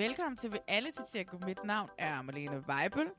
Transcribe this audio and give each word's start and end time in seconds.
Velkommen 0.00 0.36
til 0.36 0.60
alle 0.68 0.90
til 0.90 1.04
Tjekko. 1.12 1.38
Mit 1.46 1.64
navn 1.64 1.90
er 1.98 2.22
Marlene 2.22 2.64
Weibel. 2.68 3.10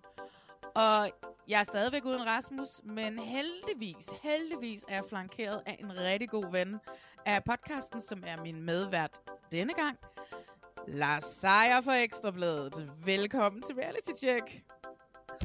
Og 0.76 1.10
jeg 1.48 1.60
er 1.60 1.64
stadigvæk 1.64 2.06
uden 2.06 2.26
Rasmus, 2.26 2.82
men 2.84 3.20
heldigvis, 3.20 4.10
heldigvis 4.24 4.86
er 4.88 4.96
jeg 4.96 5.04
flankeret 5.10 5.64
af 5.66 5.78
en 5.80 5.98
rigtig 5.98 6.30
god 6.30 6.52
ven 6.52 6.80
af 7.26 7.44
podcasten, 7.44 8.02
som 8.02 8.24
er 8.28 8.42
min 8.42 8.62
medvært 8.62 9.20
denne 9.52 9.74
gang. 9.74 9.98
Lars 10.88 11.24
Seier 11.24 11.82
fra 11.82 11.96
Ekstrabladet. 11.96 12.92
Velkommen 13.06 13.62
til 13.62 13.76
Reality 13.76 14.12
Check. 14.18 14.62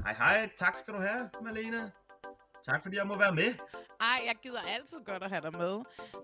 Hej 0.05 0.15
hej, 0.15 0.51
tak 0.59 0.77
skal 0.77 0.95
du 0.95 1.01
have, 1.01 1.31
Malene. 1.43 1.93
Tak 2.67 2.83
fordi 2.83 2.97
jeg 2.97 3.07
må 3.07 3.19
være 3.19 3.35
med. 3.35 3.55
Ej, 4.01 4.19
jeg 4.27 4.35
gider 4.43 4.61
altid 4.77 4.99
godt 5.05 5.23
at 5.23 5.31
have 5.31 5.43
dig 5.43 5.53
med. 5.53 5.75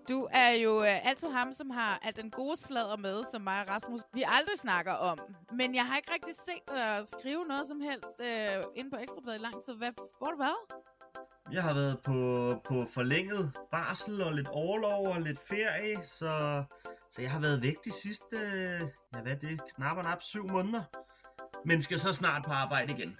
Du 0.08 0.28
er 0.32 0.50
jo 0.64 0.82
øh, 0.82 1.08
altid 1.08 1.28
ham, 1.28 1.52
som 1.52 1.70
har 1.70 1.98
alt 2.02 2.16
den 2.16 2.30
gode 2.30 2.56
sladder 2.56 2.96
med, 2.96 3.24
som 3.30 3.42
mig 3.42 3.60
og 3.62 3.68
Rasmus, 3.68 4.00
vi 4.12 4.24
aldrig 4.26 4.58
snakker 4.58 4.92
om. 4.92 5.18
Men 5.52 5.74
jeg 5.74 5.86
har 5.86 5.96
ikke 5.96 6.12
rigtig 6.14 6.34
set 6.34 6.64
dig 6.68 7.02
skrive 7.18 7.44
noget 7.46 7.66
som 7.68 7.80
helst 7.80 8.16
øh, 8.20 8.64
inde 8.76 8.90
på 8.90 8.96
Ekstrabladet 8.96 9.38
i 9.38 9.42
lang 9.42 9.64
tid. 9.64 9.74
Hvad, 9.74 9.90
hvor 10.18 10.26
har 10.26 10.32
du 10.32 10.38
været? 10.38 10.62
Jeg 11.52 11.62
har 11.62 11.74
været 11.74 11.98
på, 12.04 12.12
på 12.64 12.86
forlænget 12.94 13.52
barsel 13.70 14.22
og 14.22 14.32
lidt 14.32 14.48
overlov 14.48 15.06
og 15.06 15.20
lidt 15.20 15.40
ferie, 15.48 16.06
så, 16.06 16.64
så 17.10 17.22
jeg 17.22 17.30
har 17.30 17.40
været 17.40 17.62
væk 17.62 17.84
de 17.84 17.92
sidste, 17.92 18.38
ja 19.14 19.20
hvad 19.20 19.32
er 19.32 19.38
det, 19.38 19.60
knap 19.74 19.96
og 19.96 20.04
nap 20.04 20.22
syv 20.22 20.48
måneder. 20.48 20.82
Men 21.64 21.82
skal 21.82 22.00
så 22.00 22.12
snart 22.12 22.44
på 22.44 22.52
arbejde 22.52 22.92
igen. 22.92 23.16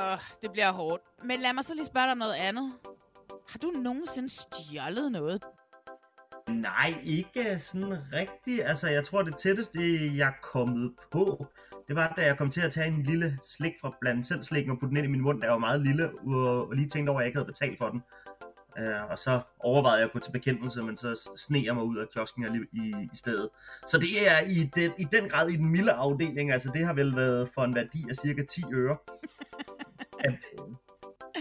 Åh, 0.00 0.18
det 0.42 0.52
bliver 0.52 0.72
hårdt. 0.72 1.02
Men 1.24 1.40
lad 1.40 1.52
mig 1.54 1.64
så 1.64 1.74
lige 1.74 1.86
spørge 1.86 2.04
dig 2.04 2.12
om 2.12 2.18
noget 2.18 2.34
andet. 2.40 2.72
Har 3.48 3.58
du 3.58 3.70
nogensinde 3.70 4.28
stjålet 4.28 5.12
noget? 5.12 5.44
Nej, 6.48 6.94
ikke 7.04 7.58
sådan 7.58 7.98
rigtigt. 8.12 8.62
Altså, 8.64 8.88
jeg 8.88 9.04
tror, 9.04 9.22
det 9.22 9.36
tætteste, 9.36 9.78
jeg 10.16 10.28
er 10.28 10.32
kommet 10.42 10.92
på, 11.10 11.46
det 11.88 11.96
var, 11.96 12.14
da 12.16 12.26
jeg 12.26 12.38
kom 12.38 12.50
til 12.50 12.60
at 12.60 12.72
tage 12.72 12.86
en 12.86 13.02
lille 13.02 13.38
slik 13.42 13.72
fra 13.80 13.96
blandt 14.00 14.26
selv 14.26 14.42
slikken 14.42 14.72
og 14.72 14.78
putte 14.78 14.88
den 14.88 14.96
ind 14.96 15.06
i 15.06 15.10
min 15.10 15.20
mund, 15.20 15.42
jeg 15.42 15.52
var 15.52 15.58
meget 15.58 15.80
lille, 15.80 16.10
og, 16.26 16.72
lige 16.72 16.88
tænkte 16.88 17.10
over, 17.10 17.20
at 17.20 17.22
jeg 17.22 17.26
ikke 17.26 17.38
havde 17.38 17.52
betalt 17.52 17.78
for 17.78 17.88
den. 17.88 18.02
Uh, 18.78 19.10
og 19.10 19.18
så 19.18 19.40
overvejede 19.60 19.98
jeg 19.98 20.06
at 20.06 20.12
gå 20.12 20.18
til 20.18 20.30
bekendelse, 20.30 20.82
men 20.82 20.96
så 20.96 21.30
sne 21.36 21.64
jeg 21.64 21.74
mig 21.74 21.84
ud 21.84 21.96
af 21.96 22.08
kiosken 22.08 22.44
i, 22.44 22.78
i, 22.78 22.94
i 23.12 23.16
stedet. 23.16 23.48
Så 23.86 23.98
det 23.98 24.28
er 24.28 24.40
i 24.40 24.70
den, 24.74 24.92
i 24.98 25.04
den 25.12 25.28
grad 25.28 25.48
i 25.48 25.56
den 25.56 25.68
milde 25.68 25.92
afdeling. 25.92 26.52
Altså, 26.52 26.70
det 26.74 26.86
har 26.86 26.92
vel 26.92 27.16
været 27.16 27.48
for 27.54 27.62
en 27.62 27.74
værdi 27.74 28.06
af 28.10 28.16
cirka 28.16 28.42
10 28.44 28.64
øre. 28.72 28.96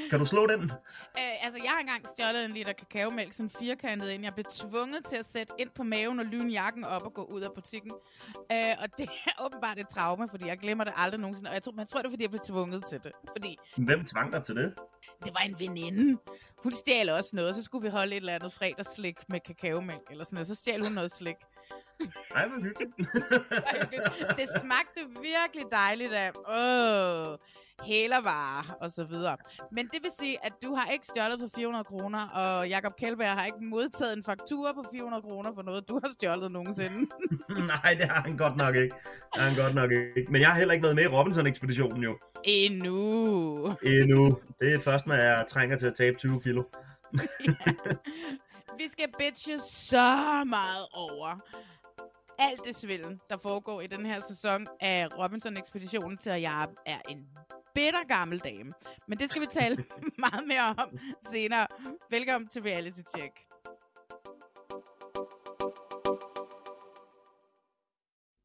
Kan 0.09 0.19
du 0.19 0.25
slå 0.25 0.47
den? 0.47 0.61
Øh, 0.61 1.45
altså, 1.45 1.59
jeg 1.63 1.71
har 1.71 1.79
engang 1.79 2.07
stjålet 2.07 2.45
en 2.45 2.51
liter 2.51 2.73
kakaomælk, 2.73 3.33
sådan 3.33 3.49
firkantet 3.49 4.09
ind. 4.09 4.23
Jeg 4.23 4.33
blev 4.33 4.45
tvunget 4.51 5.05
til 5.05 5.15
at 5.15 5.25
sætte 5.25 5.53
ind 5.57 5.69
på 5.75 5.83
maven 5.83 6.19
og 6.19 6.25
lyne 6.25 6.51
jakken 6.51 6.83
op 6.85 7.03
og 7.03 7.13
gå 7.13 7.23
ud 7.23 7.41
af 7.41 7.49
butikken. 7.55 7.91
Øh, 8.51 8.73
og 8.81 8.97
det 8.97 9.09
er 9.25 9.45
åbenbart 9.45 9.79
et 9.79 9.87
traume, 9.89 10.29
fordi 10.29 10.45
jeg 10.47 10.57
glemmer 10.57 10.83
det 10.83 10.93
aldrig 10.95 11.19
nogensinde. 11.19 11.49
Og 11.49 11.53
jeg 11.53 11.63
tror, 11.63 11.71
man 11.71 11.87
tror, 11.87 11.99
det 11.99 12.05
er, 12.05 12.09
fordi 12.09 12.23
jeg 12.23 12.29
blev 12.29 12.41
tvunget 12.43 12.85
til 12.85 13.03
det. 13.03 13.11
Fordi 13.35 13.57
Hvem 13.77 14.05
tvang 14.05 14.31
dig 14.33 14.43
til 14.43 14.55
det? 14.55 14.73
det 15.25 15.33
var 15.33 15.45
en 15.45 15.55
veninde. 15.59 16.19
Hun 16.63 16.71
stjal 16.71 17.09
også 17.09 17.35
noget. 17.35 17.55
Så 17.55 17.63
skulle 17.63 17.83
vi 17.83 17.89
holde 17.89 18.11
et 18.11 18.19
eller 18.19 18.35
andet 18.35 18.53
fredagsslik 18.53 19.29
med 19.29 19.39
kakaomælk 19.39 20.01
eller 20.11 20.23
sådan 20.23 20.35
noget. 20.35 20.47
Så 20.47 20.55
stjal 20.55 20.81
hun 20.83 20.91
noget 20.91 21.11
slik. 21.11 21.35
Ej, 22.35 22.47
hvor 22.47 22.61
hyggeligt. 22.61 22.95
det 24.39 24.61
smagte 24.61 24.99
virkelig 25.21 25.65
dejligt 25.71 26.13
af 26.13 26.31
åh, 26.31 27.37
hælervarer 27.83 28.77
og 28.81 28.91
så 28.91 29.03
videre. 29.03 29.37
Men 29.71 29.85
det 29.85 30.03
vil 30.03 30.11
sige, 30.19 30.45
at 30.45 30.53
du 30.63 30.75
har 30.75 30.91
ikke 30.91 31.05
stjålet 31.05 31.39
for 31.39 31.49
400 31.55 31.83
kroner, 31.83 32.27
og 32.27 32.69
Jakob 32.69 32.95
Kjellberg 32.99 33.29
har 33.29 33.45
ikke 33.45 33.57
modtaget 33.61 34.17
en 34.17 34.23
faktura 34.23 34.73
på 34.73 34.85
400 34.91 35.21
kroner 35.21 35.51
for 35.55 35.61
noget, 35.61 35.89
du 35.89 35.99
har 36.03 36.11
stjålet 36.11 36.51
nogensinde. 36.51 36.97
Nej, 37.83 37.93
det 37.93 38.07
har 38.07 38.21
han 38.21 38.37
godt 38.37 38.57
nok 38.57 38.75
ikke. 38.75 38.95
Det 39.33 39.41
har 39.41 39.49
han 39.49 39.57
godt 39.63 39.75
nok 39.75 39.91
ikke. 39.91 40.31
Men 40.31 40.41
jeg 40.41 40.49
har 40.49 40.57
heller 40.57 40.73
ikke 40.73 40.83
været 40.83 40.95
med 40.95 41.03
i 41.03 41.07
Robinson-ekspeditionen 41.07 42.03
jo. 42.03 42.17
Endnu. 42.43 42.97
Endnu. 43.83 44.37
Det 44.59 44.73
er 44.73 44.79
først, 44.79 45.07
når 45.07 45.15
jeg 45.15 45.45
trænger 45.49 45.77
til 45.77 45.87
at 45.87 45.95
tabe 45.95 46.17
20 46.17 46.41
kilo. 46.41 46.63
Vi 48.79 48.83
skal 48.91 49.07
bitche 49.19 49.57
så 49.57 50.43
meget 50.45 50.85
over 50.93 51.39
alt 52.39 52.65
det 52.65 52.75
svindel, 52.75 53.19
der 53.29 53.37
foregår 53.37 53.81
i 53.81 53.87
den 53.87 54.05
her 54.05 54.19
sæson 54.19 54.67
af 54.79 55.07
Robinson-ekspeditionen 55.17 56.17
til, 56.17 56.29
at 56.29 56.41
jeg 56.41 56.67
er 56.85 57.01
en 57.09 57.27
bitter 57.77 58.03
gammel 58.03 58.39
dame. 58.39 58.73
Men 59.07 59.19
det 59.19 59.29
skal 59.29 59.41
vi 59.41 59.47
tale 59.51 59.75
meget 60.25 60.47
mere 60.47 60.75
om 60.77 60.97
senere. 61.31 61.67
Velkommen 62.09 62.47
til 62.47 62.61
Reality 62.61 63.01
Check. 63.15 63.33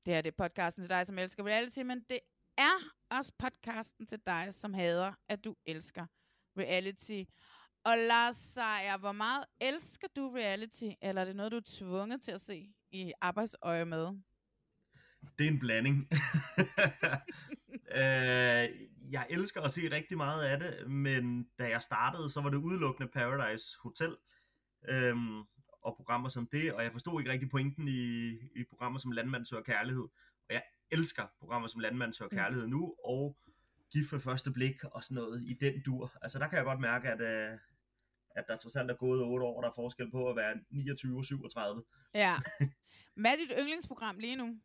Det 0.06 0.14
her 0.14 0.22
det 0.22 0.32
er 0.38 0.44
podcasten 0.44 0.82
til 0.82 0.90
dig, 0.90 1.06
som 1.06 1.18
elsker 1.18 1.46
reality, 1.46 1.78
men 1.78 2.00
det 2.08 2.18
er 2.58 2.76
også 3.10 3.32
podcasten 3.38 4.06
til 4.06 4.18
dig, 4.26 4.48
som 4.50 4.74
hader, 4.74 5.12
at 5.28 5.44
du 5.44 5.56
elsker 5.66 6.06
reality. 6.58 7.22
Og 7.84 7.98
Lars 7.98 8.36
Seier, 8.36 8.98
hvor 8.98 9.12
meget 9.12 9.44
elsker 9.60 10.08
du 10.16 10.32
reality, 10.34 10.90
eller 11.02 11.20
er 11.20 11.24
det 11.24 11.36
noget, 11.36 11.52
du 11.52 11.56
er 11.56 11.78
tvunget 11.78 12.22
til 12.22 12.32
at 12.32 12.40
se 12.40 12.68
i 12.90 13.12
arbejdsøje 13.20 13.84
med? 13.84 14.06
Det 15.38 15.46
er 15.46 15.50
en 15.50 15.58
blanding. 15.58 16.08
øh, 18.00 18.91
jeg 19.12 19.26
elsker 19.30 19.60
at 19.60 19.72
se 19.72 19.90
rigtig 19.90 20.16
meget 20.16 20.44
af 20.44 20.58
det, 20.58 20.90
men 20.90 21.48
da 21.58 21.68
jeg 21.68 21.82
startede, 21.82 22.30
så 22.30 22.40
var 22.40 22.50
det 22.50 22.56
udelukkende 22.56 23.08
Paradise 23.08 23.78
Hotel 23.82 24.16
øhm, 24.88 25.38
og 25.82 25.96
programmer 25.96 26.28
som 26.28 26.46
det, 26.52 26.72
og 26.72 26.82
jeg 26.82 26.92
forstod 26.92 27.20
ikke 27.20 27.32
rigtig 27.32 27.50
pointen 27.50 27.88
i, 27.88 28.30
i 28.32 28.64
programmer 28.70 28.98
som 28.98 29.10
Landmand 29.10 29.46
søger 29.46 29.62
kærlighed. 29.62 30.02
Og 30.48 30.50
jeg 30.50 30.62
elsker 30.90 31.26
programmer 31.38 31.68
som 31.68 31.80
Landmand 31.80 32.12
søger 32.12 32.28
kærlighed 32.28 32.66
nu, 32.66 32.94
og 33.04 33.36
Gift 33.92 34.12
ved 34.12 34.20
første 34.20 34.50
blik 34.50 34.84
og 34.84 35.04
sådan 35.04 35.14
noget 35.14 35.42
i 35.46 35.54
den 35.60 35.82
dur. 35.82 36.12
Altså 36.22 36.38
der 36.38 36.48
kan 36.48 36.56
jeg 36.56 36.64
godt 36.64 36.80
mærke, 36.80 37.08
at, 37.08 37.20
øh, 37.20 37.58
at 38.36 38.44
der 38.48 38.56
trods 38.56 38.76
alt 38.76 38.90
er 38.90 38.94
gået 38.94 39.22
8 39.22 39.46
år, 39.46 39.60
der 39.60 39.68
er 39.68 39.74
forskel 39.74 40.10
på 40.10 40.30
at 40.30 40.36
være 40.36 40.60
29 40.70 41.18
og 41.18 41.24
37. 41.24 41.82
Ja. 42.14 42.34
Hvad 43.20 43.32
er 43.32 43.36
dit 43.36 43.52
yndlingsprogram 43.58 44.18
lige 44.18 44.36
nu? 44.36 44.60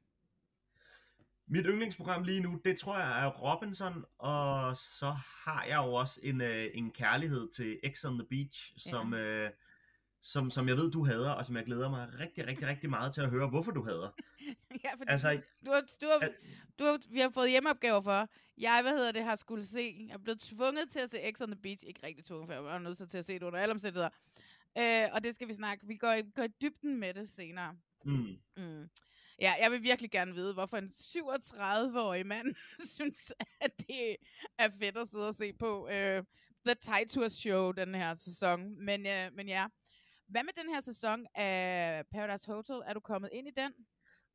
Mit 1.49 1.65
yndlingsprogram 1.65 2.23
lige 2.23 2.39
nu, 2.39 2.61
det 2.65 2.77
tror 2.77 2.97
jeg 2.99 3.23
er 3.23 3.29
Robinson, 3.29 4.05
og 4.17 4.77
så 4.77 5.15
har 5.45 5.63
jeg 5.63 5.77
jo 5.77 5.93
også 5.93 6.19
en, 6.23 6.41
øh, 6.41 6.71
en 6.73 6.91
kærlighed 6.91 7.49
til 7.49 7.79
X 7.93 8.05
on 8.05 8.17
the 8.19 8.27
Beach, 8.29 8.73
som, 8.77 9.13
øh, 9.13 9.51
som, 10.21 10.51
som 10.51 10.67
jeg 10.67 10.77
ved, 10.77 10.91
du 10.91 11.05
hader, 11.05 11.31
og 11.31 11.45
som 11.45 11.55
jeg 11.55 11.65
glæder 11.65 11.89
mig 11.89 12.19
rigtig, 12.19 12.47
rigtig, 12.47 12.67
rigtig 12.67 12.89
meget 12.89 13.13
til 13.13 13.21
at 13.21 13.29
høre, 13.29 13.47
hvorfor 13.47 13.71
du 13.71 13.83
hader. 13.83 14.09
ja, 14.83 14.91
fordi 14.91 15.11
Altså, 15.11 15.41
du 15.65 15.71
har, 15.71 15.81
du 16.01 16.07
har, 16.07 16.31
du 16.79 16.83
har, 16.83 16.99
vi 17.09 17.19
har 17.19 17.29
fået 17.29 17.49
hjemmeopgaver 17.49 18.01
for. 18.01 18.29
Jeg, 18.57 18.79
hvad 18.81 18.91
hedder 18.91 19.11
det, 19.11 19.23
har 19.23 19.35
skulle 19.35 19.63
se. 19.65 20.05
Jeg 20.07 20.13
er 20.13 20.17
blevet 20.17 20.39
tvunget 20.39 20.89
til 20.89 20.99
at 20.99 21.09
se 21.09 21.17
X 21.31 21.41
on 21.41 21.51
the 21.51 21.61
Beach. 21.61 21.83
Ikke 21.87 22.07
rigtig 22.07 22.25
tvunget, 22.25 22.47
for 22.47 22.53
jeg 22.53 22.63
var 22.63 22.79
nødt 22.79 23.09
til 23.09 23.17
at 23.17 23.25
se 23.25 23.33
det 23.33 23.43
under 23.43 23.59
alle 23.59 23.71
omstændigheder. 23.71 24.09
Øh, 24.77 25.03
og 25.13 25.23
det 25.23 25.35
skal 25.35 25.47
vi 25.47 25.53
snakke. 25.53 25.87
Vi 25.87 25.95
går, 25.95 26.33
går 26.35 26.43
i 26.43 26.47
dybden 26.61 26.99
med 26.99 27.13
det 27.13 27.29
senere. 27.29 27.75
Mm. 28.05 28.37
Mm. 28.57 28.89
Ja, 29.41 29.53
jeg 29.61 29.71
vil 29.71 29.83
virkelig 29.83 30.11
gerne 30.11 30.33
vide, 30.33 30.53
hvorfor 30.53 30.77
en 30.77 30.87
37-årig 30.93 32.25
mand 32.25 32.55
synes, 32.97 33.33
at 33.61 33.71
det 33.77 34.15
er 34.59 34.69
fedt 34.81 34.97
at 34.97 35.07
sidde 35.09 35.27
og 35.27 35.35
se 35.35 35.53
på 35.53 35.83
uh, 35.83 36.23
The 36.65 36.75
Titus 36.79 37.31
Show 37.31 37.71
den 37.71 37.95
her 37.95 38.13
sæson. 38.13 38.85
Men, 38.85 38.99
uh, 39.05 39.35
men 39.35 39.47
ja, 39.47 39.67
Hvad 40.27 40.43
med 40.43 40.53
den 40.63 40.73
her 40.73 40.81
sæson 40.81 41.25
af 41.35 42.03
Paradise 42.11 42.51
Hotel? 42.51 42.75
Er 42.85 42.93
du 42.93 42.99
kommet 42.99 43.29
ind 43.33 43.47
i 43.47 43.51
den? 43.57 43.71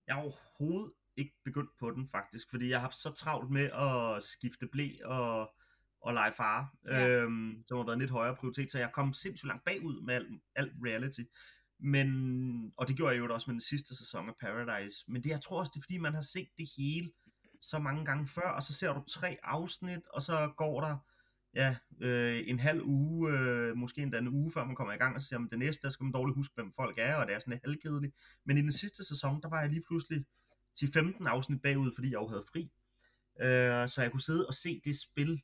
Jeg 0.06 0.18
er 0.18 0.22
overhovedet 0.22 0.92
ikke 1.16 1.32
begyndt 1.44 1.70
på 1.78 1.90
den 1.90 2.08
faktisk, 2.10 2.50
fordi 2.50 2.68
jeg 2.68 2.78
har 2.78 2.82
haft 2.82 2.96
så 2.96 3.10
travlt 3.12 3.50
med 3.50 3.70
at 3.72 4.22
skifte 4.22 4.66
blæ 4.66 4.88
og, 5.04 5.54
og 6.00 6.14
lege 6.14 6.32
far, 6.32 6.74
Ja. 6.86 7.08
øhm, 7.08 7.64
som 7.66 7.76
har 7.76 7.84
været 7.84 7.94
en 7.96 8.00
lidt 8.00 8.10
højere 8.10 8.36
prioritet, 8.36 8.72
så 8.72 8.78
jeg 8.78 8.92
kom 8.92 9.12
sindssygt 9.12 9.48
langt 9.48 9.64
bagud 9.64 10.00
med 10.02 10.14
alt, 10.14 10.28
alt 10.54 10.72
reality. 10.86 11.20
Men, 11.84 12.72
og 12.76 12.88
det 12.88 12.96
gjorde 12.96 13.14
jeg 13.14 13.18
jo 13.28 13.34
også 13.34 13.50
med 13.50 13.54
den 13.54 13.60
sidste 13.60 13.96
sæson 13.96 14.28
af 14.28 14.34
Paradise. 14.40 15.04
Men 15.08 15.24
det, 15.24 15.30
jeg 15.30 15.40
tror 15.40 15.58
også, 15.58 15.70
det 15.74 15.80
er 15.80 15.82
fordi, 15.82 15.98
man 15.98 16.14
har 16.14 16.22
set 16.22 16.48
det 16.58 16.68
hele 16.76 17.12
så 17.60 17.78
mange 17.78 18.04
gange 18.04 18.26
før, 18.26 18.48
og 18.48 18.62
så 18.62 18.74
ser 18.74 18.92
du 18.92 19.04
tre 19.08 19.38
afsnit, 19.42 20.06
og 20.14 20.22
så 20.22 20.52
går 20.56 20.80
der 20.80 20.96
ja, 21.54 21.76
øh, 22.00 22.42
en 22.46 22.58
halv 22.58 22.82
uge, 22.84 23.30
øh, 23.32 23.76
måske 23.76 24.02
endda 24.02 24.18
en 24.18 24.28
uge, 24.28 24.52
før 24.52 24.64
man 24.64 24.76
kommer 24.76 24.92
i 24.92 24.96
gang, 24.96 25.16
og 25.16 25.22
så 25.22 25.28
ser 25.28 25.38
man 25.38 25.50
det 25.50 25.58
næste, 25.58 25.82
der 25.82 25.90
skal 25.90 26.04
man 26.04 26.12
dårligt 26.12 26.36
huske, 26.36 26.54
hvem 26.54 26.72
folk 26.72 26.98
er, 26.98 27.14
og 27.14 27.26
det 27.26 27.34
er 27.34 27.38
sådan 27.38 27.52
lidt 27.52 27.62
halvkedeligt. 27.64 28.14
Men 28.44 28.58
i 28.58 28.62
den 28.62 28.72
sidste 28.72 29.04
sæson, 29.04 29.42
der 29.42 29.48
var 29.48 29.60
jeg 29.60 29.70
lige 29.70 29.82
pludselig 29.88 30.24
til 30.78 30.92
15 30.92 31.26
afsnit 31.26 31.62
bagud, 31.62 31.92
fordi 31.94 32.08
jeg 32.10 32.20
jo 32.20 32.28
havde 32.28 32.44
fri. 32.52 32.70
Øh, 33.40 33.88
så 33.88 34.02
jeg 34.02 34.10
kunne 34.10 34.20
sidde 34.20 34.46
og 34.46 34.54
se 34.54 34.80
det 34.84 35.00
spil 35.00 35.42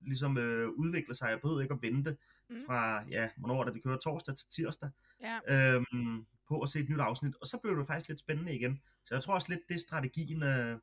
ligesom 0.00 0.38
øh, 0.38 0.68
udvikle 0.68 1.14
sig. 1.14 1.30
Jeg 1.30 1.40
behøvede 1.40 1.64
ikke 1.64 1.74
at 1.74 1.82
vente 1.82 2.16
Mm. 2.50 2.64
fra, 2.66 3.04
ja, 3.10 3.28
hvornår 3.36 3.64
det, 3.64 3.74
det 3.74 3.82
kører 3.82 3.98
torsdag 3.98 4.36
til 4.36 4.46
tirsdag, 4.50 4.90
Ja. 5.22 5.74
øhm, 5.74 6.26
på 6.48 6.60
at 6.60 6.68
se 6.68 6.80
et 6.80 6.88
nyt 6.88 7.00
afsnit. 7.00 7.34
Og 7.40 7.46
så 7.46 7.58
blev 7.58 7.78
det 7.78 7.86
faktisk 7.86 8.08
lidt 8.08 8.20
spændende 8.20 8.54
igen. 8.54 8.80
Så 9.04 9.14
jeg 9.14 9.22
tror 9.22 9.34
også 9.34 9.48
lidt, 9.48 9.68
det 9.68 9.74
er 9.74 9.78
strategien, 9.78 10.42
øh, 10.42 10.78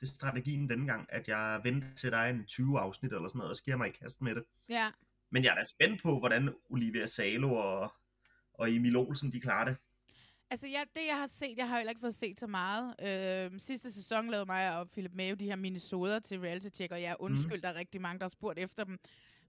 det 0.00 0.08
er 0.08 0.14
strategien 0.14 0.70
denne 0.70 0.86
gang, 0.86 1.06
at 1.08 1.28
jeg 1.28 1.60
venter 1.64 1.88
til 1.96 2.12
er 2.12 2.22
en 2.22 2.44
20 2.44 2.80
afsnit 2.80 3.12
eller 3.12 3.28
sådan 3.28 3.38
noget, 3.38 3.50
og 3.50 3.56
så 3.56 3.62
giver 3.62 3.76
mig 3.76 3.88
i 3.88 3.92
kast 3.92 4.20
med 4.20 4.34
det. 4.34 4.44
ja. 4.68 4.90
Men 5.30 5.44
jeg 5.44 5.50
er 5.50 5.54
da 5.54 5.64
spændt 5.64 6.02
på, 6.02 6.18
hvordan 6.18 6.54
Olivia 6.70 7.06
Salo 7.06 7.54
og, 7.54 7.92
og 8.54 8.72
Emil 8.72 8.96
Olsen, 8.96 9.32
de 9.32 9.40
klarer 9.40 9.64
det. 9.64 9.76
Altså, 10.50 10.66
ja, 10.66 10.80
det 10.94 11.06
jeg 11.08 11.16
har 11.16 11.26
set, 11.26 11.56
jeg 11.56 11.68
har 11.68 11.76
heller 11.76 11.90
ikke 11.90 12.00
fået 12.00 12.14
set 12.14 12.40
så 12.40 12.46
meget. 12.46 12.94
Øh, 13.02 13.60
sidste 13.60 13.92
sæson 13.92 14.30
lavede 14.30 14.46
mig 14.46 14.78
og 14.78 14.90
Philip 14.90 15.12
May 15.14 15.30
jo 15.30 15.34
de 15.34 15.44
her 15.44 15.56
minisoder 15.56 16.18
til 16.18 16.40
reality 16.40 16.68
check, 16.74 16.92
og 16.92 17.02
jeg 17.02 17.16
undskyld, 17.18 17.54
mm. 17.54 17.60
der 17.60 17.68
er 17.68 17.74
rigtig 17.74 18.00
mange, 18.00 18.18
der 18.18 18.24
har 18.24 18.28
spurgt 18.28 18.58
efter 18.58 18.84
dem. 18.84 18.98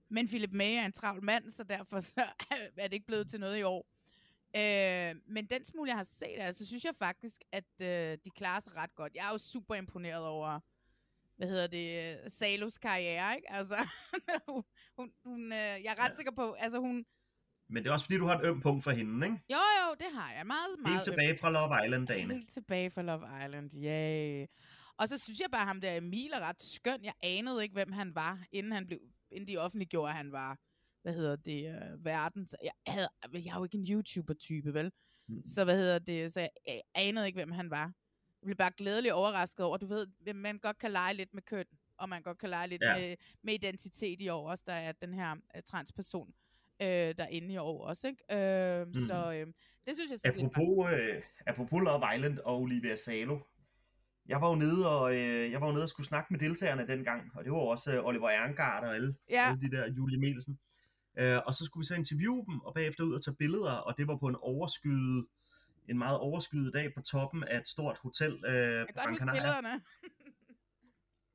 Men 0.09 0.27
Philip 0.27 0.51
May 0.51 0.75
er 0.75 0.85
en 0.85 0.91
travl 0.91 1.23
mand, 1.23 1.51
så 1.51 1.63
derfor 1.63 1.99
så 1.99 2.23
er 2.77 2.87
det 2.87 2.93
ikke 2.93 3.05
blevet 3.05 3.29
til 3.29 3.39
noget 3.39 3.59
i 3.59 3.61
år. 3.61 3.87
Øh, 4.55 5.15
men 5.27 5.45
den 5.45 5.63
smule, 5.63 5.89
jeg 5.89 5.97
har 5.97 6.03
set, 6.03 6.35
altså, 6.39 6.65
synes 6.65 6.85
jeg 6.85 6.95
faktisk, 6.99 7.41
at 7.51 7.63
øh, 7.81 8.17
de 8.25 8.29
klarer 8.35 8.59
sig 8.59 8.75
ret 8.75 8.95
godt. 8.95 9.15
Jeg 9.15 9.27
er 9.27 9.31
jo 9.31 9.37
super 9.37 9.75
imponeret 9.75 10.25
over, 10.25 10.59
hvad 11.37 11.47
hedder 11.47 11.67
det, 11.67 12.31
Salos 12.33 12.77
karriere, 12.77 13.35
ikke? 13.35 13.51
Altså, 13.51 13.87
hun, 14.49 14.63
hun, 14.97 15.11
hun, 15.25 15.43
øh, 15.43 15.57
jeg 15.57 15.85
er 15.97 16.03
ret 16.03 16.09
Ja. 16.09 16.15
sikker 16.15 16.31
på, 16.31 16.51
altså 16.51 16.79
hun, 16.79 17.05
Men 17.69 17.83
det 17.83 17.89
er 17.89 17.93
også 17.93 18.05
fordi, 18.05 18.17
du 18.17 18.25
har 18.27 18.39
et 18.39 18.45
øm 18.45 18.61
punkt 18.61 18.83
for 18.83 18.91
hende, 18.91 19.27
ikke? 19.27 19.39
jo 19.51 19.57
jo, 19.57 19.95
det 19.99 20.07
har 20.13 20.33
jeg 20.37 20.47
meget, 20.47 20.79
meget. 20.79 20.93
Helt 20.95 21.03
tilbage 21.03 21.37
fra 21.37 21.49
Love 21.51 21.85
Island-dagene. 21.85 22.33
Helt 22.33 22.49
tilbage 22.53 22.91
fra 22.91 23.01
Love 23.01 23.25
Island, 23.45 23.71
yay. 23.83 24.45
Og 24.97 25.09
så 25.09 25.17
synes 25.17 25.39
jeg 25.39 25.47
bare, 25.51 25.61
at 25.61 25.67
ham 25.67 25.81
der 25.81 25.97
Emil 25.97 26.31
er 26.33 26.39
ret 26.39 26.61
skøn. 26.63 27.03
Jeg 27.03 27.13
anede 27.23 27.63
ikke, 27.63 27.73
hvem 27.73 27.91
han 27.91 28.15
var, 28.15 28.39
inden, 28.51 28.71
han 28.71 28.85
blev, 28.87 28.99
inden 29.31 29.47
de 29.47 29.57
offentliggjorde, 29.57 30.09
at 30.09 30.15
han 30.17 30.31
var, 30.31 30.57
hvad 31.03 31.13
hedder 31.13 31.35
det, 31.35 31.67
øh, 31.69 32.05
verdens... 32.05 32.55
Jeg, 32.63 32.71
havde, 32.87 33.07
jeg 33.33 33.51
er 33.53 33.57
jo 33.57 33.63
ikke 33.63 33.77
en 33.77 33.85
YouTuber-type, 33.91 34.73
vel? 34.73 34.91
Mm. 35.27 35.45
Så 35.45 35.63
hvad 35.63 35.77
hedder 35.77 35.99
det, 35.99 36.33
så 36.33 36.39
jeg, 36.39 36.49
jeg 36.67 36.81
anede 36.95 37.27
ikke, 37.27 37.37
hvem 37.37 37.51
han 37.51 37.69
var. 37.69 37.93
Jeg 38.41 38.45
blev 38.45 38.55
bare 38.55 38.71
glædeligt 38.77 39.13
overrasket 39.13 39.65
over, 39.65 39.77
du 39.77 39.85
ved, 39.85 40.07
at 40.27 40.35
man 40.35 40.57
godt 40.59 40.77
kan 40.77 40.91
lege 40.91 41.13
lidt 41.13 41.33
med 41.33 41.41
køn, 41.41 41.65
og 41.97 42.09
man 42.09 42.21
godt 42.21 42.37
kan 42.37 42.49
lege 42.49 42.67
lidt 42.67 42.81
Ja. 42.81 42.97
med, 42.99 43.15
med 43.43 43.53
identitet 43.53 44.21
i 44.21 44.29
år 44.29 44.49
også. 44.49 44.63
Der 44.67 44.73
er 44.73 44.91
den 44.91 45.13
her 45.13 45.31
uh, 45.31 45.61
transperson, 45.65 46.33
øh, 46.81 46.87
der 46.87 47.13
er 47.23 47.27
inde 47.27 47.53
i 47.53 47.57
år 47.57 47.85
også, 47.87 48.07
ikke? 48.07 48.37
Øh, 48.37 48.87
mm. 48.87 48.93
Så 48.93 49.33
øh, 49.33 49.47
det 49.87 49.95
synes 49.95 50.11
jeg 50.11 50.19
sådan 50.19 50.33
set 50.33 50.43
Apropos, 50.45 50.91
øh, 50.93 51.21
apropos 51.47 51.81
Love 51.83 52.15
Island 52.15 52.39
og 52.39 52.61
Olivia 52.61 52.95
Salo. 52.95 53.39
Jeg 54.25 54.41
var 54.41 54.49
jo 54.49 54.55
nede 54.55 54.89
og, 54.99 55.15
øh, 55.15 55.51
jeg 55.51 55.61
var 55.61 55.67
jo 55.67 55.73
nede 55.73 55.83
og 55.83 55.89
skulle 55.89 56.07
snakke 56.07 56.27
med 56.33 56.39
deltagerne 56.39 56.87
dengang, 56.87 57.31
og 57.35 57.43
det 57.43 57.51
var 57.51 57.57
også 57.57 57.91
øh, 57.91 58.05
Oliver 58.05 58.29
Erngard 58.29 58.83
og 58.83 58.95
alle, 58.95 59.15
Ja. 59.29 59.49
alle 59.49 59.61
de 59.61 59.75
der 59.77 59.87
Julie 59.91 60.19
Melsen. 60.19 60.59
Øh, 61.17 61.39
og 61.45 61.55
så 61.55 61.65
skulle 61.65 61.81
vi 61.81 61.85
så 61.85 61.95
interviewe 61.95 62.45
dem, 62.45 62.59
og 62.59 62.73
bagefter 62.73 63.03
ud 63.03 63.13
og 63.13 63.23
tage 63.23 63.35
billeder, 63.35 63.71
og 63.71 63.97
det 63.97 64.07
var 64.07 64.17
på 64.17 64.27
en 64.27 64.35
overskyet, 64.35 65.25
en 65.89 65.97
meget 65.97 66.17
overskyet 66.17 66.73
dag 66.73 66.93
på 66.93 67.01
toppen 67.01 67.43
af 67.43 67.57
et 67.59 67.67
stort 67.67 67.97
hotel 67.97 68.43
øh, 68.45 68.53
Jeg 68.53 68.85
på 68.87 68.93
Gran 68.95 69.17
Canaria. 69.17 69.79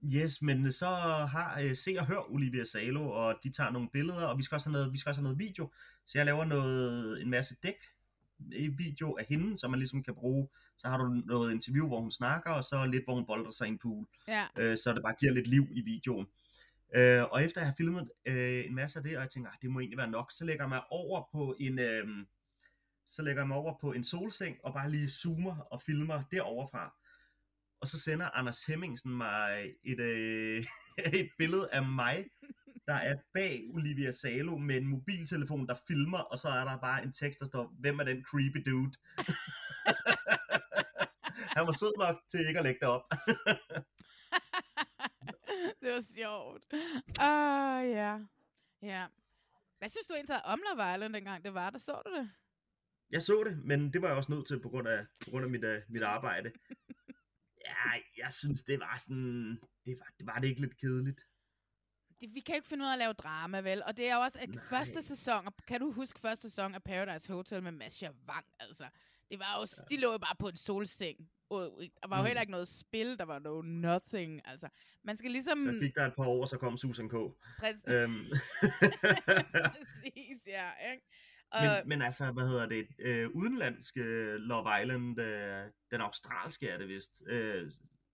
Yes, 0.05 0.43
men 0.43 0.73
så 0.73 0.87
har 1.31 1.61
øh, 1.61 1.77
Se 1.77 1.97
og 1.99 2.07
Hør 2.07 2.33
Olivia 2.33 2.65
Salo, 2.65 3.11
og 3.11 3.35
de 3.43 3.53
tager 3.53 3.71
nogle 3.71 3.89
billeder, 3.93 4.25
og 4.25 4.39
vi 4.39 4.43
skal 4.43 4.57
også 4.57 4.69
have 4.69 4.73
noget, 4.73 4.93
vi 4.93 4.99
skal 4.99 5.11
også 5.11 5.21
have 5.21 5.25
noget 5.25 5.39
video. 5.39 5.73
Så 6.07 6.19
jeg 6.19 6.27
laver 6.27 6.45
noget, 6.45 7.23
en 7.23 7.31
masse 7.31 7.57
dæk 7.63 7.75
i 8.53 8.69
video 8.69 9.17
af 9.17 9.27
hende, 9.29 9.59
som 9.59 9.71
man 9.71 9.79
ligesom 9.81 10.03
kan 10.03 10.15
bruge. 10.15 10.49
Så 10.77 10.89
har 10.89 10.97
du 10.99 11.05
noget 11.09 11.53
interview, 11.53 11.87
hvor 11.87 12.01
hun 12.01 12.11
snakker, 12.11 12.51
og 12.51 12.65
så 12.65 12.87
lidt, 12.87 13.05
hvor 13.05 13.15
hun 13.15 13.27
bolder 13.27 13.51
sig 13.51 13.67
i 13.67 13.71
en 13.71 13.79
pool. 13.79 14.07
Ja. 14.29 14.45
Øh, 14.57 14.79
så 14.79 14.93
det 14.93 15.03
bare 15.03 15.15
giver 15.21 15.33
lidt 15.33 15.47
liv 15.47 15.67
i 15.71 15.81
videoen. 15.81 16.27
Øh, 16.95 17.25
og 17.25 17.45
efter 17.45 17.61
jeg 17.61 17.69
har 17.69 17.75
filmet 17.77 18.11
øh, 18.27 18.67
en 18.67 18.75
masse 18.75 18.99
af 18.99 19.03
det, 19.03 19.17
og 19.17 19.23
jeg 19.23 19.31
tænker, 19.31 19.51
ah, 19.51 19.57
det 19.63 19.71
må 19.71 19.81
egentlig 19.81 19.99
være 19.99 20.11
nok, 20.11 20.33
så 20.33 20.45
lægger 20.45 20.65
jeg 20.65 20.69
mig 20.69 20.83
over 20.91 21.29
på 21.33 21.57
en, 21.61 21.79
øh, 21.79 22.09
så 23.09 23.23
lægger 23.23 23.43
jeg 23.43 23.49
mig 23.49 23.57
over 23.57 23.79
på 23.81 23.93
en 23.93 24.05
solseng, 24.05 24.57
og 24.65 24.73
bare 24.73 24.91
lige 24.91 25.11
zoomer 25.11 25.59
og 25.59 25.83
filmer 25.83 26.23
deroverfra. 26.31 26.95
Og 27.81 27.89
så 27.89 28.01
sender 28.01 28.31
Anders 28.31 28.65
Hemmingsen 28.65 29.17
mig 29.17 29.75
et, 29.85 30.01
øh, 30.01 30.67
et 31.21 31.31
billede 31.39 31.69
af 31.73 31.85
mig, 31.85 32.27
der 32.87 32.95
er 32.95 33.17
bag 33.35 33.65
Olivia 33.71 34.13
Salo 34.13 34.59
med 34.59 34.77
en 34.77 34.87
mobiltelefon, 34.87 35.67
der 35.67 35.75
filmer, 35.89 36.19
og 36.19 36.39
så 36.39 36.49
er 36.49 36.65
der 36.65 36.79
bare 36.79 37.03
en 37.03 37.13
tekst, 37.13 37.41
der 37.41 37.47
står, 37.47 37.75
hvem 37.79 37.99
er 37.99 38.05
den 38.05 38.25
creepy 38.25 38.71
dude? 38.71 38.93
Han 41.57 41.67
var 41.67 41.73
sød 41.73 41.93
nok 41.99 42.17
til 42.31 42.49
ikke 42.49 42.59
at 42.59 42.65
lægge 42.65 42.81
det 42.81 42.89
op. 42.89 43.03
det 45.89 45.95
var 45.95 46.01
sjovt. 46.01 46.65
Åh, 46.73 47.79
uh, 47.81 47.91
ja. 48.01 48.13
Ja. 48.83 49.07
Hvad 49.79 49.89
synes 49.89 50.07
du 50.07 50.15
egentlig 50.15 50.45
om 50.45 50.61
Love 50.67 50.95
Island, 50.95 51.15
dengang 51.15 51.45
det 51.45 51.55
var 51.55 51.71
der? 51.71 51.79
Så 51.79 52.03
du 52.07 52.11
det? 52.17 52.31
Jeg 53.11 53.23
så 53.23 53.45
det, 53.45 53.59
men 53.65 53.93
det 53.93 54.03
var 54.03 54.09
jeg 54.09 54.17
også 54.17 54.33
nødt 54.33 54.47
til 54.47 54.61
på 54.61 54.69
grund 54.69 54.89
af, 54.89 55.07
på 55.25 55.31
grund 55.31 55.45
af 55.45 55.51
mit, 55.51 55.65
uh, 55.65 55.77
mit 55.89 56.03
arbejde. 56.17 56.53
Ja, 57.67 57.91
jeg 58.17 58.33
synes, 58.33 58.63
det 58.63 58.81
var 58.81 58.97
sådan... 58.97 59.61
Det 59.85 59.99
var 59.99 60.13
det, 60.19 60.27
var 60.27 60.39
det 60.39 60.49
ikke 60.49 60.61
lidt 60.61 60.81
kedeligt? 60.81 61.21
Det, 62.21 62.35
vi 62.35 62.41
kan 62.41 62.55
jo 62.55 62.57
ikke 62.57 62.69
finde 62.69 62.85
ud 62.85 62.89
af 62.89 62.93
at 62.93 62.99
lave 62.99 63.13
drama, 63.13 63.61
vel? 63.61 63.83
Og 63.87 63.97
det 63.97 64.09
er 64.09 64.15
jo 64.15 64.21
også 64.21 64.39
at 64.39 64.49
Nej. 64.49 64.65
første 64.65 65.03
sæson, 65.03 65.49
kan 65.69 65.81
du 65.81 65.93
huske 65.93 66.21
første 66.21 66.51
sæson 66.51 66.75
af 66.75 66.83
Paradise 66.83 67.33
Hotel 67.33 67.63
med 67.63 67.73
Masha 67.73 68.11
Wang, 68.29 68.47
altså? 68.61 68.89
Det 69.31 69.39
var 69.39 69.59
jo, 69.59 69.61
ja. 69.61 69.97
de 69.97 70.01
lå 70.01 70.13
jo 70.13 70.19
bare 70.19 70.37
på 70.39 70.49
en 70.49 70.57
solseng. 70.57 71.31
Og 71.51 71.81
Der 72.03 72.09
var 72.09 72.17
jo 72.17 72.23
Mm. 72.23 72.27
heller 72.27 72.41
ikke 72.41 72.51
noget 72.51 72.69
spil, 72.69 73.19
der 73.19 73.25
var 73.25 73.39
no 73.39 73.63
nothing, 73.63 74.41
altså. 74.45 74.69
Man 75.05 75.17
skal 75.17 75.31
ligesom... 75.31 75.67
Så 75.67 75.79
gik 75.81 75.95
der 75.95 76.07
et 76.07 76.15
par 76.17 76.25
år, 76.27 76.47
så 76.47 76.57
kom 76.59 76.77
Susan 76.79 77.09
K. 77.09 77.13
Præcis, 77.61 77.83
Øhm, 77.89 78.25
præcis 79.75 80.47
ja, 80.47 80.71
ikke? 80.93 81.07
Og, 81.51 81.61
men, 81.63 81.89
men 81.89 82.03
altså, 82.03 82.31
hvad 82.33 82.49
hedder 82.49 82.67
det? 82.67 82.87
Øh, 82.99 83.31
udenlandske 83.31 84.03
Love 84.39 84.83
Island, 84.83 85.21
øh, 85.21 85.65
den 85.91 86.01
australske 86.01 86.69
er 86.69 86.79
det 86.79 86.89
vist, 86.89 87.23
øh, 87.27 87.71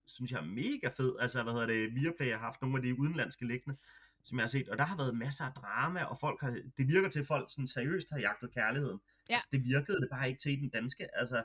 synes 0.07 0.31
jeg 0.31 0.39
er 0.41 0.45
mega 0.45 0.89
fed. 0.89 1.17
Altså, 1.21 1.43
hvad 1.43 1.53
hedder 1.53 1.67
det? 1.67 1.95
Viaplay 1.95 2.31
har 2.31 2.39
haft 2.39 2.63
nogle 2.63 2.77
af 2.77 2.83
de 2.83 2.99
udenlandske 2.99 3.47
liggende, 3.47 3.79
som 4.25 4.39
jeg 4.39 4.43
har 4.43 4.49
set, 4.49 4.69
og 4.69 4.79
der 4.79 4.85
har 4.85 4.97
været 4.97 5.17
masser 5.17 5.45
af 5.45 5.53
drama, 5.53 6.05
og 6.05 6.19
folk 6.21 6.41
har, 6.41 6.51
det 6.77 6.89
virker 6.89 7.09
til, 7.09 7.21
at 7.21 7.27
folk 7.27 7.51
sådan 7.51 7.67
seriøst 7.67 8.07
har 8.13 8.19
jagtet 8.19 8.55
kærligheden. 8.55 9.01
Ja. 9.29 9.35
Altså, 9.35 9.49
det 9.53 9.65
virkede 9.65 10.01
det 10.01 10.09
bare 10.11 10.29
ikke 10.29 10.41
til 10.41 10.53
i 10.53 10.57
den 10.57 10.69
danske. 10.69 11.17
Altså, 11.19 11.43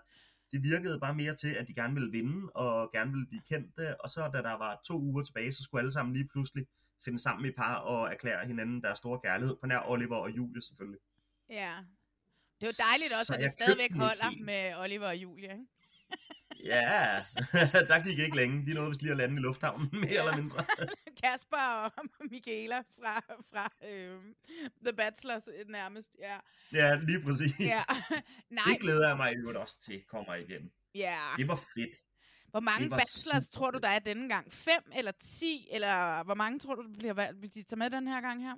det 0.52 0.64
virkede 0.64 1.00
bare 1.00 1.16
mere 1.16 1.36
til, 1.36 1.48
at 1.48 1.68
de 1.68 1.74
gerne 1.74 1.94
ville 1.94 2.12
vinde, 2.12 2.50
og 2.50 2.92
gerne 2.92 3.12
ville 3.12 3.28
blive 3.28 3.42
kendte, 3.50 4.02
og 4.02 4.10
så 4.10 4.30
da 4.34 4.38
der 4.42 4.58
var 4.58 4.82
to 4.86 5.00
uger 5.00 5.24
tilbage, 5.24 5.54
så 5.54 5.64
skulle 5.64 5.82
alle 5.82 5.92
sammen 5.92 6.14
lige 6.14 6.28
pludselig 6.28 6.66
finde 7.06 7.20
sammen 7.20 7.50
i 7.50 7.52
par 7.52 7.76
og 7.76 8.12
erklære 8.14 8.48
hinanden 8.48 8.82
deres 8.82 8.98
store 8.98 9.20
kærlighed, 9.24 9.56
på 9.62 9.68
nær 9.68 9.80
Oliver 9.88 10.16
og 10.16 10.30
Julie 10.38 10.62
selvfølgelig. 10.62 11.00
ja. 11.50 11.74
Det 12.62 12.68
var 12.68 12.78
dejligt 12.90 13.12
også, 13.20 13.34
Så 13.34 13.34
at 13.34 13.44
det 13.44 13.52
stadigvæk 13.52 13.94
holder 13.94 14.44
med 14.46 14.76
Oliver 14.84 15.08
og 15.08 15.18
Julie, 15.18 15.52
ikke? 15.52 15.66
Ja, 16.64 17.26
der 17.90 18.04
gik 18.04 18.20
ikke 18.20 18.36
længe. 18.36 18.66
De 18.66 18.74
nåede 18.74 18.90
vist 18.90 19.02
lige 19.02 19.12
at 19.12 19.18
lande 19.18 19.36
i 19.36 19.40
lufthavnen, 19.40 19.90
mere 19.92 20.12
Ja. 20.12 20.20
eller 20.20 20.38
mindre. 20.42 20.66
Kasper 21.24 21.92
og 21.98 22.06
Michaela 22.32 22.78
fra, 22.78 23.20
fra 23.52 23.70
øh, 23.90 24.20
The 24.86 24.94
Bachelors 24.98 25.48
øh, 25.48 25.70
nærmest, 25.72 26.12
ja. 26.20 26.38
Ja, 26.74 26.96
lige 26.96 27.22
præcis. 27.22 27.54
ja. 27.60 27.82
Nej, 28.50 28.64
Det 28.68 28.80
glæder 28.82 29.08
jeg 29.08 29.18
mig 29.18 29.34
øvrigt 29.36 29.58
også 29.58 29.82
til, 29.82 30.04
kommer 30.08 30.36
igen. 30.36 30.72
ja. 30.96 31.18
Det 31.38 31.48
var 31.48 31.56
fedt. 31.56 31.96
Hvor 32.52 32.60
mange 32.60 32.90
bachelors 32.90 33.44
super 33.44 33.60
tror 33.60 33.72
du, 33.72 33.80
der 33.80 33.88
er 33.88 34.00
denne 34.00 34.30
gang? 34.30 34.52
Fem 34.54 34.92
eller 34.96 35.12
ti? 35.20 35.68
Eller 35.72 36.24
hvor 36.24 36.34
mange 36.36 36.60
tror 36.60 36.76
du, 36.76 36.84
der 36.84 36.98
bliver 36.98 37.14
valgt? 37.14 37.42
De 37.54 37.64
tage 37.64 37.80
med 37.80 37.90
den 37.90 38.08
her 38.08 38.22
gang 38.22 38.44
her? 38.44 38.56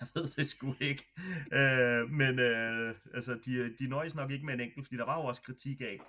Jeg 0.00 0.08
ved 0.14 0.28
det 0.30 0.48
sgu 0.48 0.74
ikke. 0.80 1.04
Øh, 1.52 2.10
men 2.10 2.38
øh, 2.38 2.94
altså, 3.14 3.38
de, 3.44 3.76
de 3.78 3.86
nøjes 3.88 4.14
nok 4.14 4.30
ikke 4.30 4.46
med 4.46 4.54
en 4.54 4.60
enkelt, 4.60 4.86
fordi 4.86 4.96
der 4.96 5.04
var 5.04 5.16
jo 5.20 5.24
også 5.24 5.42
kritik 5.42 5.80
af, 5.80 6.00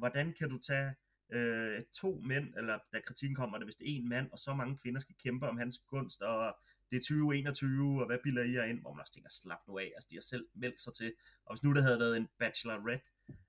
hvordan 0.00 0.34
kan 0.38 0.48
du 0.50 0.58
tage 0.58 0.94
øh, 1.30 1.82
to 1.92 2.20
mænd, 2.24 2.54
eller 2.56 2.78
da 2.92 3.00
kritikken 3.00 3.36
kommer, 3.36 3.58
det 3.58 3.66
vist 3.66 3.82
en 3.84 4.08
mand, 4.08 4.30
og 4.32 4.38
så 4.38 4.54
mange 4.54 4.78
kvinder 4.82 5.00
skal 5.00 5.14
kæmpe 5.22 5.48
om 5.48 5.58
hans 5.58 5.78
gunst, 5.78 6.22
og 6.22 6.56
det 6.90 6.96
er 6.96 7.00
2021, 7.00 8.00
og 8.00 8.06
hvad 8.06 8.18
bilder 8.22 8.42
I 8.42 8.52
jer 8.52 8.64
ind? 8.64 8.80
Hvor 8.80 8.92
man 8.92 9.00
også 9.00 9.12
tænker, 9.12 9.30
slap 9.30 9.58
nu 9.68 9.78
af, 9.78 9.92
altså 9.96 10.08
de 10.10 10.16
har 10.16 10.22
selv 10.22 10.46
meldt 10.54 10.80
sig 10.80 10.94
til. 10.94 11.14
Og 11.44 11.54
hvis 11.54 11.62
nu 11.62 11.74
der 11.74 11.82
havde 11.82 11.98
været 11.98 12.16
en 12.16 12.28
bachelorette, 12.38 13.00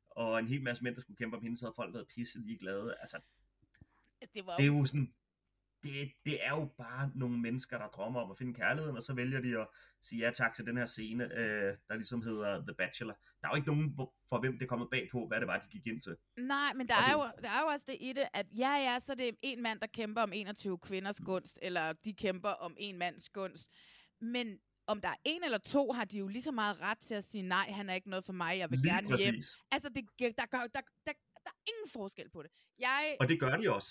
og 0.10 0.40
en 0.40 0.48
hel 0.48 0.62
masse 0.64 0.84
mænd, 0.84 0.96
der 0.96 1.02
skulle 1.02 1.18
kæmpe 1.18 1.38
om 1.38 1.44
hende, 1.44 1.58
så 1.58 1.66
havde 1.66 1.76
folk 1.76 1.94
været 1.94 2.08
pisse 2.08 2.40
ligeglade. 2.40 2.96
Altså, 3.00 3.20
Det 4.34 4.46
var 4.46 4.58
det 4.58 4.64
er 4.64 4.68
jo 4.68 4.86
sådan, 4.86 5.14
det, 5.84 6.12
det 6.26 6.46
er 6.46 6.50
jo 6.50 6.66
bare 6.78 7.12
nogle 7.16 7.38
mennesker, 7.40 7.78
der 7.78 7.88
drømmer 7.88 8.22
om 8.22 8.32
at 8.32 8.38
finde 8.38 8.54
kærligheden, 8.54 8.98
og 8.98 9.04
så 9.04 9.14
vælger 9.14 9.42
de 9.42 9.60
at 9.60 9.68
sige 10.02 10.20
ja 10.26 10.32
tak 10.32 10.54
til 10.54 10.66
den 10.66 10.78
her 10.78 10.86
scene, 10.86 11.24
øh, 11.24 11.78
der 11.88 11.96
ligesom 11.96 12.22
hedder 12.22 12.62
The 12.62 12.74
Bachelor. 12.78 13.14
Der 13.42 13.48
er 13.48 13.52
jo 13.52 13.56
ikke 13.56 13.68
nogen, 13.68 13.96
for 14.30 14.40
hvem 14.40 14.54
det 14.54 14.66
er 14.66 14.68
kommet 14.70 14.90
bag 14.92 15.10
på, 15.12 15.28
hvad 15.28 15.40
det 15.40 15.48
var, 15.48 15.58
de 15.60 15.68
gik 15.72 15.88
ind 15.88 16.02
til. 16.02 16.16
Nej, 16.38 16.74
men 16.76 16.88
der 16.88 16.94
Og 16.96 17.02
er, 17.02 17.06
det- 17.08 17.14
jo, 17.38 17.44
der 17.44 17.50
er 17.50 17.62
jo 17.62 17.68
også 17.68 17.86
det 17.90 17.98
i 18.00 18.14
det, 18.14 18.24
at 18.34 18.46
ja, 18.58 18.72
ja, 18.76 19.00
så 19.00 19.12
er 19.12 19.16
det 19.16 19.36
en 19.42 19.62
mand, 19.62 19.80
der 19.80 19.88
kæmper 19.88 20.22
om 20.22 20.34
21 20.34 20.78
kvinders 20.80 21.20
gunst, 21.26 21.60
eller 21.62 21.94
de 21.94 22.14
kæmper 22.14 22.50
om 22.50 22.74
en 22.78 22.98
mands 22.98 23.30
gunst. 23.30 23.70
Men 24.22 24.60
om 24.88 25.02
der 25.02 25.10
er 25.10 25.16
en 25.26 25.44
eller 25.44 25.58
to, 25.58 25.92
har 25.92 26.06
de 26.06 26.18
jo 26.18 26.28
lige 26.28 26.42
så 26.42 26.52
meget 26.52 26.82
ret 26.82 26.98
til 26.98 27.16
at 27.16 27.24
sige, 27.24 27.42
nej, 27.42 27.72
han 27.72 27.90
er 27.90 27.94
ikke 27.94 28.10
noget 28.10 28.26
for 28.26 28.34
mig, 28.34 28.58
jeg 28.58 28.72
vil 28.72 28.80
Lige 28.80 28.94
gerne 28.94 29.08
præcis. 29.10 29.26
hjem. 29.26 29.44
Altså, 29.72 29.90
det, 29.90 30.06
der, 30.38 30.46
gør, 30.46 30.58
der, 30.60 30.68
der, 30.68 30.82
der, 31.08 31.14
der 31.46 31.50
er 31.50 31.62
ingen 31.68 31.90
forskel 31.94 32.30
på 32.30 32.44
det. 32.44 32.52
Jeg, 32.80 33.18
Og 33.20 33.28
det 33.30 33.40
gør 33.40 33.56
de 33.58 33.74
også. 33.74 33.90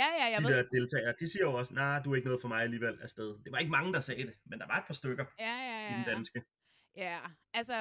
Ja, 0.00 0.06
ja, 0.20 0.26
jeg 0.32 0.40
de 0.40 0.44
ved, 0.44 0.56
der 0.56 0.62
deltagere, 0.78 1.14
de 1.20 1.28
siger 1.28 1.42
jo 1.48 1.52
også, 1.60 1.74
nej, 1.74 1.84
nah, 1.94 2.04
du 2.04 2.12
er 2.12 2.16
ikke 2.16 2.28
noget 2.28 2.40
for 2.40 2.48
mig 2.48 2.62
alligevel 2.62 2.98
afsted. 3.02 3.28
Det 3.44 3.52
var 3.52 3.58
ikke 3.58 3.70
mange, 3.70 3.92
der 3.92 4.00
sagde 4.00 4.26
det, 4.26 4.34
men 4.44 4.58
der 4.60 4.66
var 4.66 4.78
et 4.78 4.86
par 4.86 4.94
stykker 4.94 5.24
ja, 5.38 5.56
ja, 5.70 5.90
i 5.90 5.92
den 5.94 6.02
ja, 6.04 6.10
ja. 6.10 6.14
danske. 6.14 6.42
Ja, 6.96 7.18
altså, 7.54 7.74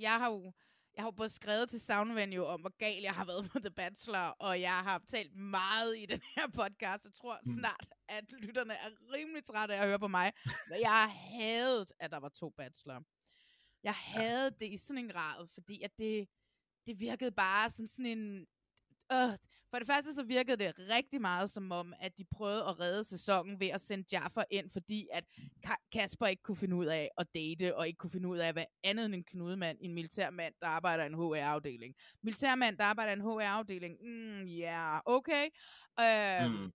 jeg 0.00 0.14
har 0.14 0.30
jo 0.30 0.52
jeg 0.96 1.02
har 1.02 1.06
jo 1.06 1.16
både 1.16 1.28
skrevet 1.28 1.70
til 1.70 1.80
Soundvenue 1.80 2.46
om, 2.46 2.60
hvor 2.60 2.76
gal 2.78 3.02
jeg 3.02 3.12
har 3.12 3.24
været 3.24 3.50
på 3.50 3.58
The 3.58 3.70
Bachelor, 3.70 4.18
og 4.18 4.60
jeg 4.60 4.78
har 4.78 5.02
talt 5.08 5.34
meget 5.36 5.98
i 5.98 6.06
den 6.06 6.20
her 6.36 6.48
podcast. 6.48 7.04
Jeg 7.04 7.12
tror 7.14 7.38
Mm. 7.44 7.52
snart, 7.58 7.86
at 8.08 8.24
lytterne 8.32 8.74
er 8.74 8.90
rimelig 9.12 9.44
trætte 9.44 9.74
af 9.74 9.80
at 9.82 9.88
høre 9.88 9.98
på 9.98 10.08
mig. 10.08 10.32
Men 10.68 10.80
jeg 10.80 11.08
havde, 11.14 11.86
at 11.98 12.10
der 12.10 12.16
var 12.16 12.28
to 12.28 12.50
Bachelor. 12.50 13.02
Jeg 13.82 13.94
havde 13.94 14.50
det 14.50 14.66
i 14.66 14.76
sådan 14.76 15.04
en 15.04 15.08
grad, 15.08 15.46
fordi 15.54 15.82
at 15.82 15.98
det, 15.98 16.28
det 16.86 17.00
virkede 17.00 17.32
bare 17.32 17.70
som 17.70 17.86
sådan 17.86 18.06
en... 18.18 18.46
Øh, 19.12 19.30
for 19.70 19.78
det 19.78 19.86
første 19.86 20.14
så 20.14 20.22
virkede 20.22 20.56
det 20.56 20.72
rigtig 20.90 21.20
meget 21.20 21.50
som 21.50 21.72
om, 21.72 21.94
at 22.00 22.18
de 22.18 22.24
prøvede 22.24 22.64
at 22.64 22.80
redde 22.80 23.04
sæsonen 23.04 23.60
ved 23.60 23.66
at 23.68 23.80
sende 23.80 24.04
Jaffer 24.12 24.44
ind, 24.50 24.70
fordi 24.70 25.06
at 25.12 25.24
Ka- 25.66 25.88
Kasper 25.92 26.26
ikke 26.26 26.42
kunne 26.42 26.56
finde 26.56 26.76
ud 26.76 26.86
af 26.86 27.10
at 27.18 27.26
date, 27.34 27.76
og 27.76 27.86
ikke 27.88 27.96
kunne 27.98 28.10
finde 28.10 28.28
ud 28.28 28.38
af, 28.38 28.52
hvad 28.52 28.64
andet 28.84 29.04
end 29.04 29.14
en 29.14 29.24
knudemand, 29.24 29.78
en 29.80 29.94
militærmand, 29.94 30.54
der 30.60 30.66
arbejder 30.66 31.04
i 31.04 31.06
en 31.06 31.14
HR-afdeling. 31.14 31.94
Militærmand, 32.22 32.78
der 32.78 32.84
arbejder 32.84 33.12
i 33.12 33.16
en 33.16 33.20
HR-afdeling, 33.22 33.96
mm, 34.02 34.42
ja, 34.44 34.82
yeah, 34.92 35.00
okay. 35.06 35.44
Øh, 36.00 36.50
Mm 36.50 36.72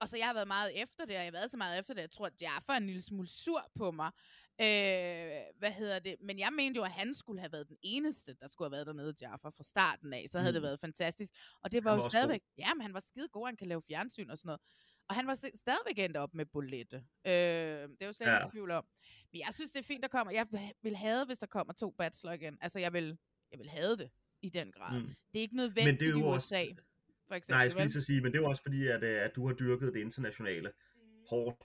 og 0.00 0.08
så 0.08 0.16
jeg 0.16 0.26
har 0.26 0.34
været 0.34 0.46
meget 0.46 0.82
efter 0.82 1.04
det, 1.04 1.16
og 1.16 1.22
jeg 1.24 1.24
har 1.24 1.30
været 1.32 1.50
så 1.50 1.56
meget 1.56 1.78
efter 1.78 1.94
det, 1.94 2.00
jeg 2.00 2.10
tror, 2.10 2.26
at 2.26 2.42
Jaffa 2.42 2.72
er 2.72 2.76
en 2.76 2.86
lille 2.86 3.02
smule 3.02 3.28
sur 3.28 3.70
på 3.74 3.90
mig. 3.90 4.10
Øh, 4.60 4.66
hvad 5.58 5.72
hedder 5.72 5.98
det? 5.98 6.16
Men 6.20 6.38
jeg 6.38 6.52
mente 6.52 6.76
jo, 6.78 6.84
at 6.84 6.90
han 6.90 7.14
skulle 7.14 7.40
have 7.40 7.52
været 7.52 7.68
den 7.68 7.76
eneste, 7.82 8.34
der 8.40 8.46
skulle 8.48 8.66
have 8.66 8.72
været 8.72 8.86
dernede, 8.86 9.14
Jaffa, 9.20 9.48
fra 9.48 9.62
starten 9.62 10.12
af. 10.12 10.24
Så 10.28 10.38
havde 10.38 10.52
mm. 10.52 10.54
det 10.54 10.62
været 10.62 10.80
fantastisk. 10.80 11.32
Og 11.62 11.72
det 11.72 11.84
var 11.84 11.90
Han 11.90 11.96
jo 11.98 12.00
var 12.00 12.04
også 12.04 12.16
god. 12.16 12.20
stadigvæk... 12.20 12.42
Ja, 12.58 12.74
men 12.74 12.82
han 12.82 12.94
var 12.94 13.00
skide 13.00 13.28
god, 13.28 13.46
han 13.46 13.56
kan 13.56 13.66
lave 13.68 13.82
fjernsyn 13.88 14.30
og 14.30 14.38
sådan 14.38 14.46
noget. 14.48 14.60
Og 15.08 15.14
han 15.14 15.26
var 15.26 15.34
stadigvæk 15.34 15.98
endt 16.04 16.16
op 16.16 16.34
med 16.34 16.46
Bolette. 16.46 16.96
Øh, 17.26 17.32
det 17.32 17.96
er 18.00 18.06
jo 18.06 18.12
slet 18.12 18.26
ikke 18.26 18.32
Ja. 18.32 18.50
tvivl 18.50 18.70
om. 18.70 18.84
Men 19.32 19.40
jeg 19.40 19.54
synes, 19.54 19.70
det 19.70 19.78
er 19.78 19.82
fint, 19.84 20.02
der 20.02 20.08
kommer... 20.08 20.32
Jeg 20.32 20.46
vil 20.82 20.96
have, 20.96 21.24
hvis 21.26 21.38
der 21.38 21.46
kommer 21.46 21.72
to 21.72 21.90
bachelor 21.90 22.32
igen. 22.32 22.58
Altså, 22.60 22.78
jeg 22.78 22.92
vil, 22.92 23.18
jeg 23.50 23.58
vil 23.58 23.68
have 23.68 23.96
det 23.96 24.10
i 24.42 24.48
den 24.48 24.72
grad. 24.72 25.00
Mm. 25.00 25.06
Det 25.06 25.38
er 25.38 25.40
ikke 25.42 25.56
nødvendigt 25.56 26.10
jo 26.10 26.18
i 26.18 26.22
også- 26.22 26.56
USA, 26.56 26.64
for 27.28 27.34
eksempel. 27.34 27.54
Nej, 27.54 27.62
jeg 27.62 27.70
skulle 27.70 27.86
lige 27.86 27.98
at 27.98 28.04
sige, 28.04 28.20
men 28.20 28.32
det 28.32 28.38
er 28.38 28.42
jo 28.42 28.48
også 28.48 28.62
fordi, 28.62 28.86
at, 28.86 29.02
øh, 29.02 29.22
at 29.22 29.30
du 29.36 29.46
har 29.46 29.54
dyrket 29.54 29.94
det 29.94 30.00
internationale 30.00 30.72
hårdt. 31.28 31.62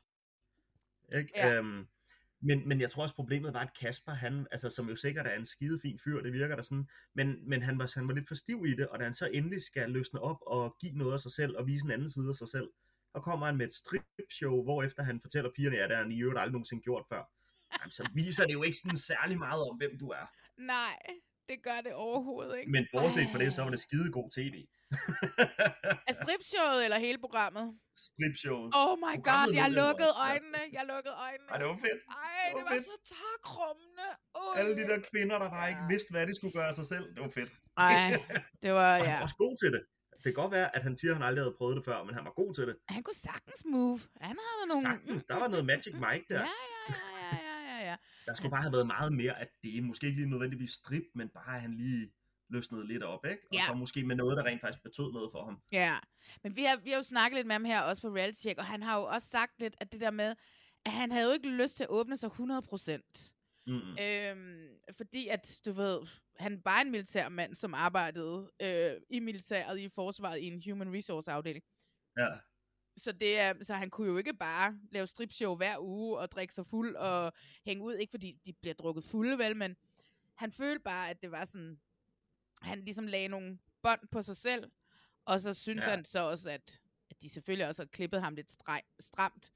Ikke? 1.16 1.32
Ja. 1.36 1.56
Øhm, 1.56 1.88
men, 2.42 2.68
men 2.68 2.82
jeg 2.82 2.92
tror 2.92 3.04
også, 3.04 3.16
problemet 3.16 3.54
var, 3.54 3.60
at 3.60 3.78
Kasper, 3.80 4.14
han, 4.14 4.48
altså, 4.52 4.70
som 4.70 4.90
jo 4.90 4.96
sikkert 4.96 5.28
er 5.28 5.36
en 5.36 5.46
skide 5.46 5.80
fin 5.80 6.00
fyr, 6.04 6.22
det 6.22 6.34
virker 6.34 6.56
der 6.56 6.64
sådan, 6.64 6.90
men, 7.14 7.50
men 7.50 7.62
han, 7.62 7.80
var, 7.80 7.92
han 7.96 8.08
var 8.08 8.14
lidt 8.14 8.28
for 8.28 8.36
stiv 8.36 8.66
i 8.68 8.76
det, 8.76 8.88
og 8.88 9.00
da 9.00 9.04
han 9.04 9.14
så 9.14 9.26
endelig 9.26 9.62
skal 9.62 9.90
løsne 9.90 10.20
op 10.20 10.38
og 10.42 10.76
give 10.82 10.98
noget 10.98 11.14
af 11.14 11.20
sig 11.20 11.32
selv, 11.32 11.58
og 11.58 11.68
vise 11.68 11.86
en 11.86 11.92
anden 11.92 12.10
side 12.10 12.30
af 12.30 12.36
sig 12.36 12.48
selv, 12.48 12.70
så 13.16 13.20
kommer 13.20 13.46
han 13.46 13.58
med 13.58 13.68
et 13.68 13.74
stripshow, 13.74 14.64
hvor 14.64 14.84
efter 14.84 15.04
han 15.04 15.22
fortæller 15.22 15.50
pigerne, 15.56 15.78
at 15.78 15.90
det 15.90 15.98
har 15.98 16.04
han 16.04 16.12
i 16.12 16.22
øvrigt 16.22 16.40
aldrig 16.40 16.52
nogensinde 16.52 16.84
gjort 16.84 17.06
før. 17.10 17.24
Jamen, 17.80 17.92
så 17.92 18.10
viser 18.14 18.46
det 18.46 18.54
jo 18.54 18.64
ikke 18.64 18.78
sådan 18.78 18.98
særlig 18.98 19.38
meget 19.38 19.62
om, 19.70 19.78
hvem 19.78 19.98
du 20.00 20.10
er. 20.10 20.26
Nej, 20.58 20.96
det 21.50 21.64
gør 21.64 21.80
det 21.84 21.94
overhovedet 21.94 22.60
ikke. 22.60 22.72
Men 22.72 22.88
bortset 22.92 23.28
fra 23.32 23.40
det, 23.40 23.54
så 23.54 23.64
var 23.64 23.70
det 23.70 23.80
skide 23.80 24.12
god 24.12 24.30
tv. 24.32 24.66
Er 26.10 26.14
stripshowet 26.22 26.80
eller 26.86 27.00
hele 27.08 27.20
programmet? 27.26 27.66
Stripshowet. 28.10 28.70
Oh 28.82 28.94
my 29.06 29.16
god, 29.30 29.48
jeg 29.62 29.68
lukkede 29.82 30.14
ja. 30.20 30.24
øjnene. 30.28 30.62
Jeg 30.78 30.84
lukkede 30.94 31.16
øjnene. 31.28 31.50
Ej, 31.54 31.58
det 31.62 31.68
var 31.74 31.80
fedt. 31.88 32.00
Ej, 32.26 32.42
det 32.46 32.56
det 32.56 32.56
var 32.58 32.64
var 32.70 32.76
fedt. 32.76 32.86
så 32.92 32.96
takrummende. 33.18 34.08
Uh. 34.40 34.60
Alle 34.60 34.74
de 34.80 34.84
der 34.92 35.00
kvinder, 35.12 35.36
der 35.44 35.50
bare 35.58 35.68
ikke 35.72 35.84
Ja. 35.88 35.92
vidste, 35.94 36.10
hvad 36.14 36.24
de 36.30 36.34
skulle 36.40 36.54
gøre 36.58 36.68
af 36.72 36.76
sig 36.82 36.88
selv. 36.94 37.06
Det 37.16 37.22
var 37.26 37.32
fedt. 37.40 37.52
Ej, 37.88 38.02
det 38.64 38.72
var, 38.80 38.90
Og 38.94 38.98
han 39.02 39.08
ja. 39.10 39.16
var 39.16 39.24
også 39.28 39.40
god 39.46 39.54
til 39.64 39.70
det. 39.76 39.84
Det 40.24 40.28
kan 40.32 40.40
godt 40.44 40.52
være, 40.60 40.70
at 40.76 40.82
han 40.88 40.94
siger, 41.00 41.12
at 41.12 41.18
han 41.20 41.26
aldrig 41.30 41.44
havde 41.46 41.56
prøvet 41.60 41.76
det 41.78 41.86
før, 41.90 41.98
men 42.08 42.14
han 42.18 42.24
var 42.30 42.34
god 42.42 42.52
til 42.58 42.64
det. 42.70 42.76
Han 42.96 43.02
kunne 43.04 43.22
sagtens 43.32 43.62
move. 43.74 44.00
Han 44.30 44.36
havde 44.46 44.66
nogle... 44.72 44.84
Sagtens. 44.90 45.22
Der 45.32 45.36
var 45.42 45.48
noget 45.54 45.66
Magic 45.72 45.94
Mike 46.06 46.26
der. 46.34 46.42
Ja, 46.52 46.58
ja, 46.90 46.96
ja, 46.96 47.32
ja, 47.32 47.38
ja, 47.50 47.58
ja, 47.72 47.78
ja. 47.90 47.96
Der 48.28 48.34
skulle 48.38 48.52
bare 48.56 48.62
have 48.68 48.76
været 48.78 48.88
meget 48.96 49.12
mere, 49.22 49.36
at 49.44 49.50
det 49.64 49.84
måske 49.84 50.04
ikke 50.08 50.20
lige 50.22 50.30
nødvendigvis 50.36 50.72
strip, 50.82 51.04
men 51.16 51.28
bare 51.30 51.60
han 51.60 51.74
lige 51.84 52.12
løsnede 52.50 52.88
lidt 52.88 53.04
op, 53.04 53.26
ikke? 53.26 53.42
Og 53.50 53.54
Ja. 53.56 53.64
så 53.68 53.74
måske 53.74 54.04
med 54.04 54.16
noget, 54.16 54.38
der 54.38 54.44
rent 54.44 54.62
faktisk 54.62 54.84
betød 54.84 55.12
noget 55.14 55.32
for 55.32 55.46
ham. 55.46 55.58
Ja, 55.72 55.96
men 56.44 56.56
vi 56.56 56.64
har, 56.64 56.78
vi 56.78 56.90
har 56.90 56.98
jo 56.98 57.04
snakket 57.04 57.38
lidt 57.38 57.48
med 57.48 57.54
ham 57.56 57.66
her 57.66 57.82
også 57.82 58.02
på 58.02 58.08
Reality 58.08 58.40
Check, 58.40 58.60
og 58.60 58.66
han 58.66 58.84
har 58.84 59.00
jo 59.00 59.06
også 59.06 59.28
sagt 59.28 59.60
lidt, 59.60 59.76
at 59.80 59.92
det 59.92 60.02
der 60.02 60.12
med, 60.12 60.36
at 60.86 60.92
han 60.92 61.12
havde 61.12 61.28
jo 61.28 61.34
ikke 61.34 61.50
lyst 61.50 61.76
til 61.76 61.84
at 61.84 61.90
åbne 61.90 62.18
sig 62.18 62.30
100%. 62.30 63.34
Mm. 63.68 63.74
Øhm, 64.02 64.68
fordi 64.98 65.28
at, 65.28 65.60
du 65.66 65.72
ved, 65.72 66.00
han 66.40 66.62
var 66.66 66.82
en 66.82 66.92
militærmand, 66.92 67.56
som 67.56 67.74
arbejdede 67.74 68.52
øh, 68.62 68.92
i 69.10 69.20
militæret, 69.20 69.80
i 69.80 69.90
forsvaret, 69.90 70.40
i 70.40 70.46
en 70.46 70.62
human 70.66 70.94
resource 70.94 71.32
afdeling. 71.32 71.64
Ja. 72.18 72.28
Så, 72.98 73.12
det 73.12 73.40
er, 73.40 73.54
så 73.62 73.74
han 73.74 73.90
kunne 73.90 74.08
jo 74.08 74.18
ikke 74.18 74.34
bare 74.34 74.80
lave 74.92 75.08
stripshow 75.08 75.56
hver 75.56 75.76
uge 75.80 76.18
og 76.18 76.32
drikke 76.32 76.54
sig 76.54 76.66
fuld 76.66 76.96
og 76.96 77.34
hænge 77.66 77.84
ud. 77.84 77.94
Ikke 77.94 78.12
fordi 78.12 78.32
de 78.46 78.54
bliver 78.54 78.74
drukket 78.74 79.04
fulde, 79.04 79.38
vel, 79.38 79.56
men 79.58 79.76
han 80.36 80.52
følte 80.52 80.84
bare, 80.84 81.10
at 81.10 81.22
det 81.22 81.32
var 81.32 81.46
sådan... 81.46 81.80
Han 82.64 82.80
ligesom 82.84 83.08
lagde 83.08 83.28
nogle 83.28 83.60
bånd 83.82 84.08
på 84.12 84.22
sig 84.22 84.38
selv, 84.38 84.72
og 85.26 85.40
så 85.42 85.54
synes 85.54 85.86
Ja. 85.86 85.90
han 85.90 86.06
så 86.06 86.20
også, 86.20 86.50
at, 86.50 86.80
at 87.10 87.22
de 87.22 87.30
selvfølgelig 87.30 87.68
også 87.68 87.82
har 87.82 87.88
klippet 87.88 88.22
ham 88.22 88.36
lidt 88.36 88.52
strej, 88.52 88.82
stramt. 89.00 89.52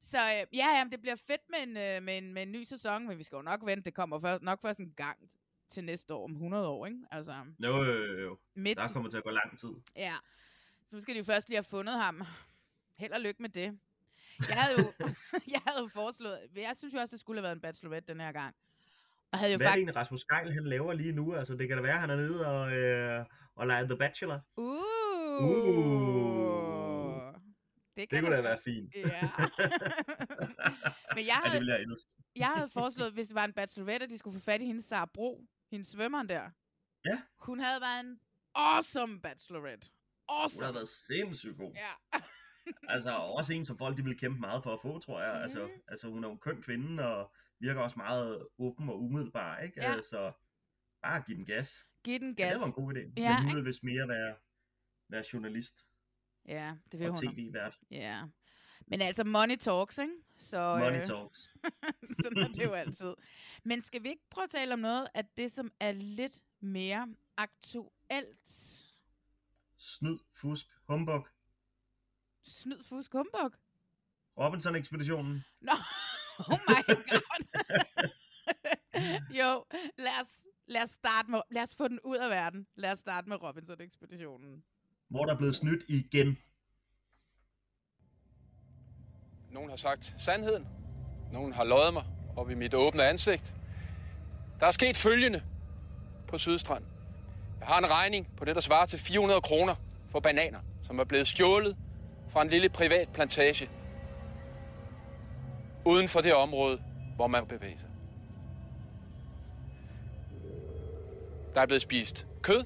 Så 0.00 0.18
øh, 0.18 0.56
ja, 0.56 0.66
ja, 0.78 0.84
det 0.92 1.00
bliver 1.00 1.16
fedt 1.16 1.40
med 1.50 1.58
en, 1.62 1.68
øh, 1.76 2.02
med, 2.02 2.18
en, 2.18 2.34
med 2.34 2.42
en 2.42 2.52
ny 2.52 2.62
sæson, 2.64 3.08
men 3.08 3.18
vi 3.18 3.22
skal 3.22 3.36
jo 3.36 3.42
nok 3.42 3.66
vente. 3.66 3.84
Det 3.84 3.94
kommer 3.94 4.18
først, 4.18 4.42
nok 4.42 4.60
først 4.62 4.80
en 4.80 4.92
gang 4.96 5.30
til 5.68 5.84
næste 5.84 6.14
år, 6.14 6.24
om 6.24 6.32
100 6.32 6.68
år, 6.68 6.86
ikke? 6.86 6.98
Altså 7.10 7.34
Jo, 7.58 7.76
jo, 7.84 7.92
jo, 8.04 8.20
jo. 8.20 8.38
midt. 8.54 8.78
Der 8.78 8.88
kommer 8.92 9.10
til 9.10 9.16
at 9.16 9.24
gå 9.24 9.30
lang 9.30 9.58
tid. 9.58 9.68
Ja, 9.96 10.14
så 10.88 10.94
nu 10.96 11.00
skal 11.00 11.14
de 11.14 11.18
jo 11.18 11.24
først 11.24 11.48
lige 11.48 11.56
have 11.56 11.64
fundet 11.64 11.94
ham. 11.94 12.22
Held 12.98 13.12
og 13.12 13.20
lykke 13.20 13.42
med 13.42 13.50
det. 13.50 13.78
Jeg 14.48 14.56
havde 14.56 14.80
jo, 14.82 14.92
jeg 15.54 15.60
havde 15.66 15.80
jo 15.82 15.88
foreslået, 15.88 16.48
jeg 16.56 16.76
synes 16.76 16.94
jo 16.94 16.98
også, 16.98 17.10
det 17.12 17.20
skulle 17.20 17.38
have 17.38 17.42
været 17.42 17.54
en 17.56 17.60
bachelorette 17.60 18.12
den 18.12 18.20
her 18.20 18.32
gang. 18.32 18.54
Og 19.32 19.38
havde 19.38 19.52
jo 19.52 19.56
Hvad 19.56 19.66
er 19.66 19.70
det 19.70 19.72
faktisk... 19.72 19.78
egentlig, 19.78 19.96
Rasmus 19.96 20.24
Geil, 20.24 20.52
han 20.52 20.66
laver 20.66 20.92
lige 20.92 21.12
nu? 21.12 21.34
Altså, 21.34 21.54
det 21.54 21.68
kan 21.68 21.76
da 21.76 21.82
være, 21.82 21.94
at 21.94 22.00
han 22.00 22.10
er 22.10 22.16
nede 22.16 22.46
og, 22.46 22.72
øh, 22.72 23.24
og 23.56 23.66
leger 23.66 23.86
The 23.86 23.96
Bachelor. 23.96 24.40
Uh, 24.56 24.76
Uh. 25.42 27.34
Det, 27.96 28.02
Det 28.02 28.08
kan 28.08 28.22
kunne 28.24 28.36
da 28.36 28.40
være 28.42 28.58
fint. 28.64 28.94
Ja. 28.94 29.30
Men 31.14 31.24
jeg 31.26 31.26
Ja, 31.30 31.36
det 31.42 31.50
havde, 31.50 31.58
vil 31.60 31.66
jeg 31.68 31.80
elske. 31.80 32.10
jeg 32.36 32.46
havde 32.46 32.68
foreslået, 32.68 33.12
hvis 33.12 33.26
det 33.28 33.34
var 33.34 33.44
en 33.44 33.52
bachelorette, 33.52 34.04
at 34.04 34.10
de 34.10 34.18
skulle 34.18 34.38
få 34.38 34.44
fat 34.44 34.62
i 34.62 34.66
hende 34.66 34.82
Sara 34.82 35.10
Bro, 35.14 35.44
hendes 35.70 35.88
svømmeren 35.88 36.28
der. 36.28 36.50
Ja. 37.04 37.22
Hun 37.38 37.58
havde 37.60 37.80
været 37.80 38.00
en 38.06 38.18
awesome 38.54 39.20
bachelorette. 39.20 39.86
Hun 40.30 40.36
Awesome. 40.42 40.66
har 40.66 40.72
været 40.72 40.88
sindssygt 40.88 41.56
god. 41.56 41.72
Ja. 41.74 42.20
Altså 42.88 43.10
også 43.10 43.52
en, 43.52 43.64
som 43.64 43.78
folk 43.78 43.96
de 43.96 44.04
vil 44.04 44.18
kæmpe 44.18 44.40
meget 44.40 44.62
for 44.62 44.72
at 44.74 44.80
få, 44.82 44.98
tror 44.98 45.20
jeg. 45.22 45.32
Mhm. 45.34 45.42
Altså, 45.42 45.68
altså 45.88 46.08
hun 46.08 46.24
er 46.24 46.28
jo 46.28 46.32
en 46.32 46.38
køn 46.40 46.62
kvinde, 46.62 47.06
og 47.06 47.32
virker 47.58 47.80
også 47.80 47.96
meget 47.96 48.46
åben 48.58 48.88
og 48.88 49.02
umiddelbar, 49.02 49.58
ikke? 49.58 49.80
Ja. 49.82 49.92
Altså, 49.92 50.32
bare 51.02 51.22
giv 51.22 51.36
den 51.36 51.44
gas. 51.46 51.86
Giv 52.04 52.20
den 52.20 52.34
Ja, 52.38 52.44
gas. 52.44 52.52
det 52.52 52.60
var 52.60 52.66
en 52.66 52.72
god 52.72 52.94
idé. 52.94 53.12
Ja, 53.22 53.38
Men 53.38 53.48
hun 53.48 53.56
vil 53.56 53.64
vist 53.64 53.82
mere 53.84 54.08
være, 54.08 54.36
være 55.08 55.24
journalist 55.32 55.86
Ja, 56.48 56.74
det 56.92 57.00
vil 57.00 57.08
og 57.10 57.20
hun. 57.24 57.34
tv-vært. 57.34 57.78
Ja. 57.90 58.22
Men 58.86 59.00
altså, 59.00 59.24
money 59.24 59.56
talks, 59.56 59.98
ikke? 59.98 60.12
Så, 60.36 60.76
Money 60.78 61.00
øh, 61.00 61.04
talks. 61.06 61.50
sådan 62.22 62.38
er 62.42 62.48
det 62.48 62.64
jo 62.64 62.72
altid. 62.72 63.14
Men 63.64 63.82
skal 63.82 64.02
vi 64.02 64.08
ikke 64.08 64.22
prøve 64.30 64.44
at 64.44 64.50
tale 64.50 64.72
om 64.72 64.78
noget 64.78 65.08
af 65.14 65.24
det, 65.36 65.52
som 65.52 65.72
er 65.80 65.92
lidt 65.92 66.42
mere 66.60 67.08
aktuelt? 67.36 68.48
Snyd, 69.76 70.18
fusk, 70.34 70.66
humbug. 70.88 71.26
Snyd, 72.42 72.82
fusk, 72.82 73.12
humbug. 73.12 73.52
Robinson-ekspeditionen. 74.38 75.44
Nå, 75.60 75.72
oh 76.52 76.58
my 76.68 76.80
god. 76.88 77.32
jo, 79.30 79.64
lad 79.98 80.20
os, 80.22 80.44
lad 80.66 80.82
os 80.82 80.90
starte 80.90 81.30
med, 81.30 81.40
lad 81.50 81.62
os 81.62 81.74
få 81.74 81.88
den 81.88 82.00
ud 82.04 82.16
af 82.16 82.30
verden. 82.30 82.66
Lad 82.76 82.92
os 82.92 82.98
starte 82.98 83.28
med 83.28 83.42
Robinson-ekspeditionen. 83.42 84.62
Hvor 85.08 85.24
der 85.24 85.32
er 85.32 85.36
blevet 85.36 85.56
snydt 85.56 85.82
igen. 85.88 86.38
Nogen 89.50 89.70
har 89.70 89.76
sagt 89.76 90.14
sandheden. 90.18 90.66
Nogen 91.32 91.52
har 91.52 91.64
løjet 91.64 91.92
mig 91.92 92.04
op 92.36 92.50
i 92.50 92.54
mit 92.54 92.74
åbne 92.74 93.04
ansigt. 93.04 93.54
Der 94.60 94.66
er 94.66 94.70
sket 94.70 94.96
følgende 94.96 95.42
på 96.28 96.38
Sydstrand. 96.38 96.84
Jeg 97.60 97.68
har 97.68 97.78
en 97.78 97.90
regning 97.90 98.28
på 98.36 98.44
det, 98.44 98.54
der 98.54 98.60
svarer 98.60 98.86
til 98.86 98.98
400 98.98 99.40
kroner 99.40 99.74
for 100.10 100.20
bananer, 100.20 100.60
som 100.82 100.98
er 100.98 101.04
blevet 101.04 101.28
stjålet 101.28 101.76
fra 102.28 102.42
en 102.42 102.48
lille 102.48 102.68
privat 102.68 103.08
plantage 103.08 103.70
uden 105.86 106.08
for 106.08 106.20
det 106.20 106.34
område, 106.34 106.82
hvor 107.16 107.26
man 107.26 107.46
bevæger 107.46 107.78
sig. 107.78 107.88
Der 111.54 111.60
er 111.60 111.66
blevet 111.66 111.82
spist 111.82 112.26
kød, 112.42 112.64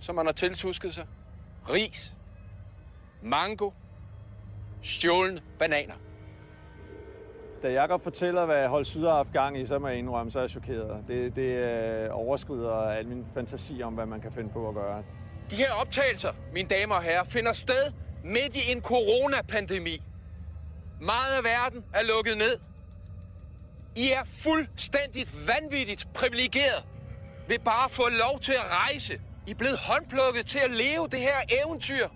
som 0.00 0.14
man 0.14 0.26
har 0.26 0.32
tiltusket 0.32 0.94
sig, 0.94 1.06
ris, 1.70 2.14
mango, 3.22 3.70
stjålne 4.82 5.42
bananer. 5.58 5.94
Da 7.62 7.68
Jakob 7.68 8.02
fortæller, 8.02 8.46
hvad 8.46 8.68
Hold 8.68 8.84
Syd 8.84 9.04
har 9.04 9.16
haft 9.16 9.32
gang 9.32 9.60
i, 9.60 9.66
så 9.66 9.78
må 9.78 9.88
jeg 9.88 9.98
indrømme, 9.98 10.30
så 10.30 10.38
er 10.38 10.42
jeg 10.42 10.50
chokeret. 10.50 11.04
Det, 11.08 11.36
det 11.36 11.42
øh, 11.42 12.08
overskrider 12.12 12.72
al 12.72 13.06
min 13.06 13.26
fantasi 13.34 13.82
om, 13.82 13.94
hvad 13.94 14.06
man 14.06 14.20
kan 14.20 14.32
finde 14.32 14.50
på 14.50 14.68
at 14.68 14.74
gøre. 14.74 15.02
De 15.50 15.56
her 15.56 15.72
optagelser, 15.72 16.32
mine 16.52 16.68
damer 16.68 16.94
og 16.94 17.02
herrer, 17.02 17.24
finder 17.24 17.52
sted 17.52 17.92
midt 18.24 18.56
i 18.56 18.72
en 18.72 18.82
coronapandemi. 18.82 20.02
Meget 21.00 21.36
af 21.36 21.44
verden 21.44 21.84
er 21.94 22.02
lukket 22.02 22.38
ned. 22.38 22.58
I 23.96 24.10
er 24.10 24.24
fuldstændigt 24.24 25.46
vanvittigt 25.46 26.08
privilegeret 26.14 26.84
ved 27.48 27.58
bare 27.58 27.84
at 27.84 27.90
få 27.90 28.08
lov 28.08 28.40
til 28.40 28.52
at 28.52 28.70
rejse. 28.70 29.20
I 29.46 29.50
er 29.50 29.54
blevet 29.54 29.78
håndplukket 29.78 30.46
til 30.46 30.58
at 30.58 30.70
leve 30.70 31.08
det 31.08 31.20
her 31.20 31.40
eventyr. 31.64 32.08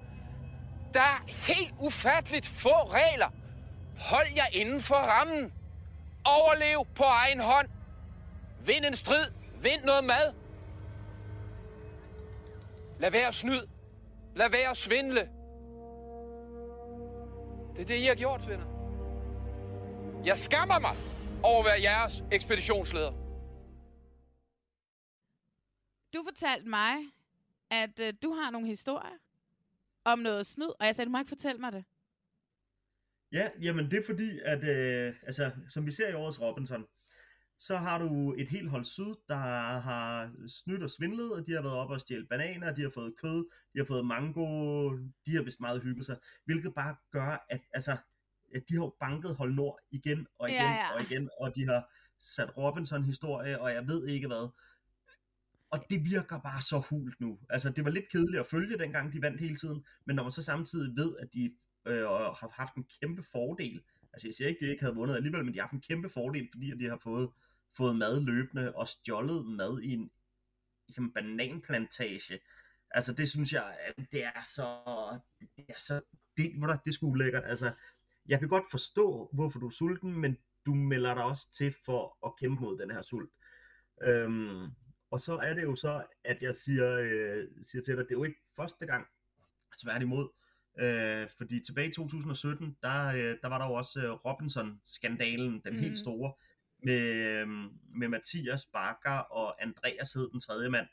Der 0.94 1.00
er 1.00 1.24
helt 1.26 1.74
ufatteligt 1.78 2.46
få 2.46 2.68
regler. 2.68 3.32
Hold 3.98 4.26
jer 4.36 4.46
inden 4.52 4.80
for 4.80 4.94
rammen. 4.94 5.52
Overlev 6.24 6.86
på 6.94 7.02
egen 7.02 7.40
hånd. 7.40 7.68
Vind 8.60 8.84
en 8.84 8.96
strid. 8.96 9.26
Vind 9.62 9.84
noget 9.84 10.04
mad. 10.04 10.32
Lad 12.98 13.10
være 13.10 13.26
at 13.26 13.34
snyd. 13.34 13.60
Lad 14.34 14.50
være 14.50 14.70
at 14.70 14.76
svindle. 14.76 15.28
Det 17.76 17.82
er 17.82 17.86
det, 17.86 17.96
I 17.96 18.04
har 18.04 18.14
gjort, 18.14 18.48
venner. 18.48 18.73
Jeg 20.26 20.38
skammer 20.38 20.78
mig 20.78 20.96
over 21.42 21.60
at 21.60 21.66
være 21.70 21.80
jeres 21.82 22.24
ekspeditionsleder. 22.32 23.12
Du 26.14 26.20
fortalte 26.28 26.68
mig, 26.68 26.92
at 27.70 28.00
øh, 28.00 28.12
du 28.22 28.32
har 28.32 28.50
nogle 28.50 28.66
historier 28.66 29.18
om 30.04 30.18
noget 30.18 30.46
snyd, 30.46 30.72
og 30.80 30.86
jeg 30.86 30.94
sagde, 30.94 31.06
du 31.06 31.12
må 31.12 31.18
ikke 31.18 31.28
fortælle 31.28 31.60
mig 31.60 31.72
det. 31.72 31.84
Ja, 33.32 33.48
jamen 33.60 33.90
det 33.90 33.98
er 33.98 34.06
fordi, 34.06 34.38
at 34.44 34.64
øh, 34.64 35.14
altså, 35.22 35.50
som 35.68 35.86
vi 35.86 35.90
ser 35.90 36.08
i 36.08 36.14
årets 36.14 36.40
Robinson, 36.40 36.86
så 37.58 37.76
har 37.76 37.98
du 37.98 38.34
et 38.38 38.48
helt 38.48 38.70
hold 38.70 38.84
syd, 38.84 39.14
der 39.28 39.36
har 39.80 40.32
snydt 40.48 40.82
og 40.82 40.90
svindlet, 40.90 41.32
og 41.32 41.46
de 41.46 41.52
har 41.52 41.62
været 41.62 41.76
oppe 41.76 41.94
og 41.94 42.00
stjæle 42.00 42.26
bananer, 42.26 42.74
de 42.74 42.82
har 42.82 42.90
fået 42.94 43.16
kød, 43.16 43.46
de 43.72 43.78
har 43.78 43.84
fået 43.84 44.06
mango, 44.06 44.46
de 45.26 45.34
har 45.36 45.42
vist 45.42 45.60
meget 45.60 45.82
hygget 45.82 46.06
sig, 46.06 46.16
hvilket 46.44 46.74
bare 46.74 46.96
gør, 47.10 47.46
at 47.48 47.60
altså, 47.72 47.92
at 47.92 47.98
de 48.68 48.74
har 48.74 48.92
banket 49.00 49.36
hold 49.36 49.54
nord 49.54 49.78
igen 49.90 50.26
og 50.38 50.50
igen 50.50 50.60
Ja, 50.60 50.70
ja. 50.70 50.94
og 50.94 51.02
igen, 51.02 51.30
og 51.40 51.54
de 51.54 51.66
har 51.66 51.90
sat 52.18 52.56
Robinson-historie, 52.56 53.60
og 53.60 53.72
jeg 53.72 53.88
ved 53.88 54.06
ikke 54.06 54.26
hvad. 54.26 54.48
Og 55.70 55.84
det 55.90 56.04
virker 56.04 56.40
bare 56.40 56.62
så 56.62 56.78
hult 56.78 57.20
nu. 57.20 57.38
Altså, 57.50 57.70
det 57.70 57.84
var 57.84 57.90
lidt 57.90 58.08
kedeligt 58.08 58.40
at 58.40 58.46
følge, 58.46 58.78
dengang 58.78 59.12
de 59.12 59.22
vandt 59.22 59.40
hele 59.40 59.56
tiden, 59.56 59.84
men 60.04 60.16
når 60.16 60.22
man 60.22 60.32
så 60.32 60.42
samtidig 60.42 60.96
ved, 60.96 61.16
at 61.20 61.28
de 61.34 61.54
øh, 61.86 62.02
har 62.04 62.52
haft 62.52 62.74
en 62.74 62.86
kæmpe 63.00 63.22
fordel, 63.22 63.82
altså 64.12 64.28
jeg 64.28 64.34
siger 64.34 64.48
ikke, 64.48 64.58
at 64.58 64.64
de 64.64 64.70
ikke 64.70 64.82
havde 64.82 64.94
vundet 64.94 65.16
alligevel, 65.16 65.44
men 65.44 65.54
de 65.54 65.58
har 65.58 65.66
haft 65.66 65.72
en 65.72 65.80
kæmpe 65.80 66.08
fordel, 66.08 66.48
fordi 66.52 66.70
at 66.70 66.78
de 66.78 66.88
har 66.88 66.96
fået, 67.02 67.30
fået 67.76 67.96
mad 67.96 68.20
løbende 68.20 68.74
og 68.74 68.88
stjålet 68.88 69.46
mad 69.46 69.80
i 69.80 69.92
en, 69.92 70.10
i 70.88 70.94
en 70.98 71.12
bananplantage. 71.12 72.40
Altså 72.90 73.12
det 73.12 73.30
synes 73.30 73.52
jeg, 73.52 73.76
det 74.12 74.24
er 74.24 74.42
så, 74.54 74.78
det 75.56 75.64
er 75.68 75.80
så, 75.80 76.00
det, 76.36 76.52
det 76.84 76.88
er 76.88 76.92
sgu 76.92 77.06
ulækkert. 77.06 77.44
Altså, 77.46 77.72
jeg 78.28 78.38
kan 78.38 78.48
godt 78.48 78.64
forstå, 78.70 79.30
hvorfor 79.32 79.58
du 79.58 79.66
er 79.66 79.70
sulten, 79.70 80.20
men 80.20 80.36
du 80.66 80.74
melder 80.74 81.14
dig 81.14 81.24
også 81.24 81.52
til 81.52 81.74
for 81.84 82.26
at 82.26 82.32
kæmpe 82.40 82.62
mod 82.62 82.78
den 82.78 82.90
her 82.90 83.02
sult. 83.02 83.30
Øhm, 84.02 84.66
og 85.10 85.20
så 85.20 85.36
er 85.36 85.54
det 85.54 85.62
jo 85.62 85.74
så, 85.74 86.04
at 86.24 86.42
jeg 86.42 86.56
siger, 86.56 86.98
øh, 86.98 87.48
siger 87.62 87.82
til 87.82 87.96
dig, 87.96 88.04
det 88.04 88.10
er 88.10 88.18
jo 88.18 88.24
ikke 88.24 88.40
første 88.56 88.86
gang, 88.86 89.06
tværtimod. 89.82 90.28
Øh, 90.78 91.28
fordi 91.36 91.60
tilbage 91.60 91.88
i 91.88 91.92
2017, 91.92 92.76
der, 92.82 93.06
øh, 93.06 93.36
der 93.42 93.48
var 93.48 93.58
der 93.58 93.66
jo 93.66 93.72
også 93.72 94.00
øh, 94.00 94.10
Robinson-skandalen, 94.10 95.60
den 95.64 95.72
mm. 95.72 95.78
helt 95.78 95.98
store, 95.98 96.32
med, 96.82 97.00
øh, 97.00 97.48
med 97.88 98.08
Mathias 98.08 98.64
Bakker 98.72 99.18
og 99.18 99.62
Andreas 99.62 100.12
hed 100.12 100.30
den 100.30 100.40
tredje 100.40 100.68
mand, 100.68 100.86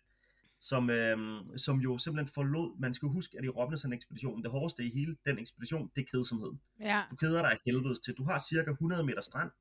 som, 0.62 0.90
øh, 0.90 1.18
som 1.58 1.80
jo 1.80 1.98
simpelthen 1.98 2.34
forlod, 2.34 2.80
man 2.80 2.94
skal 2.94 3.08
huske, 3.10 3.38
at 3.38 3.46
i 3.46 3.50
Robinson-ekspeditionen, 3.50 4.44
det 4.44 4.52
hårdeste 4.52 4.84
i 4.86 4.90
hele 4.94 5.18
den 5.26 5.40
ekspedition, 5.40 5.92
det 5.96 6.02
er 6.02 6.06
kedsomheden. 6.12 6.62
Ja. 6.80 7.02
Du 7.12 7.16
keder 7.16 7.42
dig 7.42 7.52
af 7.52 7.58
helvedes 7.66 8.00
til. 8.00 8.14
Du 8.14 8.24
har 8.24 8.40
cirka 8.50 8.72
100 8.72 9.04
meter 9.04 9.22
strand, 9.22 9.52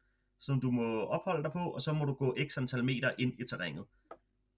som 0.41 0.61
du 0.61 0.71
må 0.71 1.01
opholde 1.05 1.43
dig 1.43 1.53
på, 1.53 1.59
og 1.71 1.83
så 1.83 1.93
må 1.93 2.05
du 2.05 2.13
gå 2.13 2.37
x 2.49 2.59
antal 2.59 2.85
meter 2.85 3.11
ind 3.19 3.33
i 3.41 3.45
terrænet. 3.45 3.85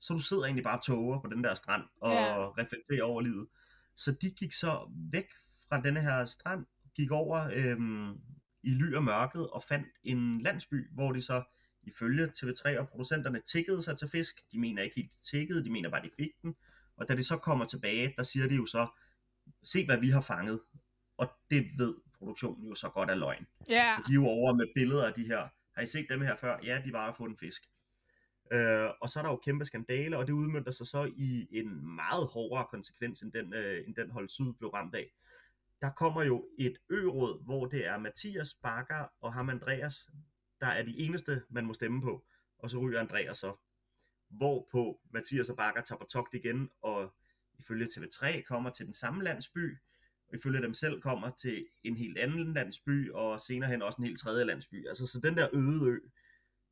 Så 0.00 0.14
du 0.14 0.20
sidder 0.20 0.44
egentlig 0.44 0.64
bare 0.64 0.78
og 0.78 0.84
toger 0.84 1.20
på 1.20 1.26
den 1.26 1.44
der 1.44 1.54
strand 1.54 1.82
og 2.00 2.12
Ja. 2.12 2.48
reflekterer 2.48 3.02
over 3.02 3.20
livet. 3.20 3.46
Så 3.94 4.12
de 4.12 4.30
gik 4.30 4.52
så 4.52 4.90
væk 5.12 5.26
fra 5.68 5.80
denne 5.80 6.00
her 6.00 6.24
strand, 6.24 6.66
gik 6.96 7.10
over 7.10 7.50
øhm, 7.54 8.10
i 8.62 8.70
ly 8.70 8.94
og 8.94 9.04
mørket 9.04 9.50
og 9.50 9.62
fandt 9.68 9.86
en 10.04 10.40
landsby, 10.42 10.90
hvor 10.94 11.12
de 11.12 11.22
så 11.22 11.42
ifølge 11.82 12.32
TV3 12.38 12.78
og 12.78 12.88
producenterne 12.88 13.40
tikkede 13.40 13.82
sig 13.82 13.98
til 13.98 14.08
fisk. 14.08 14.42
De 14.52 14.58
mener 14.58 14.82
ikke 14.82 14.96
helt, 14.96 15.10
de 15.12 15.30
tikkede, 15.30 15.64
de 15.64 15.70
mener 15.70 15.90
bare, 15.90 16.02
de 16.02 16.10
fik 16.16 16.30
den. 16.42 16.56
Og 16.96 17.08
da 17.08 17.14
de 17.14 17.24
så 17.24 17.36
kommer 17.36 17.66
tilbage, 17.66 18.14
der 18.16 18.22
siger 18.22 18.48
de 18.48 18.54
jo 18.54 18.66
så, 18.66 18.86
se 19.62 19.86
hvad 19.86 19.98
vi 19.98 20.10
har 20.10 20.20
fanget. 20.20 20.60
Og 21.16 21.30
det 21.50 21.66
ved 21.78 21.94
produktionen 22.18 22.68
jo 22.68 22.74
så 22.74 22.88
godt 22.88 23.10
er 23.10 23.14
løgn. 23.14 23.46
Så 23.96 24.02
de 24.06 24.12
er 24.12 24.14
jo 24.14 24.26
over 24.26 24.54
med 24.54 24.66
billeder 24.74 25.06
af 25.06 25.12
de 25.14 25.24
her. 25.24 25.48
Har 25.74 25.82
I 25.82 25.86
set 25.86 26.06
dem 26.08 26.20
her 26.20 26.36
før? 26.36 26.58
Ja, 26.64 26.82
de 26.84 26.92
var 26.92 27.08
at 27.08 27.16
få 27.16 27.24
en 27.24 27.36
fisk. 27.36 27.62
Øh, 28.52 28.88
og 29.00 29.08
så 29.08 29.18
er 29.18 29.22
der 29.22 29.30
jo 29.30 29.36
kæmpe 29.36 29.64
skandale, 29.64 30.18
og 30.18 30.26
det 30.26 30.32
udmyndter 30.32 30.72
sig 30.72 30.86
så 30.86 31.10
i 31.16 31.48
en 31.50 31.94
meget 31.94 32.26
hårdere 32.26 32.66
konsekvens, 32.70 33.22
end 33.22 33.32
den, 33.32 33.54
øh, 33.54 33.84
end 33.86 33.94
den 33.94 34.10
hold 34.10 34.28
syd 34.28 34.52
blev 34.52 34.70
ramt 34.70 34.94
af. 34.94 35.12
Der 35.80 35.90
kommer 35.90 36.22
jo 36.22 36.48
et 36.58 36.78
ø-råd, 36.90 37.44
hvor 37.44 37.66
det 37.66 37.86
er 37.86 37.98
Mathias 37.98 38.54
Bakker 38.62 39.04
og 39.20 39.32
ham 39.32 39.48
Andreas, 39.48 40.08
der 40.62 40.68
er 40.68 40.82
de 40.82 40.98
eneste, 40.98 41.42
man 41.50 41.64
må 41.64 41.74
stemme 41.74 42.02
på. 42.02 42.24
Og 42.58 42.70
så 42.70 42.78
ryger 42.78 43.00
Andreas 43.00 43.38
så. 43.38 43.54
Hvorpå 44.28 45.00
Mathias 45.10 45.48
og 45.48 45.56
Bakker 45.56 45.82
tager 45.82 45.98
på 45.98 46.06
togt 46.10 46.34
igen, 46.34 46.70
og 46.82 47.14
ifølge 47.58 47.88
TV3 47.94 48.42
kommer 48.42 48.70
til 48.70 48.86
den 48.86 48.94
samme 48.94 49.24
landsby, 49.24 49.76
og 50.28 50.34
ifølge 50.34 50.62
dem 50.62 50.74
selv 50.74 51.00
kommer 51.00 51.30
til 51.30 51.66
en 51.84 51.96
helt 51.96 52.18
anden 52.18 52.54
landsby, 52.54 53.10
og 53.10 53.40
senere 53.40 53.70
hen 53.70 53.82
også 53.82 53.96
en 54.02 54.06
helt 54.06 54.20
tredje 54.20 54.44
landsby. 54.44 54.88
Altså, 54.88 55.06
så 55.06 55.20
den 55.20 55.36
der 55.36 55.48
øde 55.52 55.90
ø, 55.90 55.98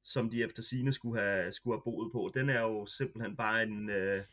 som 0.02 0.30
de 0.30 0.42
efter 0.42 0.62
sine 0.62 0.92
skulle 0.92 1.20
have, 1.20 1.52
skulle 1.52 1.76
have 1.76 1.82
boet 1.84 2.12
på, 2.12 2.30
den 2.34 2.48
er 2.48 2.60
jo 2.60 2.86
simpelthen 2.86 3.36
bare 3.36 3.62
en, 3.62 3.90
øh, 3.90 4.24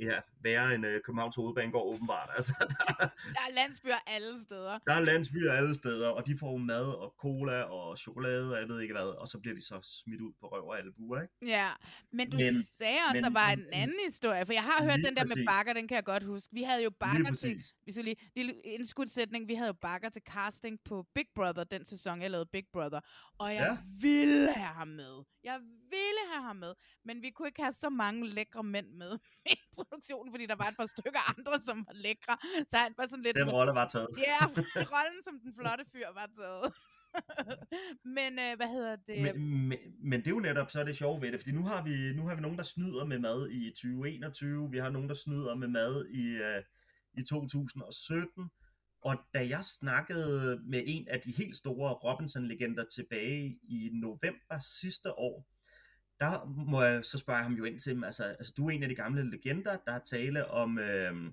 ja, 0.00 0.20
værre 0.42 0.74
end 0.74 0.86
øh, 0.86 1.00
Københavns 1.04 1.36
Hovedbanegård 1.36 1.94
åbenbart. 1.94 2.30
Altså, 2.36 2.52
der, 2.60 2.94
Der 2.98 3.42
er 3.48 3.54
landsbyer 3.54 3.94
alle 4.06 4.42
steder. 4.42 4.78
der 4.86 4.92
er 4.94 5.00
landsbyer 5.00 5.52
alle 5.52 5.74
steder, 5.74 6.08
og 6.08 6.26
de 6.26 6.38
får 6.38 6.56
mad 6.56 6.84
og 6.84 7.14
cola 7.18 7.62
og 7.62 7.98
chokolade 7.98 8.52
og 8.54 8.60
jeg 8.60 8.68
ved 8.68 8.80
ikke 8.80 8.94
hvad, 8.94 9.02
og 9.02 9.28
så 9.28 9.38
bliver 9.38 9.54
de 9.54 9.60
så 9.62 9.80
smidt 10.04 10.20
ud 10.20 10.32
på 10.40 10.46
røv 10.46 10.64
og 10.68 10.78
albuer, 10.78 11.20
ikke? 11.22 11.34
Ja, 11.46 11.68
men 12.12 12.30
du 12.30 12.36
Men- 12.36 12.62
sagde 12.62 12.98
også, 13.08 13.14
men- 13.16 13.24
der 13.24 13.30
var 13.30 13.50
en 13.50 13.66
anden 13.72 13.96
historie, 14.04 14.46
for 14.46 14.52
jeg 14.52 14.62
har 14.62 14.84
hørt 14.84 14.96
den 15.04 15.16
der 15.16 15.24
med 15.24 15.30
præcis. 15.36 15.46
bakker, 15.46 15.72
den 15.72 15.88
kan 15.88 15.94
jeg 15.94 16.04
godt 16.04 16.22
huske. 16.22 16.48
Vi 16.54 16.62
havde 16.62 16.84
jo 16.84 16.90
bakker 17.00 17.34
til, 17.34 17.64
vi 17.86 17.92
skal 17.92 18.04
lige, 18.04 18.16
lille 18.36 18.52
indskudsætning, 18.52 19.48
vi 19.48 19.54
havde 19.54 19.68
jo 19.68 19.72
bakker 19.80 20.08
til 20.08 20.22
casting 20.28 20.78
på 20.84 21.06
Big 21.14 21.26
Brother, 21.34 21.64
den 21.64 21.84
sæson, 21.84 22.22
jeg 22.22 22.30
lavede 22.30 22.46
Big 22.52 22.64
Brother, 22.72 23.00
og 23.38 23.54
jeg 23.54 23.66
Ja. 23.70 23.76
ville 24.00 24.52
have 24.52 24.74
ham 24.74 24.88
med. 24.88 25.24
Jeg 25.44 25.58
ville 25.90 26.22
have 26.32 26.42
ham 26.46 26.56
med, 26.56 26.74
men 27.04 27.22
vi 27.22 27.30
kunne 27.30 27.48
ikke 27.48 27.62
have 27.62 27.72
så 27.72 27.88
mange 27.90 28.26
lækre 28.28 28.62
mænd 28.64 28.86
med 28.92 29.18
produktionen, 29.78 30.28
fordi 30.34 30.44
der 30.52 30.58
var 30.62 30.68
et 30.72 30.76
par 30.80 30.90
stykker 30.94 31.22
andre, 31.32 31.54
som 31.68 31.76
var 31.88 31.96
lækre, 32.06 32.34
så 32.70 32.76
han 32.84 32.92
var 32.98 33.06
sådan 33.12 33.24
lidt... 33.26 33.36
Den 33.36 33.52
rolle 33.58 33.72
var 33.80 33.88
taget. 33.94 34.10
Ja, 34.28 34.40
rollen 34.94 35.20
som 35.26 35.34
den 35.44 35.52
flotte 35.58 35.84
fyr 35.92 36.08
var 36.20 36.28
taget. 36.40 36.66
men 38.16 38.32
øh, 38.44 38.52
hvad 38.58 38.70
hedder 38.76 38.96
det? 38.96 39.18
Men, 39.22 39.34
men, 39.68 39.78
men 40.10 40.20
det 40.20 40.26
er 40.26 40.30
jo 40.30 40.40
netop 40.40 40.70
så 40.70 40.80
er 40.80 40.84
det 40.84 40.96
sjove 40.96 41.22
ved 41.22 41.32
det, 41.32 41.40
fordi 41.40 41.52
nu 41.52 41.62
har 41.62 41.82
vi 41.88 42.12
nu 42.18 42.22
har 42.26 42.34
vi 42.34 42.40
nogen 42.40 42.58
der 42.58 42.64
snyder 42.64 43.04
med 43.04 43.18
mad 43.18 43.50
i 43.50 43.70
2021, 43.70 44.70
vi 44.70 44.78
har 44.78 44.90
nogen 44.90 45.08
der 45.08 45.14
snyder 45.14 45.54
med 45.54 45.68
mad 45.68 46.06
i 46.06 46.24
øh, 46.26 46.62
i 47.14 47.22
2017. 47.22 48.50
Og 49.02 49.16
da 49.34 49.48
jeg 49.48 49.64
snakkede 49.64 50.60
med 50.64 50.82
en 50.86 51.08
af 51.08 51.20
de 51.20 51.32
helt 51.32 51.56
store 51.56 51.92
Robinson-legender 51.92 52.84
tilbage 52.94 53.58
i 53.62 53.90
november 53.92 54.58
sidste 54.80 55.18
år, 55.18 55.46
der 56.20 56.44
må 56.44 56.82
jeg 56.82 57.04
så 57.04 57.18
spørge 57.18 57.42
ham 57.42 57.52
jo 57.52 57.64
ind 57.64 57.80
til, 57.80 58.04
altså, 58.04 58.24
altså 58.24 58.52
du 58.56 58.66
er 58.66 58.70
en 58.70 58.82
af 58.82 58.88
de 58.88 58.94
gamle 58.94 59.30
legender, 59.30 59.76
der 59.86 59.92
er 59.92 59.98
tale 59.98 60.50
om, 60.50 60.78
øh, 60.78 61.32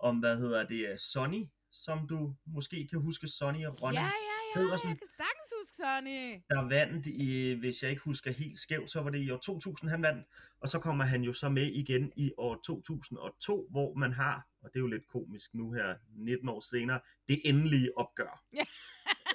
om 0.00 0.18
hvad 0.18 0.38
hedder 0.38 0.66
det, 0.66 1.00
Sonny, 1.00 1.44
som 1.72 2.08
du 2.08 2.34
måske 2.46 2.88
kan 2.90 3.00
huske, 3.00 3.28
Sonny 3.28 3.66
og 3.66 3.82
Ronny. 3.82 3.94
Ja, 3.94 4.00
ja, 4.02 4.60
Pedersen, 4.60 4.88
jeg 4.88 4.98
kan 4.98 5.08
sagtens 5.16 5.52
huske 5.58 5.76
Sonny. 5.76 6.42
der 6.50 6.68
vandt, 6.68 7.06
i, 7.06 7.52
hvis 7.52 7.82
jeg 7.82 7.90
ikke 7.90 8.02
husker 8.02 8.32
helt 8.32 8.58
skævt, 8.58 8.90
så 8.90 9.00
var 9.00 9.10
det 9.10 9.18
i 9.18 9.30
år 9.30 9.38
2000, 9.38 9.90
han 9.90 10.02
vandt. 10.02 10.26
Og 10.60 10.68
så 10.68 10.78
kommer 10.78 11.04
han 11.04 11.22
jo 11.22 11.32
så 11.32 11.48
med 11.48 11.66
igen 11.66 12.12
i 12.16 12.32
år 12.36 12.60
2002, 12.64 13.68
hvor 13.70 13.94
man 13.94 14.12
har, 14.12 14.46
og 14.62 14.70
det 14.72 14.76
er 14.76 14.80
jo 14.80 14.86
lidt 14.86 15.06
komisk 15.06 15.54
nu 15.54 15.72
her, 15.72 15.94
19 16.16 16.48
år 16.48 16.60
senere, 16.60 17.00
det 17.28 17.40
endelige 17.44 17.98
opgør. 17.98 18.44
Ja. 18.52 18.64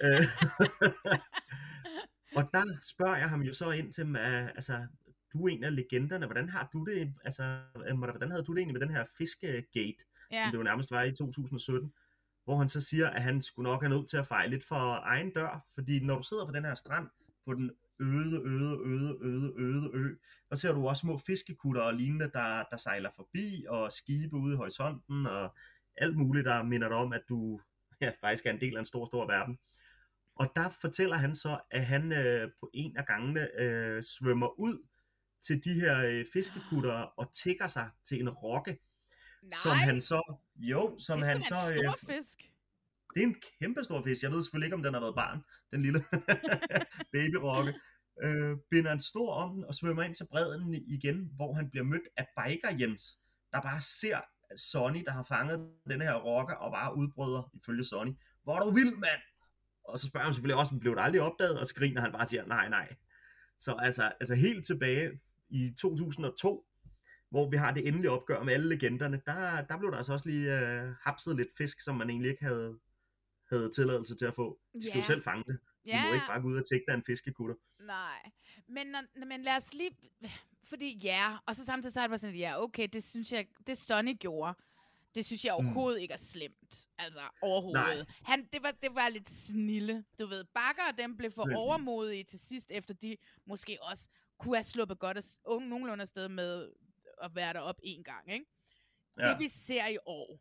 Og 2.37 2.49
der 2.53 2.63
spørger 2.83 3.17
jeg 3.17 3.29
ham 3.29 3.41
jo 3.41 3.53
så 3.53 3.71
ind 3.71 3.93
til, 3.93 4.15
uh, 4.15 4.47
altså, 4.47 4.87
du 5.33 5.45
er 5.47 5.49
en 5.49 5.63
af 5.63 5.75
legenderne, 5.75 6.25
hvordan 6.25 6.49
har 6.49 6.69
du 6.73 6.83
det, 6.83 7.13
altså, 7.25 7.59
øh, 7.87 7.97
hvordan 7.97 8.31
havde 8.31 8.43
du 8.43 8.53
det 8.53 8.59
egentlig 8.59 8.79
med 8.79 8.87
den 8.87 8.95
her 8.95 9.05
fiskegate, 9.17 10.03
Ja. 10.31 10.43
som 10.43 10.51
det 10.51 10.57
jo 10.57 10.63
nærmest 10.63 10.91
var 10.91 11.03
i 11.03 11.11
2017, 11.11 11.93
hvor 12.43 12.57
han 12.57 12.69
så 12.69 12.81
siger, 12.81 13.09
at 13.09 13.23
han 13.23 13.41
skulle 13.41 13.69
nok 13.69 13.81
have 13.81 13.89
nødt 13.89 14.09
til 14.09 14.17
at 14.17 14.27
fejle 14.27 14.49
lidt 14.51 14.65
for 14.65 14.99
egen 15.03 15.31
dør, 15.33 15.65
fordi 15.73 15.99
når 15.99 16.15
du 16.17 16.23
sidder 16.23 16.45
på 16.45 16.51
den 16.51 16.65
her 16.65 16.75
strand, 16.75 17.07
på 17.45 17.53
den 17.53 17.71
øde, 17.99 18.41
øde, 18.45 18.79
øde, 18.85 19.17
øde, 19.21 19.53
øde 19.57 19.89
ø, 19.93 20.15
så 20.49 20.61
ser 20.61 20.71
du 20.71 20.87
også 20.87 21.01
små 21.01 21.17
fiskekutter 21.17 21.81
og 21.81 21.93
lignende, 21.93 22.29
der, 22.33 22.63
der 22.71 22.77
sejler 22.77 23.09
forbi, 23.15 23.65
og 23.69 23.91
skibe 23.91 24.35
ude 24.35 24.53
i 24.53 24.57
horisonten, 24.57 25.25
og 25.25 25.55
alt 25.97 26.17
muligt, 26.17 26.45
der 26.45 26.63
minder 26.63 26.87
dig 26.87 26.97
om, 26.97 27.13
at 27.13 27.21
du 27.29 27.61
ja, 28.01 28.11
faktisk 28.21 28.45
er 28.45 28.51
en 28.51 28.61
del 28.61 28.75
af 28.75 28.79
en 28.79 28.85
stor, 28.85 29.05
stor 29.05 29.27
verden. 29.27 29.59
Og 30.39 30.51
der 30.55 30.69
fortæller 30.81 31.15
han 31.15 31.35
så, 31.35 31.59
at 31.71 31.85
han 31.85 32.11
øh, 32.11 32.51
på 32.59 32.69
en 32.73 32.97
af 32.97 33.05
gangene 33.05 33.61
øh, 33.61 34.03
svømmer 34.03 34.59
ud 34.59 34.87
til 35.41 35.63
de 35.63 35.73
her 35.73 36.03
øh, 36.05 36.25
fiskekutter 36.33 36.93
og 37.19 37.33
tækker 37.43 37.67
sig 37.67 37.89
til 38.05 38.21
en 38.21 38.29
rokke, 38.29 38.79
Nej, 39.41 39.57
som 39.63 39.71
han 39.71 40.01
så, 40.01 40.37
jo, 40.55 40.95
som 40.99 41.19
det 41.19 41.27
han 41.27 41.41
så, 41.43 41.55
øh, 41.73 41.79
stor 41.79 42.13
fisk. 42.13 42.37
det 43.13 43.23
er 43.23 43.27
en 43.27 43.35
kæmpe 43.59 43.83
stor 43.83 44.03
fisk. 44.03 44.23
Jeg 44.23 44.31
ved 44.31 44.43
selvfølgelig 44.43 44.67
ikke, 44.67 44.75
om 44.75 44.83
den 44.83 44.93
har 44.93 45.01
været 45.01 45.15
barn, 45.15 45.43
den 45.71 45.81
lille 45.81 46.05
babyrokke. 47.13 47.73
Øh, 48.23 48.57
binder 48.71 48.91
en 48.91 49.01
stor 49.01 49.33
om 49.33 49.53
den 49.53 49.65
og 49.65 49.75
svømmer 49.75 50.03
ind 50.03 50.15
til 50.15 50.27
bredden 50.31 50.73
igen, 50.73 51.31
hvor 51.35 51.53
han 51.53 51.69
bliver 51.69 51.83
mødt 51.83 52.07
af 52.17 52.27
biker 52.37 52.69
Jens, 52.79 53.19
der 53.53 53.61
bare 53.61 53.81
ser 53.81 54.19
Sonny, 54.55 55.03
der 55.05 55.11
har 55.11 55.23
fanget 55.23 55.71
den 55.89 56.01
her 56.01 56.13
rokke 56.13 56.57
og 56.57 56.71
bare 56.71 56.95
udbryder, 56.95 57.51
ifølge 57.53 57.85
Sonny, 57.85 58.11
hvor 58.43 58.55
er 58.55 58.63
du 58.63 58.71
vild, 58.71 58.95
mand! 58.95 59.21
Og 59.87 59.99
så 59.99 60.07
spørger 60.07 60.25
han 60.25 60.33
selvfølgelig 60.33 60.55
også, 60.55 60.71
om 60.73 60.79
blev 60.79 60.95
det 60.95 61.01
aldrig 61.01 61.21
opdaget, 61.21 61.59
og 61.59 61.67
så 61.67 61.75
griner 61.75 62.01
han 62.01 62.11
bare 62.11 62.21
og 62.21 62.27
siger, 62.27 62.45
nej, 62.45 62.69
nej. 62.69 62.95
Så 63.59 63.73
altså, 63.79 64.11
altså 64.19 64.35
helt 64.35 64.65
tilbage 64.65 65.19
i 65.49 65.73
2002, 65.79 66.65
hvor 67.29 67.49
vi 67.49 67.57
har 67.57 67.71
det 67.71 67.87
endelige 67.87 68.11
opgør 68.11 68.43
med 68.43 68.53
alle 68.53 68.69
legenderne, 68.69 69.21
der, 69.25 69.61
der 69.61 69.77
blev 69.77 69.91
der 69.91 69.97
altså 69.97 70.13
også 70.13 70.29
lige 70.29 70.59
øh, 70.59 70.93
hapset 71.01 71.35
lidt 71.35 71.47
fisk, 71.57 71.79
som 71.81 71.95
man 71.95 72.09
egentlig 72.09 72.31
ikke 72.31 72.43
havde, 72.43 72.79
havde 73.49 73.71
tilladelse 73.75 74.15
til 74.15 74.25
at 74.25 74.35
få. 74.35 74.59
Du 74.73 74.81
skal 74.81 74.91
Ja. 74.93 74.99
jo 74.99 75.03
selv 75.05 75.23
fange 75.23 75.43
det. 75.47 75.59
Du 75.85 75.89
Ja. 75.91 76.07
må 76.07 76.13
ikke 76.13 76.25
bare 76.29 76.41
gå 76.41 76.47
ud 76.47 76.57
og 76.57 76.65
tække 76.69 76.85
dig 76.87 76.93
en 76.93 77.03
fiskekutter. 77.05 77.55
Nej, 77.79 78.31
men, 78.67 78.87
når, 78.87 79.25
men 79.25 79.41
lad 79.41 79.55
os 79.57 79.73
lige... 79.73 79.91
Fordi 80.63 80.99
ja, 81.03 81.37
og 81.45 81.55
så 81.55 81.65
samtidig 81.65 81.93
så 81.93 81.99
er 81.99 82.03
det 82.03 82.09
bare 82.09 82.17
sådan, 82.17 82.33
at 82.35 82.39
ja, 82.39 82.63
okay, 82.63 82.87
det 82.93 83.03
synes 83.03 83.31
jeg, 83.31 83.47
det 83.67 83.77
Sonny 83.77 84.17
gjorde, 84.19 84.53
det 85.15 85.25
synes 85.25 85.45
jeg 85.45 85.53
overhovedet 85.53 85.99
mm. 85.99 86.01
ikke 86.01 86.13
er 86.13 86.17
slemt. 86.17 86.87
Altså, 86.97 87.19
overhovedet. 87.41 87.83
Nej. 87.97 88.05
Han, 88.23 88.47
det, 88.53 88.63
var, 88.63 88.71
det 88.71 88.95
var 88.95 89.09
lidt 89.09 89.29
snille. 89.29 90.05
Du 90.19 90.25
ved, 90.27 90.43
Bakker 90.43 90.83
og 90.91 90.97
dem 90.97 91.17
blev 91.17 91.31
for 91.31 91.43
er 91.51 91.55
overmodige 91.57 92.23
til 92.23 92.39
sidst, 92.39 92.71
efter 92.71 92.93
de 92.93 93.17
måske 93.45 93.77
også 93.81 94.07
kunne 94.39 94.55
have 94.55 94.63
sluppet 94.63 94.99
godt 94.99 95.17
un- 95.17 95.59
nogenlunde 95.63 96.01
afsted 96.01 96.29
med 96.29 96.71
at 97.21 97.35
være 97.35 97.53
deroppe 97.53 97.81
en 97.85 98.03
gang, 98.03 98.31
ikke? 98.33 98.45
Ja. 99.19 99.29
Det 99.29 99.39
vi 99.39 99.47
ser 99.47 99.87
i 99.87 99.97
år, 100.05 100.39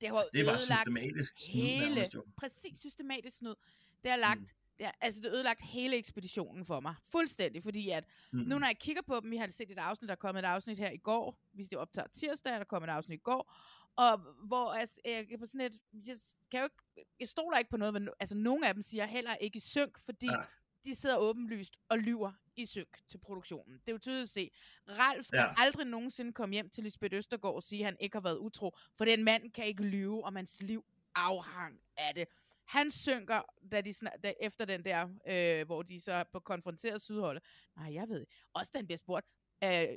det 0.00 0.08
har 0.08 0.24
Det 0.32 0.46
var 0.46 0.52
ødelagt 0.52 0.80
systematisk 0.80 1.32
snyd 1.38 1.54
hele, 1.62 1.94
nærmest 1.94 2.16
præcis 2.36 2.78
systematisk 2.78 3.36
snyd. 3.36 3.54
Det 4.02 4.10
har 4.10 4.18
lagt, 4.18 4.40
Mm. 4.40 4.46
Det 4.80 4.86
har, 4.86 4.96
altså 5.00 5.20
det 5.20 5.28
ødelagt 5.32 5.60
hele 5.64 5.96
ekspeditionen 5.96 6.64
for 6.64 6.80
mig. 6.80 6.94
Fuldstændig, 7.04 7.62
fordi 7.62 7.90
at 7.90 8.04
Mm. 8.32 8.38
nu 8.38 8.58
når 8.58 8.66
jeg 8.66 8.78
kigger 8.78 9.02
på 9.02 9.20
dem, 9.20 9.30
vi 9.30 9.36
har 9.36 9.48
set 9.48 9.70
et 9.70 9.78
afsnit, 9.78 10.08
der 10.08 10.12
er 10.14 10.16
kommet 10.16 10.42
et 10.42 10.46
afsnit 10.46 10.78
her 10.78 10.90
i 10.90 10.96
går, 10.96 11.38
hvis 11.52 11.68
det 11.68 11.78
optager 11.78 12.08
tirsdag, 12.08 12.52
der 12.52 12.64
kom 12.64 12.84
et 12.84 12.88
afsnit 12.88 13.18
i 13.18 13.22
går, 13.22 13.54
og 13.96 14.18
hvor 14.46 14.72
altså, 14.72 15.00
jeg 15.04 15.26
på 15.38 15.46
sådan 15.46 15.60
et, 15.60 15.78
jeg 16.06 16.16
kan 16.50 16.60
jo 16.60 16.64
ikke, 16.64 17.06
jeg 17.20 17.28
stoler 17.28 17.58
ikke 17.58 17.70
på 17.70 17.76
noget, 17.76 17.94
men 17.94 18.08
altså 18.20 18.36
nogle 18.36 18.68
af 18.68 18.74
dem 18.74 18.82
siger 18.82 19.06
heller 19.06 19.34
ikke 19.34 19.56
i 19.56 19.60
synk, 19.60 19.98
fordi 19.98 20.26
Nej. 20.26 20.46
de 20.84 20.94
sidder 20.94 21.16
åbenlyst 21.16 21.76
og 21.88 21.98
lyver 21.98 22.32
i 22.56 22.66
synk 22.66 22.98
til 23.08 23.18
produktionen. 23.18 23.74
Det 23.78 23.88
er 23.88 23.92
jo 23.92 23.98
tydeligt 23.98 24.22
at 24.22 24.28
se. 24.30 24.50
Ralf 24.88 25.30
kan 25.30 25.38
Ja. 25.38 25.52
aldrig 25.56 25.86
nogensinde 25.86 26.32
komme 26.32 26.52
hjem 26.52 26.70
til 26.70 26.84
Lisbeth 26.84 27.16
Østergaard 27.16 27.54
og 27.54 27.62
sige, 27.62 27.80
at 27.80 27.84
han 27.84 27.96
ikke 28.00 28.16
har 28.16 28.20
været 28.22 28.38
utro, 28.38 28.76
for 28.96 29.04
den 29.04 29.24
mand 29.24 29.50
kan 29.52 29.64
ikke 29.64 29.82
lyve, 29.82 30.24
om 30.24 30.36
hans 30.36 30.62
liv 30.62 30.84
afhang 31.14 31.80
af 31.96 32.14
det. 32.14 32.28
Han 32.70 32.90
synker, 32.90 33.42
da 33.72 33.80
de 33.80 33.94
snak, 33.94 34.12
da, 34.24 34.34
efter 34.40 34.64
den 34.64 34.84
der, 34.84 35.08
øh, 35.26 35.66
hvor 35.66 35.82
de 35.82 36.00
så 36.00 36.24
på 36.32 36.40
konfronteret 36.40 37.02
Sydholdet. 37.02 37.44
Nej, 37.76 37.94
jeg 37.94 38.08
ved 38.08 38.20
ikke. 38.20 38.32
Også 38.54 38.70
den 38.74 38.86
bliver 38.86 38.98
spurgt, 38.98 39.26
øh, 39.64 39.88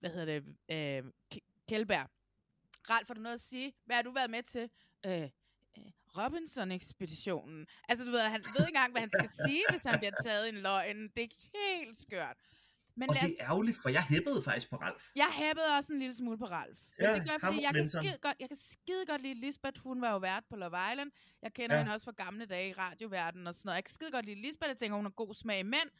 hvad 0.00 0.10
hedder 0.10 0.24
det, 0.24 0.44
øh, 0.70 1.10
K- 1.34 1.64
Kjellberg. 1.68 2.08
Ralf, 2.90 3.08
har 3.08 3.14
du 3.14 3.20
noget 3.20 3.34
at 3.34 3.40
sige? 3.40 3.72
Hvad 3.84 3.96
har 3.96 4.02
du 4.02 4.12
været 4.12 4.30
med 4.30 4.42
til? 4.42 4.70
Øh, 5.06 5.22
øh, 5.22 5.28
Robinson-ekspeditionen. 6.18 7.66
Altså, 7.88 8.04
du 8.04 8.10
ved, 8.10 8.20
han 8.20 8.40
ved 8.40 8.60
ikke 8.60 8.68
engang, 8.68 8.92
hvad 8.92 9.00
han 9.00 9.10
skal 9.10 9.30
sige, 9.48 9.62
hvis 9.70 9.82
han 9.82 9.98
bliver 9.98 10.12
taget 10.24 10.46
i 10.46 10.48
en 10.48 10.62
løgn. 10.62 11.08
Det 11.08 11.24
er 11.24 11.28
helt 11.54 11.96
skørt. 11.98 12.36
Men 12.96 13.08
Og 13.08 13.14
lad 13.14 13.22
os, 13.24 13.30
det 13.30 13.36
er 13.40 13.44
ærgerligt, 13.50 13.78
for 13.82 13.88
jeg 13.88 14.02
hæppede 14.04 14.42
faktisk 14.42 14.70
på 14.70 14.76
Ralf. 14.76 15.10
jeg 15.16 15.28
hæppede 15.32 15.66
også 15.78 15.92
en 15.92 15.98
lille 15.98 16.14
smule 16.14 16.38
på 16.38 16.44
Ralf. 16.44 16.78
Men 16.98 17.06
Ja, 17.06 17.14
det 17.14 17.28
gør 17.28 17.38
fordi 17.38 17.62
jeg 17.62 17.74
kan, 17.74 17.88
skide 17.88 18.18
godt, 18.22 18.36
jeg 18.40 18.48
kan 18.48 18.56
skide 18.56 19.06
godt 19.06 19.22
lide 19.22 19.34
Lisbeth. 19.34 19.80
Hun 19.82 20.00
var 20.00 20.10
jo 20.10 20.18
vært 20.18 20.44
på 20.50 20.56
Love 20.56 20.76
Island. 20.92 21.10
Jeg 21.42 21.52
kender 21.52 21.76
Ja. 21.76 21.82
hende 21.82 21.94
også 21.94 22.04
fra 22.04 22.12
gamle 22.24 22.46
dage 22.46 22.68
i 22.68 22.72
radioverdenen 22.72 23.46
og 23.46 23.54
sådan 23.54 23.66
noget. 23.68 23.76
Jeg 23.76 23.84
kan 23.84 23.94
skide 23.94 24.10
godt 24.10 24.26
lide 24.26 24.40
Lisbeth. 24.40 24.68
Jeg 24.68 24.78
tænker, 24.78 24.96
hun 24.96 25.04
har 25.04 25.10
god 25.10 25.34
smag 25.34 25.58
i 25.60 25.62
mænd. 25.62 25.90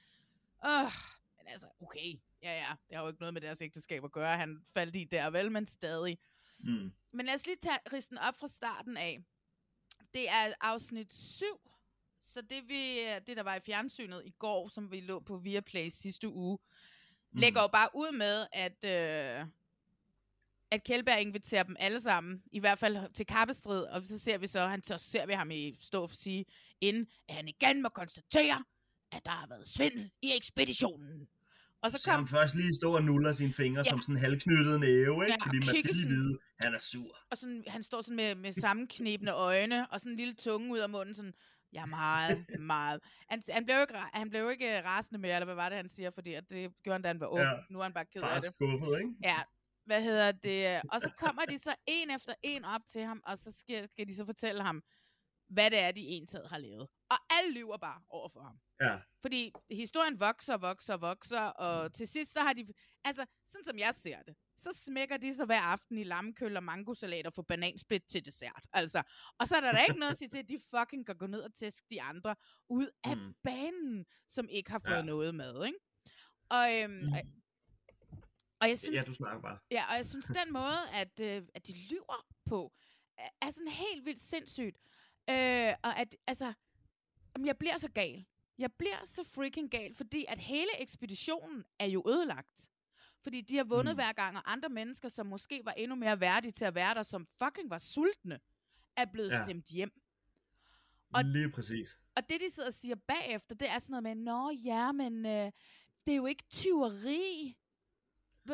Uh, 0.66 0.92
men 1.38 1.46
altså, 1.46 1.66
okay. 1.82 2.14
Ja, 2.42 2.52
ja. 2.58 2.74
Det 2.88 2.96
har 2.96 3.02
jo 3.02 3.08
ikke 3.08 3.20
noget 3.20 3.34
med 3.34 3.40
deres 3.40 3.60
ægteskab 3.62 4.04
at 4.04 4.12
gøre. 4.12 4.36
Han 4.36 4.64
faldt 4.74 4.96
i 4.96 5.04
der, 5.04 5.30
vel, 5.30 5.52
men 5.52 5.66
stadig. 5.66 6.18
Mm. 6.60 6.92
Men 7.12 7.26
lad 7.26 7.34
os 7.34 7.46
lige 7.46 7.56
tage 7.62 7.78
risten 7.92 8.18
op 8.18 8.36
fra 8.36 8.48
starten 8.48 8.96
af. 8.96 9.18
Det 10.14 10.28
er 10.28 10.52
afsnit 10.60 11.12
7. 11.14 11.44
Så 12.24 12.42
det, 12.42 12.68
vi, 12.68 12.98
det, 13.26 13.36
der 13.36 13.42
var 13.42 13.54
i 13.54 13.60
fjernsynet 13.60 14.22
i 14.24 14.30
går, 14.38 14.68
som 14.68 14.90
vi 14.92 15.00
lå 15.00 15.20
på 15.20 15.36
Viaplay 15.36 15.88
sidste 15.88 16.28
uge, 16.28 16.58
Mm. 17.32 17.40
lægger 17.40 17.62
jo 17.62 17.66
bare 17.68 17.88
ud 17.94 18.12
med, 18.12 18.46
at, 18.52 18.84
øh, 18.84 19.46
at 20.70 20.84
Kjellberg 20.84 21.20
inviterer 21.20 21.62
dem 21.62 21.76
alle 21.78 22.00
sammen, 22.00 22.42
i 22.52 22.58
hvert 22.58 22.78
fald 22.78 23.12
til 23.12 23.26
kappestrid, 23.26 23.82
og 23.84 24.06
så 24.06 24.18
ser 24.18 24.38
vi 24.38 24.46
så, 24.46 24.66
han, 24.66 24.82
så 24.82 24.98
ser 24.98 25.26
vi 25.26 25.32
ham 25.32 25.50
i 25.50 25.76
stå 25.80 26.02
og 26.02 26.10
sige, 26.12 26.44
inden 26.80 27.06
at 27.28 27.34
han 27.34 27.48
igen 27.48 27.82
må 27.82 27.88
konstatere, 27.88 28.64
at 29.12 29.24
der 29.24 29.30
har 29.30 29.46
været 29.46 29.66
svindel 29.68 30.10
i 30.22 30.32
ekspeditionen. 30.36 31.28
Og 31.82 31.92
så 31.92 31.98
Så 31.98 32.10
han 32.10 32.18
kom, 32.18 32.28
først 32.28 32.54
lige 32.54 32.74
stå 32.74 32.94
og 32.94 33.02
nuller 33.04 33.32
sine 33.32 33.52
fingre 33.52 33.82
Ja. 33.86 33.90
som 33.90 33.98
sådan 33.98 34.14
en 34.14 34.20
halvknyttet 34.20 34.80
næve, 34.80 35.24
ikke? 35.24 35.36
Ja, 35.40 35.46
Fordi 35.46 35.56
man 35.56 35.62
skal 35.76 35.94
lige 35.94 36.08
vide, 36.08 36.38
han 36.60 36.74
er 36.74 36.78
sur. 36.78 37.18
og 37.30 37.36
sådan, 37.38 37.64
han 37.66 37.82
står 37.82 38.02
sådan 38.02 38.16
med, 38.16 38.34
med 38.34 38.52
sammenknebende 38.52 39.32
øjne, 39.32 39.90
og 39.90 40.00
sådan 40.00 40.12
en 40.12 40.16
lille 40.16 40.34
tunge 40.34 40.72
ud 40.72 40.78
af 40.78 40.90
munden, 40.90 41.14
sådan, 41.14 41.34
ja, 41.74 41.86
meget, 41.86 42.46
meget. 42.58 43.02
Han, 43.28 43.42
han, 43.48 43.64
blev 43.64 43.76
jo 43.76 43.80
ikke, 43.80 43.94
han 43.94 44.30
blev 44.30 44.40
jo 44.40 44.48
ikke 44.48 44.78
øh, 44.78 44.84
rasende 44.84 45.20
mere, 45.20 45.34
eller 45.34 45.44
hvad 45.44 45.54
var 45.54 45.68
det, 45.68 45.76
han 45.76 45.88
siger, 45.88 46.10
fordi 46.10 46.34
at 46.34 46.50
det 46.50 46.82
gjorde 46.82 46.94
han, 46.94 47.02
da 47.02 47.08
han 47.08 47.20
var 47.20 47.26
ung. 47.26 47.40
Ja. 47.40 47.52
Nu 47.70 47.78
er 47.78 47.82
han 47.82 47.92
bare 47.92 48.04
ked 48.04 48.22
af 48.22 48.40
det. 48.42 48.54
skuffet, 48.54 48.98
ikke? 48.98 49.14
Ja, 49.24 49.42
hvad 49.84 50.02
hedder 50.02 50.32
det? 50.32 50.82
Og 50.92 51.00
så 51.00 51.10
kommer 51.16 51.42
de 51.42 51.58
så 51.58 51.74
en 51.86 52.10
efter 52.10 52.34
en 52.42 52.64
op 52.64 52.80
til 52.86 53.02
ham, 53.02 53.22
og 53.26 53.38
så 53.38 53.50
skal, 53.52 53.88
skal 53.88 54.08
de 54.08 54.16
så 54.16 54.24
fortælle 54.24 54.62
ham, 54.62 54.82
hvad 55.48 55.70
det 55.70 55.78
er, 55.78 55.92
de 55.92 56.00
entaget 56.00 56.48
har 56.48 56.58
lavet. 56.58 56.88
Og 57.10 57.16
alle 57.30 57.52
lyver 57.52 57.76
bare 57.76 58.02
over 58.08 58.28
for 58.28 58.40
ham. 58.40 58.58
Ja. 58.80 58.96
Fordi 59.22 59.52
historien 59.70 60.20
vokser, 60.20 60.56
vokser, 60.56 60.96
vokser, 60.96 61.40
og 61.40 61.92
til 61.92 62.08
sidst 62.08 62.32
så 62.32 62.40
har 62.40 62.52
de, 62.52 62.66
altså 63.04 63.26
sådan 63.46 63.64
som 63.64 63.78
jeg 63.78 63.94
ser 63.94 64.22
det, 64.22 64.36
så 64.56 64.72
smækker 64.84 65.16
de 65.16 65.36
sig 65.36 65.46
hver 65.46 65.60
aften 65.60 65.98
i 65.98 66.04
lammekøl 66.04 66.56
og 66.56 66.62
mangosalat 66.64 67.26
og 67.26 67.32
får 67.32 67.42
banansplit 67.42 68.02
til 68.04 68.24
dessert. 68.24 68.62
Altså, 68.72 69.02
og 69.38 69.48
så 69.48 69.56
er 69.56 69.60
der 69.60 69.72
da 69.72 69.78
ikke 69.88 69.98
noget 70.00 70.12
at 70.12 70.18
sige 70.18 70.28
til, 70.28 70.38
at 70.38 70.48
de 70.48 70.58
fucking 70.78 71.06
kan 71.06 71.16
gå 71.16 71.26
ned 71.26 71.40
og 71.40 71.54
tæske 71.54 71.86
de 71.90 72.02
andre 72.02 72.36
ud 72.68 72.86
af 73.04 73.16
Mm. 73.16 73.34
banen, 73.42 74.06
som 74.28 74.48
ikke 74.48 74.70
har 74.70 74.78
fået 74.86 74.96
Ja. 74.96 75.02
noget 75.02 75.34
med, 75.34 75.64
ikke? 75.66 75.78
Og, 76.50 76.66
øhm, 76.82 76.92
Mm. 76.92 77.12
og, 77.12 77.20
og 78.60 78.68
jeg 78.68 78.78
synes, 78.78 78.94
Ja, 78.94 79.00
du 79.10 79.14
snakker 79.14 79.40
bare. 79.42 79.58
Ja, 79.70 79.84
og 79.90 79.96
jeg 79.96 80.06
synes, 80.06 80.26
den 80.26 80.52
måde, 80.52 80.90
at, 80.92 81.20
øh, 81.20 81.42
at 81.54 81.66
de 81.66 81.72
lyver 81.90 82.26
på, 82.44 82.72
er, 83.18 83.28
er 83.42 83.50
sådan 83.50 83.68
helt 83.68 84.04
vildt 84.04 84.20
sindssygt. 84.20 84.78
Øh, 85.30 85.72
og 85.82 85.98
at, 85.98 86.16
altså, 86.26 86.52
jamen, 87.36 87.46
jeg 87.46 87.58
bliver 87.58 87.78
så 87.78 87.88
gal. 87.90 88.24
Jeg 88.58 88.72
bliver 88.72 89.04
så 89.04 89.24
freaking 89.24 89.70
gal, 89.70 89.94
fordi 89.94 90.24
at 90.28 90.38
hele 90.38 90.80
ekspeditionen 90.80 91.64
er 91.78 91.86
jo 91.86 92.04
ødelagt. 92.08 92.70
Fordi 93.24 93.40
de 93.40 93.56
har 93.56 93.64
vundet 93.64 93.94
Mm. 93.94 93.96
hver 93.96 94.12
gang, 94.12 94.36
og 94.36 94.52
andre 94.52 94.68
mennesker, 94.68 95.08
som 95.08 95.26
måske 95.26 95.60
var 95.64 95.72
endnu 95.72 95.96
mere 95.96 96.20
værdige 96.20 96.52
til 96.52 96.64
at 96.64 96.74
være 96.74 96.94
der, 96.94 97.02
som 97.02 97.26
fucking 97.38 97.70
var 97.70 97.78
sultne, 97.78 98.40
er 98.96 99.04
blevet 99.04 99.30
Ja. 99.30 99.44
stemt 99.44 99.66
hjem. 99.66 99.92
Og- 101.14 101.24
Lige 101.24 101.50
præcis. 101.50 101.98
Og 102.16 102.28
det, 102.28 102.40
de 102.40 102.50
sidder 102.50 102.68
og 102.68 102.74
siger 102.74 102.94
bagefter, 102.94 103.54
det 103.54 103.68
er 103.70 103.78
sådan 103.78 104.02
noget 104.02 104.16
med, 104.16 104.24
Nå 104.24 104.50
ja, 104.50 104.92
men 104.92 105.26
øh, 105.26 105.52
det 106.06 106.12
er 106.12 106.16
jo 106.16 106.26
ikke 106.26 106.44
tyveri. 106.50 107.56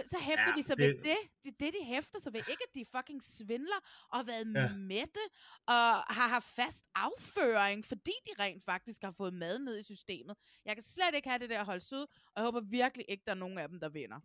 Så 0.06 0.16
hæfter 0.20 0.44
Ja, 0.48 0.52
de 0.56 0.62
sig 0.62 0.76
det- 0.78 0.88
ved 0.88 0.94
det. 1.04 1.16
Det 1.44 1.48
er 1.48 1.56
det, 1.60 1.74
de 1.80 1.84
hæfter 1.84 2.20
sig 2.20 2.32
ved. 2.32 2.40
Ikke, 2.40 2.64
at 2.68 2.74
de 2.74 2.84
fucking 2.84 3.22
svindler 3.22 3.76
og 4.08 4.18
har 4.18 4.22
været 4.22 4.54
ja. 4.54 4.74
mætte 4.76 5.20
og 5.66 5.74
har 6.14 6.28
haft 6.28 6.44
fast 6.44 6.84
afføring, 6.94 7.84
fordi 7.84 8.12
de 8.26 8.42
rent 8.42 8.64
faktisk 8.64 9.02
har 9.02 9.10
fået 9.10 9.34
mad 9.34 9.58
ned 9.58 9.78
i 9.78 9.82
systemet. 9.82 10.36
Jeg 10.64 10.76
kan 10.76 10.82
slet 10.82 11.14
ikke 11.14 11.28
have 11.28 11.38
det 11.38 11.50
der 11.50 11.64
hold 11.64 11.80
syd, 11.80 12.00
og 12.00 12.32
jeg 12.36 12.42
håber 12.44 12.60
virkelig 12.60 13.06
ikke, 13.08 13.22
der 13.26 13.30
er 13.30 13.36
nogen 13.36 13.58
af 13.58 13.68
dem, 13.68 13.80
der 13.80 13.88
vinder. 13.88 14.20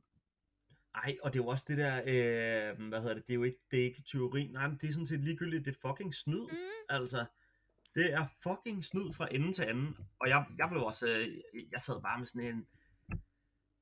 Ej, 1.04 1.18
og 1.24 1.34
det 1.34 1.40
er 1.40 1.44
jo 1.44 1.48
også 1.48 1.66
det 1.68 1.78
der, 1.78 1.96
øh, 1.98 2.88
hvad 2.88 3.00
hedder 3.02 3.14
det, 3.14 3.28
det 3.28 3.34
er 3.34 3.36
jo 3.36 3.44
ikke, 3.44 3.60
det 3.72 3.80
er 3.80 3.84
ikke 3.84 4.04
teori, 4.12 4.48
nej, 4.48 4.68
men 4.68 4.78
det 4.82 4.90
er 4.90 4.94
sådan 4.94 5.08
set 5.08 5.20
ligegyldigt, 5.24 5.66
det 5.66 5.76
er 5.76 5.90
fucking 5.90 6.14
snyd, 6.14 6.42
Mm. 6.52 6.58
altså. 6.90 7.26
Det 7.96 8.14
er 8.14 8.28
fucking 8.44 8.86
snyd 8.86 9.14
fra 9.14 9.28
ende 9.32 9.54
til 9.54 9.64
anden, 9.64 9.98
og 10.20 10.30
jeg, 10.30 10.46
jeg 10.58 10.70
blev 10.70 10.84
også, 10.84 11.08
øh, 11.08 11.28
jeg 11.72 11.82
sad 11.82 12.02
bare 12.02 12.20
med 12.20 12.28
sådan 12.28 12.56
en 12.56 12.68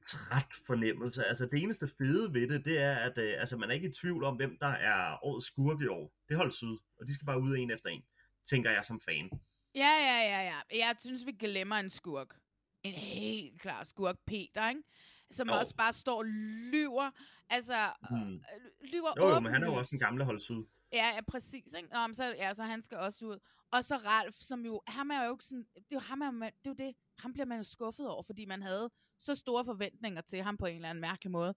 træt 0.04 0.54
fornemmelse, 0.68 1.26
altså 1.26 1.46
det 1.46 1.64
eneste 1.64 1.88
fede 1.98 2.34
ved 2.34 2.48
det, 2.48 2.66
det 2.66 2.78
er, 2.80 2.96
at 2.96 3.18
øh, 3.18 3.40
altså, 3.40 3.58
man 3.58 3.70
er 3.70 3.74
ikke 3.74 3.88
i 3.88 3.92
tvivl 3.92 4.24
om, 4.24 4.36
hvem 4.36 4.58
der 4.58 4.68
er 4.68 5.26
årets 5.26 5.46
skurk 5.48 5.82
i 5.82 5.88
år. 5.88 6.14
Det 6.30 6.38
holder 6.38 6.52
syd, 6.52 6.78
og 7.00 7.08
de 7.08 7.14
skal 7.14 7.26
bare 7.26 7.42
ud 7.42 7.58
en 7.58 7.72
efter 7.72 7.90
en, 7.90 8.04
tænker 8.46 8.72
jeg 8.72 8.86
som 8.86 9.02
fan. 9.02 9.30
Ja, 9.76 9.92
ja, 10.02 10.20
ja, 10.32 10.42
ja. 10.44 10.86
Jeg 10.88 10.96
synes, 11.00 11.26
vi 11.26 11.32
glemmer 11.32 11.76
en 11.76 11.90
skurk. 11.90 12.36
En 12.84 12.94
helt 12.94 13.62
klar 13.62 13.84
skurk, 13.84 14.16
Peter, 14.28 14.70
ikke? 14.70 14.82
Som 15.34 15.48
Jo. 15.50 15.56
også 15.56 15.76
bare 15.76 15.94
står 15.94 16.18
og 16.18 16.26
lyver. 16.26 17.12
Altså, 17.50 17.74
Hmm. 18.10 18.34
øh, 18.34 18.90
lyver 18.92 19.14
Jo, 19.18 19.30
jo, 19.30 19.40
men 19.40 19.54
han 19.54 19.64
er 19.64 19.68
jo 19.68 19.74
også 19.74 19.90
den 19.92 20.00
gamle 20.00 20.26
hold 20.26 20.40
syd. 20.40 20.64
Ja, 20.94 21.06
ja, 21.16 21.22
præcis. 21.28 21.74
Ikke? 21.78 21.90
Nå, 21.94 22.14
så, 22.14 22.24
ja, 22.38 22.54
så 22.54 22.64
han 22.64 22.84
skal 22.84 22.98
også 22.98 23.26
ud. 23.26 23.40
Og 23.72 23.84
så 23.84 23.96
Ralf, 23.96 24.36
som 24.36 24.66
jo, 24.66 24.82
ham 24.88 25.10
er 25.10 25.26
jo 25.26 25.32
ikke 25.34 25.46
sådan, 25.46 25.66
det 25.76 25.82
er 25.92 25.96
jo, 25.96 26.00
ham 26.00 26.22
er, 26.22 26.32
det 26.32 26.46
er 26.46 26.50
jo 26.68 26.74
det, 26.74 26.96
ham 27.20 27.34
bliver 27.34 27.46
man 27.46 27.58
jo 27.58 27.64
skuffet 27.64 28.08
over, 28.10 28.24
fordi 28.24 28.46
man 28.46 28.62
havde 28.62 28.90
så 29.20 29.36
store 29.36 29.66
forventninger 29.66 30.22
til 30.22 30.44
ham 30.44 30.58
på 30.58 30.66
en 30.66 30.76
eller 30.76 30.90
anden 30.90 31.02
mærkelig 31.02 31.32
måde. 31.32 31.54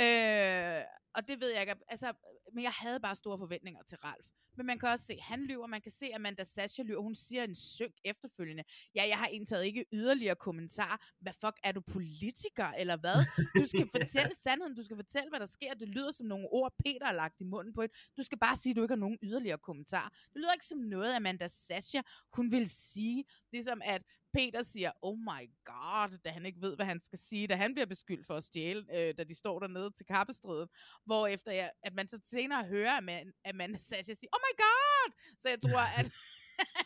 Øh, 0.00 0.80
og 1.14 1.28
det 1.28 1.40
ved 1.40 1.50
jeg 1.52 1.60
ikke, 1.60 1.74
altså, 1.88 2.12
men 2.54 2.64
jeg 2.64 2.72
havde 2.72 3.00
bare 3.00 3.16
store 3.16 3.38
forventninger 3.38 3.82
til 3.82 3.98
Ralf. 3.98 4.26
Men 4.56 4.66
man 4.66 4.78
kan 4.78 4.88
også 4.88 5.04
se, 5.04 5.18
han 5.20 5.44
lyver, 5.44 5.66
man 5.66 5.80
kan 5.80 5.92
se, 5.92 6.06
at 6.06 6.14
Amanda 6.14 6.44
Sasha 6.44 6.82
lyver, 6.82 7.02
hun 7.02 7.14
siger 7.14 7.44
en 7.44 7.54
synk 7.54 7.94
efterfølgende. 8.04 8.64
Ja, 8.94 9.02
jeg 9.08 9.18
har 9.18 9.26
indtaget 9.26 9.64
ikke 9.64 9.84
yderligere 9.92 10.36
kommentar. 10.36 11.08
Hvad 11.20 11.32
fuck, 11.32 11.56
er 11.64 11.72
du 11.72 11.80
politiker, 11.80 12.66
eller 12.66 12.96
hvad? 12.96 13.46
Du 13.60 13.66
skal 13.66 13.88
fortælle 13.96 14.34
sandheden, 14.42 14.76
du 14.76 14.82
skal 14.82 14.96
fortælle, 14.96 15.28
hvad 15.28 15.40
der 15.40 15.46
sker. 15.46 15.74
Det 15.74 15.88
lyder 15.88 16.10
som 16.12 16.26
nogle 16.26 16.48
ord, 16.50 16.72
Peter 16.84 17.06
har 17.06 17.12
lagt 17.12 17.40
i 17.40 17.44
munden 17.44 17.74
på 17.74 17.82
et. 17.82 17.90
Du 18.16 18.22
skal 18.22 18.38
bare 18.38 18.56
sige, 18.56 18.70
at 18.70 18.76
du 18.76 18.82
ikke 18.82 18.94
har 18.94 19.00
nogen 19.06 19.18
yderligere 19.22 19.58
kommentar. 19.58 20.08
Det 20.08 20.36
lyder 20.36 20.52
ikke 20.52 20.66
som 20.66 20.78
noget, 20.78 21.14
Amanda 21.14 21.48
Sasha, 21.48 22.00
hun 22.32 22.52
vil 22.52 22.70
sige. 22.70 23.24
Ligesom 23.52 23.80
at 23.84 24.02
Peter 24.32 24.62
siger, 24.62 24.92
oh 25.02 25.18
my 25.18 25.42
god, 25.64 26.18
da 26.24 26.30
han 26.30 26.46
ikke 26.46 26.60
ved, 26.60 26.76
hvad 26.76 26.86
han 26.86 27.02
skal 27.02 27.18
sige, 27.18 27.46
da 27.46 27.56
han 27.56 27.74
bliver 27.74 27.86
beskyldt 27.86 28.26
for 28.26 28.34
at 28.34 28.44
stjæle, 28.44 28.86
øh, 28.98 29.14
da 29.18 29.24
de 29.24 29.34
står 29.34 29.58
dernede 29.58 29.90
til 29.90 30.06
kappestriden. 30.06 30.68
Hvorefter 31.04 31.52
jeg, 31.52 31.70
at 31.82 31.94
man 31.94 32.08
så 32.08 32.20
senere 32.24 32.64
hører 32.64 32.96
at 33.44 33.54
man 33.54 33.78
Sasha 33.78 34.14
siger, 34.14 34.30
oh 34.32 34.40
my 34.46 34.54
god! 34.56 35.12
Så 35.38 35.48
jeg 35.48 35.60
tror, 35.60 35.98
at... 35.98 36.12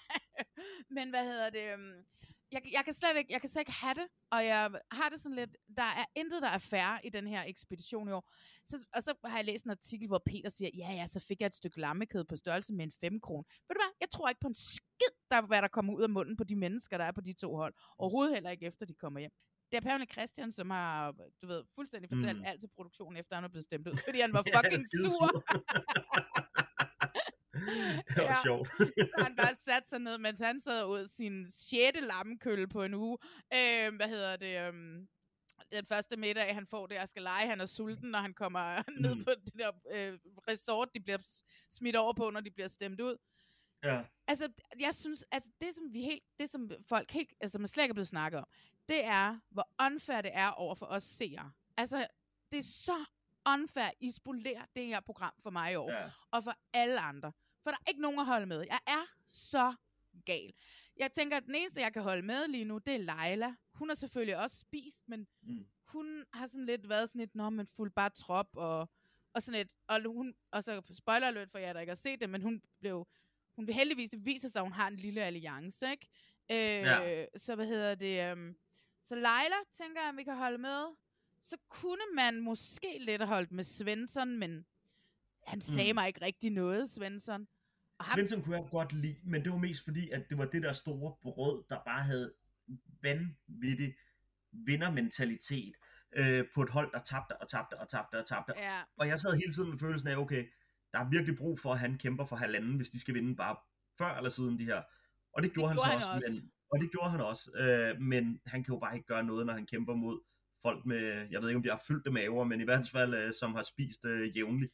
Men 0.96 1.10
hvad 1.10 1.24
hedder 1.24 1.50
det... 1.50 1.72
Øhm, 1.72 2.04
jeg, 2.54 2.62
jeg, 2.72 2.84
kan 2.84 2.94
slet 2.94 3.16
ikke, 3.16 3.32
jeg 3.32 3.40
kan 3.40 3.50
slet 3.50 3.60
ikke 3.60 3.72
have 3.72 3.94
det, 3.94 4.06
og 4.30 4.44
jeg 4.44 4.70
har 4.90 5.08
det 5.08 5.20
sådan 5.20 5.36
lidt, 5.36 5.56
der 5.76 5.82
er 5.82 6.04
intet, 6.14 6.42
der 6.42 6.48
er 6.48 6.58
færre 6.58 7.06
i 7.06 7.08
den 7.08 7.26
her 7.26 7.42
ekspedition 7.46 8.08
i 8.08 8.12
år. 8.12 8.32
Så, 8.66 8.86
og 8.94 9.02
så 9.02 9.14
har 9.24 9.36
jeg 9.38 9.44
læst 9.44 9.64
en 9.64 9.70
artikel, 9.70 10.08
hvor 10.08 10.22
Peter 10.26 10.48
siger, 10.48 10.70
ja 10.74 10.92
ja, 10.92 11.06
så 11.06 11.20
fik 11.20 11.40
jeg 11.40 11.46
et 11.46 11.54
stykke 11.54 11.80
lammekød 11.80 12.24
på 12.24 12.36
størrelse 12.36 12.72
med 12.72 12.84
en 12.84 12.92
5 13.00 13.20
kron. 13.20 13.44
Ved 13.68 13.74
du 13.74 13.80
hvad, 13.82 13.92
jeg 14.00 14.10
tror 14.10 14.28
ikke 14.28 14.40
på 14.40 14.48
en 14.48 14.54
skid, 14.54 15.14
der 15.30 15.42
hvad 15.42 15.62
der 15.62 15.68
kommer 15.68 15.94
ud 15.94 16.02
af 16.02 16.10
munden 16.10 16.36
på 16.36 16.44
de 16.44 16.56
mennesker, 16.56 16.98
der 16.98 17.04
er 17.04 17.12
på 17.12 17.20
de 17.20 17.32
to 17.32 17.56
hold. 17.56 17.74
Overhovedet 17.98 18.34
heller 18.34 18.50
ikke 18.50 18.66
efter, 18.66 18.86
de 18.86 18.94
kommer 18.94 19.20
hjem. 19.20 19.32
Det 19.72 19.76
er 19.76 19.80
Pavne 19.80 20.06
Christian, 20.06 20.52
som 20.52 20.70
har, 20.70 21.12
du 21.42 21.46
ved, 21.46 21.64
fuldstændig 21.74 22.10
fortalt 22.10 22.38
Mm. 22.38 22.44
alt 22.44 22.60
til 22.60 22.68
produktionen, 22.76 23.16
efter 23.16 23.34
han 23.36 23.42
var 23.42 23.48
blevet 23.48 23.64
stemt 23.64 23.88
ud, 23.88 23.96
fordi 24.04 24.20
han 24.20 24.32
var 24.36 24.42
Ja, 24.46 24.58
fucking 24.58 24.82
skidesur. 24.88 25.10
sur. 25.10 25.44
det 28.08 28.16
var 28.16 28.22
Ja. 28.22 28.42
sjovt. 28.42 28.68
Så 28.78 29.14
han 29.18 29.36
bare 29.36 29.54
satte 29.56 29.88
sig 29.88 29.98
ned, 29.98 30.18
mens 30.18 30.40
han 30.40 30.60
sad 30.60 30.86
ud 30.86 31.08
sin 31.16 31.50
sjette 31.50 32.00
lammekølle 32.00 32.68
på 32.68 32.82
en 32.82 32.94
uge. 32.94 33.18
Øh, 33.54 33.94
hvad 33.96 34.08
hedder 34.08 34.36
det? 34.36 34.60
Øhm, 34.68 35.08
den 35.72 35.86
første 35.86 36.16
middag, 36.16 36.54
han 36.54 36.66
får 36.66 36.86
der, 36.86 37.06
skal 37.06 37.22
lege. 37.22 37.46
Han 37.46 37.60
er 37.60 37.66
sulten, 37.66 38.10
når 38.10 38.18
han 38.18 38.34
kommer 38.34 38.82
ned 39.02 39.14
Mm. 39.14 39.24
på 39.24 39.30
det 39.44 39.54
der 39.58 39.70
øh, 39.90 40.18
resort, 40.48 40.88
de 40.94 41.00
bliver 41.00 41.18
smidt 41.70 41.96
over 41.96 42.12
på, 42.12 42.30
når 42.30 42.40
de 42.40 42.50
bliver 42.50 42.68
stemt 42.68 43.00
ud. 43.00 43.16
ja. 43.84 44.02
Altså, 44.26 44.48
jeg 44.80 44.94
synes, 44.94 45.24
altså 45.30 45.50
det 45.60 45.74
som 45.74 45.92
vi 45.92 46.02
helt, 46.02 46.22
det 46.38 46.50
som 46.50 46.70
folk 46.88 47.10
helt, 47.10 47.32
altså 47.40 47.58
man 47.58 47.68
slet 47.68 47.84
ikke 47.84 47.92
er 47.92 47.94
blevet 47.94 48.08
snakket 48.08 48.40
om, 48.40 48.46
det 48.88 49.04
er, 49.04 49.38
hvor 49.50 49.68
unfair 49.86 50.20
det 50.20 50.30
er 50.34 50.48
over 50.50 50.74
for 50.74 50.86
os 50.86 51.02
seere. 51.02 51.52
Altså, 51.76 52.06
det 52.52 52.58
er 52.58 52.62
så 52.62 53.04
unfair, 53.48 53.90
I 54.00 54.10
spolerer 54.10 54.64
det 54.76 54.86
her 54.86 55.00
program 55.00 55.32
for 55.38 55.50
mig 55.50 55.72
i 55.72 55.74
år 55.76 55.90
ja. 55.90 56.10
og 56.30 56.44
for 56.44 56.54
alle 56.72 57.00
andre. 57.00 57.32
For 57.62 57.70
der 57.70 57.76
er 57.86 57.88
ikke 57.90 58.00
nogen 58.02 58.18
at 58.18 58.26
holde 58.26 58.46
med. 58.46 58.60
Jeg 58.60 58.78
er 58.86 59.04
så 59.26 59.74
gal. 60.24 60.52
Jeg 60.96 61.12
tænker, 61.12 61.36
at 61.36 61.46
den 61.46 61.54
eneste, 61.54 61.80
jeg 61.80 61.92
kan 61.92 62.02
holde 62.02 62.22
med 62.22 62.48
lige 62.48 62.64
nu, 62.64 62.78
det 62.78 62.94
er 62.94 62.98
Leila. 63.28 63.54
Hun 63.74 63.88
har 63.88 63.94
selvfølgelig 63.96 64.38
også 64.38 64.58
spist, 64.58 65.02
men 65.08 65.26
Mm. 65.42 65.66
hun 65.86 66.24
har 66.32 66.46
sådan 66.46 66.66
lidt 66.66 66.88
været 66.88 67.08
sådan 67.08 67.18
lidt, 67.20 67.34
når 67.34 67.50
man 67.50 67.66
fuldt 67.66 67.94
bare 67.94 68.10
trop, 68.10 68.48
og, 68.56 68.88
og 69.34 69.42
sådan 69.42 69.58
lidt, 69.58 69.72
og 69.88 70.02
hun, 70.06 70.34
og 70.50 70.64
så 70.64 70.82
spoiler 70.92 71.26
alert 71.26 71.50
for 71.50 71.58
jer, 71.58 71.72
der 71.72 71.80
ikke 71.80 71.90
har 71.90 71.94
set 71.94 72.20
det, 72.20 72.30
men 72.30 72.42
hun 72.42 72.62
blev, 72.80 73.06
hun 73.56 73.66
vil 73.66 73.74
heldigvis, 73.74 74.10
det 74.10 74.24
viser 74.26 74.48
sig, 74.48 74.60
at 74.60 74.64
hun 74.64 74.72
har 74.72 74.88
en 74.88 74.96
lille 74.96 75.22
alliance, 75.24 75.90
ikke? 75.90 76.06
Øh, 76.50 76.56
Ja. 76.56 77.26
Så 77.36 77.54
hvad 77.54 77.66
hedder 77.66 77.94
det, 77.94 78.32
um, 78.32 78.56
så 79.04 79.14
Leila, 79.14 79.56
tænker 79.78 80.02
jeg, 80.02 80.12
vi 80.16 80.24
kan 80.24 80.36
holde 80.36 80.58
med. 80.58 80.84
Så 81.40 81.56
kunne 81.68 82.02
man 82.14 82.40
måske 82.40 82.98
lidt 83.00 83.20
have 83.20 83.28
holdt 83.28 83.52
med 83.52 83.64
Svensson, 83.64 84.38
men 84.38 84.66
han 85.46 85.60
sagde 85.60 85.92
Mm. 85.92 85.94
mig 85.96 86.06
ikke 86.06 86.24
rigtig 86.24 86.50
noget, 86.50 86.90
Svensson. 86.90 87.46
Og 87.98 88.04
ham, 88.04 88.14
Svensson 88.18 88.42
kunne 88.42 88.56
jeg 88.56 88.66
godt 88.70 88.92
lide, 88.92 89.16
men 89.24 89.44
det 89.44 89.52
var 89.52 89.58
mest 89.58 89.84
fordi, 89.84 90.10
at 90.10 90.28
det 90.28 90.38
var 90.38 90.44
det 90.44 90.62
der 90.62 90.72
store 90.72 91.14
brød, 91.22 91.64
der 91.70 91.78
bare 91.86 92.02
havde 92.02 92.32
vanvittig 93.02 93.94
vindermentalitet 94.52 95.74
øh, 96.16 96.44
på 96.54 96.62
et 96.62 96.68
hold, 96.68 96.92
der 96.92 97.02
tabte 97.02 97.36
og 97.40 97.48
tabte 97.48 97.74
og 97.78 97.88
tabte 97.88 98.18
og 98.18 98.26
tabte. 98.26 98.52
ja, 98.56 98.78
Og 98.96 99.08
jeg 99.08 99.18
sad 99.20 99.34
hele 99.36 99.52
tiden 99.52 99.70
med 99.70 99.78
følelsen 99.78 100.08
af, 100.08 100.16
okay, 100.16 100.46
der 100.92 100.98
er 100.98 101.08
virkelig 101.08 101.36
brug 101.38 101.60
for, 101.60 101.72
at 101.72 101.78
han 101.78 101.98
kæmper 101.98 102.24
for 102.26 102.36
halvanden, 102.36 102.76
hvis 102.76 102.90
de 102.90 103.00
skal 103.00 103.14
vinde 103.14 103.36
bare 103.36 103.56
før 103.98 104.16
eller 104.16 104.30
siden 104.30 104.58
de 104.58 104.64
her. 104.64 104.82
Og 105.32 105.42
det 105.42 105.52
gjorde, 105.54 105.74
gjorde 105.74 105.88
han 105.88 106.00
så 106.00 106.06
han 106.08 106.16
også, 106.16 106.26
også. 106.28 106.42
Men, 106.42 106.52
og 106.70 106.80
det 106.80 106.90
gjorde 106.90 107.10
han 107.10 107.20
også. 107.20 107.50
Øh, 107.56 108.00
men 108.00 108.40
han 108.46 108.64
kan 108.64 108.74
jo 108.74 108.80
bare 108.80 108.94
ikke 108.94 109.06
gøre 109.06 109.24
noget, 109.24 109.46
når 109.46 109.54
han 109.54 109.66
kæmper 109.66 109.94
mod 109.94 110.20
folk 110.62 110.86
med, 110.86 111.26
jeg 111.30 111.40
ved 111.40 111.48
ikke 111.48 111.56
om 111.56 111.62
de 111.62 111.70
har 111.70 111.82
fyldte 111.86 112.10
maver, 112.10 112.44
men 112.44 112.60
i 112.60 112.64
hvert 112.64 112.88
fald 112.92 113.14
øh, 113.14 113.32
som 113.32 113.54
har 113.54 113.62
spist 113.62 114.04
øh, 114.04 114.36
jævnligt 114.36 114.72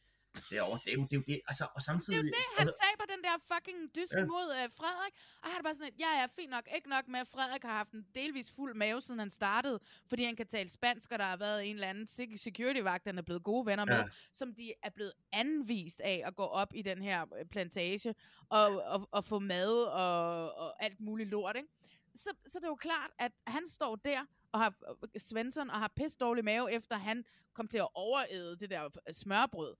derovre. 0.51 0.79
Det 0.85 0.91
er 0.93 0.97
jo 0.97 1.03
det, 1.03 1.13
er 1.13 1.17
jo 1.17 1.23
det. 1.27 1.41
altså, 1.47 1.67
og 1.75 1.81
samtidig... 1.81 2.17
det 2.17 2.23
er 2.23 2.27
jo 2.27 2.29
det, 2.29 2.45
han 2.57 2.67
altså, 2.67 2.81
taber 2.89 3.05
den 3.13 3.23
der 3.23 3.35
fucking 3.53 3.95
dysk 3.95 4.13
Ja. 4.15 4.25
mod 4.25 4.47
øh, 4.63 4.69
Frederik. 4.79 5.13
Og 5.43 5.49
han 5.49 5.59
er 5.59 5.63
bare 5.63 5.75
sådan 5.75 5.87
et, 5.87 5.99
ja, 5.99 6.19
ja, 6.19 6.25
fint 6.39 6.49
nok, 6.49 6.65
ikke 6.75 6.89
nok 6.89 7.07
med, 7.07 7.19
at 7.19 7.27
Frederik 7.27 7.63
har 7.63 7.75
haft 7.77 7.91
en 7.91 8.05
delvis 8.15 8.51
fuld 8.51 8.73
mave, 8.75 9.01
siden 9.01 9.19
han 9.19 9.29
startede, 9.29 9.79
fordi 10.09 10.23
han 10.23 10.35
kan 10.35 10.47
tale 10.47 10.69
spansk, 10.69 11.11
og 11.11 11.19
der 11.19 11.25
har 11.25 11.37
været 11.37 11.65
en 11.69 11.75
eller 11.75 11.87
anden 11.87 12.07
sec- 12.15 12.37
security-vagt, 12.37 13.05
han 13.05 13.17
er 13.17 13.21
blevet 13.21 13.43
gode 13.43 13.65
venner 13.65 13.85
med, 13.85 13.95
Ja. 13.95 14.03
som 14.33 14.53
de 14.55 14.73
er 14.83 14.89
blevet 14.89 15.13
anvist 15.31 15.99
af 15.99 16.21
at 16.25 16.35
gå 16.35 16.43
op 16.43 16.71
i 16.75 16.81
den 16.81 17.01
her 17.01 17.25
øh, 17.39 17.45
plantage, 17.45 18.15
og, 18.49 18.81
og, 18.83 19.07
og 19.11 19.25
få 19.25 19.39
mad 19.39 19.73
og, 19.83 20.53
og 20.55 20.83
alt 20.83 20.99
muligt 20.99 21.29
lort, 21.29 21.55
ikke? 21.55 21.69
Så, 22.15 22.29
så 22.47 22.59
det 22.59 22.63
er 22.63 22.69
jo 22.69 22.75
klart, 22.75 23.11
at 23.19 23.31
han 23.47 23.67
står 23.67 23.95
der, 23.95 24.19
og 24.51 24.59
har 24.59 24.73
øh, 24.89 25.21
Svensson, 25.21 25.69
og 25.69 25.79
har 25.79 25.91
pisse 25.95 26.17
dårlig 26.17 26.43
mave, 26.45 26.71
efter 26.73 26.95
han 26.97 27.25
kom 27.53 27.67
til 27.67 27.77
at 27.77 27.87
overæde 27.93 28.57
det 28.57 28.69
der 28.69 28.89
smørbrød 29.11 29.75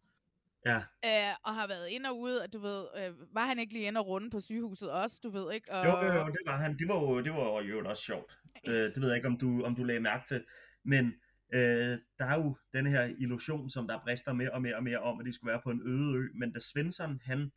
ja, 0.66 0.78
øh, 0.78 1.36
og 1.44 1.56
har 1.56 1.68
været 1.68 1.88
ind 1.90 2.06
og 2.06 2.20
ude, 2.20 2.44
og 2.44 2.54
du 2.54 2.60
ved, 2.60 2.86
øh, 2.98 3.36
var 3.36 3.46
han 3.46 3.60
ikke 3.60 3.74
lige 3.74 3.88
inde 3.88 4.00
og 4.00 4.08
runde 4.08 4.30
på 4.30 4.40
sygehuset 4.40 4.92
også, 4.92 5.20
du 5.24 5.30
ved 5.30 5.54
ikke? 5.54 5.72
Og, 5.72 5.86
Jo, 5.86 5.92
jo, 6.06 6.14
jo, 6.14 6.26
det 6.28 6.42
var 6.46 6.58
han. 6.58 6.78
Det 6.78 6.88
var 6.88 7.00
jo, 7.00 7.22
det 7.22 7.34
var 7.34 7.62
jo 7.62 7.90
også 7.90 8.04
sjovt. 8.04 8.38
Øh, 8.68 8.74
det 8.74 9.02
ved 9.02 9.08
jeg 9.08 9.16
ikke, 9.16 9.28
om 9.28 9.38
du, 9.38 9.64
om 9.64 9.76
du 9.76 9.84
lagde 9.84 10.00
mærke 10.00 10.28
til. 10.28 10.46
Men 10.84 11.14
øh, 11.54 11.98
der 12.20 12.26
er 12.26 12.36
jo 12.36 12.58
den 12.74 12.86
her 12.86 13.04
illusion, 13.04 13.70
som 13.70 13.88
der 13.88 14.00
brister 14.04 14.34
mere 14.34 14.52
og 14.52 14.62
mere 14.62 14.76
og 14.76 14.84
mere 14.84 15.00
om, 15.00 15.20
at 15.20 15.26
de 15.26 15.34
skulle 15.34 15.52
være 15.52 15.62
på 15.64 15.70
en 15.70 15.82
øde 15.86 16.18
ø. 16.18 16.28
Men 16.34 16.52
da 16.54 16.60
Svensson, 16.60 17.22
han, 17.24 17.52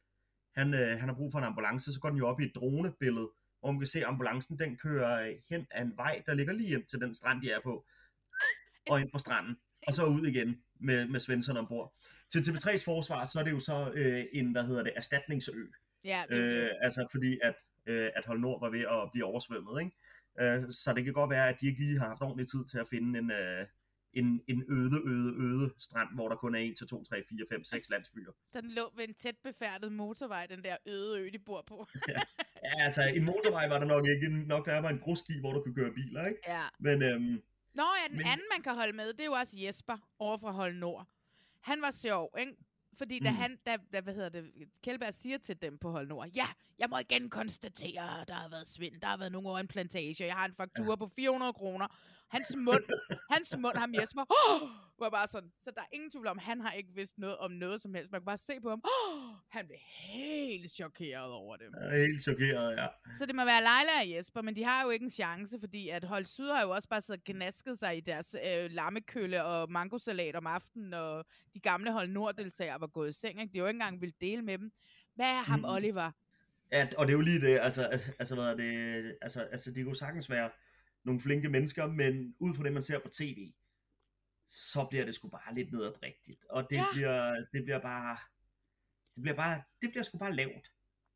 han, 0.56 0.74
øh, 0.74 0.98
han 0.98 1.08
har 1.08 1.16
brug 1.16 1.32
for 1.32 1.38
en 1.38 1.44
ambulance, 1.44 1.92
så 1.92 2.00
går 2.00 2.08
den 2.08 2.18
jo 2.18 2.28
op 2.28 2.40
i 2.40 2.44
et 2.44 2.54
dronebillede, 2.54 3.30
hvor 3.60 3.70
man 3.70 3.80
kan 3.80 3.86
se, 3.86 3.98
at 3.98 4.04
ambulancen 4.04 4.58
den 4.58 4.76
kører 4.76 5.28
øh, 5.28 5.34
hen 5.50 5.66
ad 5.70 5.82
en 5.82 5.96
vej, 5.96 6.22
der 6.26 6.34
ligger 6.34 6.52
lige 6.52 6.74
ind 6.74 6.84
til 6.84 7.00
den 7.00 7.14
strand, 7.14 7.42
de 7.42 7.50
er 7.50 7.60
på. 7.60 7.86
Og 8.90 9.00
ind 9.00 9.10
på 9.12 9.18
stranden. 9.18 9.56
Og 9.86 9.94
så 9.94 10.04
ud 10.04 10.26
igen 10.26 10.62
med, 10.80 11.06
med 11.06 11.20
Svensson 11.20 11.56
ombord. 11.56 11.94
Til 12.34 12.40
TV3's 12.50 12.84
forsvar, 12.84 13.26
så 13.26 13.40
er 13.40 13.44
det 13.44 13.50
jo 13.50 13.60
så 13.60 13.90
øh, 13.94 14.24
en, 14.32 14.52
hvad 14.52 14.64
hedder 14.64 14.82
det, 14.82 14.92
erstatningsø. 14.96 15.52
Ja, 16.04 16.22
det, 16.28 16.38
jo 16.38 16.42
Øh, 16.42 16.50
det. 16.62 16.72
altså 16.82 17.06
fordi 17.10 17.38
at, 17.42 17.54
øh, 17.86 18.10
at 18.16 18.24
Hold 18.26 18.40
Nord 18.40 18.60
var 18.60 18.70
ved 18.70 18.80
at 18.80 19.10
blive 19.12 19.24
oversvømmet. 19.24 19.80
Ikke? 19.82 19.92
Øh, 20.40 20.72
så 20.72 20.92
det 20.96 21.04
kan 21.04 21.12
godt 21.12 21.30
være, 21.30 21.48
at 21.48 21.56
de 21.60 21.66
ikke 21.66 21.80
lige 21.80 21.98
har 21.98 22.08
haft 22.08 22.22
ordentlig 22.22 22.48
tid 22.48 22.64
til 22.70 22.78
at 22.78 22.88
finde 22.88 23.18
en, 23.18 23.30
øh, 23.30 23.66
en, 24.12 24.40
en 24.48 24.64
øde, 24.68 24.98
øde, 25.12 25.30
øde 25.46 25.70
strand, 25.78 26.08
hvor 26.14 26.28
der 26.28 26.36
kun 26.36 26.54
er 26.54 26.58
1 26.58 26.76
til 26.78 26.86
2, 26.86 27.04
3, 27.04 27.22
4, 27.28 27.46
5, 27.50 27.64
6 27.64 27.90
landsbyer. 27.90 28.32
Den 28.54 28.70
lå 28.70 28.82
ved 28.96 29.08
en 29.08 29.14
tæt 29.14 29.36
befærdet 29.44 29.92
motorvej, 29.92 30.46
den 30.50 30.62
der 30.64 30.76
øde 30.86 31.20
ø, 31.20 31.30
de 31.32 31.38
bor 31.38 31.64
på. 31.66 31.86
Ja, 32.64 32.84
altså 32.84 33.02
en 33.02 33.24
motorvej 33.24 33.68
var 33.68 33.78
der 33.78 33.86
nok 33.86 34.06
ikke. 34.06 34.28
Nok 34.46 34.66
der 34.66 34.78
var 34.78 34.88
en 34.88 34.98
grussti, 34.98 35.40
hvor 35.40 35.52
du 35.52 35.62
kunne 35.62 35.74
køre 35.74 35.92
biler. 35.94 36.24
Ikke? 36.24 36.40
ja. 36.48 36.60
Men, 36.78 37.02
øhm, 37.02 37.42
Nå 37.74 37.82
ja, 38.00 38.08
den 38.08 38.16
Men- 38.16 38.26
anden, 38.32 38.46
man 38.54 38.62
kan 38.62 38.74
holde 38.74 38.92
med, 38.92 39.12
det 39.12 39.20
er 39.20 39.24
jo 39.24 39.32
også 39.32 39.56
Jesper 39.66 39.96
over 40.18 40.38
fra 40.38 40.50
Hold 40.50 40.74
Nord. 40.74 41.08
Han 41.64 41.82
var 41.82 41.90
sjov, 41.90 42.30
ikke? 42.38 42.56
Fordi 42.98 43.18
da 43.18 43.30
Mm. 43.30 43.36
han, 43.36 43.58
da, 43.66 43.76
da, 43.92 44.00
hvad 44.00 44.14
hedder 44.14 44.28
det, 44.28 44.44
Kjellberg 44.82 45.14
siger 45.14 45.38
til 45.38 45.62
dem 45.62 45.78
på 45.78 45.90
Hold 45.90 46.08
Nord, 46.08 46.28
ja, 46.36 46.46
jeg 46.78 46.88
må 46.90 46.98
igen 46.98 47.30
konstatere, 47.30 48.20
at 48.20 48.28
der 48.28 48.34
har 48.34 48.48
været 48.48 48.66
svind, 48.66 49.00
der 49.00 49.06
har 49.06 49.16
været 49.16 49.32
nogle 49.32 49.48
over 49.48 49.58
en 49.58 49.68
plantage, 49.68 50.26
jeg 50.26 50.34
har 50.34 50.44
en 50.44 50.54
faktura 50.54 50.90
ja. 50.90 50.96
på 50.96 51.08
400 51.16 51.52
kroner. 51.52 51.86
Hans 52.34 52.56
mund, 52.56 52.84
hans 53.30 53.56
mund, 53.58 53.76
ham 53.76 53.94
Jesper, 54.00 54.22
oh, 54.22 54.68
var 54.98 55.10
bare 55.10 55.28
sådan, 55.28 55.50
så 55.60 55.70
der 55.70 55.80
er 55.80 55.86
ingen 55.92 56.10
tvivl 56.10 56.26
om, 56.26 56.38
han 56.38 56.60
har 56.60 56.72
ikke 56.72 56.88
vidst 56.94 57.18
noget 57.18 57.36
om 57.36 57.50
noget 57.50 57.80
som 57.80 57.94
helst. 57.94 58.10
Man 58.12 58.20
kan 58.20 58.26
bare 58.26 58.36
se 58.36 58.60
på 58.62 58.68
ham, 58.68 58.82
oh, 58.84 59.34
han 59.50 59.66
blev 59.66 59.78
helt 60.12 60.70
chokeret 60.70 61.32
over 61.32 61.56
det. 61.56 61.66
Er 61.80 61.98
helt 62.06 62.22
chokeret, 62.22 62.76
ja. 62.76 62.86
Så 63.18 63.26
det 63.26 63.34
må 63.34 63.44
være 63.44 63.60
Leila 63.60 63.94
og 64.02 64.16
Jesper, 64.16 64.42
men 64.42 64.56
de 64.56 64.64
har 64.64 64.84
jo 64.84 64.90
ikke 64.90 65.04
en 65.04 65.10
chance, 65.10 65.56
fordi 65.60 65.88
at 65.88 66.04
Hold 66.04 66.24
Syd 66.26 66.48
har 66.48 66.62
jo 66.62 66.70
også 66.70 66.88
bare 66.88 67.00
siddet 67.02 67.20
og 67.28 67.34
gnasket 67.34 67.78
sig 67.78 67.96
i 67.96 68.00
deres 68.00 68.36
øh, 68.58 68.70
lammekølle 68.70 69.44
og 69.44 69.70
mangosalat 69.72 70.36
om 70.36 70.46
aftenen, 70.46 70.94
og 70.94 71.24
de 71.54 71.60
gamle 71.60 71.92
Hold 71.92 72.08
Nord-deltagere 72.08 72.80
var 72.80 72.86
gået 72.86 73.08
i 73.08 73.12
seng. 73.12 73.40
Ikke? 73.40 73.52
De 73.52 73.58
jo 73.58 73.66
ikke 73.66 73.76
engang 73.76 74.00
ville 74.00 74.14
dele 74.20 74.42
med 74.42 74.58
dem. 74.58 74.72
Hvad 75.14 75.26
er 75.26 75.42
ham, 75.44 75.58
Mm. 75.58 75.64
Oliver? 75.64 76.10
Ja, 76.72 76.88
og 76.98 77.06
det 77.06 77.12
er 77.12 77.16
jo 77.16 77.20
lige 77.20 77.40
det, 77.40 77.58
altså, 77.58 77.82
altså, 77.82 78.12
altså 78.18 78.34
hvad 78.34 78.44
er 78.44 78.54
det, 78.54 79.16
altså, 79.22 79.40
altså, 79.40 79.70
det 79.70 79.84
kunne 79.84 79.96
sagtens 79.96 80.30
være 80.30 80.50
nogle 81.04 81.20
flinke 81.20 81.48
mennesker, 81.48 81.86
men 81.86 82.34
ud 82.38 82.54
fra 82.54 82.64
det, 82.64 82.72
man 82.72 82.82
ser 82.82 82.98
på 82.98 83.08
tv, 83.08 83.52
så 84.48 84.86
bliver 84.90 85.04
det 85.04 85.14
sgu 85.14 85.28
bare 85.28 85.54
lidt 85.54 85.72
nederdrægtigt, 85.72 86.44
og 86.50 86.66
det, 86.70 86.76
ja. 86.76 86.86
bliver, 86.92 87.44
det 87.52 87.64
bliver 87.64 87.78
bare, 87.78 88.16
det 89.14 89.22
bliver 89.22 89.36
bare, 89.36 89.62
det 89.82 89.90
bliver 89.90 90.02
sgu 90.02 90.18
bare 90.18 90.32
lavt, 90.32 90.72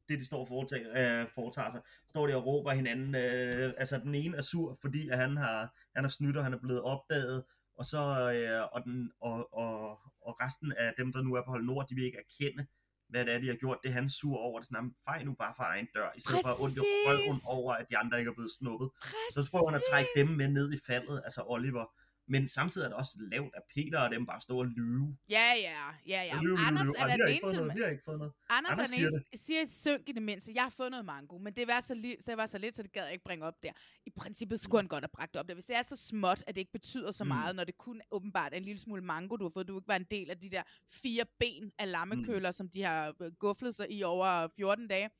det 0.08 0.18
de 0.18 0.24
står 0.24 0.40
og 0.40 0.48
foretager, 0.48 1.20
øh, 1.20 1.28
foretager 1.34 1.70
sig. 1.70 1.80
Står 2.08 2.26
de 2.26 2.36
og 2.36 2.46
råber 2.46 2.72
hinanden, 2.72 3.14
øh, 3.14 3.74
altså 3.78 3.98
den 3.98 4.14
ene 4.14 4.36
er 4.36 4.42
sur, 4.42 4.78
fordi 4.80 5.08
at 5.08 5.18
han 5.18 5.36
har, 5.36 5.74
han 5.94 6.04
har 6.04 6.08
snydt, 6.08 6.36
og 6.36 6.44
han 6.44 6.52
er 6.52 6.58
blevet 6.58 6.82
opdaget, 6.82 7.44
og 7.74 7.84
så, 7.84 8.32
øh, 8.32 8.68
og, 8.72 8.84
den, 8.84 9.12
og, 9.20 9.54
og, 9.54 9.90
og 10.20 10.40
resten 10.40 10.72
af 10.72 10.94
dem, 10.98 11.12
der 11.12 11.22
nu 11.22 11.34
er 11.34 11.42
på 11.42 11.50
Hold 11.50 11.64
Nord, 11.64 11.88
de 11.88 11.94
vil 11.94 12.04
ikke 12.04 12.18
erkende, 12.18 12.66
hvad 13.10 13.24
det 13.26 13.34
er, 13.34 13.38
de 13.38 13.46
har 13.52 13.58
gjort. 13.62 13.78
Det 13.82 13.88
er 13.88 13.92
han 14.00 14.10
sur 14.10 14.36
over. 14.46 14.56
Det 14.58 14.64
er 14.64 14.68
sådan, 14.68 14.76
"Jamen, 14.80 14.94
fej 15.08 15.18
nu 15.28 15.32
bare 15.42 15.54
for 15.56 15.64
egen 15.72 15.88
dør, 15.94 16.08
i 16.18 16.20
stedet 16.20 16.40
for 16.44 16.52
at 16.56 16.60
ondt 16.64 16.78
røven 17.08 17.38
Præcis. 17.38 17.54
over, 17.56 17.70
at 17.80 17.86
de 17.90 17.96
andre 18.02 18.14
ikke 18.20 18.28
er 18.28 18.34
blevet 18.38 18.52
snuppet. 18.58 18.88
Præcis. 19.02 19.34
Så 19.34 19.40
prøver 19.50 19.66
han 19.70 19.76
at 19.80 19.84
trække 19.90 20.10
dem 20.18 20.28
med 20.40 20.48
ned 20.58 20.66
i 20.76 20.78
faldet, 20.88 21.16
altså 21.26 21.40
Oliver. 21.54 21.86
Men 22.28 22.48
samtidig 22.48 22.84
er 22.84 22.88
det 22.88 22.96
også 22.96 23.12
lavt, 23.32 23.54
at 23.56 23.62
Peter 23.74 23.98
og 23.98 24.10
dem 24.10 24.26
bare 24.26 24.40
står 24.40 24.58
og 24.58 24.66
lyve. 24.66 25.16
Ja, 25.30 25.48
ja, 25.66 25.72
ja, 26.08 26.22
ja. 26.22 26.40
Lyve, 26.42 26.58
Anders 26.58 26.84
lyve. 26.84 26.94
er 26.98 27.06
den 27.16 27.28
eneste, 27.28 27.52
noget, 27.52 27.74
vi 27.76 27.80
har 27.80 27.88
ikke 27.88 28.02
fået 28.04 28.18
noget. 28.18 28.32
Anders, 28.50 28.72
Anders 28.72 28.84
er 28.84 28.86
den 28.86 28.94
siger 28.98 29.08
eneste, 29.08 29.46
siger 29.46 29.60
synk 29.96 30.08
i 30.08 30.12
det 30.12 30.22
mindste. 30.22 30.52
Jeg 30.54 30.62
har 30.62 30.70
fået 30.70 30.90
noget 30.90 31.04
mango, 31.06 31.38
men 31.38 31.52
det 31.52 31.68
var 31.68 31.80
så, 31.80 31.94
li- 31.94 32.16
så 32.24 32.30
det 32.30 32.36
var 32.36 32.46
så 32.46 32.58
lidt, 32.58 32.76
så 32.76 32.82
det 32.82 32.92
gad 32.92 33.02
jeg 33.04 33.12
ikke 33.12 33.24
bringe 33.24 33.44
op 33.44 33.62
der. 33.62 33.70
I 34.06 34.10
princippet 34.16 34.60
skulle 34.60 34.80
han 34.82 34.88
godt 34.88 35.04
have 35.04 35.08
bragt 35.14 35.32
det 35.34 35.40
op 35.40 35.48
der. 35.48 35.54
Hvis 35.54 35.64
det 35.64 35.76
er 35.76 35.82
så 35.82 35.96
småt, 35.96 36.44
at 36.46 36.54
det 36.54 36.60
ikke 36.60 36.72
betyder 36.72 37.12
så 37.12 37.24
Mm. 37.24 37.28
meget, 37.28 37.56
når 37.56 37.64
det 37.64 37.78
kun 37.78 38.00
åbenbart 38.10 38.52
er 38.52 38.56
en 38.56 38.64
lille 38.64 38.78
smule 38.80 39.02
mango, 39.02 39.36
du 39.36 39.44
har 39.44 39.50
fået, 39.54 39.68
du 39.68 39.78
ikke 39.78 39.88
var 39.88 39.96
en 39.96 40.06
del 40.10 40.30
af 40.30 40.38
de 40.38 40.50
der 40.50 40.62
fire 41.02 41.24
ben 41.40 41.72
af 41.78 41.90
lammekøller, 41.90 42.48
mm. 42.48 42.52
som 42.52 42.68
de 42.68 42.82
har 42.82 43.14
øh, 43.22 43.32
gufflet 43.32 43.74
sig 43.74 43.86
i 43.90 44.02
over 44.02 44.48
14 44.56 44.88
dage. 44.88 45.10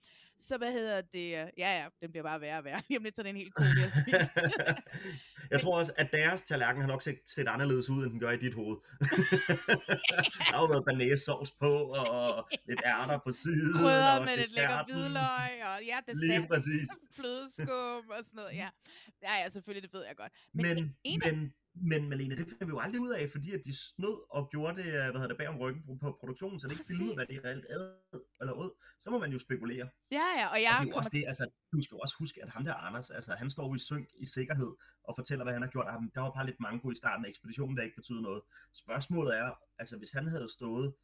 Så 0.40 0.58
hvad 0.58 0.72
hedder 0.72 1.00
det? 1.00 1.26
øh, 1.26 1.46
Ja, 1.58 1.70
ja, 1.78 1.86
den 2.02 2.10
bliver 2.10 2.22
bare 2.22 2.40
værre 2.40 2.58
og 2.58 2.64
værre. 2.64 2.82
Lige 2.88 2.98
om 2.98 3.04
lidt, 3.04 3.16
så 3.16 3.20
er 3.20 3.22
det 3.22 3.30
en 3.30 3.36
helt 3.36 3.54
kode, 3.54 3.68
jeg 3.82 3.90
spist. 3.90 4.32
jeg 5.50 5.60
tror 5.60 5.78
også, 5.78 5.92
at 5.96 6.08
deres 6.12 6.42
tallerken 6.42 6.80
har 6.82 6.88
nok 6.88 7.02
set, 7.02 7.18
set 7.26 7.48
anderledes 7.48 7.90
ud, 7.90 8.04
end 8.04 8.12
den 8.12 8.20
gør 8.20 8.30
i 8.30 8.36
dit 8.36 8.54
hoved. 8.54 8.76
der 10.38 10.54
har 10.54 10.60
jo 10.60 10.66
været 10.66 10.84
banæssovs 10.84 11.52
på, 11.52 11.72
og 11.74 12.48
lidt 12.68 12.82
ærter 12.86 13.18
på 13.26 13.32
siden. 13.32 13.72
Krydret 13.74 14.18
og 14.18 14.24
med 14.24 14.36
lidt 14.36 14.54
lækker 14.56 14.84
hvidløg, 14.84 15.52
og 15.70 15.76
ja, 15.90 15.96
Lige 16.14 16.32
dessert, 16.32 16.48
præcis. 16.48 16.88
flødeskum 17.16 18.04
og 18.16 18.20
sådan 18.24 18.36
noget. 18.40 18.52
Ja, 18.62 18.68
ja, 19.22 19.32
ja 19.42 19.48
selvfølgelig, 19.48 19.82
det 19.90 19.98
ved 19.98 20.06
jeg 20.06 20.16
godt. 20.16 20.32
Men, 20.52 20.66
Men, 20.66 20.96
en 21.04 21.20
men, 21.24 21.52
men 21.80 22.08
Malene, 22.08 22.36
det 22.36 22.46
finder 22.48 22.64
vi 22.64 22.70
jo 22.70 22.78
aldrig 22.78 23.00
ud 23.00 23.10
af, 23.10 23.30
fordi 23.30 23.52
at 23.52 23.60
de 23.64 23.76
snød 23.76 24.16
og 24.30 24.48
gjorde 24.50 24.76
det, 24.82 24.86
øh, 24.86 24.92
hvad 24.92 25.12
hedder 25.12 25.28
det, 25.28 25.36
bag 25.36 25.48
om 25.48 25.58
ryggen 25.58 25.98
på, 25.98 26.16
produktionen, 26.20 26.60
så 26.60 26.68
det 26.68 26.72
ikke 26.72 26.84
filmede, 26.86 27.14
hvad 27.14 27.26
Præcis. 27.26 27.40
det 27.42 27.44
reelt 27.44 27.66
er, 27.70 28.18
eller 28.40 28.52
ud. 28.52 28.70
Så 29.00 29.10
må 29.10 29.18
man 29.18 29.32
jo 29.32 29.38
spekulere. 29.38 29.88
Ja, 30.10 30.26
ja, 30.38 30.46
og 30.46 30.52
Og 30.52 30.58
jeg 30.62 30.70
det 30.70 30.80
er 30.80 30.84
jo 30.84 30.90
kommer 30.90 30.98
også 30.98 31.10
det, 31.12 31.24
altså, 31.26 31.44
du 31.72 31.82
skal 31.82 31.94
jo 31.94 31.98
også 31.98 32.16
huske, 32.18 32.42
at 32.42 32.50
ham 32.50 32.64
der 32.64 32.74
Anders, 32.74 33.10
altså, 33.10 33.32
han 33.32 33.50
står 33.50 33.66
jo 33.68 33.74
i 33.74 33.78
synk 33.78 34.08
i 34.18 34.26
sikkerhed 34.26 34.72
og 35.04 35.14
fortæller, 35.16 35.44
hvad 35.44 35.52
han 35.52 35.62
har 35.62 35.68
gjort. 35.68 35.86
Der 36.14 36.20
var 36.20 36.30
bare 36.30 36.46
lidt 36.46 36.60
mango 36.60 36.90
i 36.90 36.94
starten 36.94 37.24
af 37.24 37.28
ekspeditionen, 37.28 37.76
der 37.76 37.82
ikke 37.82 37.96
betyder 37.96 38.20
noget. 38.20 38.42
Spørgsmålet 38.72 39.38
er, 39.38 39.50
altså, 39.78 39.96
hvis 39.98 40.10
han 40.10 40.26
havde 40.26 40.48
stået 40.52 40.94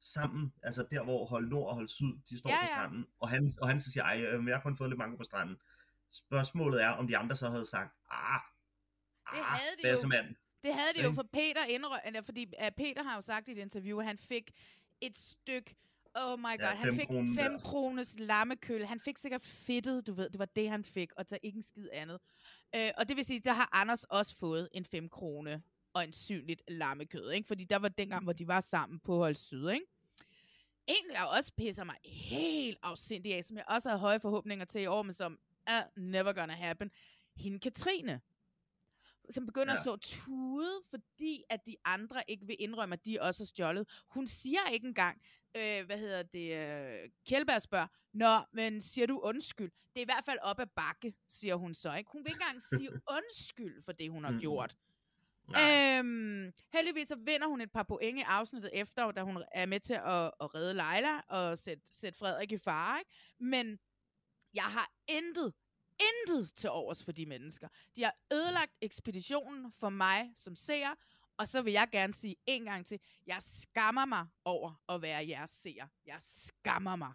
sammen, 0.00 0.52
altså 0.62 0.86
der, 0.90 1.02
hvor 1.04 1.26
Hold 1.26 1.48
Nord 1.48 1.68
og 1.68 1.74
Hold 1.74 1.88
Syd, 1.88 2.12
de 2.30 2.38
står 2.38 2.50
Ja, 2.50 2.60
på 2.60 2.66
stranden, 2.66 3.06
og 3.20 3.28
han, 3.28 3.50
og 3.60 3.68
han 3.68 3.80
så 3.80 3.92
siger, 3.92 4.04
ej, 4.04 4.20
øh, 4.20 4.46
jeg 4.46 4.56
har 4.56 4.62
kun 4.62 4.76
fået 4.76 4.90
lidt 4.90 4.98
mango 4.98 5.16
på 5.16 5.24
stranden. 5.24 5.56
Spørgsmålet 6.12 6.82
er, 6.82 6.88
om 6.88 7.06
de 7.06 7.16
andre 7.16 7.36
så 7.36 7.50
havde 7.50 7.64
sagt, 7.64 7.94
ah, 8.10 8.40
Det 9.32 9.38
ah, 9.38 9.44
havde 9.44 9.76
de 9.82 9.82
det 9.82 10.02
jo. 10.02 10.34
Det 10.64 10.74
havde 10.74 10.92
det 10.96 11.04
jo 11.04 11.12
for 11.12 11.26
Peter 11.32 11.64
indrø... 11.64 11.96
fordi 12.22 12.46
Peter 12.76 13.02
har 13.02 13.14
jo 13.14 13.20
sagt 13.20 13.48
i 13.48 13.52
et 13.52 13.58
interview, 13.58 13.98
at 13.98 14.06
han 14.06 14.18
fik 14.18 14.50
et 15.00 15.16
stykke 15.16 15.76
Oh 16.14 16.38
my 16.38 16.42
god, 16.42 16.58
Ja, 16.60 16.66
han 16.66 16.96
fik 16.96 17.06
kronen 17.06 17.34
5 17.34 17.52
der. 17.52 17.58
kroners 17.58 18.14
lammekølle. 18.18 18.86
Han 18.86 19.00
fik 19.00 19.18
sikkert 19.18 19.42
fedtet, 19.42 20.06
du 20.06 20.12
ved. 20.12 20.30
Det 20.30 20.38
var 20.38 20.44
det, 20.44 20.70
han 20.70 20.84
fik, 20.84 21.12
og 21.12 21.24
så 21.28 21.38
ikke 21.42 21.56
en 21.56 21.62
skid 21.62 21.88
andet. 21.92 22.18
Øh, 22.76 22.90
og 22.96 23.08
det 23.08 23.16
vil 23.16 23.24
sige, 23.24 23.40
der 23.40 23.52
har 23.52 23.68
Anders 23.72 24.04
også 24.04 24.36
fået 24.36 24.68
en 24.72 24.84
5 24.84 25.08
krone 25.08 25.62
og 25.94 26.04
en 26.04 26.12
synligt 26.12 26.62
lammekød, 26.68 27.30
ikke? 27.30 27.46
Fordi 27.46 27.64
der 27.64 27.78
var 27.78 27.88
dengang, 27.88 28.24
hvor 28.24 28.32
de 28.32 28.48
var 28.48 28.60
sammen 28.60 29.00
på 29.00 29.16
Hold 29.16 29.34
Syd, 29.34 29.68
ikke? 29.68 29.86
En, 30.86 31.14
der 31.14 31.22
også 31.22 31.52
pisser 31.56 31.84
mig 31.84 31.96
helt 32.04 32.78
afsindig 32.82 33.34
af, 33.34 33.44
som 33.44 33.56
jeg 33.56 33.64
også 33.68 33.88
havde 33.88 34.00
høje 34.00 34.20
forhåbninger 34.20 34.64
til 34.64 34.82
i 34.82 34.86
år, 34.86 35.02
men 35.02 35.12
som 35.12 35.38
er 35.66 35.82
never 35.96 36.32
gonna 36.32 36.54
happen. 36.54 36.90
Hende 37.36 37.58
Katrine 37.58 38.20
som 39.30 39.46
begynder 39.46 39.72
ja. 39.72 39.78
at 39.78 39.82
slå 39.84 39.96
tude, 39.96 40.82
fordi 40.90 41.42
at 41.50 41.66
de 41.66 41.76
andre 41.84 42.22
ikke 42.28 42.46
vil 42.46 42.56
indrømme, 42.58 42.92
at 42.92 43.06
de 43.06 43.18
også 43.20 43.42
har 43.42 43.46
stjålet. 43.46 43.88
Hun 44.10 44.26
siger 44.26 44.60
ikke 44.72 44.86
engang, 44.86 45.22
øh, 45.56 45.86
hvad 45.86 45.98
hedder 45.98 46.22
det, 46.22 46.52
øh, 46.52 47.10
Kjellberg 47.26 47.62
spørger, 47.62 47.86
Nå, 48.12 48.44
men 48.52 48.80
siger 48.80 49.06
du 49.06 49.18
undskyld? 49.18 49.70
Det 49.94 49.96
er 49.96 50.02
i 50.02 50.04
hvert 50.04 50.24
fald 50.24 50.38
op 50.42 50.60
ad 50.60 50.66
bakke, 50.76 51.14
siger 51.28 51.54
hun 51.54 51.74
så, 51.74 51.94
ikke? 51.94 52.10
Hun 52.12 52.24
vil 52.24 52.30
ikke 52.30 52.42
engang 52.42 52.62
sige 52.62 52.90
undskyld 53.16 53.82
for 53.82 53.92
det, 53.92 54.10
hun 54.10 54.24
har 54.24 54.30
Mm-mm. 54.30 54.40
gjort. 54.40 54.76
Nej. 55.48 55.98
Øhm, 55.98 56.52
heldigvis 56.72 57.08
så 57.08 57.16
vinder 57.16 57.46
hun 57.48 57.60
et 57.60 57.72
par 57.72 57.82
point 57.82 58.18
i 58.18 58.22
afsnittet 58.26 58.70
efter, 58.74 59.12
da 59.12 59.22
hun 59.22 59.44
er 59.52 59.66
med 59.66 59.80
til 59.80 59.94
at, 59.94 60.30
at 60.40 60.54
redde 60.54 60.74
Leila 60.74 61.20
og 61.20 61.58
sætte, 61.58 61.82
sætte 61.92 62.18
Frederik 62.18 62.52
i 62.52 62.58
fare. 62.58 62.98
Ikke? 62.98 63.10
Men 63.40 63.78
jeg 64.54 64.64
har 64.64 64.88
intet, 65.08 65.52
intet 66.08 66.52
til 66.56 66.70
overs 66.70 67.04
for 67.04 67.12
de 67.12 67.26
mennesker. 67.26 67.68
De 67.96 68.02
har 68.02 68.14
ødelagt 68.32 68.72
ekspeditionen 68.80 69.72
for 69.72 69.88
mig 69.88 70.32
som 70.36 70.54
seer, 70.56 70.94
og 71.36 71.48
så 71.48 71.62
vil 71.62 71.72
jeg 71.72 71.88
gerne 71.92 72.14
sige 72.14 72.36
en 72.46 72.64
gang 72.64 72.86
til, 72.86 73.00
jeg 73.26 73.38
skammer 73.40 74.06
mig 74.06 74.26
over 74.44 74.82
at 74.88 75.02
være 75.02 75.28
jeres 75.28 75.50
seer. 75.50 75.86
Jeg 76.06 76.16
skammer 76.20 76.96
mig. 76.96 77.12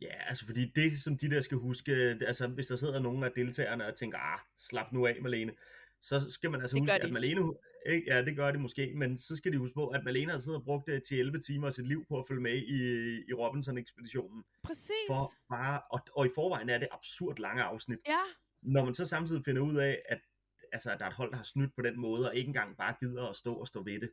Ja, 0.00 0.28
altså 0.28 0.46
fordi 0.46 0.64
det, 0.74 1.02
som 1.02 1.18
de 1.18 1.30
der 1.30 1.40
skal 1.40 1.56
huske, 1.58 1.92
altså 2.26 2.46
hvis 2.46 2.66
der 2.66 2.76
sidder 2.76 2.98
nogle 2.98 3.26
af 3.26 3.32
deltagerne 3.32 3.86
og 3.86 3.94
tænker, 3.96 4.18
ah, 4.18 4.38
slap 4.58 4.92
nu 4.92 5.06
af, 5.06 5.16
Malene, 5.22 5.52
så 6.00 6.30
skal 6.30 6.50
man 6.50 6.60
altså 6.60 6.74
Det 6.74 6.82
huske, 6.82 6.94
de. 6.94 7.00
at 7.02 7.12
Malene, 7.12 7.42
ikke, 7.86 8.14
ja, 8.14 8.22
det 8.24 8.36
gør 8.36 8.50
de 8.50 8.58
måske, 8.58 8.92
men 8.96 9.18
så 9.18 9.36
skal 9.36 9.52
de 9.52 9.58
huske 9.58 9.74
på, 9.74 9.86
at 9.88 10.04
Malene 10.04 10.32
har 10.32 10.38
siddet 10.38 10.58
og 10.58 10.64
brugt 10.64 10.86
det 10.86 11.02
til 11.02 11.18
11 11.20 11.40
timer 11.40 11.66
af 11.66 11.72
sit 11.72 11.86
liv 11.88 12.04
på 12.08 12.18
at 12.18 12.24
følge 12.28 12.40
med 12.40 12.54
i, 12.56 12.80
i 13.30 13.32
Robinson-ekspeditionen. 13.32 14.44
Præcis. 14.62 15.06
For 15.06 15.30
bare, 15.48 15.80
og, 15.90 16.00
og 16.14 16.26
i 16.26 16.30
forvejen 16.34 16.68
er 16.70 16.78
det 16.78 16.88
absurd 16.90 17.38
lange 17.38 17.62
afsnit. 17.62 17.98
Ja, 18.08 18.18
Når 18.62 18.84
man 18.84 18.94
så 18.94 19.04
samtidig 19.04 19.44
finder 19.44 19.62
ud 19.62 19.76
af, 19.76 20.02
at 20.08 20.20
altså, 20.72 20.90
der 20.98 21.04
er 21.04 21.08
et 21.08 21.14
hold, 21.14 21.30
der 21.30 21.36
har 21.36 21.44
snydt 21.44 21.74
på 21.76 21.82
den 21.82 21.98
måde, 22.00 22.28
og 22.28 22.36
ikke 22.36 22.48
engang 22.48 22.76
bare 22.76 22.94
gider 23.00 23.26
at 23.28 23.36
stå 23.36 23.54
og 23.54 23.68
stå 23.68 23.82
ved 23.82 24.00
det, 24.00 24.10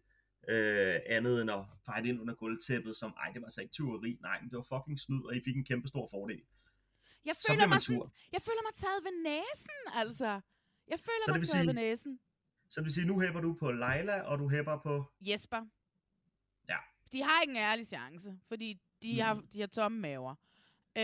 øh, 0.50 1.00
andet 1.06 1.42
end 1.42 1.52
at 1.52 1.64
det 2.04 2.06
ind 2.10 2.22
under 2.22 2.34
gulvtæppet, 2.34 2.98
som, 2.98 3.14
ej, 3.24 3.32
det 3.34 3.42
var 3.42 3.48
altså 3.48 3.62
ikke 3.62 3.72
tyveri, 3.74 4.18
nej, 4.22 4.42
men 4.42 4.50
det 4.50 4.58
var 4.58 4.68
fucking 4.78 5.00
snyd, 5.00 5.24
og 5.26 5.36
I 5.36 5.42
fik 5.46 5.56
en 5.56 5.66
kæmpe 5.66 5.88
stor 5.88 6.08
fordel. 6.12 6.42
jeg 7.26 7.36
Så 7.36 7.44
føler, 7.48 7.60
man 7.60 7.70
mig 7.70 7.82
sådan, 7.82 8.02
jeg 8.32 8.42
føler 8.42 8.64
mig 8.68 8.76
taget 8.76 9.00
ved 9.08 9.14
næsen, 9.24 9.80
altså. 10.02 10.30
Jeg 10.94 11.00
føler 11.08 11.24
Så 11.26 11.32
det 11.34 11.40
mig 11.42 11.48
taget 11.50 11.64
sige- 11.66 11.68
ved 11.68 11.74
næsen. 11.74 12.20
Så 12.70 12.80
det 12.80 12.86
vil 12.86 12.94
sige, 12.94 13.06
nu 13.08 13.20
hæpper 13.20 13.42
du 13.42 13.54
på 13.60 13.72
Leila, 13.72 14.22
og 14.22 14.40
du 14.40 14.50
hæpper 14.50 14.78
på... 14.78 15.06
Jesper. 15.22 15.66
Ja. 16.70 16.78
De 17.12 17.24
har 17.24 17.42
ikke 17.42 17.52
en 17.52 17.58
ærlig 17.58 17.88
chance, 17.88 18.38
fordi 18.48 18.82
de, 19.04 19.14
Mm. 19.14 19.20
har, 19.26 19.42
de 19.54 19.60
har 19.60 19.68
tomme 19.68 20.00
maver. 20.00 20.36
Øh, 20.98 21.04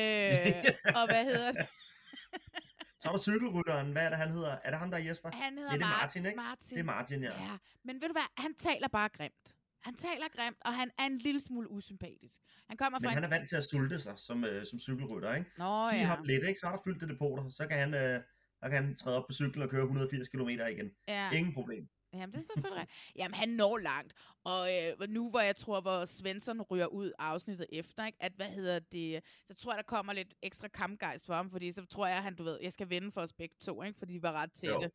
og 1.00 1.06
hvad 1.08 1.24
hedder 1.26 1.52
det? 1.52 1.68
Så 3.00 3.10
er 3.10 3.14
der 3.14 3.20
cykelrytteren. 3.20 3.92
Hvad 3.92 4.06
er 4.06 4.10
det, 4.10 4.18
han 4.18 4.32
hedder? 4.32 4.58
Er 4.64 4.70
det 4.70 4.80
ham, 4.80 4.92
der 4.92 4.98
er 4.98 5.02
Jesper? 5.02 5.30
Han 5.34 5.58
hedder 5.58 5.72
Ja, 5.72 5.78
det 5.78 5.84
er 5.84 5.88
Mar- 5.88 6.02
Martin, 6.02 6.26
ikke? 6.26 6.36
Martin. 6.36 6.76
Det 6.76 6.80
er 6.80 6.84
Martin, 6.84 7.24
ja. 7.24 7.44
Ja, 7.44 7.58
men 7.84 7.96
ved 8.02 8.08
du 8.08 8.12
hvad? 8.14 8.42
Han 8.44 8.54
taler 8.56 8.88
bare 8.88 9.10
grimt. 9.10 9.56
Han 9.82 9.94
taler 9.96 10.26
grimt, 10.36 10.58
og 10.66 10.74
han 10.74 10.92
er 11.00 11.06
en 11.06 11.18
lille 11.18 11.40
smule 11.42 11.70
usympatisk. 11.72 12.42
Han 12.68 12.78
kommer 12.78 13.00
Men 13.00 13.06
fra 13.08 13.14
han 13.14 13.18
en... 13.18 13.24
er 13.24 13.38
vant 13.38 13.50
til 13.50 13.56
at 13.56 13.64
sulte 13.64 14.00
sig 14.00 14.14
som, 14.20 14.44
øh, 14.46 14.66
som 14.66 14.80
cykelrytter, 14.80 15.34
ikke? 15.34 15.50
Nå 15.58 15.90
Giv 15.90 16.00
ja. 16.00 16.06
ham 16.06 16.24
lidt, 16.24 16.44
ikke? 16.44 16.60
Så 16.60 16.68
er 16.68 16.72
der 16.72 16.80
fyldt 16.84 17.02
det 17.02 17.10
depoter. 17.10 17.50
Så 17.50 17.68
kan 17.68 17.78
han, 17.80 17.94
øh, 17.94 18.22
så 18.64 18.70
kan 18.70 18.84
han 18.86 18.96
træde 18.96 19.18
op 19.18 19.28
på 19.28 19.34
cyklen 19.34 19.64
og 19.64 19.70
køre 19.70 19.84
180 19.84 20.30
km 20.30 20.50
igen. 20.50 20.92
ja. 21.08 21.32
Ingen 21.32 21.54
problem. 21.54 21.88
Jamen, 22.14 22.30
det 22.34 22.38
er 22.38 22.42
selvfølgelig 22.54 22.82
rigtigt. 22.82 23.12
Jamen, 23.16 23.36
han 23.36 23.50
når 23.50 23.78
langt. 23.78 24.14
Og 24.44 24.68
øh, 25.02 25.10
nu, 25.10 25.30
hvor 25.30 25.40
jeg 25.40 25.56
tror, 25.56 25.82
hvor 25.82 26.06
Svensson 26.06 26.62
ryger 26.62 26.86
ud 26.88 27.12
afsnittet 27.20 27.66
efter, 27.72 28.06
ikke? 28.06 28.18
at 28.22 28.32
hvad 28.36 28.46
hedder 28.50 28.80
det, 28.80 29.22
så 29.46 29.54
tror 29.56 29.72
jeg, 29.74 29.78
der 29.78 29.84
kommer 29.84 30.14
lidt 30.14 30.34
ekstra 30.44 30.68
kampgejst 30.68 31.26
for 31.26 31.34
ham, 31.34 31.52
fordi 31.52 31.72
så 31.72 31.86
tror 31.86 32.08
jeg, 32.08 32.24
han, 32.24 32.36
du 32.36 32.44
ved, 32.44 32.60
jeg 32.64 32.74
skal 32.74 32.90
vinde 32.90 33.12
for 33.12 33.22
os 33.22 33.34
begge 33.34 33.56
to, 33.60 33.84
ikke? 33.84 34.00
fordi 34.00 34.14
de 34.14 34.22
var 34.24 34.32
ret 34.32 34.52
tætte. 34.52 34.92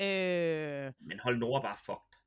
Øh, 0.00 0.92
Men 1.00 1.20
hold 1.20 1.38
Nord 1.38 1.62
bare 1.62 1.76
fucked. 1.78 2.18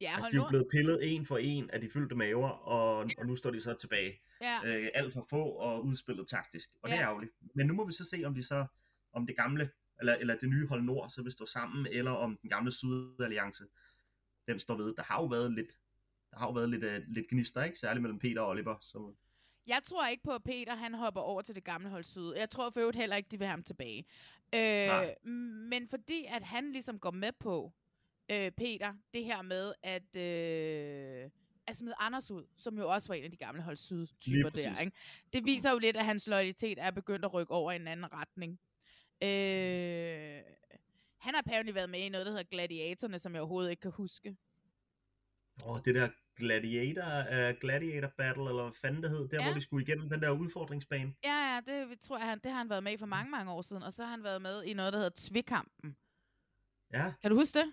ja, 0.00 0.06
Altså, 0.06 0.20
hold 0.20 0.32
de 0.32 0.36
er 0.38 0.42
jo 0.42 0.48
blevet 0.48 0.66
pillet 0.70 1.14
en 1.14 1.26
for 1.26 1.38
en 1.38 1.70
af 1.70 1.80
de 1.80 1.90
fyldte 1.90 2.14
maver, 2.14 2.48
og, 2.48 2.96
og 3.18 3.26
nu 3.26 3.36
står 3.36 3.50
de 3.50 3.60
så 3.60 3.74
tilbage. 3.74 4.20
Ja, 4.40 4.58
Øh, 4.64 4.88
alt 4.94 5.12
for 5.12 5.26
få 5.30 5.42
og 5.44 5.84
udspillet 5.84 6.28
taktisk. 6.28 6.70
Og 6.82 6.88
det 6.90 6.96
Ja. 6.96 7.00
er 7.00 7.06
ærgerligt. 7.08 7.32
Men 7.54 7.66
nu 7.66 7.74
må 7.74 7.86
vi 7.86 7.92
så 7.92 8.04
se, 8.04 8.24
om 8.24 8.34
de 8.34 8.42
så, 8.42 8.66
om 9.12 9.26
det 9.26 9.36
gamle, 9.36 9.70
eller, 10.00 10.14
eller 10.14 10.36
det 10.36 10.48
nye 10.48 10.66
hold 10.66 10.82
Nord, 10.82 11.10
så 11.10 11.22
vil 11.22 11.32
stå 11.32 11.46
sammen, 11.46 11.86
eller 11.86 12.10
om 12.10 12.36
den 12.42 12.50
gamle 12.50 12.72
Sydalliance, 12.72 13.64
den 14.48 14.60
står 14.60 14.76
ved. 14.76 14.94
Der 14.94 15.02
har 15.02 15.20
jo 15.20 15.26
været 15.26 15.52
lidt, 15.52 15.78
der 16.30 16.38
har 16.38 16.46
jo 16.46 16.52
været 16.52 16.70
lidt, 16.70 16.84
uh, 16.84 17.14
lidt 17.14 17.28
gnister, 17.28 17.62
ikke? 17.62 17.78
Særligt 17.78 18.02
mellem 18.02 18.18
Peter 18.18 18.40
og 18.40 18.48
Oliver. 18.48 18.76
Så, 18.80 19.14
Jeg 19.66 19.80
tror 19.84 20.06
ikke 20.06 20.22
på, 20.22 20.30
at 20.30 20.42
Peter 20.42 20.74
han 20.74 20.94
hopper 20.94 21.20
over 21.20 21.42
til 21.42 21.54
det 21.54 21.64
gamle 21.64 21.88
hold 21.88 22.04
syd. 22.04 22.32
Jeg 22.36 22.50
tror 22.50 22.70
for 22.70 22.80
øvrigt 22.80 22.96
heller 22.98 23.16
ikke, 23.16 23.28
de 23.30 23.38
vil 23.38 23.46
have 23.46 23.50
ham 23.56 23.62
tilbage. 23.62 24.04
Øh, 24.54 24.86
Nej. 24.86 25.14
men 25.70 25.88
fordi 25.88 26.24
at 26.28 26.42
han 26.42 26.72
ligesom 26.72 26.98
går 26.98 27.10
med 27.10 27.32
på, 27.40 27.72
øh, 28.32 28.50
Peter, 28.50 28.94
det 29.14 29.24
her 29.24 29.42
med 29.42 29.72
at, 29.82 30.16
øh, 30.16 31.30
at 31.66 31.76
smide 31.76 31.94
Anders 31.98 32.30
ud, 32.30 32.44
som 32.56 32.78
jo 32.78 32.88
også 32.88 33.08
var 33.08 33.14
en 33.14 33.24
af 33.24 33.30
de 33.30 33.36
gamle 33.36 33.62
hold 33.62 33.76
syd 33.76 33.96
Lige 33.98 34.08
typer 34.20 34.50
præcis. 34.50 34.64
der. 34.64 34.78
Ikke? 34.80 34.92
Det 35.32 35.44
viser 35.44 35.72
jo 35.72 35.78
lidt, 35.78 35.96
at 35.96 36.04
hans 36.04 36.26
loyalitet 36.26 36.78
er 36.78 36.90
begyndt 36.90 37.24
at 37.24 37.34
rykke 37.34 37.52
over 37.52 37.72
i 37.72 37.76
en 37.76 37.88
anden 37.88 38.12
retning. 38.12 38.60
Øh, 39.24 40.42
han 41.18 41.34
har 41.34 41.42
apparently 41.46 41.74
været 41.74 41.90
med 41.90 42.00
i 42.00 42.08
noget, 42.08 42.26
der 42.26 42.32
hedder 42.32 42.44
Gladiatorne, 42.50 43.18
som 43.18 43.32
jeg 43.34 43.40
overhovedet 43.42 43.70
ikke 43.70 43.80
kan 43.80 43.90
huske. 43.90 44.36
åh, 45.66 45.80
det 45.84 45.94
der 45.94 46.08
Gladiator, 46.36 47.20
uh, 47.50 47.60
Gladiator 47.60 48.08
Battle, 48.18 48.48
eller 48.48 48.62
hvad 48.62 48.72
fanden 48.80 49.02
det 49.02 49.10
hed, 49.10 49.28
der 49.28 49.36
Ja. 49.40 49.44
hvor 49.44 49.54
de 49.54 49.60
skulle 49.60 49.86
igennem 49.86 50.08
den 50.08 50.22
der 50.22 50.30
udfordringsbane. 50.30 51.14
Ja, 51.24 51.54
ja, 51.54 51.60
det 51.90 52.00
tror 52.00 52.18
jeg, 52.18 52.26
han, 52.26 52.38
det 52.38 52.50
har 52.50 52.58
han 52.58 52.70
været 52.70 52.82
med 52.82 52.92
i 52.92 52.96
for 52.96 53.06
mange, 53.06 53.30
mange 53.30 53.52
år 53.52 53.62
siden. 53.62 53.82
Og 53.82 53.92
så 53.92 54.04
har 54.04 54.10
han 54.10 54.22
været 54.24 54.42
med 54.42 54.62
i 54.64 54.74
noget, 54.74 54.92
der 54.92 54.98
hedder 54.98 55.12
Tvikampen. 55.16 55.96
Ja, 56.92 57.12
Kan 57.22 57.30
du 57.30 57.36
huske 57.36 57.58
det? 57.58 57.72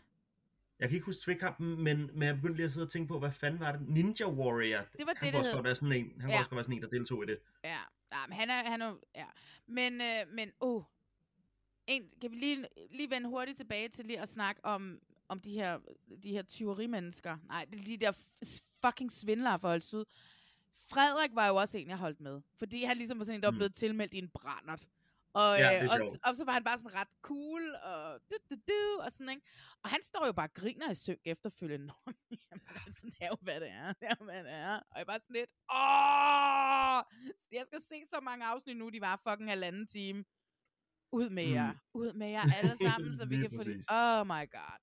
jeg 0.79 0.89
kan 0.89 0.95
ikke 0.95 1.05
huske 1.05 1.21
tvikkampen, 1.21 1.83
men, 1.83 2.09
men 2.13 2.27
jeg 2.27 2.35
begyndte 2.35 2.55
lige 2.55 2.65
at 2.65 2.71
sidde 2.71 2.85
og 2.85 2.91
tænke 2.91 3.07
på, 3.07 3.19
hvad 3.19 3.31
fanden 3.31 3.59
var 3.59 3.71
det? 3.71 3.81
Ninja 3.89 4.25
Warrior. 4.29 4.77
Det 4.97 5.05
var 5.05 5.13
han 5.17 5.33
det, 5.33 5.43
det 5.43 5.53
hed. 5.53 5.63
være 5.63 5.75
sådan 5.75 5.91
en, 5.91 6.21
han 6.21 6.29
Ja. 6.29 6.35
kunne 6.35 6.43
også 6.43 6.55
være 6.55 6.63
sådan 6.63 6.75
en, 6.77 6.81
der 6.81 6.87
deltog 6.89 7.23
i 7.23 7.27
det. 7.27 7.39
Ja, 7.63 7.69
ja 8.13 8.17
men 8.27 8.37
han 8.37 8.49
er, 8.49 8.53
han 8.69 8.81
er, 8.81 8.95
ja. 9.15 9.25
Men, 9.67 9.93
øh, 9.93 10.33
men, 10.35 10.51
uh, 10.61 10.83
en, 11.91 12.09
kan 12.21 12.31
vi 12.31 12.35
lige, 12.35 12.67
lige 12.91 13.09
vende 13.09 13.29
hurtigt 13.29 13.57
tilbage 13.57 13.89
til 13.89 14.05
lige 14.05 14.19
at 14.19 14.29
snakke 14.29 14.65
om, 14.65 14.99
om 15.27 15.39
de 15.39 15.51
her, 15.53 15.79
de 16.23 16.31
her 16.31 16.41
tyverimennesker. 16.43 17.37
Nej, 17.47 17.65
det 17.71 17.79
er 17.79 17.85
de 17.85 17.97
der 17.97 18.11
fucking 18.85 19.11
svindlere 19.11 19.59
for 19.59 19.67
holdt 19.67 19.83
syd. 19.83 20.03
Frederik 20.89 21.31
var 21.35 21.47
jo 21.47 21.55
også 21.55 21.77
en, 21.77 21.87
jeg 21.89 21.97
holdt 21.97 22.19
med. 22.19 22.41
Fordi 22.59 22.83
han 22.83 22.97
ligesom 22.97 23.17
var 23.19 23.25
sådan 23.25 23.35
en, 23.39 23.41
der 23.41 23.47
var 23.47 23.51
Mm. 23.51 23.57
blevet 23.57 23.73
tilmeldt 23.75 24.13
i 24.13 24.17
en 24.17 24.29
brændert. 24.29 24.87
Og, 25.33 25.57
Ja, 25.59 25.83
øh, 25.83 25.89
og, 25.91 25.99
og, 26.23 26.35
så 26.35 26.43
var 26.45 26.51
han 26.53 26.63
bare 26.63 26.77
sådan 26.77 26.93
ret 26.93 27.07
cool, 27.21 27.75
og 27.83 28.19
du, 28.31 28.35
du, 28.49 28.55
du, 28.67 29.01
og 29.01 29.11
sådan, 29.11 29.29
ikke? 29.29 29.41
Og 29.83 29.89
han 29.89 30.01
står 30.03 30.25
jo 30.25 30.31
bare 30.31 30.47
og 30.47 30.53
griner 30.53 30.91
i 30.91 30.95
synk 30.95 31.19
efterfølgende. 31.25 31.85
Nå, 31.87 31.93
Jamen, 32.31 32.65
altså, 32.85 33.01
det 33.05 33.15
er 33.21 33.27
jo, 33.27 33.37
hvad 33.41 33.59
det 33.59 33.69
er. 33.69 33.93
Det 33.93 34.07
er 34.07 34.15
jo, 34.19 34.25
hvad 34.25 34.43
det 34.43 34.51
er. 34.51 34.75
Og 34.75 34.97
jeg 34.97 35.05
bare 35.07 35.19
sådan 35.19 35.33
lidt, 35.35 35.49
åh! 35.73 36.99
Jeg 37.57 37.65
skal 37.65 37.81
se 37.89 38.09
så 38.09 38.19
mange 38.21 38.45
afsnit 38.45 38.77
nu, 38.77 38.89
de 38.89 39.01
var 39.01 39.21
fucking 39.27 39.49
halvanden 39.49 39.87
time. 39.87 40.23
Ud 41.12 41.30
med 41.30 41.47
Mm. 41.47 41.53
jer. 41.53 41.74
Ud 41.93 42.14
med 42.14 42.30
jer 42.30 42.41
alle 42.62 42.76
sammen, 42.78 43.14
så 43.14 43.26
vi 43.26 43.38
kan 43.38 43.49
få 43.57 43.64
det. 43.64 43.84
Oh 43.88 44.28
my 44.28 44.51
god. 44.51 44.78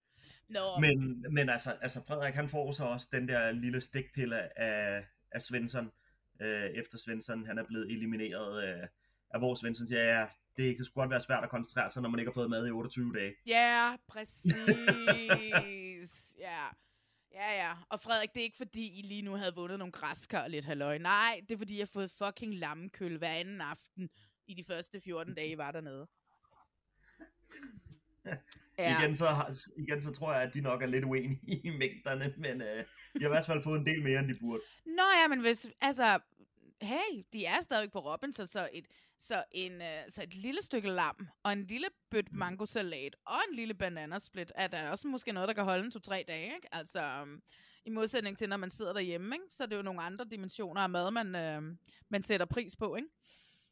Nå, 0.48 0.80
Men, 0.80 1.24
men 1.34 1.48
altså, 1.48 1.70
altså 1.70 2.00
Frederik, 2.08 2.34
han 2.34 2.48
får 2.48 2.72
så 2.72 2.84
også 2.84 3.08
den 3.12 3.28
der 3.28 3.50
lille 3.52 3.80
stikpille 3.80 4.58
af, 4.60 5.04
af 5.32 5.42
Svensson, 5.42 5.90
øh, 6.42 6.64
efter 6.64 6.98
Svensson, 6.98 7.46
han 7.46 7.58
er 7.58 7.64
blevet 7.64 7.90
elimineret 7.92 8.64
øh, 8.68 8.86
af 9.30 9.40
hvor 9.40 9.54
Svensson 9.54 9.88
siger, 9.88 10.04
ja, 10.20 10.26
det 10.56 10.76
kan 10.76 10.84
sgu 10.84 11.00
godt 11.00 11.10
være 11.10 11.20
svært 11.20 11.44
at 11.44 11.50
koncentrere 11.50 11.90
sig, 11.90 12.02
når 12.02 12.08
man 12.10 12.20
ikke 12.20 12.30
har 12.30 12.34
fået 12.34 12.50
mad 12.50 12.66
i 12.66 12.70
28 12.70 13.12
dage. 13.14 13.34
Ja, 13.46 13.96
præcis. 14.08 14.52
ja. 16.38 16.64
Ja, 17.32 17.66
ja. 17.66 17.72
Og 17.90 18.00
Frederik, 18.00 18.28
det 18.34 18.40
er 18.40 18.44
ikke 18.44 18.56
fordi, 18.56 18.98
I 18.98 19.02
lige 19.02 19.22
nu 19.22 19.34
havde 19.34 19.54
vundet 19.54 19.78
nogle 19.78 19.92
græskar 19.92 20.42
og 20.42 20.50
lidt 20.50 20.64
halløj. 20.64 20.98
Nej, 20.98 21.40
det 21.48 21.54
er 21.54 21.58
fordi, 21.58 21.74
jeg 21.78 21.82
har 21.82 21.86
fået 21.92 22.10
fucking 22.10 22.54
lammekøl 22.54 23.18
hver 23.18 23.28
anden 23.30 23.60
aften 23.60 24.08
i 24.46 24.54
de 24.54 24.64
første 24.64 25.00
14 25.00 25.34
dage, 25.34 25.50
I 25.52 25.58
var 25.58 25.72
dernede. 25.72 26.06
Ja. 28.78 29.00
Igen, 29.00 29.16
så, 29.16 29.26
igen 29.76 30.02
så 30.02 30.10
tror 30.10 30.32
jeg, 30.32 30.42
at 30.42 30.54
de 30.54 30.60
nok 30.60 30.82
er 30.82 30.86
lidt 30.86 31.04
uenige 31.04 31.40
i 31.64 31.70
mængderne, 31.70 32.34
men 32.36 32.62
øh, 32.62 32.84
de 33.14 33.20
har 33.20 33.26
i 33.26 33.28
hvert 33.28 33.46
fald 33.46 33.62
fået 33.62 33.80
en 33.80 33.86
del 33.86 34.02
mere, 34.02 34.18
end 34.18 34.34
de 34.34 34.40
burde. 34.40 34.62
Nå 34.86 35.02
ja, 35.22 35.28
men 35.28 35.40
hvis, 35.40 35.68
altså, 35.80 36.18
hey, 36.82 37.24
de 37.32 37.44
er 37.44 37.62
stadig 37.62 37.92
på 37.92 37.98
Robinson, 37.98 38.46
så 38.46 38.68
et, 38.72 38.86
så, 39.18 39.44
en, 39.52 39.72
uh, 39.72 40.08
så 40.08 40.22
et 40.22 40.34
lille 40.34 40.62
stykke 40.62 40.88
lam, 40.88 41.28
og 41.42 41.52
en 41.52 41.66
lille 41.66 41.86
bøt 42.10 42.32
mangosalat, 42.32 43.16
og 43.26 43.38
en 43.50 43.56
lille 43.56 43.74
bananasplit, 43.74 44.52
er 44.54 44.66
der 44.66 44.90
også 44.90 45.08
måske 45.08 45.32
noget, 45.32 45.48
der 45.48 45.54
kan 45.54 45.64
holde 45.64 45.84
en 45.84 45.90
to-tre 45.90 46.24
dage, 46.28 46.54
ikke? 46.54 46.68
Altså, 46.72 47.22
um, 47.22 47.42
i 47.84 47.90
modsætning 47.90 48.38
til, 48.38 48.48
når 48.48 48.56
man 48.56 48.70
sidder 48.70 48.92
derhjemme, 48.92 49.36
ikke? 49.36 49.44
Så 49.50 49.62
er 49.62 49.66
det 49.66 49.76
jo 49.76 49.82
nogle 49.82 50.02
andre 50.02 50.24
dimensioner 50.30 50.80
af 50.80 50.90
mad, 50.90 51.10
man, 51.10 51.26
uh, 51.26 51.76
man 52.08 52.22
sætter 52.22 52.46
pris 52.46 52.76
på, 52.76 52.96
ikke? 52.96 53.08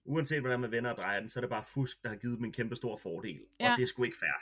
Uanset 0.06 0.40
hvordan 0.40 0.60
man 0.60 0.70
vender 0.70 0.90
og 0.90 0.96
drejer 1.02 1.20
den, 1.20 1.28
så 1.28 1.38
er 1.38 1.40
det 1.40 1.50
bare 1.50 1.64
fusk, 1.74 2.02
der 2.02 2.08
har 2.08 2.16
givet 2.16 2.36
dem 2.38 2.44
en 2.44 2.52
kæmpe 2.52 2.76
stor 2.76 2.96
fordel. 2.96 3.40
Ja. 3.60 3.70
Og 3.72 3.76
det 3.76 3.82
er 3.82 3.86
sgu 3.86 4.04
ikke 4.04 4.16
fair. 4.18 4.36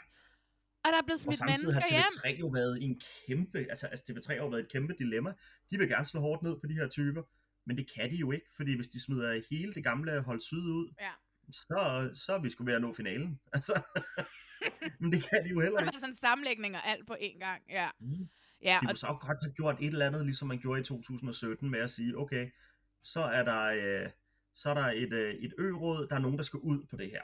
Og 0.84 0.90
der 0.92 0.98
er 0.98 1.02
blevet 1.02 1.18
Og 1.18 1.20
smidt 1.20 1.38
samtidig 1.38 1.74
har 1.74 1.80
mennesker 1.80 2.24
hjem. 2.24 2.36
TV3 2.36 2.40
jo 2.40 2.46
været 2.46 2.82
en 2.82 3.00
kæmpe, 3.26 3.58
altså, 3.58 3.86
altså 3.86 4.04
TV3 4.12 4.28
har 4.28 4.34
jo 4.44 4.46
været 4.48 4.62
et 4.62 4.72
kæmpe 4.72 4.94
dilemma. 4.98 5.32
De 5.70 5.78
vil 5.78 5.88
gerne 5.88 6.06
slå 6.06 6.20
hårdt 6.20 6.42
ned 6.42 6.56
på 6.60 6.66
de 6.66 6.74
her 6.74 6.88
typer, 6.88 7.22
men 7.66 7.76
det 7.76 7.90
kan 7.94 8.10
de 8.10 8.16
jo 8.16 8.32
ikke, 8.32 8.46
fordi 8.56 8.76
hvis 8.76 8.88
de 8.88 9.00
smider 9.00 9.40
hele 9.50 9.74
det 9.74 9.84
gamle 9.84 10.20
hold 10.22 10.40
syd 10.40 10.56
ud, 10.78 10.94
Ja. 11.00 11.10
så, 11.52 12.10
så 12.14 12.32
er 12.34 12.38
vi 12.38 12.50
sgu 12.50 12.64
ved 12.64 12.74
at 12.74 12.80
nå 12.80 12.92
finalen. 12.94 13.40
Altså, 13.52 13.82
men 15.00 15.12
det 15.12 15.28
kan 15.30 15.44
de 15.44 15.48
jo 15.48 15.60
heller 15.60 15.78
Og 15.78 15.80
det 15.80 15.86
ikke. 15.86 15.96
er 15.96 16.00
sådan 16.00 16.10
en 16.10 16.16
sammenlægning 16.16 16.74
og 16.74 16.80
alt 16.86 17.06
på 17.06 17.14
én 17.20 17.38
gang, 17.38 17.62
ja. 17.70 17.88
Mm. 18.00 18.28
Ja, 18.62 18.78
De 18.82 18.86
og 18.90 18.96
så 18.96 19.06
godt 19.20 19.38
have 19.42 19.52
gjort 19.54 19.76
et 19.80 19.86
eller 19.86 20.06
andet, 20.06 20.24
ligesom 20.26 20.48
man 20.48 20.58
gjorde 20.58 20.80
i 20.80 20.84
2017, 20.84 21.70
med 21.70 21.80
at 21.80 21.90
sige, 21.90 22.18
okay, 22.18 22.50
så 23.02 23.20
er 23.20 23.42
der, 23.44 23.62
øh, 24.04 24.10
så 24.54 24.70
er 24.70 24.74
der 24.74 24.86
et, 24.86 25.12
øh, 25.12 25.34
et 25.34 25.54
ø-råd, 25.58 26.06
der 26.08 26.14
er 26.16 26.20
nogen, 26.20 26.38
der 26.38 26.44
skal 26.44 26.58
ud 26.58 26.86
på 26.90 26.96
det 26.96 27.10
her. 27.10 27.22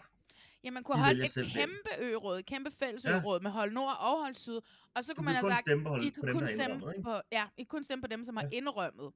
Ja, 0.64 0.70
man 0.70 0.82
kunne 0.82 0.96
De 0.96 1.02
holde 1.04 1.24
et 1.24 1.52
kæmpe 1.54 1.90
ø-råd, 2.00 2.42
kæmpe 2.42 2.70
fælles 2.70 3.04
Ja. 3.04 3.16
ø-råd 3.16 3.40
med 3.40 3.50
hold 3.50 3.72
nord 3.72 3.92
og 4.00 4.22
hold 4.24 4.34
syd. 4.34 4.60
Og 4.94 5.04
så 5.04 5.14
kunne 5.14 5.24
man 5.24 5.34
kan 5.34 5.42
have 5.42 5.52
sagt, 5.52 5.68
I 5.68 5.70
dem, 5.70 5.84
kun 6.32 6.46
stemme 6.46 7.02
på, 7.04 7.10
ja, 7.32 7.44
I 7.56 7.64
kun 7.64 7.84
stemme 7.84 8.02
på 8.02 8.08
dem, 8.08 8.24
som 8.24 8.36
har 8.36 8.44
Ja. 8.52 8.56
indrømmet. 8.56 9.12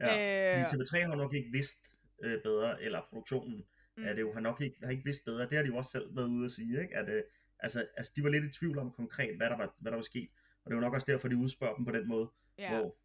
Ja. 0.00 0.58
Øh, 0.60 0.64
Fordi 0.70 0.82
TV3 0.82 1.00
har 1.08 1.14
nok 1.14 1.34
ikke 1.34 1.50
vidst 1.52 1.92
øh, 2.22 2.42
bedre, 2.42 2.82
eller 2.82 3.00
produktionen 3.10 3.64
mm. 3.96 4.04
Er 4.04 4.12
det 4.12 4.20
jo, 4.20 4.32
har 4.32 4.40
nok 4.40 4.60
ikke, 4.60 4.76
har 4.84 4.90
ikke 4.90 5.04
vidst 5.04 5.24
bedre. 5.24 5.42
Det 5.42 5.52
har 5.52 5.62
de 5.62 5.68
jo 5.68 5.76
også 5.76 5.90
selv 5.90 6.16
været 6.16 6.26
ude 6.28 6.44
at 6.44 6.52
sige, 6.52 6.82
ikke? 6.82 6.96
At, 6.96 7.08
øh, 7.08 7.22
altså, 7.58 7.86
altså, 7.96 8.12
de 8.16 8.22
var 8.22 8.28
lidt 8.28 8.44
i 8.44 8.58
tvivl 8.58 8.78
om 8.78 8.90
konkret, 8.90 9.36
hvad 9.36 9.50
der 9.50 9.56
var, 9.56 9.74
hvad 9.78 9.92
der 9.92 9.96
var 9.96 10.02
sket. 10.02 10.28
Og 10.64 10.70
det 10.70 10.76
jo 10.76 10.80
nok 10.80 10.94
også 10.94 11.06
derfor, 11.10 11.28
de 11.28 11.36
udspørger 11.36 11.74
dem 11.76 11.84
på 11.84 11.92
den 11.92 12.08
måde, 12.08 12.28
ja. 12.58 12.78
hvor, 12.78 12.96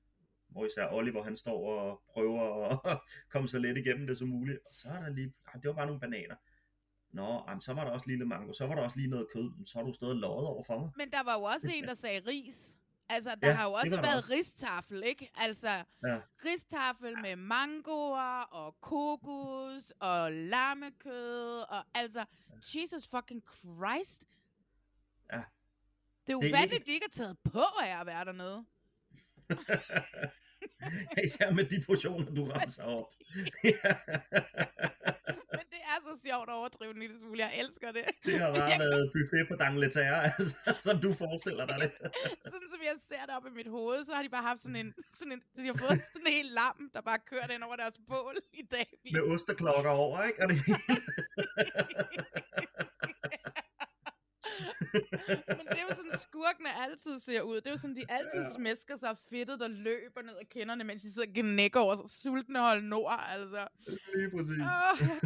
hvor 0.56 0.66
især 0.66 0.88
Oliver, 0.91 1.24
han 1.24 1.38
står 1.38 1.80
og 1.80 2.01
prøver 2.14 2.70
at 2.91 2.99
komme 3.32 3.47
så 3.47 3.60
let 3.60 3.78
igennem 3.78 4.08
det 4.08 4.18
som 4.18 4.28
muligt. 4.28 4.60
Og 4.70 4.76
så 4.76 4.88
er 4.89 4.99
der 4.99 5.10
lige, 5.10 5.34
ah, 5.47 5.62
det 5.62 5.68
var 5.68 5.74
bare 5.76 5.86
nogle 5.86 5.99
bananer. 5.99 6.36
Nå, 7.12 7.43
jamen, 7.47 7.62
så 7.62 7.74
var 7.74 7.84
der 7.84 7.91
også 7.91 8.08
lige 8.08 8.18
lidt 8.18 8.28
mango, 8.30 8.53
så 8.53 8.68
var 8.68 8.76
der 8.76 8.82
også 8.82 8.97
lige 8.97 9.08
noget 9.10 9.28
kød, 9.34 9.66
så 9.66 9.78
har 9.80 9.86
du 9.86 9.93
stået 9.93 10.12
og 10.12 10.18
løjet 10.18 10.45
over 10.47 10.64
for 10.64 10.80
mig. 10.80 10.89
Men 10.97 11.12
der 11.12 11.24
var 11.24 11.34
jo 11.34 11.41
også 11.43 11.72
en, 11.74 11.84
der 11.84 11.93
sagde 11.93 12.22
ris. 12.28 12.78
Altså, 13.10 13.36
der 13.41 13.47
Ja, 13.47 13.53
har 13.53 13.66
jo 13.68 13.72
også 13.74 14.01
været 14.01 14.30
ristafel, 14.30 15.03
ikke? 15.06 15.32
Altså, 15.38 15.70
Ja. 16.08 16.20
ristafel 16.45 17.22
med 17.22 17.36
mangoer 17.36 18.41
og 18.41 18.82
kokos 18.82 19.93
og 19.99 20.32
lammekød 20.32 21.60
og 21.70 21.84
altså, 21.95 22.26
Jesus 22.76 23.08
fucking 23.08 23.43
Christ. 23.53 24.24
Ja. 25.34 25.38
Det 25.38 25.43
er 25.43 25.43
Det 26.26 26.34
er 26.34 26.36
ufatteligt, 26.36 26.74
ikke- 26.74 26.86
de 26.86 26.91
ikke 26.93 27.06
har 27.12 27.24
taget 27.24 27.38
på 27.43 27.62
af 27.84 27.99
at 27.99 28.06
være 28.06 28.26
dernede. 28.26 28.66
Især 31.26 31.51
med 31.51 31.66
de 31.66 31.84
portioner, 31.88 32.32
du 32.38 32.43
ramser 32.51 32.84
op. 32.84 33.09
Men 35.57 35.66
det 35.74 35.82
er 35.91 35.97
så 36.07 36.13
sjovt 36.26 36.47
at 36.49 36.55
overdrive 36.59 36.91
en 36.91 36.99
lille 36.99 37.20
smule. 37.20 37.39
Jeg 37.45 37.51
elsker 37.63 37.91
det. 37.91 38.05
det 38.26 38.39
har 38.39 38.49
bare 38.59 38.80
været 38.80 39.11
buffet 39.13 39.47
på 39.51 39.55
Dangleterre, 39.63 40.20
altså, 40.39 40.55
som 40.80 40.95
du 41.03 41.13
forestiller 41.13 41.66
dig 41.66 41.78
det. 41.84 41.91
sådan 42.53 42.70
som 42.74 42.82
jeg 42.89 42.95
ser 43.09 43.24
det 43.28 43.36
op 43.38 43.45
i 43.51 43.53
mit 43.59 43.68
hoved, 43.68 44.05
så 44.05 44.11
har 44.13 44.24
de 44.24 44.30
bare 44.30 44.45
haft 44.51 44.59
sådan 44.59 44.76
en, 44.76 44.93
sådan 45.13 45.32
en 45.32 45.41
de 45.57 45.66
har 45.72 45.78
fået 45.84 46.01
sådan 46.13 46.28
en 46.28 46.34
hel 46.34 46.45
lam, 46.45 46.89
der 46.93 47.01
bare 47.01 47.20
kørt 47.32 47.49
ind 47.53 47.63
over 47.63 47.76
deres 47.76 47.97
bål 48.07 48.36
i 48.53 48.63
dag. 48.72 48.88
Med 49.13 49.22
osteklokker 49.22 49.89
over, 49.89 50.24
ikke? 50.24 50.43
Og 50.43 50.49
det, 50.49 50.57
Men 55.47 55.66
det 55.68 55.80
er 55.80 55.86
jo 55.89 55.95
sådan, 55.95 56.18
skurkene 56.20 56.70
altid 56.84 57.20
ser 57.20 57.41
ud. 57.41 57.56
Det 57.56 57.68
er 57.68 57.72
jo 57.72 57.78
sådan, 57.78 57.95
de 57.95 58.03
altid 58.10 58.41
Ja. 58.41 58.53
smæsker 58.56 58.97
sig 58.97 59.10
af 59.10 59.18
fedtet, 59.30 59.60
der 59.60 59.68
løber 59.68 60.22
ned 60.22 60.36
ad 60.41 60.45
kinderne, 60.45 60.84
mens 60.84 61.01
de 61.01 61.14
sidder 61.14 61.28
og 61.28 61.34
gnækker 61.34 61.80
over 61.80 61.95
sig 61.95 62.10
sultne 62.10 62.60
hold 62.60 62.84
nord, 62.84 63.24
altså. 63.28 63.68
lige 64.16 64.30
præcis. 64.36 64.51
Åh, 64.51 64.99
jeg, 65.01 65.20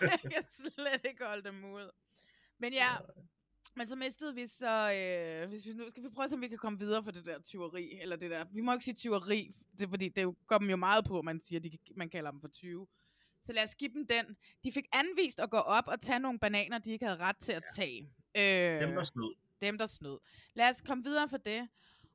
kan, 0.00 0.10
jeg 0.24 0.32
kan 0.32 0.44
slet 0.48 1.00
ikke 1.04 1.24
holde 1.24 1.42
dem 1.44 1.64
ud. 1.64 1.90
Men 2.58 2.72
ja, 2.72 2.88
men 3.76 3.86
så 3.86 3.96
mistede 3.96 4.34
vi 4.34 4.46
så, 4.46 4.92
øh, 4.92 5.48
hvis 5.48 5.66
vi 5.66 5.72
nu 5.72 5.90
skal 5.90 6.02
vi 6.02 6.08
prøve 6.08 6.24
at 6.24 6.30
se, 6.30 6.36
om 6.36 6.42
vi 6.42 6.48
kan 6.48 6.58
komme 6.58 6.78
videre 6.78 7.04
for 7.04 7.10
det 7.10 7.24
der 7.24 7.38
tyveri, 7.40 7.98
eller 8.02 8.16
det 8.16 8.30
der, 8.30 8.44
vi 8.52 8.60
må 8.60 8.72
ikke 8.72 8.84
sige 8.84 8.94
tyveri, 8.94 9.54
det, 9.78 9.88
fordi 9.88 10.08
det 10.08 10.22
jo- 10.22 10.36
går 10.46 10.58
dem 10.58 10.70
jo 10.70 10.76
meget 10.76 11.04
på, 11.04 11.22
man 11.22 11.42
siger, 11.42 11.60
de, 11.60 11.70
man 11.96 12.10
kalder 12.10 12.30
dem 12.30 12.40
for 12.40 12.48
20. 12.48 12.86
Så 13.44 13.52
lad 13.52 13.64
os 13.64 13.74
give 13.74 13.90
dem 13.94 14.06
den. 14.06 14.36
De 14.64 14.72
fik 14.72 14.84
anvist 14.92 15.40
at 15.40 15.50
gå 15.50 15.56
op 15.56 15.88
og 15.88 16.00
tage 16.00 16.18
nogle 16.18 16.38
bananer, 16.38 16.78
de 16.78 16.92
ikke 16.92 17.04
havde 17.06 17.18
ret 17.18 17.36
til 17.36 17.52
at 17.52 17.62
tage. 17.76 18.08
Øh, 18.36 18.80
Dem 18.80 18.94
var 18.96 19.02
snød. 19.02 19.34
Dem, 19.62 19.78
der 19.78 19.86
snød. 19.86 20.18
Lad 20.54 20.70
os 20.70 20.82
komme 20.82 21.04
videre 21.04 21.28
for 21.28 21.36
det. 21.36 21.68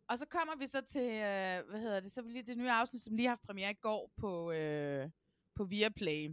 Og 0.07 0.17
så 0.17 0.25
kommer 0.25 0.55
vi 0.57 0.67
så 0.67 0.81
til, 0.81 1.01
øh, 1.11 1.69
hvad 1.69 1.79
hedder 1.79 1.99
det, 1.99 2.11
så 2.11 2.21
lige 2.21 2.43
det 2.43 2.57
nye 2.57 2.71
afsnit, 2.71 3.01
som 3.01 3.15
lige 3.15 3.25
har 3.27 3.31
haft 3.31 3.41
premiere 3.41 3.71
i 3.71 3.73
går 3.73 4.11
på, 4.17 4.51
øh, 4.51 5.09
på 5.55 5.63
Viaplay. 5.63 6.29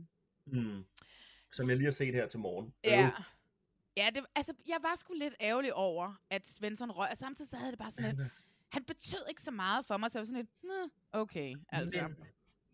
Mm. 0.46 0.84
Som 1.52 1.68
jeg 1.68 1.76
lige 1.76 1.84
har 1.84 1.92
set 1.92 2.14
her 2.14 2.26
til 2.28 2.38
morgen. 2.38 2.74
Ja. 2.84 3.10
Ja, 3.96 4.08
det, 4.14 4.24
altså, 4.34 4.52
jeg 4.68 4.78
var 4.82 4.94
sgu 4.96 5.12
lidt 5.14 5.34
ærgerlig 5.40 5.74
over, 5.74 6.20
at 6.30 6.46
Svensson 6.46 6.90
røg, 6.90 7.08
og 7.10 7.16
samtidig 7.16 7.50
så 7.50 7.56
havde 7.56 7.70
det 7.70 7.78
bare 7.78 7.90
sådan 7.90 8.16
lidt, 8.16 8.30
han 8.74 8.84
betød 8.84 9.24
ikke 9.28 9.42
så 9.42 9.50
meget 9.50 9.86
for 9.86 9.96
mig, 9.96 10.10
så 10.10 10.18
jeg 10.18 10.20
var 10.20 10.26
sådan 10.26 10.40
lidt, 10.40 10.50
"Nå, 10.62 10.88
okay, 11.20 11.54
altså. 11.68 12.08
Men, 12.08 12.16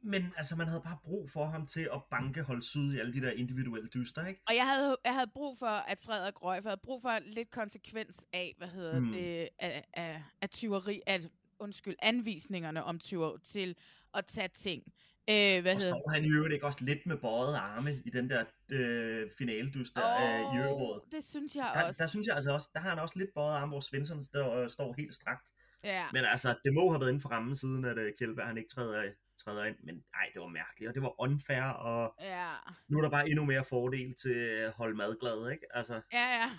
men 0.02 0.32
altså, 0.36 0.56
man 0.56 0.66
havde 0.68 0.80
bare 0.84 0.98
brug 1.04 1.30
for 1.30 1.46
ham 1.46 1.66
til 1.66 1.88
at 1.94 2.00
banke 2.10 2.42
hold 2.42 2.62
syd 2.62 2.92
i 2.94 2.98
alle 2.98 3.12
de 3.12 3.20
der 3.20 3.30
individuelle 3.30 3.88
dyster, 3.88 4.26
ikke? 4.26 4.40
Og 4.48 4.54
jeg 4.54 4.66
havde, 4.74 4.96
jeg 5.04 5.14
havde 5.14 5.30
brug 5.34 5.58
for, 5.58 5.66
at 5.90 5.98
Frederik 6.00 6.42
røg, 6.42 6.62
for 6.62 6.68
jeg 6.68 6.72
havde 6.72 6.80
brug 6.84 7.02
for 7.02 7.18
lidt 7.26 7.50
konsekvens 7.50 8.26
af, 8.32 8.54
hvad 8.58 8.68
hedder 8.68 9.00
Mm. 9.00 9.12
det, 9.12 9.48
af, 9.58 9.84
af, 9.94 10.22
af 10.42 10.50
tyveri, 10.50 11.00
af, 11.06 11.18
undskyld, 11.58 11.96
anvisningerne 12.02 12.84
om 12.84 12.98
tyver 12.98 13.36
til 13.44 13.76
at 14.14 14.24
tage 14.26 14.48
ting. 14.48 14.82
Øh, 15.30 15.34
hvad 15.62 15.74
Og 15.74 15.80
hedder 15.80 15.92
står 15.94 16.10
han 16.10 16.24
i 16.24 16.28
øvrigt 16.30 16.54
ikke 16.54 16.66
også 16.66 16.84
lidt 16.84 17.06
med 17.06 17.16
bøjet 17.16 17.54
arme 17.56 18.02
i 18.04 18.10
den 18.10 18.30
der 18.30 18.44
øh, 18.68 19.30
finaledyster 19.38 20.02
oh, 20.04 20.54
i 20.54 20.58
øvrigt. 20.58 21.12
det 21.12 21.24
synes 21.24 21.56
jeg 21.56 21.70
Der, 21.74 21.82
også. 21.82 22.02
der 22.02 22.08
synes 22.08 22.26
jeg 22.26 22.34
altså 22.34 22.50
også, 22.52 22.70
der 22.74 22.80
har 22.80 22.88
han 22.90 22.98
også 22.98 23.18
lidt 23.18 23.30
bøjet 23.34 23.56
arme, 23.56 23.70
hvor 23.70 23.80
Svensson 23.80 24.24
står, 24.24 24.56
øh, 24.56 24.70
står 24.70 24.94
helt 24.98 25.14
strakt. 25.14 25.46
ja. 25.84 26.04
Men 26.12 26.24
altså, 26.24 26.54
det 26.64 26.74
må 26.74 26.90
have 26.90 27.00
været 27.00 27.10
inden 27.10 27.20
for 27.22 27.28
rammen 27.28 27.56
siden, 27.56 27.84
at 27.84 27.98
øh, 27.98 28.12
Kjellberg 28.18 28.46
han 28.46 28.58
ikke 28.58 28.70
træder, 28.74 29.02
træder 29.48 29.64
ind. 29.64 29.76
Men 29.82 29.94
nej, 29.94 30.26
det 30.34 30.40
var 30.40 30.48
mærkeligt, 30.48 30.88
og 30.88 30.94
det 30.94 31.02
var 31.02 31.20
unfair, 31.20 31.62
og 31.62 32.14
Ja, 32.20 32.52
nu 32.88 32.98
er 32.98 33.02
der 33.02 33.10
bare 33.10 33.28
endnu 33.30 33.44
mere 33.44 33.64
fordel 33.64 34.14
til 34.14 34.34
at 34.34 34.72
holde 34.72 34.96
madglad, 34.96 35.50
ikke? 35.52 35.66
Altså, 35.76 35.94
ja, 36.12 36.26
ja. 36.40 36.50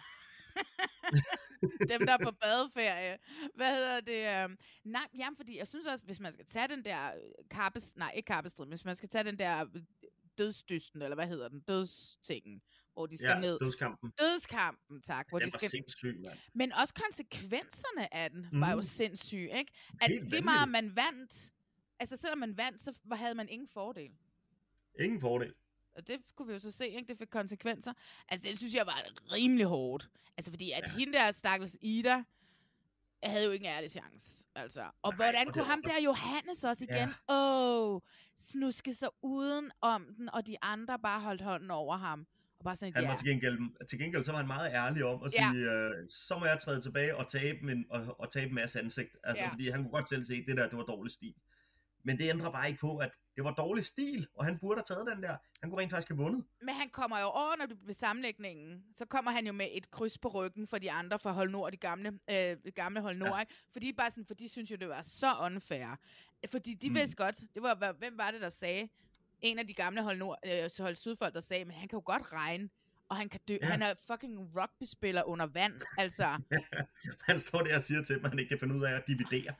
Dem, 1.91 2.05
der 2.07 2.13
er 2.13 2.23
på 2.23 2.31
badeferie. 2.41 3.17
Hvad 3.55 3.75
hedder 3.75 3.99
det? 4.01 4.43
øhm, 4.43 4.57
nej, 4.83 5.07
jamen, 5.17 5.37
fordi 5.37 5.57
jeg 5.57 5.67
synes 5.67 5.87
også, 5.87 6.03
hvis 6.05 6.19
man 6.19 6.33
skal 6.33 6.45
tage 6.45 6.67
den 6.67 6.85
der 6.85 7.07
øh, 7.07 7.21
kappes... 7.51 7.95
Nej, 7.95 8.11
ikke 8.15 8.27
kappestrid, 8.27 8.65
men 8.65 8.71
hvis 8.71 8.85
man 8.85 8.95
skal 8.95 9.09
tage 9.09 9.23
den 9.23 9.39
der 9.39 9.65
øh, 9.75 9.81
dødsdysten, 10.37 11.01
eller 11.01 11.15
hvad 11.15 11.27
hedder 11.27 11.49
den? 11.49 11.59
Dødstingen, 11.61 12.61
hvor 12.93 13.05
de 13.05 13.17
skal 13.17 13.29
ja, 13.29 13.39
ned. 13.39 13.59
dødskampen. 13.59 14.11
Dødskampen, 14.19 15.01
tak. 15.01 15.29
Hvor 15.29 15.39
Den 15.39 15.47
de 15.47 15.51
skal... 15.51 15.69
sindssyg, 15.69 16.15
mand. 16.27 16.39
Men 16.55 16.73
også 16.73 16.93
konsekvenserne 17.05 18.13
af 18.13 18.31
den 18.31 18.47
var 18.51 18.69
jo 18.69 18.75
Mhm. 18.75 18.81
sindssyge, 18.83 19.57
ikke? 19.59 19.71
At 20.01 20.07
Helt 20.11 20.29
lige 20.29 20.41
meget 20.43 20.69
man 20.69 20.95
vandt, 20.95 21.51
altså 21.99 22.17
selvom 22.17 22.37
man 22.37 22.57
vandt, 22.57 22.81
så 22.81 22.93
havde 23.11 23.35
man 23.35 23.49
ingen 23.49 23.67
fordel. 23.67 24.11
Ingen 24.99 25.21
fordel. 25.21 25.53
Og 25.95 26.07
det 26.07 26.17
kunne 26.35 26.47
vi 26.47 26.53
jo 26.53 26.59
så 26.59 26.71
se, 26.71 26.87
ikke? 26.89 27.07
Det 27.07 27.17
fik 27.17 27.27
konsekvenser. 27.29 27.93
Altså, 28.27 28.49
det 28.49 28.57
synes 28.57 28.73
jeg 28.73 28.85
var 28.85 29.03
rimelig 29.31 29.65
hårdt. 29.65 30.09
Altså, 30.37 30.51
fordi 30.51 30.71
at 30.71 30.83
ja. 30.87 30.99
hende 30.99 31.13
der 31.13 31.31
stakkels 31.31 31.77
Ida, 31.81 32.23
havde 33.23 33.45
jo 33.45 33.51
ikke 33.51 33.65
en 33.65 33.71
ærlig 33.71 33.91
chance. 33.91 34.45
Altså. 34.55 34.81
Og 35.01 35.09
Nej, 35.11 35.15
hvordan 35.15 35.47
og 35.47 35.53
kunne 35.53 35.63
det- 35.63 35.69
ham 35.71 35.81
der 35.83 36.01
Johannes 36.03 36.63
også 36.63 36.85
Ja. 36.89 36.95
igen, 36.97 37.09
åh, 37.29 37.93
oh, 37.95 38.01
snuske 38.37 38.93
sig 38.93 39.09
uden 39.21 39.71
om 39.81 40.13
den, 40.17 40.29
og 40.29 40.47
de 40.47 40.55
andre 40.61 40.99
bare 40.99 41.21
holdt 41.21 41.41
hånden 41.41 41.71
over 41.71 41.97
ham. 41.97 42.27
Og 42.59 42.63
bare 42.63 42.75
sådan, 42.75 42.93
Han 42.93 43.03
ja, 43.03 43.09
var 43.09 43.17
til 43.17 43.27
gengæld, 43.27 43.87
til 43.87 43.99
gengæld 43.99 44.23
så 44.23 44.31
var 44.31 44.37
han 44.39 44.47
meget 44.47 44.71
ærlig 44.73 45.03
om 45.05 45.23
at 45.23 45.33
Ja. 45.33 45.49
sige, 45.51 45.63
øh, 45.63 46.09
så 46.09 46.37
må 46.39 46.45
jeg 46.45 46.59
træde 46.59 46.81
tilbage 46.81 47.15
og 47.15 47.27
tabe, 47.31 47.71
en, 47.71 47.85
og, 47.89 48.19
og 48.19 48.31
tabe 48.31 48.45
en 48.49 48.55
masse 48.55 48.79
ansigt. 48.79 49.17
Altså, 49.23 49.43
Ja. 49.43 49.49
fordi 49.51 49.69
han 49.69 49.81
kunne 49.81 49.91
godt 49.91 50.09
selv 50.09 50.25
se, 50.25 50.33
at 50.33 50.43
det 50.47 50.57
der, 50.57 50.69
det 50.69 50.77
var 50.77 50.83
dårlig 50.83 51.13
stil. 51.13 51.33
Men 52.03 52.17
det 52.17 52.29
ændrer 52.29 52.51
bare 52.51 52.67
ikke 52.67 52.79
på, 52.79 52.97
at 52.97 53.17
det 53.35 53.43
var 53.43 53.53
dårlig 53.53 53.85
stil, 53.85 54.27
og 54.35 54.45
han 54.45 54.59
burde 54.59 54.77
have 54.77 54.95
taget 54.95 55.15
den 55.15 55.23
der. 55.23 55.37
Han 55.61 55.69
kunne 55.69 55.81
rent 55.81 55.91
faktisk 55.91 56.09
have 56.09 56.17
vundet. 56.17 56.45
Men 56.61 56.75
han 56.75 56.89
kommer 56.89 57.19
jo 57.19 57.25
over, 57.25 57.55
når 57.57 57.65
det 57.65 57.79
bliver 57.79 57.93
sammenlægningen. 57.93 58.83
Så 58.95 59.05
kommer 59.05 59.31
han 59.31 59.45
jo 59.47 59.53
med 59.53 59.67
et 59.71 59.91
kryds 59.91 60.17
på 60.17 60.27
ryggen 60.27 60.67
for 60.67 60.77
de 60.77 60.91
andre 60.91 61.19
fra 61.19 61.31
Hold 61.31 61.49
Nord, 61.49 61.71
de 61.71 61.77
gamle, 61.77 62.19
øh, 62.29 62.57
gamle 62.75 63.01
Hold 63.01 63.17
Nord. 63.17 63.35
Ja. 63.35 63.39
Ikke? 63.39 63.53
Fordi, 63.71 63.93
bare 63.93 64.11
sådan, 64.11 64.25
for 64.25 64.33
de 64.33 64.49
synes 64.49 64.71
jo, 64.71 64.75
det 64.75 64.89
var 64.89 65.01
så 65.01 65.27
unfair. 65.45 65.99
Fordi 66.51 66.73
de 66.73 66.89
mm. 66.89 66.95
Vidste 66.95 67.15
godt, 67.15 67.43
det 67.55 67.63
var, 67.63 67.93
hvem 67.97 68.17
var 68.17 68.31
det, 68.31 68.41
der 68.41 68.49
sagde? 68.49 68.89
En 69.41 69.59
af 69.59 69.67
de 69.67 69.73
gamle 69.73 70.01
Hold, 70.03 70.17
Nord, 70.17 70.37
øh, 70.45 70.69
Hold 70.79 70.95
Sydfolk, 70.95 71.33
der 71.33 71.39
sagde, 71.39 71.65
men 71.65 71.73
han 71.73 71.87
kan 71.87 71.97
jo 71.97 72.03
godt 72.05 72.33
regne. 72.33 72.69
Og 73.09 73.17
han 73.17 73.29
kan 73.29 73.39
dø. 73.47 73.57
Ja. 73.61 73.67
Han 73.67 73.81
er 73.81 73.93
fucking 74.07 74.51
rugby-spiller 74.55 75.23
under 75.23 75.45
vand. 75.45 75.73
Altså, 75.97 76.41
Han 77.27 77.39
står 77.39 77.61
der 77.61 77.75
og 77.75 77.81
siger 77.81 78.03
til 78.03 78.15
dem, 78.15 78.25
at 78.25 78.31
han 78.31 78.39
ikke 78.39 78.49
kan 78.49 78.59
finde 78.59 78.75
ud 78.75 78.83
af 78.83 78.91
at 78.91 79.03
dividere. 79.07 79.53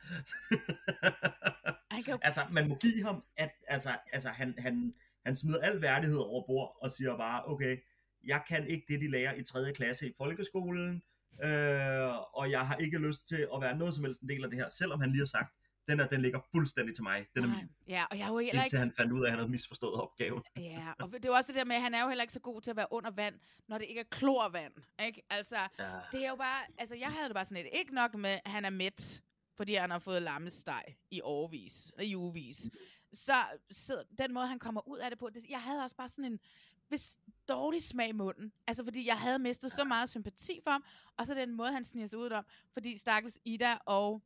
han 2.00 2.04
kan 2.04 2.14
jo... 2.14 2.20
altså, 2.22 2.46
man 2.52 2.68
må 2.70 2.76
give 2.76 3.04
ham, 3.04 3.24
at 3.38 3.52
altså, 3.68 3.98
altså, 4.14 4.30
han, 4.30 4.56
han, 4.58 4.94
han 5.26 5.36
smider 5.38 5.60
al 5.60 5.82
værdighed 5.82 6.18
over 6.18 6.46
bord 6.48 6.78
og 6.82 6.92
siger 6.92 7.18
bare, 7.18 7.46
okay, 7.46 7.78
jeg 8.24 8.42
kan 8.48 8.68
ikke 8.68 8.86
det, 8.88 9.00
de 9.02 9.12
lærer 9.12 9.34
i 9.34 9.44
3. 9.44 9.74
klasse 9.74 10.10
i 10.10 10.14
folkeskolen, 10.18 11.04
øh, 11.44 12.10
og 12.38 12.52
jeg 12.52 12.68
har 12.68 12.76
ikke 12.76 12.98
lyst 12.98 13.28
til 13.28 13.48
at 13.56 13.62
være 13.62 13.76
noget 13.78 13.94
som 13.94 14.04
helst 14.04 14.22
en 14.22 14.30
del 14.30 14.44
af 14.44 14.50
det 14.50 14.60
her, 14.60 14.70
selvom 14.70 15.00
han 15.00 15.10
lige 15.10 15.22
har 15.22 15.26
sagt, 15.26 15.54
den 15.88 16.00
her, 16.00 16.08
den 16.08 16.22
ligger 16.22 16.40
fuldstændig 16.52 16.96
til 16.96 17.04
mig. 17.04 17.28
Den 17.36 17.44
er 17.44 17.48
min. 17.48 17.70
ja, 17.88 18.04
og 18.12 18.18
jeg 18.18 18.24
er 18.24 18.28
jo 18.30 18.38
heller 18.38 18.64
Indtil 18.64 18.78
ikke... 18.78 18.78
han 18.78 18.94
fandt 18.98 19.12
ud 19.12 19.20
af, 19.22 19.26
at 19.26 19.32
han 19.32 19.40
havde 19.40 19.52
misforstået 19.52 20.02
opgaven. 20.02 20.44
Ja, 20.58 20.88
og 21.00 21.14
det 21.14 21.26
er 21.26 21.36
også 21.38 21.48
det 21.48 21.56
der 21.56 21.66
med, 21.66 21.76
at 21.76 21.82
han 21.82 21.94
er 21.94 22.02
jo 22.02 22.08
heller 22.08 22.22
ikke 22.22 22.34
så 22.34 22.40
god 22.40 22.62
til 22.62 22.72
at 22.72 22.78
være 22.78 22.88
under 22.92 23.12
vand, 23.12 23.36
når 23.68 23.78
det 23.78 23.86
ikke 23.90 24.00
er 24.00 24.10
klorvand. 24.12 24.74
Ikke? 25.06 25.22
Altså, 25.30 25.56
Ja. 25.80 25.86
det 26.12 26.26
er 26.26 26.30
jo 26.30 26.36
bare, 26.36 26.60
altså 26.78 26.96
jeg 26.96 27.08
havde 27.08 27.26
det 27.26 27.34
bare 27.36 27.46
sådan 27.46 27.64
lidt, 27.64 27.74
ikke 27.80 27.94
nok 27.96 28.16
med, 28.16 28.30
at 28.46 28.52
han 28.52 28.66
er 28.66 28.70
mæt, 28.70 29.22
fordi 29.60 29.74
han 29.74 29.92
har 29.92 30.00
fået 30.00 30.22
lammesteg 30.22 30.84
i 31.12 31.22
årvis, 31.22 31.92
i 32.02 32.16
ugevis. 32.16 32.70
Så, 33.14 33.34
så 33.72 34.04
den 34.20 34.34
måde, 34.34 34.48
han 34.48 34.60
kommer 34.60 34.88
ud 34.88 34.98
af 34.98 35.10
det 35.10 35.20
på, 35.20 35.30
det, 35.30 35.46
jeg 35.50 35.62
havde 35.62 35.84
også 35.84 35.96
bare 35.96 36.10
sådan 36.10 36.26
en 36.26 36.40
hvis 36.88 37.20
dårlig 37.48 37.84
smag 37.84 38.10
i 38.10 38.12
munden. 38.12 38.54
Altså, 38.68 38.84
fordi 38.84 39.08
jeg 39.08 39.20
havde 39.20 39.40
mistet 39.40 39.72
så 39.72 39.84
meget 39.84 40.10
sympati 40.10 40.60
for 40.64 40.72
ham, 40.72 40.84
og 41.18 41.28
så 41.28 41.34
den 41.34 41.56
måde, 41.56 41.72
han 41.72 41.84
sniger 41.84 42.08
sig 42.08 42.20
ud 42.20 42.30
om, 42.30 42.46
fordi 42.74 42.98
stakkels 42.98 43.40
Ida 43.46 43.78
og 43.86 44.22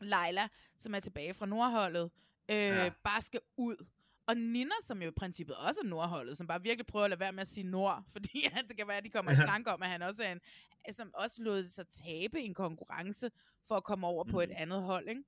Leila, 0.00 0.48
som 0.76 0.94
er 0.94 1.00
tilbage 1.00 1.34
fra 1.34 1.46
Nordholdet, 1.46 2.10
øh, 2.48 2.56
ja. 2.56 2.90
Bare 3.04 3.22
skal 3.22 3.40
ud. 3.56 3.86
Og 4.28 4.36
Nina, 4.36 4.70
som 4.82 5.02
jo 5.02 5.08
i 5.08 5.12
princippet 5.16 5.56
også 5.56 5.80
er 5.84 5.88
Nordholdet, 5.88 6.38
som 6.38 6.46
bare 6.46 6.62
virkelig 6.62 6.86
prøver 6.86 7.04
at 7.04 7.10
lade 7.10 7.20
være 7.20 7.32
med 7.32 7.40
at 7.40 7.46
sige 7.48 7.64
Nord, 7.64 8.04
fordi 8.12 8.44
at 8.46 8.64
det 8.68 8.76
kan 8.76 8.88
være, 8.88 8.96
at 8.96 9.04
de 9.04 9.10
kommer 9.10 9.32
i 9.32 9.36
tanke 9.36 9.70
om, 9.72 9.82
at 9.82 9.88
han 9.88 10.02
også 10.02 10.22
er 10.22 10.32
en, 10.32 10.40
som 10.92 11.10
også 11.14 11.42
lod 11.42 11.64
sig 11.64 11.86
tabe 11.88 12.40
en 12.40 12.54
konkurrence 12.54 13.30
for 13.68 13.74
at 13.74 13.84
komme 13.84 14.06
over 14.06 14.24
mm. 14.24 14.30
på 14.30 14.40
et 14.40 14.48
Mhm. 14.48 14.56
andet 14.58 14.82
hold, 14.82 15.08
ikke? 15.08 15.22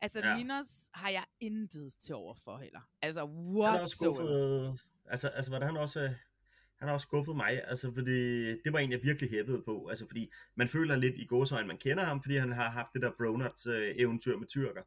Altså, 0.00 0.18
ja. 0.26 0.36
Ninos 0.36 0.90
har 0.94 1.10
jeg 1.10 1.24
intet 1.40 1.92
til 1.98 2.14
over 2.14 2.34
for 2.34 2.58
heller. 2.58 2.80
Altså, 3.02 3.20
Han 3.20 3.28
også 3.28 3.58
whatsoever. 3.60 4.14
skuffet, 4.16 4.80
altså, 5.06 5.28
altså, 5.28 5.50
hvordan 5.50 5.68
han 5.68 5.76
også, 5.76 6.00
øh, 6.00 6.10
han 6.78 6.88
har 6.88 6.92
også 6.92 7.04
skuffet 7.04 7.36
mig, 7.36 7.62
altså, 7.68 7.92
fordi 7.94 8.46
det 8.62 8.72
var 8.72 8.78
en, 8.78 8.92
jeg 8.92 9.02
virkelig 9.02 9.30
hæppede 9.30 9.62
på, 9.62 9.86
altså, 9.88 10.06
fordi 10.06 10.30
man 10.54 10.68
føler 10.68 10.96
lidt 10.96 11.14
i 11.18 11.24
gåsøjne, 11.24 11.68
man 11.68 11.78
kender 11.78 12.04
ham, 12.04 12.22
fordi 12.22 12.36
han 12.36 12.52
har 12.52 12.70
haft 12.70 12.88
det 12.94 13.02
der 13.02 13.10
Bronuts 13.18 13.66
øh, 13.66 13.94
eventyr 13.98 14.36
med 14.38 14.46
tyrker. 14.46 14.82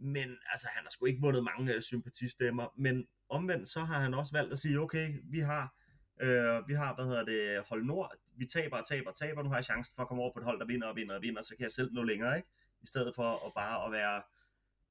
Men 0.00 0.38
altså, 0.50 0.68
han 0.70 0.82
har 0.84 0.90
sgu 0.90 1.06
ikke 1.06 1.20
vundet 1.20 1.44
mange 1.44 1.74
øh, 1.74 1.82
sympatistemmer, 1.82 2.66
men 2.76 3.06
omvendt 3.28 3.68
så 3.68 3.80
har 3.80 4.00
han 4.00 4.14
også 4.14 4.32
valgt 4.32 4.52
at 4.52 4.58
sige, 4.58 4.80
okay, 4.80 5.14
vi 5.24 5.40
har, 5.40 5.74
øh, 6.20 6.68
vi 6.68 6.74
har, 6.74 6.94
hvad 6.94 7.04
hedder 7.04 7.24
det, 7.24 7.64
hold 7.68 7.84
nord, 7.84 8.12
vi 8.36 8.46
taber 8.46 8.76
og 8.76 8.88
taber 8.88 9.10
og 9.10 9.16
taber, 9.16 9.42
nu 9.42 9.48
har 9.48 9.56
jeg 9.56 9.64
chancen 9.64 9.92
for 9.96 10.02
at 10.02 10.08
komme 10.08 10.22
over 10.22 10.32
på 10.32 10.38
et 10.38 10.44
hold, 10.44 10.60
der 10.60 10.66
vinder 10.66 10.86
og 10.86 10.96
vinder 10.96 11.14
og 11.14 11.22
vinder, 11.22 11.42
så 11.42 11.54
kan 11.56 11.62
jeg 11.64 11.72
selv 11.72 11.92
nå 11.92 12.02
længere, 12.02 12.36
ikke? 12.36 12.48
I 12.82 12.86
stedet 12.86 13.14
for 13.14 13.46
at 13.46 13.52
bare 13.54 13.86
at 13.86 13.92
være, 13.92 14.22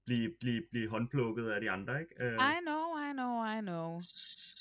blive, 0.05 0.33
blive, 0.39 0.63
blive 0.71 0.89
håndplukket 0.89 1.49
af 1.49 1.61
de 1.61 1.71
andre, 1.71 1.99
ikke? 1.99 2.23
Øh, 2.23 2.33
I 2.33 2.57
know, 2.65 2.97
I 3.09 3.11
know, 3.13 3.57
I 3.57 3.61
know. 3.61 4.01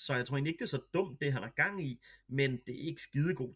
så 0.07 0.15
jeg 0.15 0.27
tror 0.27 0.37
egentlig 0.37 0.51
ikke, 0.51 0.59
det 0.59 0.73
er 0.73 0.79
så 0.79 0.83
dumt, 0.95 1.21
det 1.21 1.33
han 1.33 1.43
har 1.43 1.51
gang 1.51 1.87
i, 1.87 2.01
men 2.29 2.51
det 2.67 2.75
er 2.75 2.87
ikke 2.87 3.03
skide 3.03 3.35
god 3.35 3.55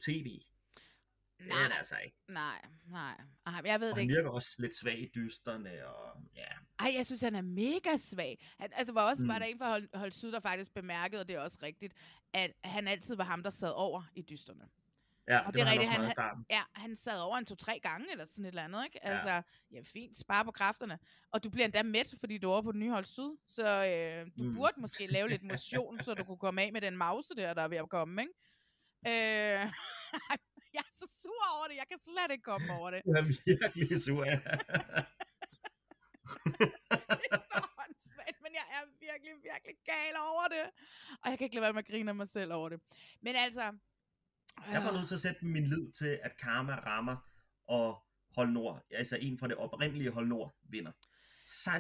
Det 1.45 1.47
er 1.47 1.55
Nej, 1.55 1.68
det 1.68 1.74
altså 1.78 1.95
ikke. 2.05 2.16
nej, 2.28 2.64
nej. 2.86 3.20
Ej, 3.47 3.61
jeg 3.64 3.80
ved 3.80 3.91
Og 3.91 3.97
det 3.97 4.03
han 4.03 4.03
ikke. 4.03 4.14
virker 4.14 4.30
også 4.30 4.57
lidt 4.59 4.74
svag 4.76 4.99
i 4.99 5.11
dysterne, 5.14 5.86
og 5.88 6.22
ja. 6.36 6.47
Ej, 6.78 6.93
jeg 6.97 7.07
synes, 7.07 7.20
han 7.20 7.34
er 7.34 7.43
mega 7.43 7.97
svag. 7.97 8.38
Han, 8.59 8.70
altså, 8.74 8.93
var 8.93 9.11
også 9.11 9.22
mm. 9.24 9.28
var 9.28 9.38
der 9.38 9.47
en 9.47 9.59
fra 9.59 9.68
Hold, 9.68 9.88
Hold 9.99 10.11
Syd, 10.11 10.32
der 10.32 10.41
faktisk 10.41 10.74
bemærkede, 10.74 11.20
og 11.20 11.28
det 11.28 11.36
er 11.36 11.41
også 11.41 11.59
rigtigt, 11.62 11.95
at 12.32 12.53
han 12.64 12.88
altid 12.88 13.16
var 13.16 13.24
ham, 13.24 13.43
der 13.43 13.51
sad 13.51 13.72
over 13.74 14.03
i 14.14 14.22
dysterne. 14.22 14.68
Ja, 15.28 15.38
Og 15.38 15.47
det, 15.47 15.55
det 15.55 15.61
er 15.61 15.64
var 15.64 15.72
rigtigt, 15.72 15.91
han 15.91 16.05
han. 16.18 16.45
Ja, 16.51 16.61
han 16.72 16.97
sad 16.97 17.20
over 17.20 17.36
en 17.38 17.45
to-tre 17.47 17.80
gange, 17.82 18.07
eller 18.12 18.24
sådan 18.24 18.45
et 18.45 18.49
eller 18.49 18.62
andet, 18.62 18.84
ikke? 18.84 18.99
Ja. 19.05 19.11
Altså, 19.11 19.43
ja, 19.72 19.80
fint, 19.84 20.16
spare 20.16 20.45
på 20.45 20.51
kræfterne. 20.51 20.99
Og 21.30 21.45
du 21.45 21.51
bliver 21.51 21.64
endda 21.64 21.82
mæt, 21.82 22.14
fordi 22.20 22.38
du 22.38 22.49
er 22.49 22.53
over 22.53 22.62
på 22.62 22.72
den 22.72 22.80
nye 22.80 22.91
Hold 22.91 23.05
Syd. 23.05 23.36
Så 23.51 23.62
øh, 23.62 24.30
du. 24.38 24.43
Mm. 24.49 24.55
burde 24.55 24.80
måske 24.80 25.07
lave 25.07 25.28
lidt 25.28 25.43
motion, 25.43 26.01
så 26.03 26.14
du 26.14 26.24
kunne 26.24 26.38
komme 26.38 26.62
af 26.62 26.72
med 26.72 26.80
den 26.80 26.97
mause 26.97 27.34
der, 27.36 27.55
der 27.55 27.62
er 27.62 27.68
ved 27.68 27.76
at 27.76 27.88
komme, 27.88 28.22
ikke? 28.22 28.32
Øh, 29.09 29.72
jeg 30.77 30.85
er 30.91 30.95
så 31.03 31.07
sur 31.23 31.45
over 31.57 31.66
det. 31.68 31.77
Jeg 31.83 31.89
kan 31.91 31.99
slet 31.99 32.31
ikke 32.35 32.47
komme 32.51 32.73
over 32.79 32.91
det. 32.91 33.01
Jeg 33.07 33.18
er 33.23 33.27
virkelig 33.47 34.03
sur, 34.03 34.25
ja. 34.25 34.39
Det 37.21 37.29
er 37.37 37.43
så 37.55 37.61
åndssvagt, 37.85 38.39
men 38.45 38.53
jeg 38.61 38.66
er 38.77 38.83
virkelig, 39.07 39.35
virkelig 39.51 39.77
gal 39.85 40.14
over 40.31 40.47
det. 40.55 40.66
Og 41.23 41.31
jeg 41.31 41.39
kan 41.39 41.45
ikke 41.45 41.57
lade 41.57 41.62
være 41.62 41.73
med 41.73 41.83
at 41.83 41.91
grine 41.91 42.11
af 42.11 42.14
mig 42.14 42.29
selv 42.29 42.53
over 42.53 42.68
det. 42.68 42.81
Men 43.23 43.35
altså... 43.37 43.64
Jeg 44.73 44.83
var 44.85 44.93
øh, 44.93 44.97
nødt 44.97 45.09
til 45.09 45.14
at 45.14 45.21
sætte 45.21 45.45
min 45.45 45.66
lid 45.66 45.93
til, 45.93 46.21
at 46.23 46.37
Karma 46.37 46.75
rammer 46.75 47.16
og 47.66 48.03
Hold 48.37 48.51
Nord, 48.51 48.83
altså 48.91 49.16
en 49.16 49.39
fra 49.39 49.49
det 49.49 49.57
oprindelige 49.57 50.11
Hold 50.11 50.27
Nord, 50.27 50.55
vinder. 50.62 50.93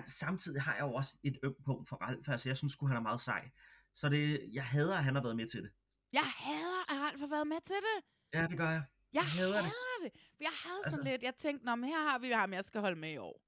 Samtidig 0.06 0.62
har 0.62 0.74
jeg 0.74 0.82
jo 0.82 0.94
også 0.94 1.16
et 1.22 1.38
ømt 1.42 1.64
punkt 1.64 1.88
for 1.88 1.96
Ralf, 1.96 2.28
altså 2.28 2.48
jeg 2.48 2.56
synes 2.56 2.76
han 2.80 2.96
er 2.96 3.00
meget 3.00 3.20
sej. 3.20 3.50
Så 3.94 4.08
det, 4.08 4.48
jeg 4.52 4.64
hader, 4.64 4.96
at 4.96 5.04
han 5.04 5.14
har 5.14 5.22
været 5.22 5.36
med 5.36 5.46
til 5.46 5.62
det. 5.62 5.70
Jeg 6.12 6.26
hader, 6.36 6.92
at 6.92 6.96
Ralf 7.00 7.20
har 7.20 7.26
været 7.26 7.46
med 7.46 7.60
til 7.60 7.76
det. 7.76 8.04
Ja, 8.34 8.46
det 8.46 8.56
gør 8.58 8.70
jeg. 8.70 8.82
Jeg 9.12 9.22
Jeg 9.22 9.24
hader 9.24 9.62
det. 9.62 9.72
det. 10.02 10.12
For 10.12 10.36
jeg 10.40 10.50
havde 10.64 10.80
sådan 10.84 10.98
Altså- 10.98 11.10
lidt, 11.10 11.22
jeg 11.22 11.34
tænkte, 11.34 11.66
Nå, 11.66 11.74
men 11.74 11.88
her 11.88 12.10
har 12.10 12.18
vi 12.18 12.30
ham, 12.30 12.52
jeg 12.52 12.64
skal 12.64 12.80
holde 12.80 12.96
med 13.00 13.12
i 13.12 13.16
år. 13.16 13.42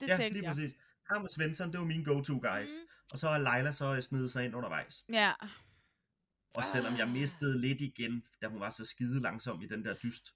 Det 0.00 0.08
ja, 0.08 0.16
tænkte 0.16 0.32
lige 0.32 0.42
jeg. 0.44 0.50
præcis. 0.54 0.72
Ham 1.10 1.22
og 1.24 1.30
Svensson, 1.30 1.72
det 1.72 1.78
var 1.80 1.86
mine 1.86 2.04
go-to 2.04 2.32
guys. 2.32 2.70
Mhm. 2.70 2.86
Og 3.12 3.18
så 3.18 3.28
er 3.28 3.38
Leila 3.38 3.72
så 3.72 4.00
snedet 4.00 4.32
sig 4.32 4.44
ind 4.44 4.54
undervejs. 4.56 5.04
Ja. 5.12 5.32
Og 6.54 6.64
selvom 6.64 6.92
jeg 6.96 7.02
Ah. 7.06 7.12
mistede 7.12 7.60
lidt 7.60 7.80
igen, 7.80 8.24
da 8.42 8.46
hun 8.46 8.60
var 8.60 8.70
så 8.70 8.84
skide 8.84 9.20
langsom 9.20 9.62
i 9.62 9.66
den 9.66 9.84
der 9.84 9.94
dyst. 9.94 10.34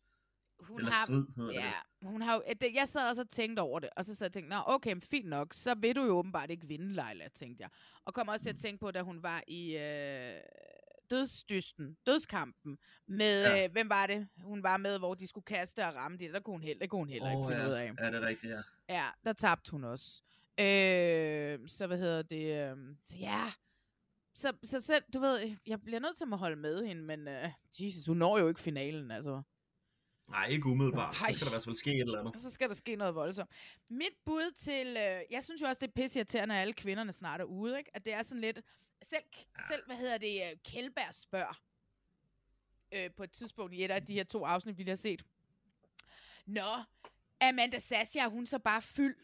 Hun 0.61 0.78
Eller 0.78 0.93
har, 0.93 1.05
strid, 1.05 1.26
hedder 1.37 1.53
ja, 1.53 1.72
det. 2.01 2.09
hun 2.09 2.22
har 2.22 2.39
det, 2.61 2.74
jeg 2.74 2.89
sad 2.89 3.09
også 3.09 3.22
og 3.22 3.31
tænkte 3.31 3.61
over 3.61 3.81
det, 3.81 3.89
og 3.97 4.05
så 4.05 4.14
sad 4.14 4.24
jeg 4.24 4.28
og 4.28 4.33
tænkte, 4.33 4.57
Nå, 4.57 4.62
okay, 4.66 4.93
men 4.93 5.03
fint 5.03 5.28
nok, 5.28 5.55
så 5.55 5.74
vil 5.74 5.97
du 5.97 6.05
jo 6.05 6.12
åbenbart 6.18 6.51
ikke 6.51 6.66
vinde, 6.66 6.93
Leila, 6.95 7.28
tænkte 7.28 7.62
jeg. 7.62 7.70
Og 8.05 8.14
kom 8.14 8.28
også 8.28 8.43
til 8.43 8.51
at 8.51 8.55
Mm. 8.57 8.61
tænke 8.61 8.81
på, 8.81 8.91
da 8.91 9.03
hun 9.03 9.22
var 9.22 9.43
i 9.47 9.76
øh, 9.76 10.41
dødsdysten, 11.11 11.96
dødskampen, 12.06 12.78
med, 13.06 13.42
Ja. 13.42 13.64
øh, 13.64 13.72
hvem 13.72 13.88
var 13.88 14.06
det, 14.06 14.28
hun 14.42 14.62
var 14.62 14.76
med, 14.76 14.98
hvor 14.98 15.14
de 15.14 15.26
skulle 15.26 15.44
kaste 15.44 15.86
og 15.86 15.94
ramme 15.94 16.18
det, 16.18 16.32
der 16.34 16.40
kunne 16.40 16.54
hun 16.54 16.62
heller, 16.62 16.80
det 16.80 16.90
kunne 16.90 16.98
hun 17.00 17.08
heller 17.08 17.30
ikke 17.30 17.40
Åh, 17.40 17.46
finde 17.48 17.62
ja. 17.62 17.68
ud 17.68 17.72
af. 17.72 17.92
Ja, 17.98 18.06
det 18.06 18.14
er 18.14 18.26
rigtigt, 18.26 18.52
ja. 18.52 18.61
Ja, 18.88 19.04
der 19.24 19.32
tabte 19.32 19.70
hun 19.70 19.84
også. 19.84 20.22
Øh, 20.61 21.58
så 21.68 21.86
hvad 21.86 21.98
hedder 21.98 22.22
det? 22.22 22.70
Øh, 22.70 22.76
så 23.04 23.16
ja, 23.16 23.52
så, 24.34 24.52
så 24.64 24.80
selv, 24.80 25.04
du 25.14 25.20
ved, 25.20 25.56
jeg 25.66 25.80
bliver 25.82 26.00
nødt 26.00 26.16
til 26.16 26.24
at 26.32 26.38
holde 26.38 26.56
med 26.56 26.86
hende, 26.86 27.02
men 27.02 27.28
øh, 27.28 27.48
Jesus, 27.80 28.06
hun 28.06 28.16
når 28.16 28.38
jo 28.38 28.48
ikke 28.48 28.61
finalen, 28.61 29.11
altså. 29.11 29.42
Nej, 30.30 30.46
ikke 30.46 30.66
umiddelbart. 30.66 31.16
Ej. 31.20 31.32
Så 31.32 31.36
skal 31.36 31.44
der 31.46 31.50
i 31.50 31.54
hvert 31.54 31.64
fald 31.64 31.76
ske 31.76 31.94
et 31.94 32.00
eller 32.00 32.20
andet. 32.20 32.34
Og 32.34 32.40
så 32.40 32.50
skal 32.50 32.68
der 32.68 32.74
ske 32.74 32.96
noget 32.96 33.14
voldsomt. 33.14 33.50
Mit 33.88 34.12
bud 34.24 34.50
til... 34.56 34.86
Øh, 34.88 35.20
jeg 35.30 35.44
synes 35.44 35.61
jo 35.62 35.66
også, 35.66 35.78
det 35.80 35.88
er 35.88 35.92
pisseirriterende, 36.02 36.54
at 36.54 36.61
alle 36.61 36.72
kvinderne 36.72 37.12
snart 37.12 37.40
er 37.40 37.44
ude, 37.44 37.78
ikke? 37.78 37.90
At 37.96 38.04
det 38.04 38.14
er 38.14 38.22
sådan 38.22 38.40
lidt... 38.40 38.61
Selv, 39.03 39.24
selv 39.70 39.82
hvad 39.86 39.96
hedder 39.96 40.18
det, 40.18 40.34
øh, 40.51 40.59
Kjellberg 40.64 41.14
spørger 41.14 41.62
øh, 42.92 43.11
på 43.16 43.22
et 43.22 43.30
tidspunkt 43.30 43.74
i 43.74 43.84
et 43.84 43.90
af 43.90 44.07
de 44.07 44.14
her 44.14 44.24
to 44.24 44.44
afsnit, 44.44 44.78
vi 44.78 44.82
lige 44.82 44.90
har 44.90 44.96
set. 44.96 45.24
Nå, 46.46 46.68
Amanda 47.40 47.76
er 47.76 48.28
hun 48.28 48.46
så 48.46 48.59
bare 48.59 48.82
fyld? 48.82 49.16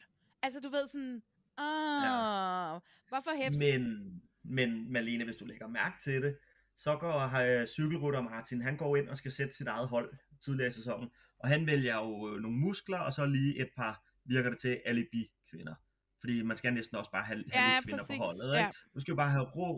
Altså, 0.42 0.60
du 0.60 0.68
ved 0.68 0.88
sådan... 0.88 1.22
Åh, 1.58 2.02
ja. 2.04 2.78
hvorfor 3.08 3.42
hæfts? 3.42 3.58
Men, 3.58 4.22
men 4.42 4.92
Malene, 4.92 5.24
hvis 5.24 5.36
du 5.36 5.44
lægger 5.44 5.66
mærke 5.66 5.96
til 6.02 6.22
det, 6.22 6.38
så 6.76 6.96
går 6.96 7.34
øh, 7.36 7.66
cykelrytter 7.66 8.20
Martin, 8.20 8.60
han 8.60 8.76
går 8.76 8.96
ind 8.96 9.08
og 9.08 9.16
skal 9.16 9.32
sætte 9.32 9.56
sit 9.56 9.66
eget 9.66 9.88
hold 9.88 10.16
tidligere 10.40 10.68
i 10.68 10.72
sæsonen. 10.72 11.10
Og 11.38 11.48
han 11.48 11.66
vælger 11.66 11.96
jo 11.96 12.34
øh, 12.34 12.42
nogle 12.42 12.56
muskler, 12.56 12.98
og 12.98 13.12
så 13.12 13.26
lige 13.26 13.60
et 13.60 13.70
par, 13.76 14.04
virker 14.24 14.50
det 14.50 14.58
til, 14.58 14.80
alibi-kvinder. 14.84 15.74
Fordi 16.26 16.42
man 16.42 16.56
skal 16.56 16.72
næsten 16.74 16.96
også 16.96 17.10
bare 17.10 17.24
have, 17.24 17.44
have 17.52 17.64
Ja, 17.70 17.76
lidt 17.76 17.84
kvinder 17.84 17.98
præcis, 18.04 18.16
på 18.18 18.24
holdet. 18.24 18.48
ja. 18.58 18.66
Ikke? 18.66 18.78
Nu 18.94 19.00
skal 19.00 19.12
vi 19.14 19.16
bare 19.16 19.30
have 19.30 19.44
raw, 19.58 19.72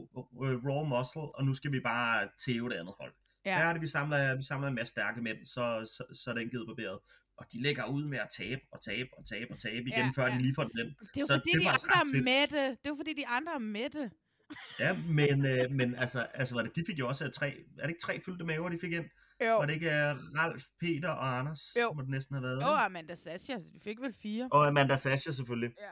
raw 0.68 0.82
muscle, 0.94 1.26
og 1.36 1.44
nu 1.48 1.54
skal 1.54 1.72
vi 1.72 1.80
bare 1.80 2.28
tæve 2.44 2.68
det 2.70 2.76
andet 2.76 2.94
hold. 3.00 3.12
Ja. 3.44 3.50
Der 3.50 3.58
Ja. 3.60 3.68
er 3.68 3.72
det, 3.72 3.82
vi 3.82 3.88
samler, 3.96 4.36
vi 4.36 4.42
samler 4.42 4.68
en 4.68 4.74
masse 4.74 4.90
stærke 4.90 5.20
mænd, 5.22 5.38
så, 5.54 5.64
så, 5.94 6.02
så 6.20 6.30
er 6.30 6.34
den 6.34 6.48
givet 6.50 6.66
barberet. 6.70 6.98
Og 7.38 7.44
de 7.52 7.62
lægger 7.62 7.84
ud 7.86 8.04
med 8.04 8.18
at 8.18 8.28
tabe 8.38 8.60
og 8.72 8.78
tabe 8.88 9.08
og 9.18 9.26
tabe 9.26 9.50
og 9.50 9.58
tabe 9.58 9.84
igen, 9.92 10.06
Ja, 10.08 10.12
før 10.16 10.26
ja. 10.26 10.34
de 10.34 10.42
lige 10.42 10.54
får 10.54 10.64
den. 10.64 10.76
Det 10.76 11.16
er 11.16 11.20
jo 11.20 11.26
Så 11.26 11.32
fordi, 11.34 11.50
det 11.52 11.60
de 11.62 11.68
andre 11.68 11.96
er 12.00 12.22
mætte. 12.30 12.62
Det 12.80 12.86
er 12.88 12.94
jo 12.94 12.96
fordi, 13.02 13.12
de 13.22 13.26
andre 13.26 13.52
er 13.54 13.58
mætte. 13.58 14.10
Ja, 14.78 14.92
men, 15.18 15.46
øh, 15.46 15.70
men 15.70 15.94
altså, 15.94 16.20
altså 16.40 16.54
var 16.54 16.62
det, 16.62 16.76
de 16.76 16.84
fik 16.86 16.98
jo 16.98 17.08
også 17.08 17.24
øh, 17.26 17.32
tre, 17.32 17.48
er 17.78 17.82
det 17.82 17.88
ikke 17.88 18.00
tre 18.02 18.20
fyldte 18.24 18.44
maver, 18.44 18.68
de 18.68 18.78
fik 18.80 18.92
ind? 18.92 19.04
Jo. 19.48 19.58
Var 19.58 19.66
det 19.66 19.74
ikke 19.74 19.86
uh, 19.86 20.38
Ralf, 20.38 20.64
Peter 20.80 21.08
og 21.08 21.38
Anders? 21.38 21.60
Jo. 21.80 21.92
Må 21.92 22.00
det 22.02 22.10
næsten 22.10 22.34
have 22.34 22.42
været. 22.42 22.62
Jo? 22.62 22.66
Amanda 22.68 23.14
Sasha, 23.14 23.58
så 23.58 23.64
de 23.74 23.80
fik 23.84 24.00
vel 24.00 24.14
fire. 24.22 24.48
Og 24.52 24.66
Amanda 24.68 24.96
Sasha 24.96 25.30
selvfølgelig. 25.32 25.70
Ja. 25.78 25.84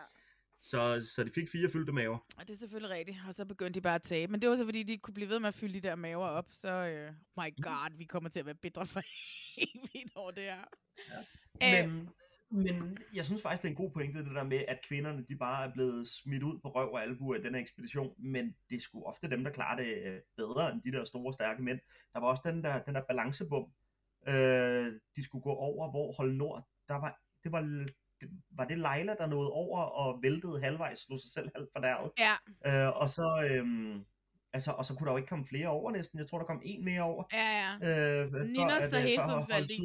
Så, 0.71 1.09
så 1.15 1.25
de 1.25 1.31
fik 1.35 1.51
fire 1.51 1.71
fyldte 1.71 1.93
maver. 1.93 2.19
Og 2.39 2.49
det 2.49 2.51
er 2.51 2.57
selvfølgelig 2.57 2.97
rigtigt. 2.97 3.19
Og 3.29 3.35
så 3.35 3.45
begyndte 3.45 3.73
de 3.81 3.81
bare 3.83 3.95
at 3.95 4.03
tabe. 4.03 4.33
Men 4.33 4.43
det 4.43 4.51
var 4.51 4.57
så 4.57 4.65
fordi, 4.65 4.83
de 4.83 4.99
kunne 4.99 5.15
blive 5.15 5.29
ved 5.29 5.41
med 5.41 5.49
at 5.49 5.55
fylde 5.55 5.75
de 5.75 5.89
der 5.89 5.95
maver 5.95 6.27
op. 6.27 6.47
Så, 6.53 6.69
øh, 6.69 7.13
my 7.37 7.63
god, 7.63 7.99
vi 7.99 8.05
kommer 8.05 8.29
til 8.31 8.41
at 8.41 8.47
være 8.47 8.55
bedre 8.55 8.87
for 8.87 9.01
evigt 9.67 10.13
over 10.15 10.31
det 10.31 10.43
her. 10.43 10.65
Øh, 11.63 11.93
Men, 11.93 12.11
men 12.51 12.99
jeg 13.15 13.25
synes 13.25 13.43
faktisk, 13.43 13.63
det 13.63 13.69
er 13.69 13.73
en 13.73 13.77
god 13.77 13.91
pointe, 13.91 14.19
det 14.19 14.35
der 14.35 14.45
med, 14.45 14.65
at 14.69 14.79
kvinderne 14.89 15.25
de 15.29 15.37
bare 15.37 15.67
er 15.67 15.73
blevet 15.73 16.09
smidt 16.09 16.43
ud 16.43 16.59
på 16.59 16.69
røv 16.69 16.93
og 16.93 17.03
albuer 17.03 17.37
i 17.37 17.43
den 17.43 17.55
her 17.55 17.61
ekspedition, 17.61 18.15
men 18.19 18.57
det 18.71 18.77
er 18.77 18.81
sgu 18.81 19.05
ofte 19.05 19.31
dem, 19.31 19.45
der 19.45 19.51
klarer 19.51 19.77
det 19.77 19.95
øh, 20.07 20.21
bedre 20.37 20.73
end 20.73 20.83
de 20.83 20.93
der 20.93 21.05
store, 21.05 21.33
stærke 21.33 21.63
mænd. 21.63 21.81
Der 22.13 22.21
var 22.21 22.27
også 22.27 22.43
den 22.47 22.65
der, 22.65 22.83
den 22.83 22.95
der 22.95 23.03
balancebom, 23.09 23.67
øh, 24.29 24.93
de 25.17 25.25
skulle 25.25 25.43
gå 25.43 25.51
over, 25.51 25.91
hvor 25.91 26.13
Hold 26.13 26.33
Nord, 26.33 26.69
der 26.89 26.95
var, 26.95 27.21
det 27.45 27.53
var, 27.53 27.89
det, 28.21 28.29
var 28.51 28.65
det 28.65 28.79
Leila, 28.79 29.15
der 29.19 29.27
nåede 29.27 29.51
over 29.51 29.81
og 29.81 30.23
væltede 30.23 30.61
halvvejs, 30.61 30.99
slog 30.99 31.21
sig 31.21 31.33
selv 31.33 31.49
halvt 31.55 31.69
fordærvet. 31.77 32.11
Ja, 32.19 32.35
Øh, 32.67 32.97
og 32.97 33.11
så, 33.11 33.49
øhm, 33.51 34.05
altså, 34.53 34.71
og 34.71 34.85
så 34.85 34.95
kunne 34.95 35.07
der 35.07 35.13
jo 35.13 35.17
ikke 35.17 35.29
komme 35.29 35.47
flere 35.47 35.69
over 35.69 35.91
næsten. 35.91 36.19
Jeg 36.19 36.27
tror, 36.27 36.39
der 36.39 36.45
kom 36.45 36.61
en 36.65 36.85
mere 36.85 37.03
over. 37.03 37.25
ja, 37.33 37.49
ja. 37.83 38.23
Øh, 38.23 38.33
at, 38.33 38.91
der 38.91 38.99
øh, 38.99 39.05
hele 39.05 39.23
tiden 39.23 39.47
faldt 39.51 39.71
i. 39.71 39.81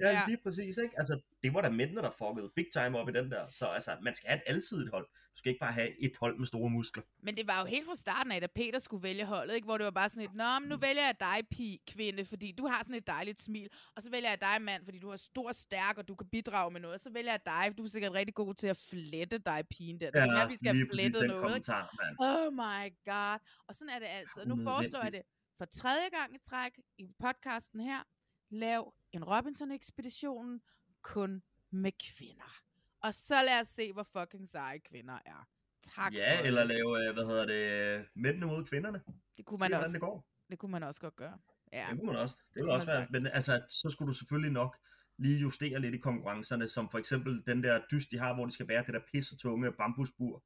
Ja, 0.00 0.08
Ja. 0.08 0.12
ja, 0.18 0.22
lige 0.26 0.38
præcis, 0.42 0.76
ikke? 0.76 0.94
Altså, 0.98 1.20
det 1.42 1.54
var 1.54 1.60
da 1.60 1.70
mændene, 1.70 2.02
der 2.02 2.10
fuckede 2.10 2.50
big 2.56 2.66
time 2.72 2.98
op 2.98 3.08
i 3.08 3.12
den 3.12 3.30
der. 3.30 3.48
Så 3.50 3.66
altså, 3.66 3.96
man 4.02 4.14
skal 4.14 4.28
have 4.28 4.36
et 4.36 4.42
alsidigt 4.46 4.90
hold. 4.90 5.06
Du 5.06 5.38
skal 5.40 5.50
ikke 5.50 5.60
bare 5.60 5.72
have 5.72 6.00
et 6.04 6.16
hold 6.20 6.38
med 6.38 6.46
store 6.46 6.70
muskler. 6.70 7.02
Men 7.22 7.36
det 7.36 7.46
var 7.46 7.60
jo 7.60 7.66
helt 7.66 7.86
fra 7.86 7.96
starten 7.96 8.32
af, 8.32 8.40
da 8.40 8.46
Peter 8.46 8.78
skulle 8.78 9.02
vælge 9.02 9.24
holdet, 9.24 9.54
ikke? 9.54 9.64
hvor 9.64 9.76
det 9.78 9.84
var 9.84 9.90
bare 9.90 10.08
sådan 10.08 10.24
et, 10.24 10.34
Nå, 10.34 10.58
men 10.60 10.68
nu 10.68 10.76
vælger 10.76 11.04
jeg 11.04 11.16
dig, 11.20 11.38
pige, 11.50 11.78
kvinde, 11.88 12.24
fordi 12.24 12.52
du 12.52 12.66
har 12.66 12.78
sådan 12.78 12.94
et 12.94 13.06
dejligt 13.06 13.40
smil. 13.40 13.68
Og 13.96 14.02
så 14.02 14.10
vælger 14.10 14.28
jeg 14.28 14.40
dig, 14.40 14.62
mand, 14.62 14.84
fordi 14.84 14.98
du 14.98 15.08
er 15.10 15.16
stor 15.16 15.48
og 15.48 15.54
stærk, 15.54 15.98
og 15.98 16.08
du 16.08 16.14
kan 16.14 16.28
bidrage 16.28 16.70
med 16.70 16.80
noget. 16.80 16.94
Og 16.94 17.00
så 17.00 17.10
vælger 17.12 17.30
jeg 17.32 17.40
dig, 17.46 17.62
for 17.66 17.72
du 17.74 17.84
er 17.84 17.88
sikkert 17.88 18.12
rigtig 18.12 18.34
god 18.34 18.54
til 18.54 18.66
at 18.66 18.76
flette 18.76 19.38
dig, 19.38 19.64
pigen 19.70 20.00
der. 20.00 20.10
Det 20.10 20.20
er 20.20 20.48
vi 20.48 20.56
skal 20.56 20.76
have 20.76 20.88
flettet 20.92 21.26
noget, 21.26 21.42
kommentar. 21.42 21.82
Oh 22.18 22.52
my 22.52 22.84
god. 23.04 23.38
Og 23.68 23.74
sådan 23.74 23.88
er 23.94 23.98
det. 23.98 24.08
Og 24.40 24.48
nu 24.48 24.56
foreslår 24.64 25.02
jeg 25.02 25.12
det 25.12 25.22
for 25.58 25.64
tredje 25.64 26.08
gang 26.08 26.34
i 26.34 26.38
træk 26.50 26.72
i 26.98 27.06
podcasten 27.18 27.80
her. 27.80 28.02
Lav 28.50 28.94
en 29.12 29.24
Robinson-ekspeditionen 29.24 30.60
kun 31.02 31.42
med 31.70 31.92
kvinder. 32.16 32.60
Og 33.00 33.14
så 33.14 33.34
lad 33.42 33.60
os 33.60 33.68
se, 33.68 33.92
hvor 33.92 34.02
fucking 34.02 34.48
seje 34.48 34.78
kvinder 34.78 35.18
er. 35.26 35.48
Tak 35.82 36.14
Ja, 36.14 36.40
for 36.40 36.44
eller 36.44 36.60
det. 36.60 36.68
lave, 36.68 37.06
øh, 37.08 37.14
hvad 37.14 37.24
hedder 37.26 37.46
det, 37.46 38.06
mændene 38.14 38.46
mod 38.46 38.64
kvinderne. 38.64 39.02
Det 39.36 39.44
kunne 39.46 39.58
Se, 39.58 39.60
man 39.62 39.70
hvordan 39.70 39.78
også. 39.84 39.92
det 39.92 40.00
går. 40.00 40.26
Det 40.50 40.58
kunne 40.58 40.72
man 40.72 40.82
også 40.82 41.00
godt 41.00 41.16
gøre. 41.16 41.38
Ja. 41.72 41.86
Det 41.90 41.98
kunne 41.98 42.06
man 42.12 42.16
også. 42.16 42.36
Det 42.36 42.44
kunne 42.54 42.62
ville 42.62 42.72
også 42.74 42.92
være. 42.92 43.06
Men 43.10 43.26
altså, 43.26 43.62
så 43.68 43.90
skulle 43.90 44.08
du 44.08 44.12
selvfølgelig 44.14 44.52
nok 44.52 44.76
lige 45.18 45.38
justere 45.38 45.80
lidt 45.80 45.94
i 45.94 45.98
konkurrencerne, 45.98 46.68
som 46.68 46.90
for 46.90 46.98
eksempel 46.98 47.42
den 47.46 47.62
der 47.62 47.80
dyst, 47.90 48.10
de 48.10 48.18
har, 48.18 48.34
hvor 48.34 48.46
de 48.46 48.52
skal 48.52 48.66
bære 48.66 48.84
det 48.86 48.94
der 48.94 49.00
pisse 49.12 49.36
tunge 49.36 49.72
bambusbur, 49.72 50.44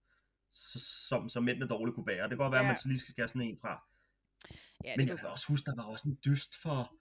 som, 1.09 1.29
som 1.29 1.43
mændene 1.45 1.67
dårligt 1.69 1.95
kunne 1.95 2.05
bære. 2.07 2.23
Det 2.23 2.29
kan 2.31 2.39
godt 2.39 2.53
være, 2.53 2.61
Ja. 2.63 2.69
at 2.69 2.73
man 2.73 2.79
så 2.79 2.89
lige 2.89 2.99
skal 3.01 3.13
skære 3.13 3.29
sådan 3.29 3.43
en 3.43 3.59
fra. 3.61 3.85
ja 4.85 4.93
Men 4.97 4.99
det 4.99 4.99
jeg 4.99 5.09
kunne 5.09 5.19
kan 5.19 5.29
også 5.29 5.49
huske, 5.49 5.65
der 5.71 5.77
var 5.77 5.83
også 5.85 6.09
en 6.09 6.19
dyst 6.25 6.63
for, 6.63 6.95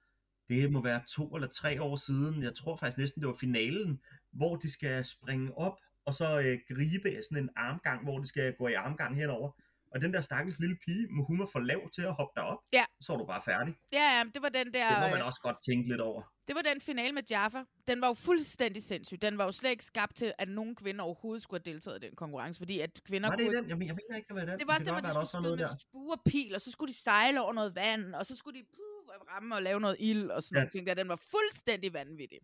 det 0.51 0.71
må 0.71 0.81
være 0.81 1.01
to 1.07 1.35
eller 1.35 1.47
tre 1.47 1.81
år 1.81 1.95
siden, 1.95 2.43
jeg 2.43 2.55
tror 2.55 2.77
faktisk 2.77 2.97
næsten, 2.97 3.21
det 3.21 3.27
var 3.27 3.35
finalen, 3.39 4.01
hvor 4.31 4.55
de 4.55 4.71
skal 4.71 5.05
springe 5.05 5.57
op, 5.57 5.77
og 6.05 6.13
så 6.13 6.39
øh, 6.39 6.59
gribe 6.69 7.21
sådan 7.29 7.43
en 7.43 7.49
armgang, 7.55 8.03
hvor 8.03 8.19
de 8.19 8.27
skal 8.27 8.53
gå 8.59 8.67
i 8.67 8.73
armgang 8.73 9.15
henover. 9.15 9.51
Og 9.93 10.01
den 10.01 10.13
der 10.13 10.21
stakkels 10.21 10.59
lille 10.59 10.77
pige, 10.85 11.07
må 11.09 11.23
hun 11.23 11.39
var 11.39 11.45
for 11.45 11.59
lav 11.59 11.89
til 11.95 12.01
at 12.01 12.13
hoppe 12.13 12.33
derop. 12.39 12.57
Ja. 12.73 12.85
Så 13.01 13.13
er 13.13 13.17
du 13.17 13.25
bare 13.25 13.41
færdig. 13.45 13.73
Ja, 13.93 14.05
ja, 14.17 14.23
det 14.33 14.41
var 14.41 14.49
den 14.49 14.67
der... 14.73 14.87
Det 14.89 14.97
må 15.03 15.07
man 15.15 15.21
øh, 15.21 15.27
også 15.27 15.41
godt 15.43 15.57
tænke 15.69 15.89
lidt 15.89 16.01
over. 16.01 16.21
Det 16.47 16.55
var 16.55 16.61
den 16.61 16.81
finale 16.81 17.13
med 17.13 17.23
Jaffa. 17.29 17.61
Den 17.87 18.01
var 18.01 18.07
jo 18.07 18.13
fuldstændig 18.13 18.83
sindssyg. 18.83 19.21
Den 19.21 19.37
var 19.37 19.45
jo 19.45 19.51
slet 19.51 19.69
ikke 19.69 19.85
skabt 19.85 20.15
til, 20.15 20.33
at 20.37 20.49
nogen 20.49 20.75
kvinder 20.75 21.03
overhovedet 21.03 21.43
skulle 21.43 21.61
have 21.65 21.73
deltaget 21.73 22.03
i 22.03 22.07
den 22.07 22.15
konkurrence, 22.15 22.57
fordi 22.57 22.79
at 22.79 22.99
kvinder 23.07 23.29
Var 23.29 23.35
det 23.35 23.45
kunne 23.45 23.57
den? 23.57 23.69
Jeg, 23.69 23.77
men- 23.77 23.87
jeg 23.87 23.95
ved 23.95 24.15
ikke, 24.17 24.33
hvad 24.33 24.45
det 24.45 24.53
er. 24.53 24.57
Det 24.57 24.67
var 24.67 24.73
også 24.73 24.85
det, 24.85 24.93
hvor 24.93 25.01
de 25.01 25.07
skulle 25.07 25.43
var 25.43 25.43
skyde 25.43 25.57
med 25.57 25.79
spue 25.79 26.13
og 26.13 26.21
pil, 26.25 26.55
og 26.55 26.61
så 26.61 26.71
skulle 26.71 26.89
de 26.93 26.97
sejle 26.97 27.41
over 27.41 27.53
noget 27.53 27.75
vand, 27.75 28.15
og 28.15 28.25
så 28.25 28.35
skulle 28.35 28.59
de 28.59 28.65
puh, 28.75 29.00
ramme 29.31 29.55
og 29.55 29.61
lave 29.61 29.79
noget 29.79 29.97
ild 29.99 30.29
og 30.29 30.43
sådan 30.43 30.55
Ja. 30.55 30.59
noget 30.59 30.71
ting 30.71 30.87
der. 30.87 30.93
Den 30.93 31.09
var 31.09 31.15
fuldstændig 31.31 31.93
vanvittig. 31.93 32.39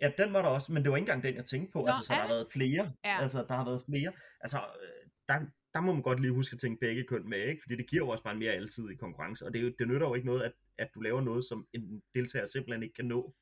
Ja, 0.00 0.12
den 0.18 0.32
var 0.32 0.42
der 0.42 0.48
også, 0.48 0.72
men 0.72 0.82
det 0.82 0.90
var 0.90 0.96
ikke 0.96 1.02
engang 1.04 1.22
den, 1.22 1.34
jeg 1.34 1.44
tænkte 1.44 1.72
på. 1.72 1.78
Nå, 1.78 1.86
altså, 1.86 2.02
så 2.06 2.12
er 2.12 2.16
der 2.16 2.22
har 2.22 2.28
været 2.34 2.46
flere. 2.52 2.92
Ja. 3.04 3.16
Altså, 3.22 3.44
der 3.48 3.54
har 3.54 3.64
været 3.64 3.82
flere. 3.88 4.12
Altså, 4.40 4.58
øh, 4.58 5.10
der, 5.28 5.40
der 5.74 5.80
må 5.80 5.92
man 5.92 6.02
godt 6.02 6.20
lige 6.20 6.32
huske 6.32 6.54
at 6.54 6.60
tænke 6.60 6.80
begge 6.80 7.04
køn 7.04 7.28
med, 7.28 7.38
ikke? 7.48 7.62
Fordi 7.62 7.76
det 7.76 7.90
giver 7.90 8.04
jo 8.04 8.08
også 8.08 8.24
bare 8.24 8.32
en 8.32 8.38
mere 8.38 8.52
alsidig 8.52 8.98
konkurrence, 8.98 9.46
og 9.46 9.52
det, 9.52 9.58
er 9.58 9.62
jo, 9.62 9.72
det 9.78 9.88
nytter 9.88 10.06
jo 10.08 10.14
ikke 10.14 10.26
noget, 10.26 10.42
at, 10.42 10.52
at 10.78 10.88
du 10.94 11.00
laver 11.00 11.20
noget, 11.20 11.44
som 11.44 11.66
en 11.72 12.02
deltager 12.14 12.46
simpelthen 12.46 12.82
ikke 12.82 12.94
kan 12.94 13.04
nå. 13.04 13.34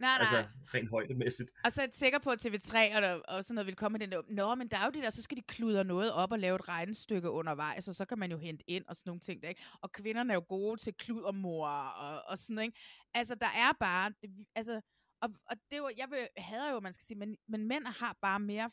Nej, 0.00 0.18
nej. 0.18 0.38
Altså, 0.38 0.50
rent 0.74 0.90
højdemæssigt. 0.90 1.50
Og 1.64 1.72
så 1.72 1.80
er 1.80 1.84
jeg 1.84 1.94
sikker 1.94 2.18
på, 2.18 2.30
at 2.30 2.46
TV3 2.46 2.96
og, 2.96 3.02
der, 3.02 3.14
og 3.28 3.44
sådan 3.44 3.54
noget 3.54 3.66
vil 3.66 3.76
komme 3.76 3.98
med 3.98 4.00
den 4.06 4.12
der, 4.12 4.22
Nå, 4.28 4.54
men 4.54 4.68
der 4.68 4.78
er 4.78 4.84
jo 4.84 4.90
det 4.90 5.02
der, 5.02 5.10
så 5.10 5.22
skal 5.22 5.36
de 5.36 5.42
kludre 5.42 5.84
noget 5.84 6.12
op 6.12 6.32
og 6.32 6.38
lave 6.38 6.56
et 6.56 6.68
regnestykke 6.68 7.30
undervejs, 7.30 7.88
og 7.88 7.94
så 7.94 8.04
kan 8.04 8.18
man 8.18 8.30
jo 8.30 8.38
hente 8.38 8.64
ind 8.70 8.84
og 8.88 8.96
sådan 8.96 9.08
nogle 9.10 9.20
ting 9.20 9.42
der, 9.42 9.48
ikke? 9.48 9.62
Og 9.80 9.92
kvinderne 9.92 10.32
er 10.32 10.34
jo 10.34 10.44
gode 10.48 10.80
til 10.80 10.94
kludermor 10.94 11.68
og, 11.68 12.22
og 12.28 12.38
sådan, 12.38 12.62
ikke? 12.62 12.78
Altså, 13.14 13.34
der 13.34 13.46
er 13.46 13.72
bare, 13.80 14.12
det, 14.22 14.46
altså, 14.54 14.80
og, 15.22 15.28
og 15.50 15.56
det 15.70 15.78
jo, 15.78 15.90
jeg 15.96 16.06
vil, 16.10 16.18
hader 16.36 16.70
jo, 16.70 16.76
at 16.76 16.82
man 16.82 16.92
skal 16.92 17.06
sige, 17.06 17.18
men, 17.18 17.36
men 17.48 17.68
mænd 17.68 17.86
har 17.86 18.16
bare 18.22 18.40
mere 18.40 18.70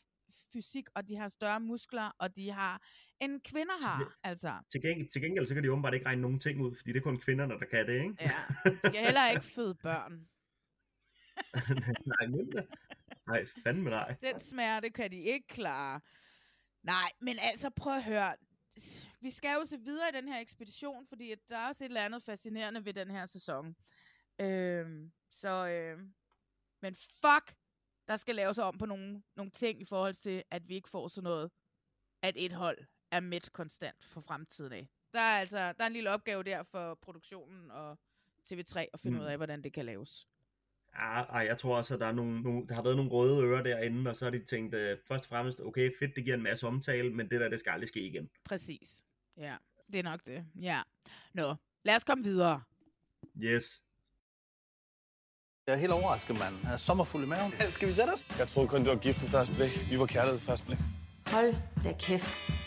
fysik, 0.52 0.84
og 0.94 1.08
de 1.08 1.16
har 1.16 1.28
større 1.28 1.60
muskler, 1.60 2.10
og 2.18 2.36
de 2.36 2.50
har, 2.50 2.82
end 3.20 3.40
kvinder 3.40 3.86
har, 3.86 4.16
altså. 4.22 4.52
Til 4.72 4.82
gengæld, 4.82 5.08
til 5.08 5.22
gengæld 5.22 5.46
så 5.46 5.54
kan 5.54 5.62
de 5.62 5.72
åbenbart 5.72 5.94
ikke 5.94 6.06
regne 6.06 6.22
nogen 6.22 6.40
ting 6.40 6.60
ud, 6.60 6.76
fordi 6.76 6.92
det 6.92 6.98
er 6.98 7.02
kun 7.02 7.20
kvinderne, 7.20 7.54
der 7.54 7.66
kan 7.70 7.86
det, 7.86 7.94
ikke? 7.94 8.16
Ja, 8.20 8.40
de 8.64 8.90
kan 8.94 9.04
heller 9.04 9.30
ikke 9.30 9.44
føde 9.44 9.74
børn. 9.74 10.28
nej, 12.12 12.26
mindre. 12.28 12.66
Nej, 13.26 13.46
fandme 13.64 13.90
nej. 13.90 14.16
Den 14.22 14.40
smerte 14.40 14.90
kan 14.90 15.10
de 15.10 15.16
ikke 15.16 15.46
klare. 15.48 16.00
Nej, 16.82 17.12
men 17.20 17.38
altså 17.38 17.70
prøv 17.70 17.96
at 17.96 18.04
høre. 18.04 18.34
Vi 19.20 19.30
skal 19.30 19.54
jo 19.60 19.64
se 19.64 19.78
videre 19.80 20.08
i 20.08 20.12
den 20.12 20.28
her 20.28 20.40
ekspedition, 20.40 21.06
fordi 21.06 21.32
at 21.32 21.38
der 21.48 21.58
er 21.58 21.68
også 21.68 21.84
et 21.84 21.88
eller 21.88 22.04
andet 22.04 22.22
fascinerende 22.22 22.84
ved 22.84 22.94
den 22.94 23.10
her 23.10 23.26
sæson. 23.26 23.76
Øhm, 24.40 25.12
Så, 25.30 25.68
øh, 25.68 25.98
men 26.82 26.96
fuck, 26.96 27.54
der 28.08 28.16
skal 28.16 28.34
laves 28.34 28.58
om 28.58 28.78
på 28.78 28.86
nogle, 28.86 29.22
nogle 29.36 29.50
ting 29.50 29.80
i 29.80 29.84
forhold 29.84 30.14
til, 30.14 30.42
at 30.50 30.68
vi 30.68 30.74
ikke 30.74 30.88
får 30.88 31.08
sådan 31.08 31.24
noget, 31.24 31.50
at 32.22 32.34
et 32.36 32.52
hold 32.52 32.78
er 33.10 33.20
midt 33.20 33.52
konstant 33.52 34.04
for 34.04 34.20
fremtiden 34.20 34.72
af. 34.72 34.88
Der 35.12 35.20
er 35.20 35.40
altså 35.40 35.58
der 35.58 35.82
er 35.82 35.86
en 35.86 35.92
lille 35.92 36.10
opgave 36.10 36.42
der 36.42 36.62
for 36.62 36.94
produktionen 36.94 37.70
og 37.70 37.98
TV3 38.52 38.86
at 38.92 39.00
finde 39.00 39.16
mm. 39.16 39.22
ud 39.22 39.28
af, 39.28 39.36
hvordan 39.36 39.62
det 39.62 39.72
kan 39.72 39.84
laves. 39.84 40.28
Ja, 40.94 41.22
ej, 41.22 41.46
jeg 41.46 41.58
tror 41.58 41.76
også, 41.76 41.94
at 41.94 42.00
der, 42.00 42.06
er 42.06 42.12
nogle, 42.12 42.42
nogle, 42.42 42.66
der 42.68 42.74
har 42.74 42.82
været 42.82 42.96
nogle 42.96 43.10
røde 43.10 43.44
ører 43.44 43.62
derinde, 43.62 44.10
og 44.10 44.16
så 44.16 44.24
har 44.24 44.30
de 44.30 44.44
tænkt, 44.44 44.74
uh, 44.74 44.80
først 45.08 45.24
og 45.24 45.28
fremmest, 45.28 45.60
okay, 45.60 45.90
fedt, 45.98 46.16
det 46.16 46.24
giver 46.24 46.36
en 46.36 46.42
masse 46.42 46.66
omtale, 46.66 47.10
men 47.10 47.30
det 47.30 47.40
der, 47.40 47.48
det 47.48 47.60
skal 47.60 47.70
aldrig 47.70 47.88
ske 47.88 48.00
igen. 48.00 48.28
Præcis. 48.44 49.04
Ja, 49.36 49.56
det 49.92 49.98
er 49.98 50.02
nok 50.02 50.20
det. 50.26 50.44
Ja. 50.60 50.80
Nå, 51.34 51.54
lad 51.84 51.96
os 51.96 52.04
komme 52.04 52.24
videre. 52.24 52.62
Yes. 53.38 53.82
Jeg 55.66 55.74
er 55.74 55.78
helt 55.78 55.92
overrasket, 55.92 56.38
mand. 56.38 56.54
Han 56.64 56.72
er 56.72 56.76
sommerfuld 56.76 57.24
i 57.24 57.26
maven. 57.26 57.52
Skal 57.70 57.88
vi 57.88 57.92
sætte 57.92 58.10
os? 58.10 58.38
Jeg 58.38 58.48
troede 58.48 58.68
kun, 58.68 58.80
det 58.80 58.88
var 58.88 58.96
gift 58.96 59.18
for 59.18 59.26
første 59.26 59.54
blik. 59.54 59.90
Vi 59.90 59.98
var 59.98 60.06
kærlighed 60.06 60.38
for 60.38 60.50
første 60.50 60.66
blik. 60.66 60.78
Hold 61.26 61.54
da 61.84 61.92
kæft. 61.98 62.57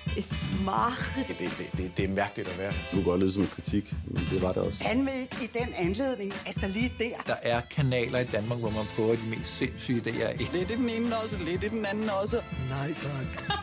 Det, 1.28 1.38
det, 1.40 1.72
det, 1.78 1.98
det 1.98 2.06
er 2.06 2.10
mærkeligt 2.10 2.50
at 2.50 2.60
være. 2.60 2.74
Nu 2.94 3.04
går 3.04 3.18
det 3.18 3.34
som 3.34 3.42
en 3.42 3.48
kritik, 3.48 3.94
men 4.08 4.28
det 4.32 4.42
var 4.42 4.54
det 4.54 4.62
også. 4.62 4.84
Han 4.84 5.06
vil 5.06 5.14
ikke 5.14 5.36
i 5.44 5.48
den 5.60 5.74
anledning, 5.78 6.34
altså 6.46 6.68
lige 6.68 6.94
der. 7.00 7.22
Der 7.28 7.36
er 7.42 7.62
kanaler 7.72 8.20
i 8.20 8.26
Danmark, 8.26 8.60
hvor 8.60 8.70
man 8.70 8.86
prøver 8.96 9.16
de 9.16 9.22
mest 9.30 9.58
sindssyge 9.58 10.02
idéer. 10.02 10.52
Lidt 10.54 10.72
i 10.72 10.76
den 10.76 10.90
ene 10.90 11.16
også, 11.24 11.38
lidt 11.46 11.64
i 11.64 11.68
den 11.68 11.86
anden 11.86 12.10
også. 12.22 12.42
Nej 12.70 12.94
tak. 12.94 13.56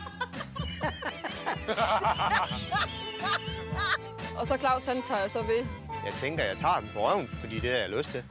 Og 4.39 4.47
så 4.47 4.57
Claus, 4.57 4.85
han 4.85 5.01
tager 5.07 5.27
så 5.27 5.41
ved. 5.41 5.65
Jeg 6.05 6.13
tænker, 6.15 6.43
jeg 6.43 6.57
tager 6.57 6.79
den 6.79 6.89
på 6.93 6.99
røven, 7.07 7.27
fordi 7.39 7.59
det 7.59 7.69
har 7.69 7.77
jeg 7.77 7.89
lyst 7.89 8.11
til. 8.11 8.23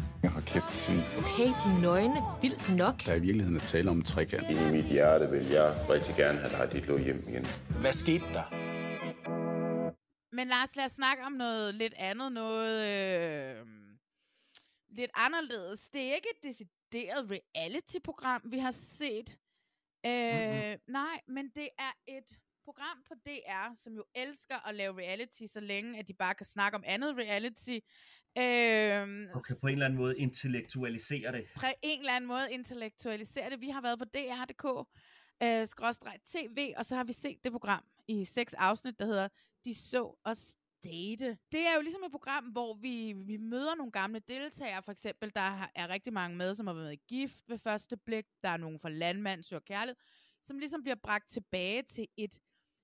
Kæft 0.53 0.70
fint. 0.86 1.07
Okay, 1.20 1.49
de 1.64 1.82
nøgne. 1.82 2.20
Vildt 2.42 2.76
nok. 2.76 3.05
Der 3.05 3.12
er 3.12 3.16
i 3.16 3.20
virkeligheden 3.20 3.57
at 3.57 3.62
tale 3.62 3.90
om 3.90 4.03
trekant. 4.03 4.51
I 4.51 4.72
mit 4.76 4.84
hjerte 4.84 5.30
vil 5.30 5.46
jeg 5.46 5.86
rigtig 5.90 6.14
gerne 6.16 6.38
have 6.38 6.53
dig 6.57 6.72
dit 6.72 6.86
lå 6.86 6.99
hjem 6.99 7.24
igen. 7.28 7.46
Hvad 7.80 7.92
skete 7.92 8.24
der? 8.36 8.46
Men 10.36 10.49
Lars, 10.49 10.76
lad 10.76 10.84
os 10.84 10.92
snakke 10.92 11.22
om 11.24 11.32
noget 11.32 11.74
lidt 11.74 11.94
andet, 11.96 12.32
noget 12.32 12.74
øh, 12.92 13.66
lidt 14.88 15.11
anderledes. 15.14 15.88
Det 15.88 16.03
er 16.11 16.14
ikke 16.14 16.28
et 16.36 16.42
decideret 16.42 17.30
reality-program, 17.30 18.42
vi 18.44 18.59
har 18.59 18.70
set. 18.70 19.38
Øh, 20.07 20.12
mm-hmm. 20.12 20.92
Nej, 20.92 21.20
men 21.28 21.44
det 21.55 21.68
er 21.78 21.92
et 22.07 22.28
program 22.64 22.99
på 23.09 23.14
DR, 23.26 23.74
som 23.74 23.92
jo 23.94 24.05
elsker 24.14 24.68
at 24.68 24.74
lave 24.74 24.99
reality, 24.99 25.42
så 25.46 25.61
længe 25.61 25.99
at 25.99 26.09
de 26.09 26.14
bare 26.14 26.34
kan 26.34 26.46
snakke 26.46 26.76
om 26.76 26.84
andet 26.86 27.16
reality. 27.16 27.78
Øhm, 28.39 29.29
og 29.35 29.45
kan 29.45 29.57
på 29.61 29.66
en 29.66 29.72
eller 29.72 29.87
anden 29.87 29.99
måde 29.99 30.18
intellektualisere 30.18 31.33
det. 31.33 31.45
På 31.57 31.66
en 31.83 31.99
eller 31.99 32.12
anden 32.12 32.29
måde 32.29 32.53
intellektualisere 32.53 33.51
det. 33.51 33.61
Vi 33.61 33.68
har 33.68 33.81
været 33.81 33.99
på 33.99 34.05
dr.dk, 34.05 34.89
øh, 35.43 35.66
skråstreg 35.66 36.18
tv, 36.24 36.72
og 36.76 36.87
så 36.87 36.97
har 36.97 37.05
vi 37.05 37.12
set 37.12 37.45
det 37.45 37.53
program 37.53 37.85
i 38.09 38.24
seks 38.24 38.55
afsnit, 38.55 38.99
der 38.99 39.07
hedder 39.07 39.29
De 39.64 39.74
så 39.74 40.20
os 40.24 40.57
date. 40.85 41.39
Det 41.53 41.66
er 41.66 41.74
jo 41.76 41.81
ligesom 41.81 42.03
et 42.05 42.11
program, 42.11 42.45
hvor 42.45 42.74
vi, 42.74 43.12
vi 43.12 43.37
møder 43.37 43.74
nogle 43.74 43.93
gamle 43.93 44.18
deltagere, 44.18 44.83
for 44.83 44.93
eksempel, 44.93 45.33
der 45.35 45.68
er 45.74 45.89
rigtig 45.89 46.12
mange 46.12 46.37
med, 46.37 46.55
som 46.55 46.66
har 46.66 46.74
været 46.74 47.07
gift 47.07 47.49
ved 47.49 47.59
første 47.59 47.97
blik. 47.97 48.26
Der 48.43 48.49
er 48.49 48.57
nogen 48.57 48.81
fra 48.81 48.89
Landmand, 48.89 49.43
Søger 49.43 49.61
Kærlighed, 49.61 49.97
som 50.43 50.59
ligesom 50.59 50.83
bliver 50.83 50.97
bragt 51.03 51.31
tilbage 51.31 51.83
til 51.83 52.07
et 52.16 52.39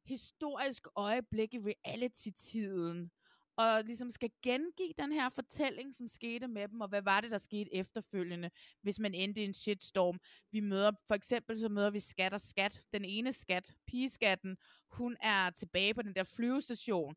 historisk 0.06 0.86
øjeblik 0.96 1.54
i 1.54 1.58
reality-tiden 1.58 3.10
og 3.56 3.82
ligesom 3.84 4.10
skal 4.10 4.30
gengive 4.42 4.92
den 4.98 5.12
her 5.12 5.28
fortælling, 5.28 5.94
som 5.94 6.08
skete 6.08 6.48
med 6.48 6.68
dem, 6.68 6.80
og 6.80 6.88
hvad 6.88 7.02
var 7.02 7.20
det, 7.20 7.30
der 7.30 7.38
skete 7.38 7.74
efterfølgende, 7.74 8.50
hvis 8.82 8.98
man 8.98 9.14
endte 9.14 9.40
i 9.40 9.44
en 9.44 9.54
shitstorm. 9.54 10.20
Vi 10.52 10.60
møder, 10.60 10.92
for 11.08 11.14
eksempel 11.14 11.60
så 11.60 11.68
møder 11.68 11.90
vi 11.90 12.00
Skat 12.00 12.34
og 12.34 12.40
Skat. 12.40 12.82
Den 12.92 13.04
ene 13.04 13.32
skat, 13.32 13.74
pigeskatten, 13.86 14.56
hun 14.90 15.16
er 15.20 15.50
tilbage 15.50 15.94
på 15.94 16.02
den 16.02 16.14
der 16.14 16.24
flyvestation, 16.24 17.14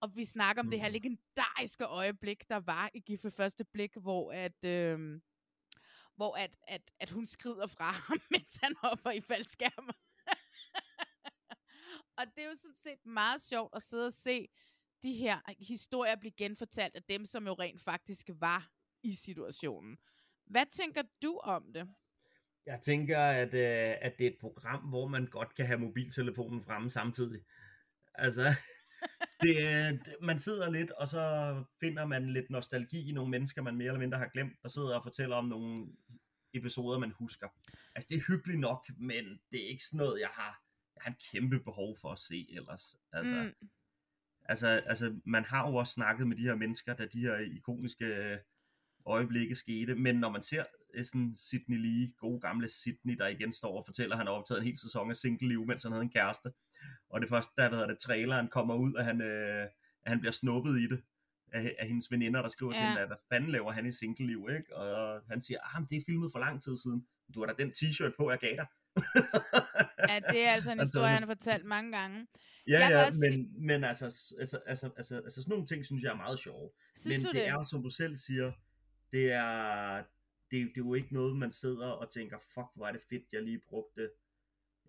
og 0.00 0.16
vi 0.16 0.24
snakker 0.24 0.62
om 0.62 0.66
mm. 0.66 0.70
det 0.70 0.80
her 0.80 0.88
legendariske 0.88 1.84
øjeblik, 1.84 2.48
der 2.48 2.60
var 2.60 2.90
i 2.94 3.00
Gift 3.00 3.26
første 3.36 3.64
blik, 3.64 3.96
hvor 3.96 4.32
at... 4.32 4.64
Øh, 4.64 5.20
hvor 6.16 6.36
at, 6.36 6.56
at, 6.62 6.90
at 7.00 7.10
hun 7.10 7.26
skrider 7.26 7.66
fra 7.66 7.90
ham, 8.08 8.20
mens 8.30 8.58
han 8.62 8.74
hopper 8.82 9.10
i 9.10 9.20
faldskærmen. 9.20 9.94
og 12.18 12.24
det 12.34 12.44
er 12.44 12.48
jo 12.48 12.54
sådan 12.54 12.74
set 12.74 13.06
meget 13.06 13.42
sjovt 13.42 13.74
at 13.76 13.82
sidde 13.82 14.06
og 14.06 14.12
se 14.12 14.48
de 15.02 15.12
her 15.12 15.38
historier 15.68 16.16
blive 16.16 16.32
genfortalt 16.32 16.96
af 16.96 17.02
dem, 17.02 17.26
som 17.26 17.46
jo 17.46 17.52
rent 17.52 17.80
faktisk 17.80 18.30
var 18.34 18.70
i 19.02 19.14
situationen. 19.14 19.98
Hvad 20.46 20.66
tænker 20.70 21.02
du 21.22 21.40
om 21.42 21.72
det? 21.72 21.88
Jeg 22.66 22.80
tænker, 22.80 23.18
at, 23.18 23.54
øh, 23.54 23.96
at 24.00 24.18
det 24.18 24.26
er 24.26 24.30
et 24.30 24.38
program, 24.40 24.80
hvor 24.80 25.08
man 25.08 25.26
godt 25.26 25.54
kan 25.54 25.66
have 25.66 25.78
mobiltelefonen 25.78 26.62
fremme 26.62 26.90
samtidig. 26.90 27.40
Altså, 28.14 28.54
det, 29.42 30.00
man 30.22 30.38
sidder 30.38 30.70
lidt, 30.70 30.90
og 30.90 31.08
så 31.08 31.54
finder 31.80 32.04
man 32.04 32.32
lidt 32.32 32.50
nostalgi 32.50 33.08
i 33.08 33.12
nogle 33.12 33.30
mennesker, 33.30 33.62
man 33.62 33.76
mere 33.76 33.86
eller 33.86 34.00
mindre 34.00 34.18
har 34.18 34.28
glemt, 34.28 34.62
der 34.62 34.68
sidder 34.68 34.96
og 34.96 35.02
fortæller 35.02 35.36
om 35.36 35.44
nogle 35.44 35.86
episoder, 36.54 36.98
man 36.98 37.10
husker. 37.10 37.48
Altså, 37.94 38.08
det 38.08 38.16
er 38.16 38.22
hyggeligt 38.28 38.60
nok, 38.60 38.86
men 38.96 39.40
det 39.52 39.64
er 39.64 39.68
ikke 39.68 39.84
sådan 39.84 39.98
noget, 39.98 40.20
jeg 40.20 40.30
har, 40.32 40.62
jeg 40.94 41.02
har 41.02 41.10
et 41.10 41.22
kæmpe 41.32 41.60
behov 41.60 41.96
for 42.00 42.12
at 42.12 42.18
se 42.18 42.46
ellers. 42.50 42.96
Altså, 43.12 43.52
mm. 43.60 43.68
Altså, 44.48 44.66
altså, 44.66 45.20
man 45.24 45.44
har 45.44 45.68
jo 45.70 45.74
også 45.74 45.92
snakket 45.92 46.26
med 46.26 46.36
de 46.36 46.42
her 46.42 46.54
mennesker, 46.54 46.94
da 46.94 47.06
de 47.06 47.20
her 47.20 47.36
ikoniske 47.36 48.04
øh, 48.04 48.38
øjeblikke 49.06 49.56
skete, 49.56 49.94
men 49.94 50.16
når 50.16 50.30
man 50.30 50.42
ser 50.42 50.64
øh, 50.94 51.04
sådan 51.04 51.34
Sydney 51.36 51.78
Lee, 51.78 52.10
gode 52.18 52.40
gamle 52.40 52.68
Sydney, 52.68 53.16
der 53.16 53.26
igen 53.26 53.52
står 53.52 53.78
og 53.78 53.86
fortæller, 53.86 54.14
at 54.14 54.18
han 54.18 54.26
har 54.26 54.34
optaget 54.34 54.58
en 54.60 54.66
hel 54.66 54.78
sæson 54.78 55.10
af 55.10 55.16
single-liv, 55.16 55.66
mens 55.66 55.82
han 55.82 55.92
havde 55.92 56.02
en 56.02 56.10
kæreste, 56.10 56.52
og 57.10 57.20
det 57.20 57.28
første, 57.28 57.52
der 57.56 57.68
hvad 57.68 57.88
det, 57.88 57.98
traileren 57.98 58.48
kommer 58.48 58.74
ud, 58.74 58.94
at 58.98 59.04
han, 59.04 59.20
øh, 59.20 59.62
at 60.02 60.10
han 60.12 60.20
bliver 60.20 60.32
snuppet 60.32 60.80
i 60.80 60.86
det, 60.86 61.02
af, 61.52 61.76
af 61.78 61.88
hendes 61.88 62.10
veninder, 62.10 62.42
der 62.42 62.48
skriver 62.48 62.72
ja. 62.74 62.80
til 62.80 62.86
hende, 62.88 63.06
hvad 63.06 63.16
fanden 63.28 63.50
laver 63.50 63.72
han 63.72 63.86
i 63.86 63.92
single-liv, 63.92 64.48
ikke? 64.58 64.76
Og 64.76 65.22
han 65.30 65.42
siger, 65.42 65.58
ah, 65.76 65.82
det 65.90 65.96
er 65.96 66.02
filmet 66.06 66.32
for 66.32 66.38
lang 66.38 66.62
tid 66.62 66.76
siden. 66.76 67.06
Du 67.34 67.40
har 67.40 67.46
da 67.46 67.62
den 67.62 67.70
t-shirt 67.70 68.16
på, 68.16 68.30
jeg 68.30 68.38
gav 68.38 68.56
dig. 68.56 68.66
Ja, 70.08 70.16
det 70.32 70.46
er 70.46 70.50
altså 70.50 70.72
en 70.72 70.80
altså, 70.80 70.84
historie, 70.84 71.08
han 71.08 71.22
har 71.22 71.34
fortalt 71.34 71.64
mange 71.64 71.92
gange. 71.98 72.26
Ja, 72.66 72.78
jeg 72.78 72.90
ja, 72.90 73.06
også... 73.06 73.18
men, 73.30 73.66
men 73.66 73.84
altså, 73.84 74.04
altså, 74.40 74.60
altså, 74.66 74.90
altså, 74.96 75.16
altså, 75.16 75.42
sådan 75.42 75.50
nogle 75.50 75.66
ting, 75.66 75.86
synes 75.86 76.02
jeg 76.02 76.10
er 76.10 76.16
meget 76.16 76.38
sjove. 76.38 76.70
Synes 76.96 77.18
men 77.18 77.26
det, 77.26 77.34
det 77.34 77.48
er, 77.48 77.62
som 77.62 77.82
du 77.82 77.90
selv 77.90 78.16
siger, 78.16 78.52
det 79.12 79.32
er, 79.32 79.96
det, 80.50 80.58
det 80.74 80.80
er 80.80 80.86
jo 80.86 80.94
ikke 80.94 81.14
noget, 81.14 81.36
man 81.36 81.52
sidder 81.52 81.86
og 81.86 82.10
tænker, 82.10 82.38
fuck, 82.54 82.68
hvor 82.74 82.86
er 82.86 82.92
det 82.92 83.00
fedt, 83.10 83.24
jeg 83.32 83.42
lige 83.42 83.60
brugte, 83.68 84.10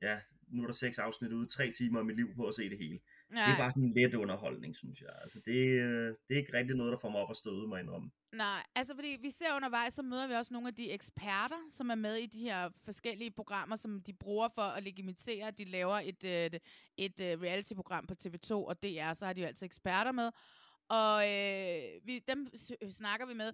ja, 0.01 0.20
nu 0.47 0.62
er 0.62 0.68
der 0.68 0.74
seks 0.74 0.99
afsnit 0.99 1.32
ude, 1.32 1.47
tre 1.47 1.72
timer 1.72 1.99
af 1.99 2.05
mit 2.05 2.16
liv 2.16 2.36
på 2.36 2.47
at 2.47 2.55
se 2.55 2.70
det 2.70 2.78
hele. 2.78 2.99
Nej. 3.30 3.45
Det 3.45 3.53
er 3.53 3.57
bare 3.57 3.71
sådan 3.71 3.84
en 3.84 3.93
let 3.93 4.13
underholdning, 4.13 4.75
synes 4.75 5.01
jeg. 5.01 5.09
Altså, 5.21 5.39
det, 5.45 5.55
det 6.27 6.34
er 6.36 6.39
ikke 6.39 6.53
rigtig 6.53 6.75
noget, 6.75 6.91
der 6.91 6.97
får 6.97 7.09
mig 7.09 7.21
op 7.21 7.30
at 7.30 7.36
støde 7.36 7.67
mig 7.67 7.80
indrømme. 7.82 8.11
Nej, 8.34 8.63
altså 8.75 8.95
fordi 8.95 9.17
vi 9.21 9.32
ser 9.32 9.55
undervejs, 9.55 9.93
så 9.93 10.03
møder 10.03 10.27
vi 10.27 10.34
også 10.34 10.53
nogle 10.53 10.67
af 10.67 10.75
de 10.75 10.91
eksperter, 10.91 11.61
som 11.69 11.89
er 11.89 11.95
med 11.95 12.15
i 12.15 12.25
de 12.25 12.39
her 12.39 12.69
forskellige 12.86 13.32
programmer, 13.32 13.75
som 13.75 14.01
de 14.01 14.13
bruger 14.13 14.47
for 14.55 14.61
at 14.61 14.84
legitimere, 14.84 15.47
at 15.47 15.57
de 15.57 15.65
laver 15.65 15.95
et, 15.95 16.23
et, 16.23 16.55
et, 16.55 16.61
et 16.97 17.19
øh, 17.19 17.41
reality-program 17.41 18.07
på 18.07 18.13
TV2 18.23 18.51
og 18.53 18.84
DR, 18.84 19.13
så 19.13 19.25
har 19.25 19.34
de 19.34 19.41
jo 19.41 19.47
altså 19.47 19.65
eksperter 19.65 20.11
med. 20.11 20.32
Og 20.89 21.15
øh, 21.34 22.07
vi, 22.07 22.19
dem 22.27 22.47
snakker 22.91 23.25
vi 23.25 23.34
med. 23.34 23.53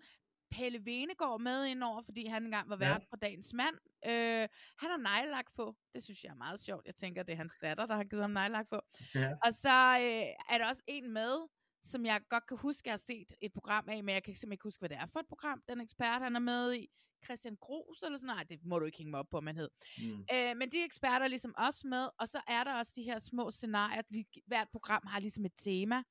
Pelle 0.56 0.86
Venegård 0.86 1.42
med 1.42 1.66
indover, 1.66 2.02
fordi 2.02 2.26
han 2.26 2.44
engang 2.44 2.70
var 2.70 2.76
vært 2.76 3.02
ja. 3.02 3.08
på 3.10 3.16
Dagens 3.16 3.54
Mand. 3.54 3.76
Øh, 4.06 4.48
han 4.82 4.90
har 4.90 4.98
nejlagt 4.98 5.54
på. 5.56 5.76
Det 5.94 6.04
synes 6.04 6.24
jeg 6.24 6.30
er 6.30 6.36
meget 6.36 6.60
sjovt. 6.60 6.86
Jeg 6.86 6.96
tænker, 6.96 7.24
det 7.24 7.34
er 7.34 7.38
hans 7.38 7.54
datter, 7.62 7.86
der 7.86 7.96
har 7.96 8.04
givet 8.04 8.24
ham 8.24 8.32
nejlagt 8.32 8.70
på. 8.70 8.82
Ja. 9.16 9.32
Og 9.46 9.54
så 9.54 9.98
øh, 10.02 10.54
er 10.54 10.58
der 10.58 10.68
også 10.70 10.84
en 10.88 11.14
med, 11.14 11.48
som 11.84 12.06
jeg 12.06 12.22
godt 12.30 12.46
kan 12.48 12.58
huske, 12.58 12.88
jeg 12.88 12.94
har 12.94 12.98
set 12.98 13.34
et 13.42 13.54
program 13.54 13.90
af, 13.90 14.04
men 14.04 14.14
jeg 14.14 14.24
kan 14.24 14.34
simpelthen 14.34 14.52
ikke 14.52 14.64
huske, 14.64 14.82
hvad 14.82 14.90
det 14.90 14.98
er 14.98 15.06
for 15.06 15.20
et 15.20 15.28
program, 15.28 15.64
den 15.70 15.82
ekspert, 15.82 16.22
han 16.22 16.36
er 16.36 16.40
med 16.40 16.74
i. 16.74 16.88
Christian 17.26 17.56
Gros 17.56 18.04
eller 18.04 18.18
sådan 18.18 18.28
noget. 18.28 18.50
det 18.50 18.66
må 18.66 18.80
du 18.80 18.86
ikke 18.86 18.98
hænge 18.98 19.12
mig 19.12 19.20
op 19.20 19.30
på, 19.32 19.40
man 19.42 19.56
hed. 19.56 19.70
Mm. 19.98 20.26
Øh, 20.34 20.58
men 20.58 20.70
de 20.72 20.84
eksperter 20.84 21.26
er 21.26 21.28
ligesom 21.28 21.54
også 21.58 21.88
med, 21.88 22.10
og 22.20 22.28
så 22.28 22.42
er 22.48 22.64
der 22.64 22.74
også 22.74 22.94
de 22.96 23.04
her 23.04 23.20
små 23.20 23.52
scenarier. 23.52 24.02
Hvert 24.48 24.68
program 24.72 25.04
har 25.08 25.20
ligesom 25.20 25.46
et 25.46 25.54
tema 25.58 26.04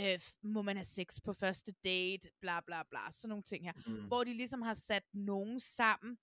øh, 0.00 0.20
må 0.42 0.62
man 0.62 0.76
have 0.76 0.84
sex 0.84 1.18
på 1.24 1.32
første 1.32 1.72
date, 1.84 2.30
bla 2.40 2.60
bla 2.60 2.82
bla, 2.90 3.10
sådan 3.10 3.28
nogle 3.28 3.42
ting 3.42 3.64
her, 3.64 3.72
mm. 3.86 4.06
hvor 4.06 4.24
de 4.24 4.34
ligesom 4.34 4.62
har 4.62 4.74
sat 4.74 5.04
nogen 5.12 5.60
sammen. 5.60 6.18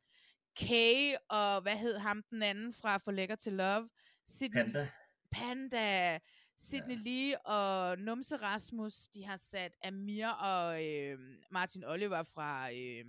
Kay 0.56 1.16
og 1.30 1.62
hvad 1.62 1.78
hed 1.78 1.98
ham 1.98 2.24
den 2.30 2.44
anden 2.44 2.74
fra 2.74 2.98
For 2.98 3.12
Lækker 3.12 3.36
til 3.36 3.54
Love? 3.54 3.90
Sydney, 4.28 4.64
Panda. 4.64 4.90
Panda. 5.32 6.20
Sydney 6.58 6.96
ja. 6.96 7.02
Lee 7.02 7.46
og 7.46 8.00
Numse 8.00 8.36
Rasmus, 8.36 9.08
de 9.08 9.26
har 9.26 9.38
sat 9.38 9.76
Amir 9.84 10.28
og 10.28 10.86
øh, 10.86 11.20
Martin 11.52 11.84
Oliver 11.84 12.24
fra... 12.24 12.72
Øh, 12.72 13.06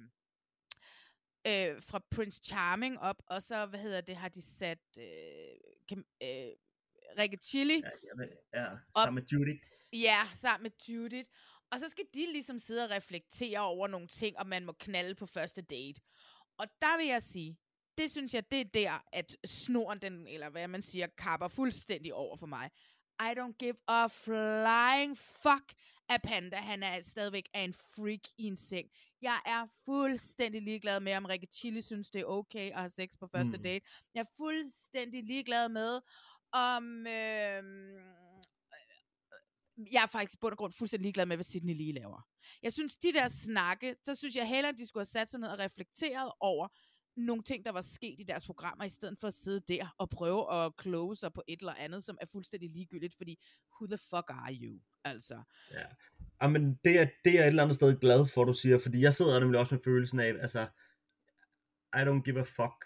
øh, 1.47 1.83
fra 1.83 2.01
Prince 2.11 2.41
Charming 2.45 2.99
op, 3.01 3.23
og 3.27 3.43
så, 3.43 3.67
hvad 3.67 3.81
hedder 3.81 4.01
det, 4.01 4.17
har 4.17 4.29
de 4.29 4.43
sat 4.43 4.79
øh, 4.99 5.05
kan, 5.89 6.05
øh, 6.23 6.49
Rikke 7.19 7.37
Chili. 7.37 7.83
Ja, 7.85 7.91
ja, 8.55 8.63
ja 8.63 8.69
sammen 8.97 9.15
med 9.15 9.23
Judith. 9.33 9.69
Ja, 9.93 10.29
sammen 10.35 10.63
med 10.63 10.71
Judith. 10.89 11.31
Og 11.73 11.81
så 11.81 11.89
skal 11.89 12.05
de 12.15 12.33
ligesom 12.33 12.59
sidde 12.59 12.85
og 12.85 12.91
reflektere 12.91 13.61
over 13.61 13.89
nogle 13.89 14.09
ting, 14.09 14.39
og 14.39 14.47
man 14.47 14.65
må 14.65 14.73
knalde 14.73 15.15
på 15.15 15.27
første 15.27 15.63
date. 15.63 16.01
Og 16.59 16.67
der 16.81 16.99
vil 16.99 17.07
jeg 17.07 17.23
sige, 17.23 17.57
det 17.99 18.11
synes 18.11 18.35
jeg, 18.35 18.51
det 18.51 18.61
er 18.61 18.65
der, 18.65 19.05
at 19.13 19.37
snoren, 19.45 19.99
den, 20.03 20.27
eller 20.27 20.49
hvad 20.49 20.69
man 20.69 20.83
siger, 20.83 21.07
kapper 21.07 21.49
fuldstændig 21.49 22.15
over 22.15 22.37
for 22.37 22.47
mig. 22.47 22.71
I 23.21 23.33
don't 23.39 23.57
give 23.59 23.75
a 23.89 24.07
flying 24.07 25.19
fuck, 25.19 25.73
at 26.09 26.23
Panda, 26.23 26.57
han 26.57 26.83
er 26.83 27.01
stadigvæk 27.01 27.49
er 27.55 27.63
en 27.65 27.73
freak 27.73 28.21
i 28.39 28.45
en 28.45 28.57
seng. 28.57 28.89
Jeg 29.23 29.41
er 29.47 29.67
fuldstændig 29.85 30.63
ligeglad 30.63 31.01
med, 31.01 31.15
om 31.17 31.25
Rikke 31.25 31.47
Chili 31.47 31.81
synes, 31.81 32.11
det 32.11 32.21
er 32.21 32.25
okay 32.25 32.71
at 32.71 32.79
have 32.79 32.91
sex 32.91 33.09
på 33.21 33.27
første 33.27 33.57
Mm. 33.57 33.63
date. 33.63 33.87
Jeg 34.15 34.21
er 34.21 34.31
fuldstændig 34.37 35.25
ligeglad 35.25 35.69
med, 35.69 36.01
om... 36.53 37.07
Øhm, 37.07 37.97
øh, 37.97 38.17
jeg 39.93 40.03
er 40.03 40.07
faktisk 40.07 40.41
bund 40.41 40.53
og 40.53 40.59
grund 40.59 40.73
fuldstændig 40.73 41.03
ligeglad 41.03 41.27
med, 41.27 41.37
hvad 41.37 41.45
Sydney 41.45 41.75
lige 41.75 41.93
laver. 41.93 42.29
Jeg 42.63 42.73
synes, 42.73 42.97
de 42.97 43.13
der 43.13 43.29
snakke, 43.29 43.97
så 44.05 44.15
synes 44.15 44.37
jeg 44.37 44.49
hellere, 44.49 44.73
at 44.73 44.79
de 44.79 44.87
skulle 44.87 45.01
have 45.01 45.19
sat 45.19 45.31
sig 45.31 45.41
ned 45.41 45.49
og 45.49 45.59
reflekteret 45.59 46.33
over 46.41 46.69
nogle 47.17 47.43
ting, 47.43 47.65
der 47.65 47.73
var 47.73 47.81
sket 47.81 48.17
i 48.19 48.23
deres 48.23 48.47
programmer, 48.47 48.85
i 48.85 48.89
stedet 48.89 49.19
for 49.21 49.27
at 49.27 49.35
sidde 49.35 49.61
der 49.69 49.95
og 49.99 50.11
prøve 50.11 50.55
at 50.55 50.77
kloge 50.77 51.17
sig 51.17 51.33
på 51.33 51.43
et 51.49 51.61
eller 51.61 51.75
andet, 51.79 52.05
som 52.05 52.19
er 52.21 52.27
fuldstændig 52.27 52.71
ligegyldigt, 52.71 53.15
fordi 53.17 53.39
who 53.75 53.87
the 53.87 53.99
fuck 53.99 54.31
are 54.31 54.55
you? 54.55 54.81
Altså. 55.05 55.43
Ja. 55.71 55.81
Ah, 55.81 55.87
Jamen, 56.43 56.79
det 56.85 56.99
er, 56.99 57.07
det 57.25 57.39
er 57.39 57.43
et 57.43 57.47
eller 57.47 57.63
andet 57.63 57.77
sted 57.77 58.01
glad 58.01 58.27
for, 58.35 58.45
du 58.45 58.55
siger, 58.55 58.79
fordi 58.79 59.01
jeg 59.01 59.15
sidder 59.15 59.41
nemlig 59.41 59.61
også 59.61 59.75
med 59.75 59.83
følelsen 59.85 60.21
af, 60.21 60.35
altså, 60.41 60.67
I 61.95 61.99
don't 61.99 62.23
give 62.23 62.41
a 62.41 62.43
fuck 62.43 62.85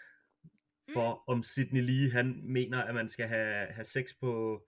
for, 0.93 1.13
mm. 1.13 1.33
om 1.33 1.43
Sidney 1.43 1.81
Lee, 1.81 2.11
han 2.11 2.41
mener, 2.43 2.81
at 2.81 2.95
man 2.95 3.09
skal 3.09 3.27
have, 3.27 3.65
have 3.65 3.85
sex 3.85 4.09
på, 4.19 4.61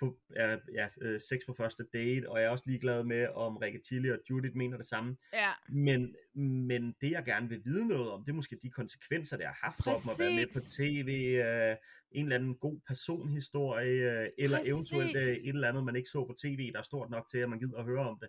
på 0.00 0.18
ja, 0.36 0.56
ja, 0.74 0.88
øh, 1.00 1.20
sex 1.20 1.38
på 1.46 1.54
første 1.54 1.84
date, 1.92 2.30
og 2.30 2.38
jeg 2.38 2.46
er 2.46 2.50
også 2.50 2.64
ligeglad 2.66 3.04
med, 3.04 3.28
om 3.28 3.56
Rikke 3.56 3.80
Chili 3.86 4.10
og 4.10 4.18
Judith 4.30 4.56
mener 4.56 4.76
det 4.76 4.86
samme. 4.86 5.16
Ja. 5.32 5.50
Men, 5.68 6.14
men 6.34 6.94
det, 7.00 7.10
jeg 7.10 7.24
gerne 7.24 7.48
vil 7.48 7.64
vide 7.64 7.88
noget 7.88 8.10
om, 8.10 8.24
det 8.24 8.30
er 8.30 8.36
måske 8.36 8.58
de 8.62 8.70
konsekvenser, 8.70 9.36
det 9.36 9.46
har 9.46 9.58
haft 9.62 9.84
for 9.84 9.90
dem 9.90 10.10
at 10.12 10.18
være 10.18 10.34
med 10.34 10.46
på 10.46 10.52
Præcis. 10.52 10.76
tv, 10.76 11.08
øh, 11.44 11.76
en 12.10 12.24
eller 12.24 12.36
anden 12.36 12.54
god 12.54 12.80
personhistorie, 12.86 14.22
øh, 14.22 14.28
eller 14.38 14.58
Præcis. 14.58 14.72
eventuelt 14.72 15.16
øh, 15.16 15.22
et 15.22 15.48
eller 15.48 15.68
andet, 15.68 15.84
man 15.84 15.96
ikke 15.96 16.08
så 16.08 16.24
på 16.24 16.34
tv, 16.42 16.72
der 16.72 16.78
er 16.78 16.82
stort 16.82 17.10
nok 17.10 17.28
til, 17.30 17.38
at 17.38 17.50
man 17.50 17.58
gider 17.58 17.78
at 17.78 17.84
høre 17.84 18.08
om 18.08 18.18
det. 18.20 18.28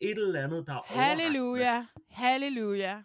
Et 0.00 0.10
eller 0.10 0.44
andet, 0.44 0.66
der 0.66 0.74
er 0.74 0.82
Halleluja, 0.86 1.86
halleluja. 2.10 3.02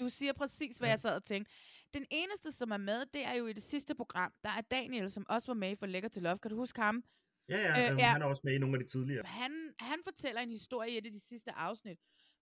Du 0.00 0.08
siger 0.08 0.32
præcis, 0.32 0.78
hvad 0.78 0.88
jeg 0.88 1.00
sad 1.00 1.16
og 1.16 1.24
tænkte. 1.24 1.52
Den 1.94 2.06
eneste, 2.10 2.52
som 2.52 2.70
er 2.70 2.76
med, 2.76 3.06
det 3.14 3.24
er 3.24 3.32
jo 3.34 3.46
i 3.46 3.52
det 3.52 3.62
sidste 3.62 3.94
program. 3.94 4.32
Der 4.44 4.50
er 4.50 4.60
Daniel, 4.60 5.10
som 5.10 5.26
også 5.28 5.46
var 5.46 5.54
med 5.54 5.76
For 5.76 5.86
Lækker 5.86 6.08
til 6.08 6.22
Love. 6.22 6.38
Kan 6.38 6.50
du 6.50 6.56
huske 6.56 6.80
ham? 6.82 7.04
Ja, 7.48 7.58
ja, 7.58 7.86
Øh, 7.86 7.92
øh, 7.92 7.98
ja. 7.98 8.04
han 8.06 8.22
er 8.22 8.26
også 8.26 8.40
med 8.44 8.54
i 8.54 8.58
nogle 8.58 8.78
af 8.78 8.84
de 8.84 8.90
tidligere. 8.90 9.26
Han, 9.26 9.72
han 9.78 9.98
fortæller 10.04 10.40
en 10.40 10.50
historie 10.50 10.90
i 10.94 10.98
et 10.98 11.06
af 11.06 11.12
de 11.12 11.20
sidste 11.28 11.52
afsnit, 11.52 11.98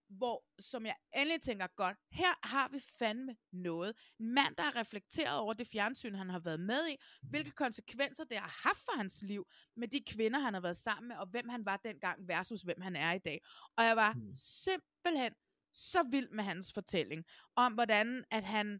hvor, 0.09 0.45
som 0.59 0.85
jeg 0.85 0.95
endelig 1.15 1.41
tænker, 1.41 1.67
godt, 1.75 1.97
her 2.11 2.47
har 2.47 2.69
vi 2.69 2.79
fandme 2.99 3.35
noget. 3.53 3.93
En 4.19 4.33
mand, 4.33 4.55
der 4.55 4.63
har 4.63 4.75
reflekteret 4.75 5.37
over 5.39 5.53
det 5.53 5.67
fjernsyn, 5.67 6.15
han 6.15 6.29
har 6.29 6.39
været 6.39 6.59
med 6.59 6.89
i, 6.89 6.95
hvilke 7.29 7.51
konsekvenser 7.51 8.23
det 8.23 8.37
har 8.37 8.59
haft 8.67 8.79
for 8.85 8.97
hans 8.97 9.21
liv, 9.21 9.47
med 9.75 9.87
de 9.87 10.03
kvinder, 10.13 10.39
han 10.39 10.53
har 10.53 10.61
været 10.61 10.77
sammen 10.77 11.07
med, 11.07 11.15
og 11.15 11.27
hvem 11.27 11.49
han 11.49 11.65
var 11.65 11.77
dengang 11.77 12.27
versus 12.27 12.61
hvem 12.61 12.81
han 12.81 12.95
er 12.95 13.13
i 13.13 13.19
dag. 13.19 13.41
Og 13.77 13.83
jeg 13.83 13.95
var 13.95 14.13
Hmm. 14.13 14.35
simpelthen 14.35 15.33
så 15.73 16.03
vild 16.11 16.29
med 16.29 16.43
hans 16.43 16.73
fortælling, 16.73 17.25
om 17.55 17.73
hvordan, 17.73 18.25
at 18.31 18.43
han, 18.43 18.79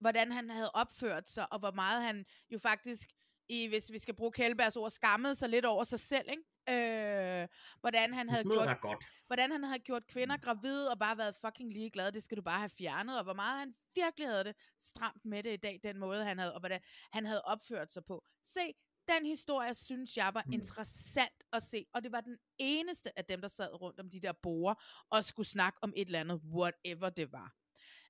hvordan 0.00 0.32
han 0.32 0.50
havde 0.50 0.70
opført 0.70 1.28
sig, 1.28 1.52
og 1.52 1.58
hvor 1.58 1.70
meget 1.70 2.02
han 2.02 2.26
jo 2.50 2.58
faktisk, 2.58 3.08
i, 3.48 3.66
hvis 3.66 3.92
vi 3.92 3.98
skal 3.98 4.14
bruge 4.14 4.32
Kjellbergs 4.32 4.76
ord, 4.76 4.90
skammede 4.90 5.34
sig 5.34 5.48
lidt 5.48 5.64
over 5.64 5.84
sig 5.84 6.00
selv, 6.00 6.28
ikke? 6.30 6.42
Øh, 6.68 7.48
hvordan 7.80 8.14
han 8.14 8.28
havde 8.28 8.44
gjort, 8.44 8.80
godt. 8.80 9.04
hvordan 9.26 9.52
han 9.52 9.64
havde 9.64 9.78
gjort 9.78 10.06
kvinder 10.06 10.36
gravide 10.36 10.90
og 10.90 10.98
bare 10.98 11.18
været 11.18 11.34
fucking 11.34 11.72
ligeglad, 11.72 12.12
det 12.12 12.22
skal 12.22 12.36
du 12.36 12.42
bare 12.42 12.58
have 12.58 12.70
fjernet, 12.78 13.18
og 13.18 13.24
hvor 13.24 13.34
meget 13.34 13.58
han 13.58 13.74
virkelig 13.94 14.28
havde 14.28 14.44
det 14.44 14.56
stramt 14.78 15.24
med 15.24 15.42
det 15.42 15.52
i 15.52 15.56
dag, 15.56 15.80
den 15.82 15.98
måde 15.98 16.24
han 16.24 16.38
havde, 16.38 16.54
og 16.54 16.60
hvordan 16.60 16.80
han 17.12 17.26
havde 17.26 17.42
opført 17.42 17.92
sig 17.92 18.04
på. 18.04 18.24
Se, 18.44 18.74
den 19.08 19.26
historie 19.26 19.74
synes 19.74 20.16
jeg 20.16 20.30
var 20.34 20.44
interessant 20.52 21.44
at 21.52 21.62
se, 21.62 21.86
og 21.92 22.02
det 22.04 22.12
var 22.12 22.20
den 22.20 22.38
eneste 22.58 23.18
af 23.18 23.24
dem, 23.24 23.40
der 23.40 23.48
sad 23.48 23.80
rundt 23.80 24.00
om 24.00 24.10
de 24.10 24.20
der 24.20 24.32
borer 24.32 24.74
og 25.10 25.24
skulle 25.24 25.48
snakke 25.48 25.78
om 25.82 25.92
et 25.96 26.06
eller 26.06 26.20
andet, 26.20 26.40
whatever 26.44 27.10
det 27.10 27.32
var. 27.32 27.59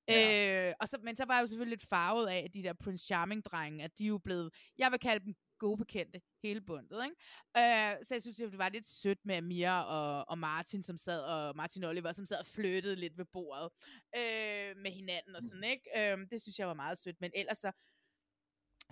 Ja. 0.09 0.68
Øh, 0.68 0.74
og 0.80 0.88
så, 0.88 0.98
men 1.03 1.16
så 1.16 1.24
var 1.24 1.34
jeg 1.34 1.42
jo 1.42 1.46
selvfølgelig 1.46 1.78
lidt 1.78 1.88
farvet 1.88 2.28
af, 2.28 2.38
at 2.38 2.55
de 2.55 2.62
der 2.62 2.72
Prince 2.72 3.05
Charming-drenge, 3.05 3.84
at 3.84 3.98
de 3.98 4.05
er 4.05 4.09
jo 4.09 4.18
blevet, 4.18 4.55
jeg 4.78 4.90
vil 4.90 4.98
kalde 4.98 5.24
dem 5.24 5.34
gode 5.59 5.78
bekendte, 5.78 6.20
hele 6.42 6.61
bundet, 6.61 7.05
ikke? 7.05 7.16
Øh, 7.57 8.05
så 8.05 8.14
jeg 8.14 8.22
synes, 8.22 8.36
det 8.36 8.59
var 8.59 8.68
lidt 8.68 8.88
sødt 8.88 9.18
med 9.24 9.36
Amira 9.36 9.84
og, 9.84 10.28
og 10.28 10.38
Martin, 10.38 10.82
som 10.82 10.96
sad, 10.96 11.22
og 11.22 11.57
Martin 11.57 11.84
Oliver, 11.84 12.12
som 12.12 12.26
sad 12.26 12.38
og 12.38 12.46
flyttede 12.46 12.96
lidt 12.96 13.18
ved 13.18 13.24
bordet 13.24 13.70
øh, 14.16 14.76
med 14.76 14.90
hinanden 14.90 15.36
og 15.36 15.42
sådan, 15.42 15.64
ikke? 15.64 16.12
Øh, 16.12 16.18
det 16.30 16.42
synes 16.42 16.59
jeg 16.59 16.68
var 16.68 16.74
meget 16.74 16.98
sødt, 16.98 17.20
men 17.20 17.30
ellers 17.34 17.59
så, 17.59 17.72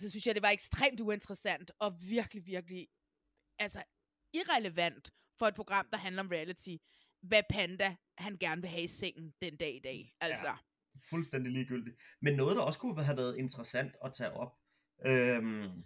så 0.01 0.11
synes 0.11 0.27
jeg, 0.27 0.35
det 0.35 0.43
var 0.43 0.51
ekstremt 0.51 1.01
uinteressant, 1.01 1.71
og 1.79 2.01
virkelig, 2.09 2.47
virkelig, 2.47 2.89
altså, 3.59 3.83
irrelevant 4.35 5.11
for 5.39 5.47
et 5.47 5.55
program, 5.55 5.89
der 5.91 5.99
handler 5.99 6.23
om 6.23 6.29
reality, 6.29 6.77
hvad 7.23 7.43
Panda, 7.51 7.97
han 8.19 8.37
gerne 8.39 8.61
vil 8.61 8.71
have 8.71 8.83
i 8.83 8.87
sengen 8.87 9.35
den 9.43 9.57
dag 9.57 9.75
i 9.75 9.81
dag. 9.81 10.15
Altså, 10.21 10.47
Ja, 10.47 10.57
fuldstændig 11.11 11.53
ligegyldigt. 11.53 11.97
Men 12.21 12.35
noget, 12.35 12.57
der 12.57 12.63
også 12.63 12.79
kunne 12.79 13.05
have 13.05 13.17
været 13.17 13.37
interessant 13.37 13.93
at 14.05 14.15
tage 14.15 14.31
op, 14.31 14.53
øhm, 15.07 15.85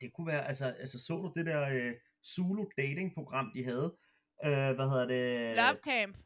det 0.00 0.12
kunne 0.12 0.26
være, 0.26 0.48
altså, 0.48 0.64
altså 0.66 0.98
så 0.98 1.12
du 1.16 1.32
det 1.36 1.46
der 1.46 1.68
øh, 1.68 1.94
Zulu 2.26 2.64
dating 2.76 3.14
program, 3.14 3.50
de 3.54 3.64
havde? 3.64 3.96
Øh, 4.44 4.74
hvad 4.76 4.88
hedder 4.90 5.06
det? 5.06 5.56
Love 5.56 5.78
Camp. 5.88 6.16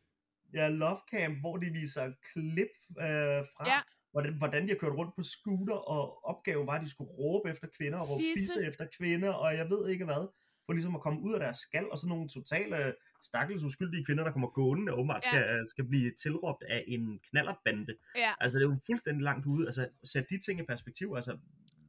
Ja, 0.54 0.68
Love 0.68 1.00
Camp, 1.10 1.40
hvor 1.40 1.56
de 1.56 1.66
viser 1.70 2.12
klip 2.32 2.72
øh, 3.00 3.40
fra, 3.54 3.64
Ja. 3.66 3.80
hvordan, 4.12 4.34
hvordan 4.38 4.62
de 4.62 4.68
har 4.68 4.76
kørt 4.76 4.92
rundt 4.92 5.16
på 5.16 5.22
scooter, 5.22 5.74
og 5.74 6.24
opgaven 6.24 6.66
var, 6.66 6.72
at 6.72 6.82
de 6.82 6.90
skulle 6.90 7.10
råbe 7.10 7.50
efter 7.50 7.68
kvinder, 7.78 7.98
og 7.98 8.10
råbe 8.10 8.22
fisse 8.36 8.66
efter 8.66 8.86
kvinder, 8.98 9.32
og 9.32 9.56
jeg 9.56 9.70
ved 9.70 9.88
ikke 9.88 10.04
hvad, 10.04 10.28
for 10.66 10.72
ligesom 10.72 10.94
at 10.94 11.00
komme 11.00 11.20
ud 11.20 11.34
af 11.34 11.40
deres 11.40 11.58
skal, 11.58 11.90
og 11.90 11.98
sådan 11.98 12.08
nogle 12.08 12.28
totale 12.28 12.94
stakkels 13.24 13.62
uskyldige 13.64 14.04
kvinder, 14.04 14.24
der 14.24 14.32
kommer 14.32 14.48
gående, 14.48 14.92
og 14.92 14.98
åbenbart 14.98 15.24
Ja. 15.24 15.28
skal, 15.30 15.68
skal 15.68 15.84
blive 15.84 16.10
tilråbt 16.22 16.62
af 16.62 16.84
en 16.86 17.20
knallertbande. 17.30 17.94
Ja. 18.16 18.32
Altså, 18.40 18.58
det 18.58 18.64
er 18.64 18.68
jo 18.70 18.76
fuldstændig 18.86 19.22
langt 19.22 19.46
ude. 19.46 19.66
Altså, 19.66 19.88
sæt 20.04 20.30
de 20.30 20.38
ting 20.46 20.60
i 20.60 20.62
perspektiv, 20.62 21.12
altså, 21.16 21.38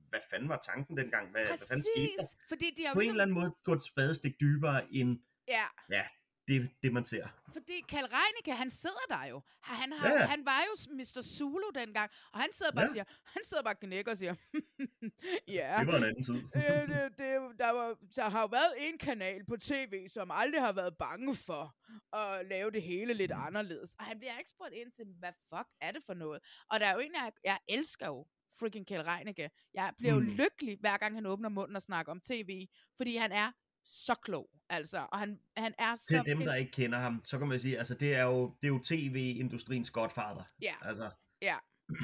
hvad 0.09 0.19
fanden 0.29 0.49
var 0.49 0.61
tanken 0.65 0.97
dengang? 0.97 1.31
Hvad, 1.31 1.41
hvad 1.47 1.57
fanden 1.69 1.85
skete 1.95 2.07
der? 2.17 2.23
Præcis, 2.23 2.37
fordi 2.49 2.65
de 2.77 2.85
har 2.85 2.93
På 2.93 2.99
en 2.99 3.03
ligesom- 3.03 3.13
eller 3.15 3.23
anden 3.23 3.33
måde 3.39 3.51
gå 3.63 3.73
et 3.73 3.83
spadestik 3.83 4.39
dybere 4.39 4.93
end, 4.93 5.19
ja, 5.47 5.65
ja, 5.97 6.03
det, 6.47 6.69
det 6.83 6.93
man 6.93 7.05
ser. 7.05 7.27
Fordi 7.53 7.81
Karl 7.89 8.05
Reinicke, 8.05 8.51
han 8.53 8.69
sidder 8.69 9.05
der 9.09 9.25
jo. 9.25 9.41
Han, 9.61 9.91
har, 9.93 10.09
Ja. 10.09 10.25
han 10.25 10.45
var 10.45 10.59
jo 10.67 10.93
Mr. 10.93 11.21
Zulu 11.37 11.69
dengang, 11.75 12.11
og 12.33 12.39
han 12.39 12.49
sidder 12.53 12.71
bare 12.71 12.81
Ja. 12.81 12.87
og 12.87 12.91
siger, 12.93 13.03
han 13.25 13.43
sidder 13.43 13.63
bare 13.63 13.73
og 13.73 13.79
knækker 13.79 14.11
og 14.11 14.17
siger, 14.17 14.35
ja. 15.57 15.75
Det 15.79 15.87
var 15.87 15.97
en 15.97 16.03
anden 16.03 16.23
tid. 16.23 16.33
øh, 16.55 16.87
det, 16.89 17.11
det, 17.17 17.59
der, 17.59 17.69
var, 17.69 17.97
der 18.15 18.29
har 18.29 18.41
jo 18.41 18.47
været 18.47 18.73
en 18.77 18.97
kanal 18.97 19.45
på 19.45 19.57
tv, 19.57 20.07
som 20.07 20.31
aldrig 20.31 20.61
har 20.61 20.71
været 20.73 20.97
bange 20.97 21.35
for 21.35 21.75
at 22.15 22.45
lave 22.47 22.71
det 22.71 22.81
hele 22.81 23.13
lidt 23.13 23.31
anderledes. 23.31 23.95
Og 23.99 24.05
han 24.05 24.19
bliver 24.19 24.37
ikke 24.37 24.49
spurgt 24.49 24.73
ind 24.73 24.91
til, 24.91 25.05
hvad 25.19 25.33
fuck 25.49 25.67
er 25.81 25.91
det 25.91 26.03
for 26.05 26.13
noget? 26.13 26.41
Og 26.69 26.79
der 26.79 26.85
er 26.87 26.93
jo 26.93 26.99
en, 26.99 27.13
jeg, 27.13 27.31
jeg 27.43 27.57
elsker 27.69 28.05
jo 28.07 28.25
freaking 28.59 28.87
Kjell 28.87 29.03
Reinicke. 29.03 29.49
Jeg 29.73 29.93
bliver 29.97 30.13
jo 30.13 30.19
Mm. 30.19 30.25
lykkelig, 30.25 30.77
hver 30.79 30.97
gang 30.97 31.15
han 31.15 31.25
åbner 31.25 31.49
munden 31.49 31.75
og 31.75 31.81
snakker 31.81 32.11
om 32.11 32.21
tv, 32.21 32.67
fordi 32.97 33.15
han 33.15 33.31
er 33.31 33.51
så 33.85 34.15
klog, 34.15 34.49
altså. 34.69 35.07
Og 35.11 35.19
han, 35.19 35.39
han 35.57 35.73
er 35.79 35.95
så... 35.95 36.05
Til 36.07 36.21
dem, 36.25 36.39
der 36.39 36.55
ikke 36.55 36.71
kender 36.71 36.99
ham, 36.99 37.21
så 37.23 37.37
kan 37.37 37.47
man 37.47 37.59
sige, 37.59 37.77
altså 37.77 37.93
det 37.93 38.15
er 38.15 38.23
jo, 38.23 38.55
det 38.61 38.67
er 38.67 38.71
jo 38.73 38.79
tv-industriens 38.83 39.91
godfather. 39.91 40.43
Ja. 40.61 40.75
Altså, 40.81 41.09
Ja. 41.41 41.55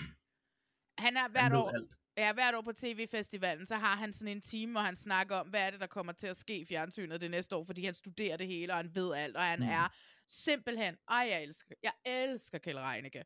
Han 1.06 1.18
er 1.18 1.30
hvert 1.30 1.44
han 1.44 1.56
år, 1.56 1.70
alt. 1.70 1.92
ja, 2.18 2.34
hvert 2.34 2.56
år 2.56 2.62
på 2.62 2.74
TV-festivalen, 2.74 3.66
så 3.66 3.76
har 3.76 3.96
han 3.96 4.14
sådan 4.14 4.28
en 4.28 4.42
time, 4.42 4.72
hvor 4.72 4.82
han 4.82 4.96
snakker 4.96 5.36
om, 5.36 5.48
hvad 5.48 5.62
er 5.62 5.70
det, 5.70 5.80
der 5.80 5.88
kommer 5.88 6.14
til 6.14 6.28
at 6.28 6.38
ske 6.38 6.60
i 6.60 6.66
fjernsynet 6.66 7.22
det 7.22 7.32
næste 7.32 7.56
år, 7.56 7.64
fordi 7.64 7.86
han 7.86 7.94
studerer 7.94 8.38
det 8.38 8.48
hele, 8.48 8.74
og 8.74 8.78
han 8.78 8.96
ved 8.96 9.14
alt, 9.14 9.36
og 9.36 9.44
han 9.44 9.60
mm. 9.60 9.66
er 9.66 9.94
simpelthen, 10.28 10.98
ej, 11.10 11.28
jeg 11.32 11.44
elsker, 11.44 11.76
jeg 11.84 11.94
elsker 12.06 12.58
Kjell 12.58 12.80
Reinicke. 12.80 13.24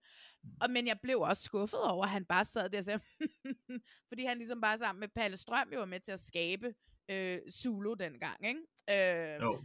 Og, 0.61 0.71
men 0.71 0.87
jeg 0.87 0.99
blev 1.03 1.19
også 1.21 1.43
skuffet 1.43 1.81
over, 1.81 2.03
at 2.03 2.09
han 2.09 2.25
bare 2.25 2.45
sad 2.45 2.69
der 2.69 2.77
og 2.77 2.85
sagde, 2.85 2.99
fordi 4.09 4.25
han 4.25 4.37
ligesom 4.37 4.61
bare 4.61 4.77
sammen 4.77 4.99
med 4.99 5.07
Palle 5.07 5.37
Strøm 5.37 5.69
jo 5.73 5.79
var 5.79 5.85
med 5.85 5.99
til 5.99 6.11
at 6.11 6.19
skabe 6.19 6.73
øh, 7.09 7.39
Zulu 7.51 7.93
dengang, 7.93 8.37
ikke? 8.47 8.59
Øh, 9.35 9.41
Jo. 9.41 9.61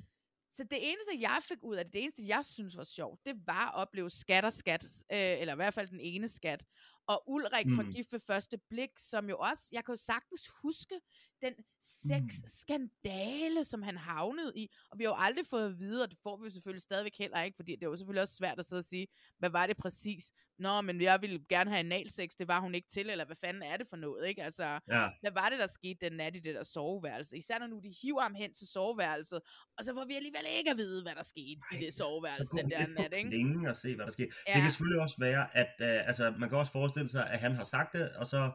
så 0.55 0.65
det 0.65 0.79
eneste, 0.91 1.13
jeg 1.21 1.39
fik 1.49 1.59
ud 1.63 1.77
af 1.77 1.85
det, 1.85 1.93
det 1.93 2.03
eneste, 2.03 2.23
jeg 2.29 2.45
synes 2.45 2.77
var 2.77 2.85
sjovt, 2.85 3.27
det 3.27 3.35
var 3.47 3.69
at 3.69 3.75
opleve 3.75 4.11
skat 4.11 4.45
og 4.45 4.53
skat, 4.53 4.85
øh, 5.13 5.41
eller 5.41 5.53
i 5.55 5.57
hvert 5.57 5.75
fald 5.75 5.89
den 5.89 6.01
ene 6.01 6.29
skat, 6.29 6.65
Og 7.13 7.23
Ulrik 7.27 7.67
mm. 7.67 7.77
fra 7.77 7.83
Mm. 7.83 7.93
Gift 7.93 8.13
ved 8.13 8.21
første 8.27 8.59
blik, 8.71 8.91
som 8.99 9.29
jo 9.29 9.37
også, 9.39 9.69
jeg 9.73 9.85
kan 9.85 9.93
jo 9.93 9.97
sagtens 9.97 10.43
huske 10.63 10.95
den 11.43 11.55
sexskandale, 11.81 13.65
som 13.65 13.83
han 13.83 13.97
havnede 13.97 14.53
i. 14.57 14.71
Og 14.91 14.99
vi 14.99 15.05
har 15.05 15.11
jo 15.11 15.17
aldrig 15.19 15.47
fået 15.47 15.67
at 15.67 15.79
vide, 15.79 16.03
og 16.03 16.11
det 16.11 16.19
får 16.23 16.37
vi 16.37 16.45
jo 16.45 16.51
selvfølgelig 16.51 16.83
stadigvæk 16.83 17.19
heller 17.19 17.43
ikke, 17.43 17.57
fordi 17.57 17.73
det 17.73 17.83
er 17.83 17.87
jo 17.91 17.97
selvfølgelig 17.97 18.23
også 18.23 18.35
svært 18.35 18.59
at 18.59 18.67
sidde 18.67 18.81
og 18.81 18.85
sige, 18.85 19.07
hvad 19.39 19.51
var 19.51 19.67
det 19.67 19.77
præcis? 19.77 20.33
Nå, 20.59 20.81
men 20.81 21.01
jeg 21.01 21.23
ville 21.23 21.41
gerne 21.49 21.71
have 21.71 21.79
analsex, 21.79 22.31
det 22.39 22.49
var 22.49 22.61
hun 22.61 22.75
ikke 22.75 22.89
til, 22.89 23.11
eller 23.11 23.25
hvad 23.25 23.37
fanden 23.37 23.63
er 23.63 23.77
det 23.77 23.87
for 23.89 23.97
noget, 23.97 24.29
ikke? 24.29 24.43
Altså, 24.43 24.65
Ja. 24.89 25.09
hvad 25.21 25.33
var 25.33 25.49
det, 25.49 25.59
der 25.59 25.67
skete 25.67 25.99
den 26.01 26.13
nat 26.13 26.37
i 26.37 26.39
det 26.39 26.55
der 26.55 26.63
soveværelse? 26.63 27.37
Især 27.37 27.59
når 27.59 27.67
nu 27.67 27.79
de 27.85 27.95
hiver 28.03 28.21
ham 28.23 28.35
hen 28.35 28.55
til 28.55 28.69
soveværelset, 28.69 29.41
og 29.79 29.85
så 29.85 29.95
får 29.95 30.05
vi 30.05 30.15
alligevel 30.15 30.47
ikke 30.59 30.71
at 30.71 30.77
vide, 30.77 31.03
hvad 31.03 31.15
der 31.15 31.23
skete 31.23 31.61
i 31.73 31.77
det 31.85 31.95
soveværelse 31.95 32.57
den 32.57 32.71
der 32.71 32.87
nat, 32.87 33.13
ikke? 33.17 33.31
længe 33.31 33.69
og 33.69 33.77
se, 33.77 33.95
hvad 33.97 34.07
der 34.07 34.13
sker. 34.13 34.25
Ja. 34.29 34.53
Ja. 34.53 34.55
Det 34.55 34.63
kan 34.63 34.71
selvfølgelig 34.71 35.01
også 35.03 35.17
være, 35.19 35.57
at 35.57 35.73
øh, 35.81 36.07
altså, 36.09 36.35
man 36.39 36.49
kan 36.49 36.59
også 36.59 36.73
forestille 36.73 37.00
sig, 37.09 37.31
at 37.31 37.41
han 37.41 37.55
har 37.55 37.65
sagt 37.65 37.93
det, 37.93 38.11
og 38.11 38.27
så 38.27 38.51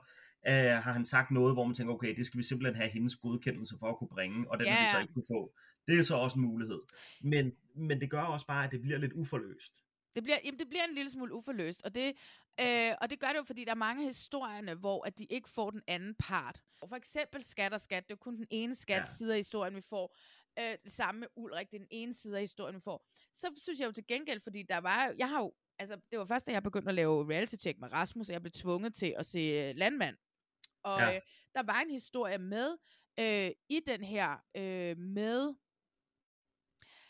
øh, 0.48 0.54
har 0.56 0.92
han 0.92 1.06
sagt 1.06 1.32
noget, 1.32 1.56
hvor 1.56 1.66
man 1.66 1.76
tænker, 1.76 1.94
okay, 1.94 2.16
det 2.16 2.26
skal 2.26 2.38
vi 2.38 2.44
simpelthen 2.44 2.76
have 2.76 2.90
hendes 2.90 3.16
godkendelse 3.16 3.76
for 3.80 3.90
at 3.90 3.98
kunne 3.98 4.08
bringe, 4.08 4.52
og 4.52 4.58
den 4.60 4.68
ja. 4.68 4.72
Ja, 4.72 4.78
vil 4.78 4.86
vi 4.86 4.92
så 4.92 5.02
ikke 5.02 5.14
kunne 5.14 5.38
få. 5.38 5.54
Det 5.88 6.00
er 6.00 6.04
så 6.04 6.16
også 6.16 6.40
en 6.40 6.46
mulighed. 6.46 6.82
Men, 7.22 7.52
men 7.76 8.02
det 8.02 8.10
gør 8.10 8.22
også 8.22 8.48
bare, 8.48 8.66
at 8.66 8.72
det 8.72 8.82
bliver 8.82 8.98
lidt 8.98 9.14
uforløst. 9.14 9.74
Det 10.16 10.24
bliver, 10.24 10.38
jamen, 10.46 10.60
det 10.60 10.70
bliver 10.70 10.84
en 10.84 10.96
lille 10.96 11.12
smule 11.12 11.34
uforløst, 11.34 11.82
og 11.84 11.96
det, 11.96 12.08
øh, 12.62 12.92
og 13.02 13.10
det 13.10 13.20
gør 13.20 13.28
det 13.28 13.38
jo, 13.38 13.44
fordi 13.44 13.66
der 13.66 13.72
er 13.72 13.76
mange 13.76 14.06
historierne, 14.06 14.74
hvor 14.74 15.08
at 15.08 15.18
de 15.18 15.26
ikke 15.26 15.50
får 15.50 15.72
den 15.72 15.82
anden 15.88 16.16
part. 16.20 16.62
For 16.90 16.96
eksempel 16.96 17.44
skat 17.44 17.74
og 17.74 17.82
skat, 17.82 18.08
det 18.08 18.14
er 18.14 18.18
kun 18.18 18.38
den 18.38 18.48
ene 18.50 18.76
skat 18.76 19.00
ja. 19.00 19.06
side 19.06 19.32
af 19.32 19.40
historien, 19.40 19.76
vi 19.76 19.82
får. 19.82 20.16
Øh, 20.60 20.78
det 20.84 20.92
samme 20.92 21.20
med 21.20 21.28
Ulrik, 21.36 21.72
det 21.72 21.76
er 21.76 21.80
den 21.80 21.88
ene 21.92 22.14
side 22.14 22.36
af 22.36 22.42
historien, 22.42 22.76
vi 22.76 22.82
får. 22.82 23.08
Så 23.34 23.48
synes 23.58 23.80
jeg 23.80 23.88
jo 23.88 23.92
til 23.92 24.08
gengæld, 24.08 24.40
fordi 24.40 24.64
der 24.64 24.78
var 24.78 25.14
jeg 25.18 25.30
har 25.30 25.40
jo, 25.40 25.54
altså 25.80 26.00
det 26.12 26.20
var 26.20 26.26
først, 26.26 26.48
da 26.48 26.52
jeg 26.52 26.64
begyndte 26.64 26.90
at 26.90 26.96
lave 26.96 27.30
reality 27.30 27.56
check 27.56 27.80
med 27.80 27.92
Rasmus, 27.92 28.30
at 28.30 28.34
jeg 28.34 28.42
blev 28.42 28.52
tvunget 28.52 28.96
til 28.96 29.14
at 29.18 29.26
se 29.26 29.40
øh, 29.40 29.76
Landmand. 29.76 30.18
Og 30.84 31.00
Ja. 31.00 31.08
ja. 31.08 31.16
øh, 31.16 31.22
der 31.56 31.64
var 31.64 31.82
en 31.82 31.90
historie 31.92 32.38
med, 32.38 32.78
øh, 33.20 33.52
i 33.70 33.82
den 33.86 34.04
her, 34.04 34.38
øh, 34.58 34.98
med 34.98 35.56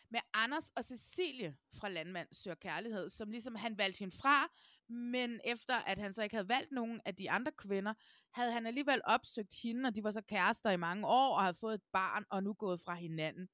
med 0.09 0.19
Anders 0.33 0.69
og 0.75 0.83
Cecilie 0.83 1.55
fra 1.79 1.89
Landmand 1.89 2.27
Søger 2.31 2.55
Kærlighed, 2.55 3.09
som 3.09 3.31
ligesom 3.31 3.55
han 3.55 3.77
valgte 3.77 3.99
hende 3.99 4.17
fra, 4.17 4.47
men 4.89 5.39
efter 5.45 5.73
at 5.75 5.97
han 5.97 6.13
så 6.13 6.23
ikke 6.23 6.35
havde 6.35 6.49
valgt 6.49 6.71
nogen 6.71 7.01
af 7.05 7.15
de 7.15 7.31
andre 7.31 7.51
kvinder, 7.51 7.93
havde 8.33 8.51
han 8.51 8.65
alligevel 8.65 9.01
opsøgt 9.03 9.55
hende, 9.63 9.87
og 9.87 9.95
de 9.95 10.03
var 10.03 10.11
så 10.11 10.21
kærester 10.21 10.69
i 10.71 10.77
mange 10.77 11.07
år, 11.07 11.35
og 11.35 11.41
havde 11.41 11.57
fået 11.59 11.73
et 11.73 11.83
barn, 11.93 12.25
og 12.29 12.43
nu 12.43 12.53
gået 12.53 12.81
fra 12.81 12.93
hinanden. 12.93 13.47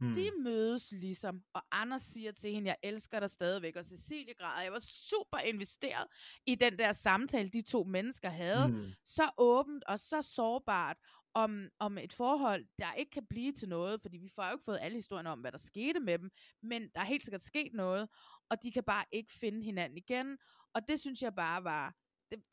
Mm. 0.00 0.14
De 0.14 0.30
mødes 0.42 0.92
ligesom, 0.92 1.42
og 1.54 1.62
Anders 1.72 2.02
siger 2.02 2.32
til 2.32 2.52
hende, 2.52 2.68
jeg 2.68 2.76
elsker 2.82 3.20
dig 3.20 3.30
stadigvæk, 3.30 3.76
og 3.76 3.84
Cecilie 3.84 4.34
græder. 4.34 4.62
Jeg 4.62 4.72
var 4.72 4.78
super 4.78 5.38
investeret 5.38 6.06
i 6.46 6.54
den 6.54 6.78
der 6.78 6.92
samtale, 6.92 7.48
de 7.48 7.62
to 7.62 7.84
mennesker 7.84 8.30
havde. 8.30 8.68
Mm. 8.68 8.86
Så 9.04 9.30
åbent 9.38 9.84
og 9.84 9.98
så 9.98 10.22
sårbart 10.22 10.96
om, 11.34 11.68
om 11.78 11.98
et 11.98 12.12
forhold, 12.12 12.64
der 12.78 12.94
ikke 12.94 13.10
kan 13.10 13.26
blive 13.26 13.52
til 13.52 13.68
noget, 13.68 14.00
fordi 14.02 14.18
vi 14.18 14.28
får 14.34 14.44
jo 14.44 14.52
ikke 14.52 14.64
fået 14.64 14.78
alle 14.80 14.96
historierne 14.96 15.30
om, 15.30 15.40
hvad 15.40 15.52
der 15.52 15.58
skete 15.58 16.00
med 16.00 16.18
dem, 16.18 16.30
men 16.62 16.82
der 16.94 17.00
er 17.00 17.04
helt 17.04 17.24
sikkert 17.24 17.42
sket 17.42 17.72
noget, 17.74 18.08
og 18.50 18.62
de 18.62 18.72
kan 18.72 18.84
bare 18.84 19.04
ikke 19.12 19.32
finde 19.32 19.64
hinanden 19.64 19.98
igen. 19.98 20.38
Og 20.74 20.88
det 20.88 21.00
synes 21.00 21.22
jeg 21.22 21.34
bare 21.34 21.64
var, 21.64 21.94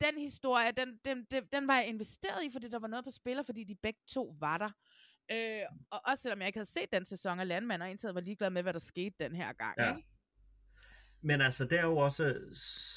den, 0.00 0.18
historie, 0.18 0.72
den, 0.72 0.98
den, 1.04 1.24
den, 1.30 1.44
den 1.52 1.66
var 1.66 1.76
jeg 1.76 1.88
investeret 1.88 2.44
i, 2.44 2.50
fordi 2.50 2.68
der 2.68 2.78
var 2.78 2.88
noget 2.88 3.04
på 3.04 3.10
spil, 3.10 3.44
fordi 3.44 3.64
de 3.64 3.74
begge 3.74 4.00
to 4.08 4.36
var 4.40 4.58
der. 4.58 4.70
Øh, 5.30 5.62
og 5.90 6.00
også 6.04 6.22
selvom 6.22 6.38
jeg 6.38 6.46
ikke 6.46 6.58
havde 6.58 6.70
set 6.70 6.92
den 6.92 7.04
sæson 7.04 7.40
af 7.40 7.48
Landmand, 7.48 7.82
og 7.82 7.90
indtil 7.90 8.10
var 8.10 8.20
ligeglad 8.20 8.50
med, 8.50 8.62
hvad 8.62 8.72
der 8.72 8.78
skete 8.78 9.14
den 9.20 9.36
her 9.36 9.52
gang. 9.52 9.74
Ja. 9.78 9.96
Ikke? 9.96 10.08
Men 11.24 11.40
altså, 11.40 11.64
det 11.64 11.78
er 11.78 11.82
jo 11.82 11.96
også, 11.96 12.34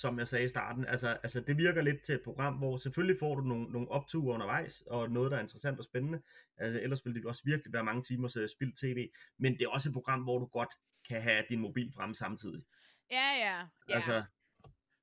som 0.01 0.19
jeg 0.19 0.28
sagde 0.28 0.45
i 0.45 0.49
starten, 0.49 0.86
altså, 0.86 1.09
altså 1.09 1.39
det 1.39 1.57
virker 1.57 1.82
lidt 1.82 2.03
til 2.03 2.15
et 2.15 2.21
program, 2.23 2.53
hvor 2.53 2.78
selvfølgelig 2.78 3.19
får 3.19 3.36
du 3.36 3.41
nogle, 3.41 3.71
nogle 3.71 3.91
opture 3.91 4.34
undervejs, 4.34 4.82
og 4.82 5.11
noget, 5.11 5.32
der 5.32 5.38
er 5.38 5.41
interessant 5.41 5.80
og 5.80 5.86
spændende. 5.86 6.21
Altså, 6.57 6.80
ellers 6.80 7.05
ville 7.05 7.15
det 7.15 7.23
jo 7.23 7.30
også 7.30 7.41
virkelig 7.45 7.73
være 7.73 7.84
mange 7.84 8.03
timers 8.03 8.38
uh, 8.38 8.47
spildt 8.47 8.78
tv. 8.78 9.09
Men 9.38 9.53
det 9.53 9.61
er 9.61 9.69
også 9.69 9.89
et 9.89 9.93
program, 9.93 10.21
hvor 10.21 10.39
du 10.39 10.45
godt 10.45 10.69
kan 11.07 11.21
have 11.21 11.43
din 11.49 11.59
mobil 11.59 11.93
fremme 11.95 12.15
samtidig. 12.15 12.63
Ja, 13.11 13.30
ja. 13.39 13.57
ja. 13.89 13.95
Altså, 13.95 14.23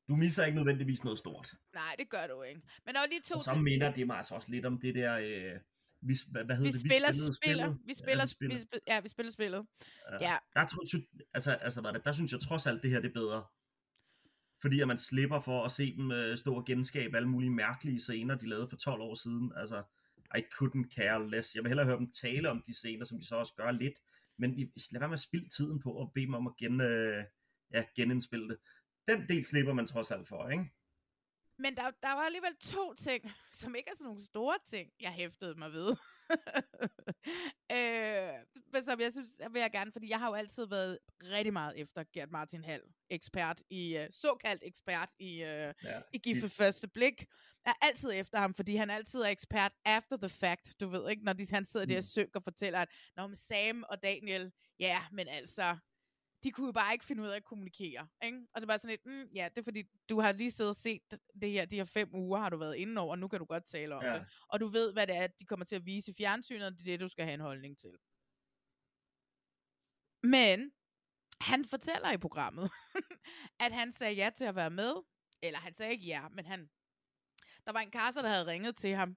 du 0.09 0.17
misser 0.17 0.45
ikke 0.45 0.57
nødvendigvis 0.57 1.05
noget 1.05 1.19
stort. 1.19 1.55
Nej, 1.75 1.95
det 1.99 2.09
gør 2.09 2.27
du 2.27 2.43
ikke. 2.43 2.61
Men 2.87 2.95
der 2.95 3.01
var 3.01 3.07
lige 3.07 3.21
to 3.21 3.35
Og 3.35 3.43
så 3.43 3.61
minder 3.61 3.93
det 3.93 4.07
mig 4.07 4.17
altså 4.17 4.35
også 4.35 4.51
lidt 4.51 4.67
om 4.67 4.81
det 4.81 4.95
der, 4.95 5.15
øh, 5.15 5.61
vi, 6.03 6.17
hvad, 6.29 6.45
hvad 6.45 6.57
vi 6.57 6.59
hedder 6.59 6.73
det? 6.73 6.81
spiller, 6.81 7.09
spillede 7.13 7.35
spiller, 7.35 7.65
spillet. 7.65 7.87
vi 7.87 7.95
spiller, 7.95 8.23
ja, 8.23 8.25
vi 8.25 8.29
spiller. 8.29 8.55
vi 8.55 8.61
spiller, 8.61 8.95
ja, 8.95 9.01
vi 9.01 9.09
spiller 9.09 9.33
spillet. 9.33 9.67
Ja. 10.21 10.37
Der, 10.55 10.67
tror, 10.67 10.85
altså, 11.35 11.53
altså, 11.53 11.81
hvad 11.81 11.91
er 11.91 11.95
det, 11.95 12.05
der 12.05 12.13
synes 12.13 12.33
jeg 12.33 12.41
trods 12.41 12.67
alt, 12.67 12.83
det 12.83 12.91
her 12.91 13.01
det 13.01 13.09
er 13.09 13.13
bedre. 13.13 13.45
Fordi 14.63 14.81
at 14.81 14.89
man 14.89 14.99
slipper 14.99 15.41
for 15.41 15.65
at 15.65 15.73
se 15.73 15.97
dem 15.97 16.11
øh, 16.13 16.39
stå 16.39 16.55
og 16.55 16.65
genskabe 16.67 17.17
alle 17.17 17.29
mulige 17.29 17.51
mærkelige 17.51 18.01
scener, 18.01 18.35
de 18.35 18.49
lavede 18.49 18.69
for 18.69 18.77
12 18.77 19.01
år 19.01 19.15
siden. 19.15 19.53
Altså, 19.57 19.83
I 20.39 20.41
couldn't 20.55 20.95
care 20.95 21.31
less. 21.31 21.55
Jeg 21.55 21.63
vil 21.63 21.69
hellere 21.71 21.87
høre 21.87 21.97
dem 21.99 22.13
tale 22.23 22.51
om 22.51 22.63
de 22.67 22.75
scener, 22.75 23.05
som 23.05 23.19
de 23.19 23.27
så 23.27 23.37
også 23.37 23.55
gør 23.55 23.71
lidt. 23.71 23.95
Men 24.39 24.59
I- 24.59 24.73
lad 24.91 24.99
være 25.01 25.09
med 25.09 25.15
at 25.15 25.21
spille 25.21 25.49
tiden 25.49 25.81
på 25.81 26.03
at 26.03 26.09
bede 26.15 26.27
dem 26.27 26.35
om 26.35 26.47
at 26.47 26.57
gen, 26.57 26.81
øh, 26.81 27.25
ja, 27.75 27.85
genindspille 27.97 28.49
det. 28.49 28.59
Den 29.09 29.29
del 29.29 29.45
slipper 29.45 29.73
man 29.73 29.87
trods 29.87 30.11
alt 30.11 30.29
for, 30.29 30.49
ikke? 30.49 30.65
Men 31.59 31.77
der, 31.77 31.91
der 32.03 32.13
var 32.13 32.23
alligevel 32.23 32.57
to 32.57 32.95
ting, 32.95 33.33
som 33.61 33.75
ikke 33.75 33.91
er 33.91 33.95
sådan 33.95 34.07
nogle 34.07 34.25
store 34.25 34.59
ting, 34.65 34.91
jeg 35.01 35.13
hæftede 35.13 35.55
mig 35.59 35.73
ved. 35.73 35.89
øh, 37.73 38.85
som 38.85 39.01
jeg 39.01 39.13
synes, 39.13 39.37
der 39.37 39.49
vil 39.49 39.61
jeg 39.61 39.71
gerne, 39.73 39.93
fordi 39.93 40.09
jeg 40.11 40.19
har 40.19 40.29
jo 40.29 40.35
altid 40.35 40.67
været 40.67 40.99
rigtig 41.23 41.53
meget 41.53 41.79
efter 41.79 42.05
Gert 42.13 42.31
Martin 42.31 42.65
Hall, 42.65 42.83
ekspert 43.11 43.63
i, 43.71 43.99
uh, 43.99 44.05
såkaldt 44.11 44.63
ekspert 44.67 45.09
i, 45.19 45.43
uh, 45.43 45.49
ja, 45.49 45.73
i 46.13 46.19
Gift 46.19 46.43
ved 46.43 46.51
første 46.51 46.89
blik. 46.89 47.27
Jeg 47.65 47.75
er 47.81 47.87
altid 47.87 48.11
efter 48.15 48.39
ham, 48.39 48.55
fordi 48.55 48.77
han 48.77 48.91
altid 48.91 49.21
er 49.21 49.29
ekspert 49.29 49.73
after 49.85 50.17
the 50.17 50.29
fact, 50.29 50.81
du 50.81 50.89
ved 50.89 51.11
ikke, 51.11 51.25
når 51.25 51.33
de, 51.33 51.47
han 51.51 51.65
sidder 51.65 51.87
der 51.87 51.97
og 51.97 52.05
synker 52.05 52.41
og 52.41 52.45
fortæller, 52.45 52.79
at 52.79 52.89
når 53.17 53.31
Sam 53.35 53.85
og 53.89 54.03
Daniel, 54.03 54.53
ja, 54.79 55.01
men 55.13 55.29
altså, 55.29 55.77
de 56.45 56.51
kunne 56.53 56.67
jo 56.67 56.73
bare 56.73 56.93
ikke 56.93 57.05
finde 57.05 57.23
ud 57.23 57.29
af 57.29 57.37
at 57.37 57.45
kommunikere. 57.45 58.09
Ikke? 58.23 58.39
Og 58.55 58.61
det 58.61 58.69
var 58.69 58.77
sådan 58.77 58.91
lidt, 58.91 59.07
mm, 59.07 59.29
ja, 59.35 59.49
det 59.49 59.59
er 59.59 59.63
fordi, 59.65 59.83
du 60.09 60.21
har 60.21 60.33
lige 60.33 60.51
siddet 60.51 60.71
og 60.71 60.77
set 60.77 61.03
det 61.43 61.51
her, 61.51 61.65
de 61.67 61.77
her 61.77 61.85
fem 61.85 62.15
uger, 62.15 62.39
har 62.39 62.49
du 62.51 62.57
været 62.57 62.77
inde 62.77 63.01
over, 63.01 63.11
og 63.11 63.19
nu 63.19 63.29
kan 63.29 63.39
du 63.39 63.45
godt 63.45 63.65
tale 63.67 63.95
om 63.95 64.03
Ja. 64.03 64.15
det. 64.15 64.27
Og 64.49 64.61
du 64.61 64.67
ved, 64.67 64.93
hvad 64.93 65.07
det 65.07 65.17
er, 65.17 65.27
de 65.27 65.45
kommer 65.45 65.65
til 65.65 65.77
at 65.77 65.87
vise 65.87 66.11
i 66.11 66.15
fjernsynet, 66.15 66.67
og 66.67 66.73
det 66.73 66.81
er 66.81 66.85
det, 66.85 67.01
du 67.01 67.09
skal 67.09 67.25
have 67.25 67.35
en 67.35 67.41
holdning 67.41 67.79
til. 67.79 67.91
Men 70.23 70.73
han 71.41 71.65
fortæller 71.65 72.13
i 72.13 72.19
programmet, 72.19 72.71
at 73.65 73.73
han 73.73 73.93
sagde 73.93 74.15
ja 74.15 74.31
til 74.37 74.45
at 74.45 74.55
være 74.55 74.71
med. 74.71 74.95
Eller 75.43 75.59
han 75.59 75.75
sagde 75.75 75.93
ikke 75.93 76.07
ja, 76.07 76.29
men 76.29 76.47
han... 76.47 76.71
Der 77.67 77.73
var 77.73 77.81
en 77.81 77.91
kasser, 77.91 78.23
der 78.23 78.29
havde 78.29 78.47
ringet 78.47 78.77
til 78.77 78.95
ham 78.95 79.17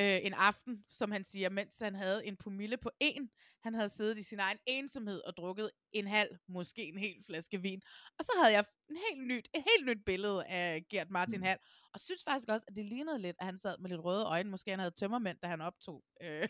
øh, 0.00 0.18
en 0.22 0.34
aften, 0.34 0.84
som 0.88 1.10
han 1.10 1.24
siger, 1.24 1.48
mens 1.50 1.78
han 1.78 1.94
havde 1.94 2.26
en 2.26 2.36
promille 2.36 2.76
på 2.76 2.90
en. 3.00 3.30
Han 3.62 3.74
havde 3.74 3.88
siddet 3.88 4.18
i 4.18 4.22
sin 4.22 4.38
egen 4.38 4.58
ensomhed 4.66 5.20
og 5.26 5.36
drukket 5.36 5.70
en 5.92 6.06
halv, 6.06 6.36
måske 6.48 6.82
en 6.88 6.98
hel 6.98 7.24
flaske 7.26 7.62
vin. 7.62 7.82
Og 8.18 8.24
så 8.24 8.32
havde 8.36 8.52
jeg 8.52 8.64
en 8.90 8.96
helt 8.96 9.26
nyt, 9.26 9.48
et 9.54 9.64
helt 9.74 9.86
nyt 9.86 10.04
billede 10.06 10.44
af 10.46 10.84
Gert 10.90 11.10
Martin 11.10 11.42
Hall. 11.42 11.58
Og 11.94 12.00
synes 12.00 12.24
faktisk 12.24 12.48
også, 12.48 12.64
at 12.68 12.76
det 12.76 12.84
lignede 12.84 13.18
lidt, 13.18 13.36
at 13.40 13.46
han 13.46 13.58
sad 13.58 13.78
med 13.78 13.90
lidt 13.90 14.04
røde 14.04 14.24
øjne. 14.26 14.50
Måske 14.50 14.70
han 14.70 14.78
havde 14.78 14.94
tømmermænd, 14.94 15.38
da 15.42 15.46
han 15.46 15.60
optog 15.60 16.04
øh, 16.22 16.48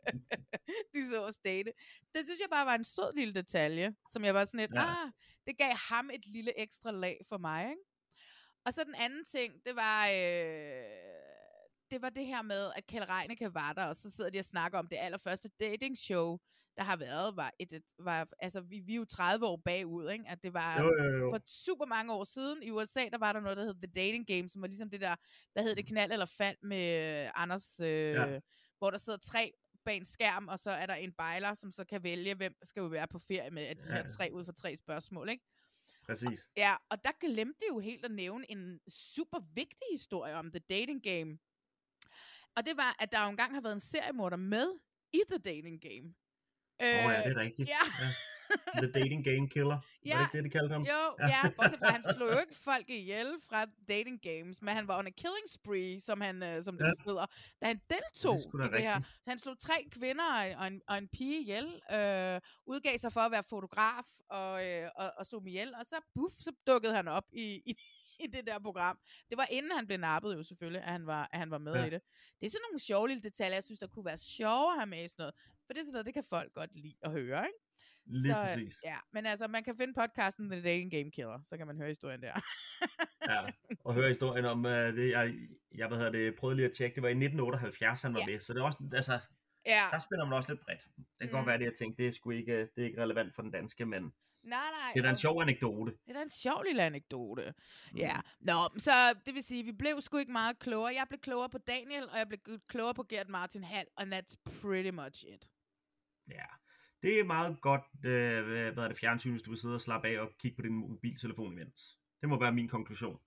de 0.94 1.08
så 1.10 1.24
os 1.24 1.38
date. 1.38 1.72
Det 2.14 2.24
synes 2.24 2.40
jeg 2.40 2.48
bare 2.50 2.66
var 2.66 2.74
en 2.74 2.84
sød 2.84 3.14
lille 3.16 3.34
detalje, 3.34 3.94
som 4.10 4.24
jeg 4.24 4.34
var 4.34 4.44
sådan 4.44 4.60
lidt, 4.60 4.74
Ja. 4.74 4.80
ja. 4.80 5.04
ah, 5.04 5.12
det 5.46 5.58
gav 5.58 5.72
ham 5.88 6.10
et 6.10 6.26
lille 6.26 6.60
ekstra 6.60 6.90
lag 6.90 7.20
for 7.28 7.38
mig, 7.38 7.70
ikke? 7.70 7.82
Og 8.64 8.72
så 8.74 8.84
den 8.84 8.94
anden 8.94 9.24
ting, 9.24 9.54
det 9.66 9.76
var, 9.76 10.08
øh, 10.08 11.27
det 11.90 12.02
var 12.02 12.10
det 12.10 12.26
her 12.26 12.42
med, 12.42 12.70
at 12.76 12.86
Kjell 12.86 13.04
Reinicke 13.04 13.54
var 13.54 13.72
der, 13.72 13.84
og 13.84 13.96
så 13.96 14.10
sidder 14.10 14.30
de 14.30 14.38
og 14.38 14.44
snakker 14.44 14.78
om 14.78 14.88
det 14.88 14.98
allerførste 15.00 15.48
dating 15.60 15.98
show, 15.98 16.38
der 16.76 16.82
har 16.84 16.96
været, 16.96 17.36
var, 17.36 17.52
et, 17.58 17.72
et, 17.72 17.82
var 17.98 18.28
altså 18.38 18.60
vi, 18.60 18.78
vi 18.80 18.92
er 18.92 18.96
jo 18.96 19.04
30 19.04 19.46
år 19.46 19.56
bagud, 19.64 20.10
ikke? 20.10 20.24
at 20.28 20.42
det 20.42 20.54
var 20.54 20.80
Jo, 20.82 20.94
jo, 21.04 21.18
jo. 21.18 21.30
for 21.32 21.40
super 21.46 21.86
mange 21.86 22.12
år 22.12 22.24
siden. 22.24 22.62
I 22.62 22.70
USA, 22.70 23.00
der 23.12 23.18
var 23.18 23.32
der 23.32 23.40
noget, 23.40 23.56
der 23.56 23.64
hed 23.64 23.74
The 23.74 23.86
Dating 24.02 24.26
Game, 24.26 24.48
som 24.48 24.62
var 24.62 24.68
ligesom 24.68 24.90
det 24.90 25.00
der, 25.00 25.16
hvad 25.52 25.62
hed 25.62 25.76
det, 25.76 25.86
knald 25.86 26.12
eller 26.12 26.26
fald 26.26 26.56
med 26.62 27.22
øh, 27.24 27.30
Anders, 27.34 27.80
øh, 27.80 27.88
Ja. 27.88 28.40
hvor 28.78 28.90
der 28.90 28.98
sidder 28.98 29.18
tre 29.18 29.52
bag 29.84 29.96
en 29.96 30.04
skærm, 30.04 30.48
og 30.48 30.58
så 30.58 30.70
er 30.70 30.86
der 30.86 30.94
en 30.94 31.12
bejler, 31.12 31.54
som 31.54 31.72
så 31.72 31.84
kan 31.84 32.02
vælge, 32.02 32.34
hvem 32.34 32.54
skal 32.62 32.84
vi 32.84 32.90
være 32.90 33.08
på 33.08 33.18
ferie 33.18 33.50
med 33.50 33.62
af 33.62 33.76
de 33.76 33.82
Ja. 33.88 33.92
her 33.92 34.08
tre 34.08 34.30
ud 34.32 34.44
for 34.44 34.52
tre 34.52 34.76
spørgsmål, 34.76 35.28
ikke? 35.28 35.44
Præcis. 36.06 36.48
Ja, 36.56 36.74
og 36.90 37.04
der 37.04 37.10
glemte 37.20 37.60
de 37.60 37.64
jo 37.68 37.78
helt 37.78 38.04
at 38.04 38.10
nævne 38.10 38.50
en 38.50 38.80
super 38.88 39.38
vigtig 39.54 39.86
historie 39.92 40.34
om 40.34 40.50
The 40.50 40.58
Dating 40.58 41.02
Game. 41.02 41.38
Og 42.56 42.66
det 42.66 42.76
var, 42.76 42.96
at 42.98 43.12
der 43.12 43.22
jo 43.24 43.28
engang 43.30 43.54
har 43.54 43.60
været 43.60 43.72
en 43.74 43.80
seriemorder 43.80 44.36
med 44.36 44.68
i 45.12 45.20
The 45.30 45.38
Dating 45.38 45.80
Game. 45.80 46.14
Åh 46.82 46.86
oh, 47.06 47.12
ja, 47.12 47.22
det 47.22 47.36
er 47.36 47.40
rigtigt. 47.40 47.68
Ja. 47.68 48.04
ja. 48.04 48.10
The 48.76 48.92
Dating 48.92 49.24
Game 49.24 49.48
Killer. 49.48 49.78
Var 49.80 49.82
det 50.02 50.10
Ja. 50.10 50.20
ikke 50.22 50.36
det, 50.36 50.44
de 50.44 50.50
kaldte 50.50 50.72
ham? 50.72 50.82
Jo, 50.82 51.00
ja, 51.34 51.48
bortset 51.56 51.78
fra, 51.78 51.90
han 51.90 52.02
slog 52.02 52.32
jo 52.32 52.38
ikke 52.38 52.54
folk 52.54 52.90
ihjel 52.90 53.26
fra 53.48 53.66
dating 53.88 54.22
games, 54.22 54.62
men 54.62 54.74
han 54.76 54.88
var 54.88 54.98
a 54.98 55.02
killing 55.02 55.48
spree, 55.48 56.00
som, 56.00 56.20
han, 56.20 56.42
øh, 56.42 56.62
som 56.64 56.78
det 56.78 56.84
Ja. 56.84 56.88
ja. 56.88 57.02
hedder, 57.10 57.26
da 57.60 57.66
han 57.66 57.80
deltog 57.90 58.38
Det 58.52 58.66
i 58.66 58.72
det 58.72 58.82
her. 58.82 59.00
Så 59.24 59.30
han 59.30 59.38
slog 59.38 59.58
tre 59.58 59.74
kvinder 59.90 60.24
og, 60.24 60.60
og, 60.60 60.66
en, 60.66 60.82
og 60.88 60.98
en 60.98 61.08
pige 61.08 61.40
ihjel, 61.40 61.66
øh, 61.92 62.40
udgav 62.66 62.98
sig 62.98 63.12
for 63.12 63.20
at 63.20 63.30
være 63.32 63.42
fotograf 63.42 64.06
og, 64.30 64.66
øh, 64.66 64.90
og, 64.96 65.12
og 65.18 65.26
slog 65.26 65.40
dem 65.40 65.46
ihjel, 65.48 65.74
og 65.74 65.86
så, 65.86 65.96
buff, 66.14 66.34
så 66.38 66.52
dukkede 66.66 66.94
han 66.94 67.08
op 67.08 67.24
i, 67.32 67.62
i, 67.66 67.80
i 68.20 68.26
det 68.26 68.46
der 68.46 68.58
program. 68.58 68.98
Det 69.30 69.38
var 69.38 69.46
inden 69.50 69.72
han 69.72 69.86
blev 69.86 69.98
nappet 69.98 70.34
jo 70.34 70.42
selvfølgelig, 70.42 70.82
at 70.82 70.88
han 70.92 71.06
var, 71.06 71.28
at 71.32 71.38
han 71.38 71.50
var 71.50 71.58
med 71.58 71.72
Ja. 71.74 71.84
i 71.84 71.90
det. 71.90 72.00
Det 72.40 72.46
er 72.46 72.50
sådan 72.50 72.62
nogle 72.70 72.78
sjove 72.80 73.08
lille 73.08 73.22
detaljer, 73.22 73.54
jeg 73.56 73.64
synes, 73.64 73.78
der 73.80 73.86
kunne 73.86 74.04
være 74.04 74.16
sjove 74.16 74.72
at 74.72 74.78
have 74.78 74.86
med 74.86 75.04
i 75.04 75.08
sådan 75.08 75.22
noget. 75.22 75.34
For 75.66 75.72
det 75.72 75.80
er 75.80 75.84
sådan 75.84 75.92
noget, 75.92 76.06
det 76.06 76.14
kan 76.14 76.24
folk 76.30 76.52
godt 76.54 76.74
lide 76.74 76.94
at 77.02 77.10
høre, 77.10 77.46
ikke? 77.46 77.58
Lige 78.06 78.32
så, 78.32 78.38
øh, 78.40 78.46
præcis. 78.46 78.76
Ja, 78.84 78.96
men 79.12 79.26
altså, 79.26 79.48
man 79.48 79.64
kan 79.64 79.76
finde 79.76 79.94
podcasten 79.94 80.50
The 80.50 80.62
Dating 80.62 80.90
Game 80.90 81.10
Killer, 81.10 81.40
så 81.44 81.56
kan 81.56 81.66
man 81.66 81.76
høre 81.76 81.88
historien 81.88 82.22
der. 82.22 82.32
Ja, 83.28 83.46
og 83.84 83.94
høre 83.94 84.08
historien 84.08 84.44
om, 84.44 84.64
uh, 84.64 84.70
det, 84.72 85.10
jeg, 85.10 85.34
jeg 85.74 85.88
hvad 85.88 85.98
hedder 85.98 86.12
det, 86.12 86.34
prøvede 86.36 86.56
lige 86.56 86.66
at 86.66 86.72
tjekke, 86.72 86.94
det 86.94 87.02
var 87.02 87.08
i 87.08 87.12
1978, 87.12 88.02
han 88.02 88.14
var 88.14 88.20
Ja. 88.20 88.26
med, 88.32 88.40
så 88.40 88.52
det 88.54 88.60
er 88.60 88.64
også, 88.64 88.78
altså, 88.94 89.18
Ja. 89.66 89.84
der 89.90 89.98
spænder 89.98 90.24
man 90.24 90.36
også 90.36 90.52
lidt 90.52 90.60
bredt. 90.60 90.80
Det 90.96 91.04
kan 91.20 91.26
mm. 91.28 91.32
godt 91.32 91.46
være, 91.46 91.58
det 91.58 91.64
jeg 91.64 91.74
tænkte, 91.74 92.02
det 92.02 92.08
er 92.08 92.12
sgu 92.12 92.30
ikke, 92.30 92.60
det 92.60 92.82
er 92.82 92.84
ikke 92.84 93.02
relevant 93.02 93.34
for 93.34 93.42
den 93.42 93.50
danske, 93.50 93.86
men 93.86 94.12
Nej, 94.42 94.58
nej. 94.80 94.92
det 94.94 95.00
er 95.00 95.02
da 95.02 95.10
en 95.10 95.16
sjov 95.16 95.42
anekdote. 95.42 95.92
Det 95.92 96.08
er 96.08 96.12
da 96.12 96.22
en 96.22 96.30
sjov 96.30 96.62
lille 96.62 96.82
anekdote. 96.82 97.54
Mm. 97.92 97.98
Ja. 97.98 98.16
Nå, 98.40 98.78
så 98.78 98.90
det 99.26 99.34
vil 99.34 99.42
sige, 99.42 99.64
vi 99.64 99.72
blev 99.72 100.00
sgu 100.00 100.16
ikke 100.16 100.32
meget 100.32 100.58
klogere. 100.58 100.94
Jeg 100.94 101.06
blev 101.08 101.20
klogere 101.20 101.50
på 101.50 101.58
Daniel, 101.58 102.08
og 102.10 102.18
jeg 102.18 102.28
blev 102.28 102.40
klogere 102.68 102.94
på 102.94 103.02
Gert 103.08 103.28
Martin 103.28 103.64
Hall, 103.64 103.88
and 103.96 104.14
that's 104.14 104.60
pretty 104.60 104.90
much 104.90 105.24
it. 105.28 105.48
Ja, 106.30 106.44
det 107.02 107.20
er 107.20 107.24
meget 107.24 107.60
godt, 107.60 107.82
øh, 108.04 108.72
hvad 108.74 108.84
er 108.84 108.88
det, 108.88 108.98
fjernsyn, 108.98 109.30
hvis 109.30 109.42
du 109.42 109.50
vil 109.50 109.58
sidde 109.58 109.74
og 109.74 109.80
slappe 109.80 110.08
af 110.08 110.20
og 110.20 110.30
kigge 110.38 110.56
på 110.56 110.62
din 110.62 110.72
mobiltelefon 110.72 111.52
imens. 111.52 111.98
Det 112.20 112.28
må 112.28 112.40
være 112.40 112.52
min 112.52 112.68
konklusion. 112.68 113.20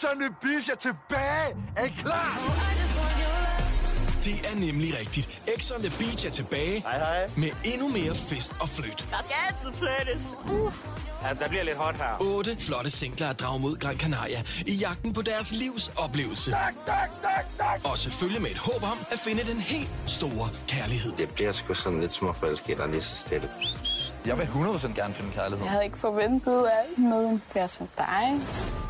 The 0.00 0.34
Beach 0.42 0.70
er 0.70 0.74
tilbage! 0.74 1.56
Er 1.76 1.84
I 1.84 1.88
klar? 1.98 2.38
Det 4.24 4.34
er 4.50 4.54
nemlig 4.54 4.98
rigtigt. 4.98 5.40
X 5.58 5.70
on 5.70 5.80
the 5.82 5.98
Beach 5.98 6.26
er 6.26 6.30
tilbage 6.30 6.80
Hej 6.80 6.98
hej. 6.98 7.26
med 7.36 7.50
endnu 7.64 7.88
mere 7.88 8.14
fest 8.14 8.54
og 8.60 8.68
fløjt. 8.68 9.06
Der 9.10 9.16
skal 9.24 9.36
altid 9.48 9.78
flyttes. 9.78 10.22
Uh. 10.52 10.72
Ja, 11.22 11.28
der 11.34 11.48
bliver 11.48 11.64
lidt 11.64 11.76
hot 11.76 11.96
her. 11.96 12.16
Otte 12.20 12.56
flotte 12.60 12.90
singler 12.90 13.28
at 13.28 13.40
drage 13.40 13.60
mod 13.60 13.76
Gran 13.76 13.98
Canaria 13.98 14.42
i 14.66 14.72
jagten 14.74 15.12
på 15.12 15.22
deres 15.22 15.52
livs 15.52 15.90
oplevelse. 15.96 16.50
Tak, 16.50 16.74
tak, 16.86 17.10
tak, 17.22 17.44
tak! 17.58 17.80
Og 17.84 17.98
selvfølgelig 17.98 18.42
med 18.42 18.50
et 18.50 18.58
håb 18.58 18.82
om 18.82 18.98
at 19.10 19.18
finde 19.18 19.42
den 19.44 19.60
helt 19.60 19.88
store 20.06 20.48
kærlighed. 20.68 21.12
Det 21.12 21.28
bliver 21.34 21.52
sgu 21.52 21.74
sådan 21.74 22.00
lidt 22.00 22.12
småforelsket 22.12 22.80
og 22.80 22.88
lige 22.88 23.02
så 23.02 23.16
stille. 23.16 23.50
Jeg 24.26 24.38
vil 24.38 24.44
100% 24.44 24.94
gerne 24.94 25.14
finde 25.14 25.30
kærlighed. 25.32 25.64
Jeg 25.64 25.70
havde 25.70 25.84
ikke 25.84 25.98
forventet 25.98 26.66
at 26.66 26.98
møde 26.98 27.28
en 27.28 27.42
fyr 27.52 27.66
som 27.66 27.88
dig. 27.98 28.40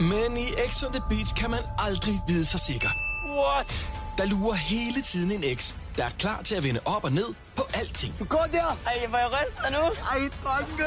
Men 0.01 0.37
i 0.37 0.47
X 0.71 0.83
on 0.83 0.93
the 0.93 1.03
Beach 1.11 1.35
kan 1.35 1.51
man 1.51 1.61
aldrig 1.79 2.21
vide 2.29 2.45
sig 2.45 2.61
sikker. 2.61 2.89
What? 3.27 3.91
Der 4.19 4.25
lurer 4.25 4.55
hele 4.55 5.03
tiden 5.03 5.33
en 5.33 5.45
eks, 5.45 5.77
der 5.97 6.05
er 6.05 6.11
klar 6.19 6.43
til 6.43 6.55
at 6.55 6.63
vende 6.63 6.81
op 6.85 7.05
og 7.05 7.13
ned 7.13 7.35
på 7.57 7.63
alting. 7.75 8.19
Du 8.19 8.25
går 8.25 8.47
der! 8.53 8.79
Ej, 8.87 9.07
hvor 9.09 9.19
jeg 9.19 9.29
ryster 9.33 9.71
nu. 9.71 9.79
Ej, 9.79 10.19
dronke! 10.45 10.85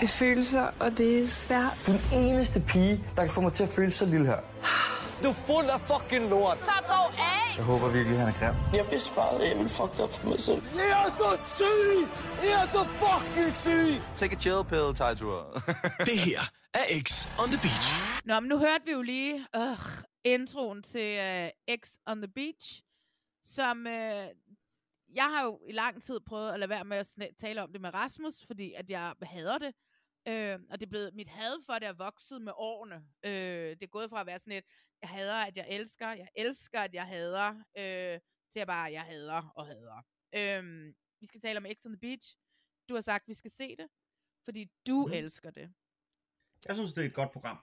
Det 0.00 0.04
er 0.04 0.08
følelser, 0.08 0.66
og 0.80 0.98
det 0.98 1.22
er 1.22 1.26
svært. 1.26 1.78
Du 1.86 1.92
er 1.92 1.96
den 1.96 2.18
eneste 2.18 2.60
pige, 2.60 3.04
der 3.16 3.22
kan 3.22 3.30
få 3.30 3.40
mig 3.40 3.52
til 3.52 3.62
at 3.62 3.68
føle 3.68 3.90
så 3.90 4.04
lille 4.06 4.26
her. 4.26 4.36
Du 5.22 5.28
er 5.28 5.32
fuld 5.32 5.66
af 5.70 5.80
fucking 5.80 6.24
lort. 6.30 6.58
Så 6.58 6.76
dog 6.88 7.08
af! 7.18 7.56
Jeg 7.56 7.64
håber 7.64 7.88
virkelig, 7.92 8.18
han 8.18 8.28
er 8.28 8.32
grim. 8.40 8.54
Jeg 8.78 8.86
vidste 8.90 9.14
bare, 9.14 9.34
at 9.42 9.48
jeg 9.48 9.56
ville 9.58 9.68
fuck 9.78 9.92
op 10.04 10.10
for 10.12 10.26
mig 10.28 10.40
selv. 10.40 10.62
I 10.62 10.86
er 11.00 11.08
så 11.20 11.28
syg! 11.58 11.98
I 12.46 12.48
er 12.60 12.66
så 12.76 12.82
fucking 13.02 13.52
syg! 13.64 14.02
Take 14.16 14.36
a 14.36 14.38
chill 14.44 14.62
pill, 14.70 14.88
Taitur. 14.94 15.38
Det 16.08 16.18
her 16.28 16.40
er 16.74 16.84
X 17.06 17.08
on 17.42 17.48
the 17.54 17.60
Beach. 17.66 17.88
Nå, 18.24 18.40
men 18.40 18.48
nu 18.48 18.58
hørte 18.58 18.84
vi 18.84 18.92
jo 18.92 19.02
lige 19.02 19.46
øh, 19.56 19.78
introen 20.24 20.82
til 20.82 21.10
øh, 21.28 21.76
X 21.80 21.82
on 22.06 22.18
the 22.22 22.28
Beach, 22.38 22.82
som 23.44 23.86
øh, 23.86 24.26
jeg 25.20 25.26
har 25.34 25.44
jo 25.44 25.60
i 25.68 25.72
lang 25.72 26.02
tid 26.02 26.20
prøvet 26.28 26.52
at 26.52 26.58
lade 26.60 26.68
være 26.70 26.84
med 26.84 26.96
at 26.96 27.06
sna- 27.06 27.34
tale 27.40 27.62
om 27.62 27.72
det 27.72 27.80
med 27.80 27.94
Rasmus, 27.94 28.34
fordi 28.46 28.72
at 28.72 28.90
jeg 28.90 29.12
hader 29.22 29.58
det. 29.58 29.72
Øh, 30.28 30.58
og 30.70 30.80
det 30.80 30.86
er 30.86 30.90
blevet, 30.90 31.14
mit 31.14 31.28
had 31.28 31.54
for 31.66 31.72
det 31.74 31.88
er 31.88 31.92
vokset 31.92 32.42
med 32.42 32.52
årene. 32.56 32.96
Øh, 33.26 33.70
det 33.70 33.82
er 33.82 33.86
gået 33.86 34.10
fra 34.10 34.20
at 34.20 34.26
være 34.26 34.38
sådan 34.38 34.52
et, 34.52 34.64
jeg 35.02 35.08
hader, 35.10 35.34
at 35.34 35.56
jeg 35.56 35.66
elsker, 35.70 36.08
jeg 36.08 36.28
elsker, 36.36 36.80
at 36.80 36.94
jeg 36.94 37.06
hader, 37.06 37.48
øh, 37.78 38.20
til 38.52 38.60
at 38.60 38.66
bare, 38.66 38.92
jeg 38.92 39.02
hader 39.02 39.52
og 39.56 39.66
hader. 39.66 40.02
Øh, 40.34 40.94
vi 41.20 41.26
skal 41.26 41.40
tale 41.40 41.58
om 41.58 41.66
X 41.76 41.86
on 41.86 41.92
the 41.92 42.00
Beach. 42.00 42.36
Du 42.88 42.94
har 42.94 43.00
sagt, 43.00 43.28
vi 43.28 43.34
skal 43.34 43.50
se 43.50 43.76
det, 43.76 43.88
fordi 44.44 44.70
du 44.86 45.06
Mm. 45.06 45.12
elsker 45.12 45.50
det. 45.50 45.74
Jeg 46.68 46.74
synes, 46.76 46.92
det 46.92 47.02
er 47.02 47.08
et 47.08 47.14
godt 47.14 47.32
program. 47.32 47.58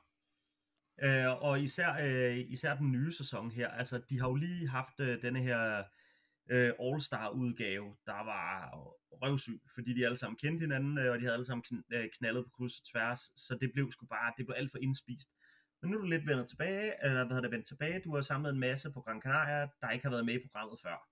Øh, 1.03 1.43
og 1.43 1.61
især, 1.61 1.93
øh, 2.01 2.37
især 2.37 2.75
den 2.75 2.91
nye 2.91 3.11
sæson 3.13 3.51
her, 3.51 3.69
altså 3.69 3.97
de 4.09 4.19
har 4.19 4.27
jo 4.27 4.35
lige 4.35 4.69
haft 4.69 4.99
øh, 4.99 5.21
denne 5.21 5.41
her 5.41 5.83
øh, 6.51 6.69
All-Star 6.79 7.29
udgave, 7.29 7.97
der 8.05 8.23
var 8.31 8.71
røvsyg, 9.11 9.61
fordi 9.73 9.93
de 9.93 10.05
alle 10.05 10.17
sammen 10.17 10.37
kendte 10.37 10.59
hinanden, 10.59 10.97
øh, 10.97 11.11
og 11.11 11.17
de 11.17 11.23
havde 11.23 11.33
alle 11.33 11.45
sammen 11.45 11.63
kn- 11.67 11.95
øh, 11.95 12.09
knaldet 12.17 12.43
på 12.45 12.49
kryds 12.49 12.79
og 12.79 12.85
tværs, 12.91 13.19
så 13.35 13.57
det 13.61 13.71
blev 13.73 13.91
sgu 13.91 14.05
bare, 14.05 14.33
det 14.37 14.45
blev 14.45 14.55
alt 14.57 14.71
for 14.71 14.77
indspist. 14.77 15.29
Men 15.83 15.91
nu 15.91 15.97
er 15.97 16.01
du 16.01 16.07
lidt 16.07 16.27
vendt 16.27 16.49
tilbage, 16.49 16.93
eller 17.03 17.15
hvad 17.15 17.35
hedder 17.35 17.41
det, 17.41 17.51
vendt 17.51 17.67
tilbage, 17.67 18.01
du 18.05 18.15
har 18.15 18.21
samlet 18.21 18.53
en 18.53 18.59
masse 18.59 18.91
på 18.91 19.01
Gran 19.01 19.21
Canaria, 19.21 19.67
der 19.81 19.89
ikke 19.89 20.05
har 20.05 20.11
været 20.11 20.25
med 20.25 20.33
i 20.33 20.47
programmet 20.47 20.79
før. 20.83 21.07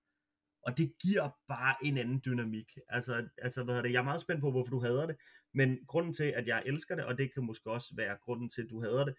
Og 0.62 0.78
det 0.78 0.92
giver 1.02 1.30
bare 1.48 1.74
en 1.82 1.98
anden 1.98 2.22
dynamik. 2.24 2.78
Altså, 2.88 3.28
altså 3.38 3.64
hvad 3.64 3.74
hedder 3.74 3.88
det, 3.88 3.92
jeg 3.92 3.98
er 3.98 4.04
meget 4.04 4.20
spændt 4.20 4.40
på, 4.40 4.50
hvorfor 4.50 4.70
du 4.70 4.80
hader 4.80 5.06
det, 5.06 5.16
men 5.54 5.78
grunden 5.86 6.14
til, 6.14 6.24
at 6.24 6.46
jeg 6.46 6.62
elsker 6.66 6.94
det, 6.94 7.04
og 7.04 7.18
det 7.18 7.34
kan 7.34 7.44
måske 7.44 7.70
også 7.70 7.94
være 7.96 8.16
grunden 8.24 8.50
til, 8.50 8.62
at 8.62 8.70
du 8.70 8.80
hader 8.80 9.04
det, 9.04 9.14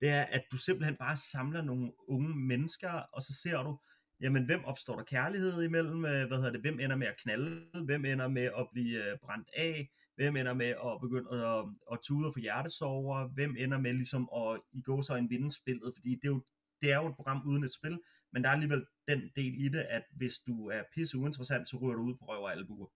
det 0.00 0.08
er, 0.08 0.22
at 0.22 0.44
du 0.52 0.56
simpelthen 0.56 0.96
bare 0.96 1.16
samler 1.16 1.62
nogle 1.62 1.92
unge 2.08 2.36
mennesker, 2.36 2.90
og 2.90 3.22
så 3.22 3.32
ser 3.42 3.62
du, 3.62 3.78
jamen 4.20 4.44
hvem 4.44 4.64
opstår 4.64 4.96
der 4.96 5.04
kærlighed 5.04 5.62
imellem, 5.62 6.04
øh, 6.04 6.26
hvad 6.26 6.36
hedder 6.36 6.52
det, 6.52 6.60
hvem 6.60 6.80
ender 6.80 6.96
med 6.96 7.06
at 7.06 7.20
knalde, 7.22 7.84
hvem 7.84 8.04
ender 8.04 8.28
med 8.28 8.42
at 8.42 8.68
blive 8.72 9.04
øh, 9.04 9.18
brændt 9.18 9.50
af, 9.56 9.90
hvem 10.20 10.36
ender 10.36 10.54
med 10.54 10.66
at 10.66 11.00
begynde 11.00 11.46
at, 11.46 11.64
at 11.92 11.98
tude 12.02 12.32
få 12.32 12.40
hjertesover, 12.40 13.28
hvem 13.28 13.56
ender 13.58 13.78
med 13.78 13.92
ligesom 13.92 14.28
at 14.36 14.60
i 14.72 14.82
gå 14.82 15.02
så 15.02 15.14
en 15.14 15.30
vinde 15.30 15.50
spillet, 15.52 15.92
fordi 15.96 16.10
det 16.10 16.24
er, 16.24 16.28
jo, 16.28 16.42
det 16.82 16.92
er 16.92 16.96
jo 16.96 17.08
et 17.08 17.16
program 17.16 17.42
uden 17.46 17.64
et 17.64 17.74
spil, 17.74 18.00
men 18.32 18.42
der 18.42 18.48
er 18.48 18.52
alligevel 18.52 18.86
den 19.08 19.30
del 19.36 19.54
i 19.64 19.68
det, 19.68 19.80
at 19.80 20.02
hvis 20.16 20.38
du 20.38 20.68
er 20.68 20.82
pisse 20.94 21.18
uinteressant, 21.18 21.68
så 21.68 21.76
ryger 21.76 21.94
du 21.94 22.02
ud 22.02 22.14
på 22.14 22.24
røv 22.24 22.42
og 22.42 22.52
albuer. 22.52 22.86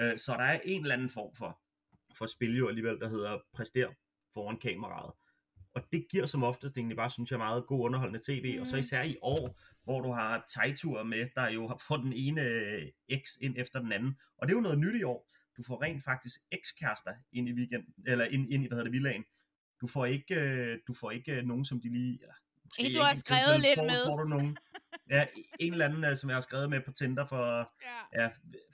Øh, 0.00 0.18
så 0.18 0.32
der 0.32 0.44
er 0.44 0.60
en 0.64 0.82
eller 0.82 0.94
anden 0.94 1.10
form 1.10 1.34
for, 1.36 1.60
for 2.18 2.26
spil 2.26 2.56
jo 2.56 2.68
alligevel, 2.68 3.00
der 3.00 3.08
hedder 3.08 3.38
præster 3.54 3.88
foran 4.34 4.58
kameraet. 4.58 5.12
Og 5.74 5.82
det 5.92 6.06
giver 6.10 6.26
som 6.26 6.42
oftest 6.42 6.76
egentlig 6.76 6.96
bare, 6.96 7.10
synes 7.10 7.30
jeg, 7.30 7.38
meget 7.38 7.66
god 7.66 7.84
underholdende 7.84 8.20
tv, 8.26 8.54
mm. 8.54 8.60
og 8.60 8.66
så 8.66 8.76
især 8.76 9.02
i 9.02 9.16
år, 9.22 9.60
hvor 9.84 10.00
du 10.00 10.12
har 10.12 10.46
Taitur 10.54 11.02
med, 11.02 11.28
der 11.34 11.48
jo 11.48 11.68
har 11.68 11.82
fået 11.88 12.00
den 12.00 12.12
ene 12.12 12.40
øh, 12.40 12.82
X 13.22 13.36
ind 13.40 13.54
efter 13.58 13.80
den 13.80 13.92
anden. 13.92 14.18
Og 14.38 14.48
det 14.48 14.52
er 14.52 14.56
jo 14.56 14.62
noget 14.62 14.78
nyt 14.78 15.00
i 15.00 15.02
år. 15.02 15.33
Du 15.56 15.62
får 15.62 15.82
rent 15.82 16.04
faktisk 16.04 16.40
ekskærester 16.52 17.14
ind 17.32 17.48
i 17.48 17.52
weekend, 17.52 17.84
eller 18.06 18.24
ind, 18.24 18.52
ind 18.52 18.64
i, 18.64 18.66
hvad 18.66 18.76
hedder 18.76 18.84
det, 18.84 18.92
villagen. 18.92 19.24
Du 19.80 19.86
får 19.86 20.06
ikke, 20.06 20.34
øh, 20.40 20.78
du 20.86 20.94
får 20.94 21.10
ikke 21.10 21.32
øh, 21.32 21.44
nogen, 21.44 21.64
som 21.64 21.80
de 21.80 21.88
lige, 21.92 22.18
eller 22.22 22.34
måske 22.64 22.94
du 22.94 23.02
har 23.02 23.10
ikke, 23.10 23.20
skrevet 23.20 23.60
lidt 23.60 23.74
får- 23.78 23.82
med. 23.84 24.06
Får 24.06 24.16
du 24.16 24.28
nogen, 24.28 24.56
ja, 25.10 25.26
en 25.60 25.72
eller 25.72 25.84
anden, 25.84 26.04
øh, 26.04 26.16
som 26.16 26.28
jeg 26.30 26.36
har 26.36 26.40
skrevet 26.40 26.70
med 26.70 26.80
på 26.80 26.92
Tinder 26.92 27.26
for 27.26 27.68
Ja. 28.14 28.22
ja, 28.22 28.30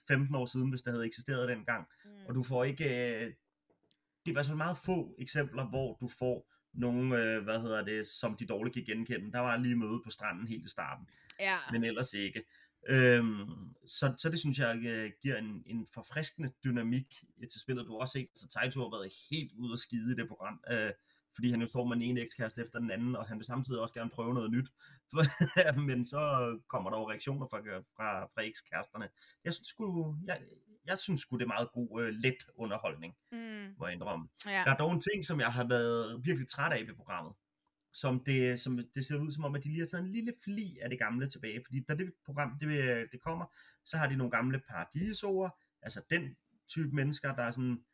15 0.09 0.35
år 0.35 0.47
siden, 0.47 0.71
hvis 0.71 0.83
det 0.83 0.93
havde 0.93 1.07
eksisteret 1.07 1.49
dengang. 1.49 1.87
Mm. 2.05 2.11
Og 2.29 2.35
du 2.35 2.43
får 2.43 2.65
ikke, 2.65 2.85
øh, 2.85 3.27
det 3.27 4.27
er 4.27 4.31
i 4.31 4.33
hvert 4.33 4.47
fald 4.47 4.57
meget 4.57 4.79
få 4.85 5.15
eksempler, 5.19 5.65
hvor 5.69 5.97
du 6.01 6.09
får 6.09 6.47
nogen, 6.73 7.13
øh, 7.13 7.45
hvad 7.45 7.61
hedder 7.61 7.85
det, 7.85 8.07
som 8.07 8.37
de 8.37 8.47
dårligt 8.47 8.75
kan 8.75 8.85
genkende. 8.85 9.33
Der 9.33 9.39
var 9.39 9.57
lige 9.57 9.77
møde 9.77 10.01
på 10.05 10.11
stranden 10.11 10.49
helt 10.49 10.67
i 10.67 10.69
starten, 10.71 11.09
Ja. 11.41 11.55
men 11.73 11.85
ellers 11.85 12.13
ikke. 12.15 12.43
Øhm, 12.89 13.75
så, 13.87 14.15
så 14.19 14.29
det 14.29 14.39
synes 14.39 14.59
jeg 14.59 14.77
øh, 14.85 15.13
giver 15.23 15.37
en, 15.37 15.63
en 15.67 15.87
forfriskende 15.95 16.53
dynamik 16.65 17.25
øh, 17.39 17.49
til 17.49 17.61
spillet. 17.61 17.87
Du 17.87 17.93
har 17.93 17.99
også 17.99 18.13
set, 18.13 18.21
at 18.21 18.29
altså, 18.33 18.49
Taito 18.49 18.81
har 18.81 18.91
været 18.97 19.13
helt 19.31 19.53
ude 19.53 19.73
at 19.73 19.79
skide 19.79 20.13
i 20.13 20.15
det 20.15 20.29
program, 20.29 20.61
øh, 20.71 20.91
fordi 21.35 21.51
han 21.51 21.61
jo 21.61 21.67
står 21.67 21.85
med 21.85 21.97
den 21.97 22.03
ene 22.03 22.21
ekskæreste 22.21 22.61
efter 22.61 22.79
den 22.79 22.91
anden, 22.91 23.17
og 23.17 23.27
han 23.27 23.39
vil 23.39 23.47
samtidig 23.47 23.81
også 23.81 23.95
gerne 23.95 24.11
prøve 24.11 24.35
noget 24.35 24.51
nyt. 24.51 24.69
Men 25.89 26.07
så 26.07 26.21
kommer 26.69 26.91
der 26.91 26.99
jo 26.99 27.11
reaktioner 27.11 27.47
fra, 27.47 27.59
fra, 27.97 28.25
fra 28.25 28.43
ekskæresterne. 28.43 29.09
Jeg 29.45 29.55
synes 29.55 29.69
sgu, 29.69 30.17
jeg, 30.27 30.41
jeg 30.87 30.99
synes 30.99 31.21
sgu 31.21 31.37
det 31.37 31.43
er 31.45 31.49
meget 31.49 31.69
god, 31.73 32.03
øh, 32.03 32.09
let 32.15 32.37
underholdning, 32.55 33.17
Mm. 33.33 33.75
må 33.79 33.87
jeg 33.87 33.95
indrømme. 33.95 34.29
Ja. 34.47 34.63
Der 34.65 34.71
er 34.71 34.77
dog 34.77 34.93
en 34.93 35.01
ting, 35.01 35.25
som 35.25 35.41
jeg 35.41 35.53
har 35.53 35.65
været 35.69 36.21
virkelig 36.25 36.49
træt 36.49 36.73
af 36.73 36.87
ved 36.87 36.95
programmet. 36.95 37.33
Som 37.93 38.25
det, 38.25 38.61
som 38.61 38.81
det 38.95 39.07
ser 39.07 39.17
ud 39.17 39.33
som 39.33 39.45
om, 39.45 39.55
at 39.55 39.65
de 39.65 39.69
lige 39.69 39.81
har 39.81 39.87
taget 39.87 40.05
en 40.05 40.13
lille 40.13 40.35
fli 40.45 40.79
af 40.83 40.91
det 40.91 40.99
gamle 40.99 41.29
tilbage. 41.29 41.63
Fordi 41.67 41.81
da 41.89 41.95
det 41.95 42.13
program 42.25 42.59
det, 42.61 43.09
det 43.13 43.21
kommer, 43.21 43.47
så 43.85 43.97
har 43.97 44.09
de 44.09 44.17
nogle 44.17 44.31
gamle 44.31 44.61
paradisoer. 44.69 45.51
Altså 45.83 46.01
den 46.11 46.37
type 46.69 46.91
mennesker, 46.91 47.35
der 47.35 47.43
er 47.43 47.51
sådan, 47.51 47.85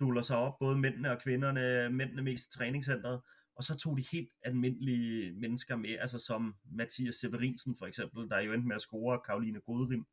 duller 0.00 0.22
sig 0.22 0.36
op, 0.36 0.58
både 0.58 0.78
mændene 0.78 1.10
og 1.10 1.22
kvinderne, 1.22 1.90
mændene 1.90 2.22
mest 2.22 2.46
i 2.46 2.50
træningscenteret. 2.50 3.20
Og 3.56 3.64
så 3.64 3.76
tog 3.76 3.98
de 3.98 4.04
helt 4.12 4.30
almindelige 4.42 5.32
mennesker 5.32 5.76
med, 5.76 5.98
altså 6.00 6.18
som 6.18 6.54
Mathias 6.64 7.14
Severinsen 7.14 7.76
for 7.78 7.86
eksempel, 7.86 8.28
der 8.28 8.40
jo 8.40 8.52
endte 8.52 8.68
med 8.68 8.76
at 8.76 8.82
score 8.82 9.20
Karoline 9.26 9.60
Godrim. 9.60 10.06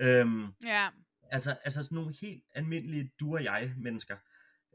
Øhm, 0.00 0.46
Ja. 0.64 0.88
Altså, 1.30 1.56
altså 1.64 1.82
sådan 1.82 1.96
nogle 1.96 2.14
helt 2.20 2.44
almindelige 2.54 3.12
du 3.20 3.34
og 3.34 3.44
jeg 3.44 3.74
mennesker. 3.76 4.16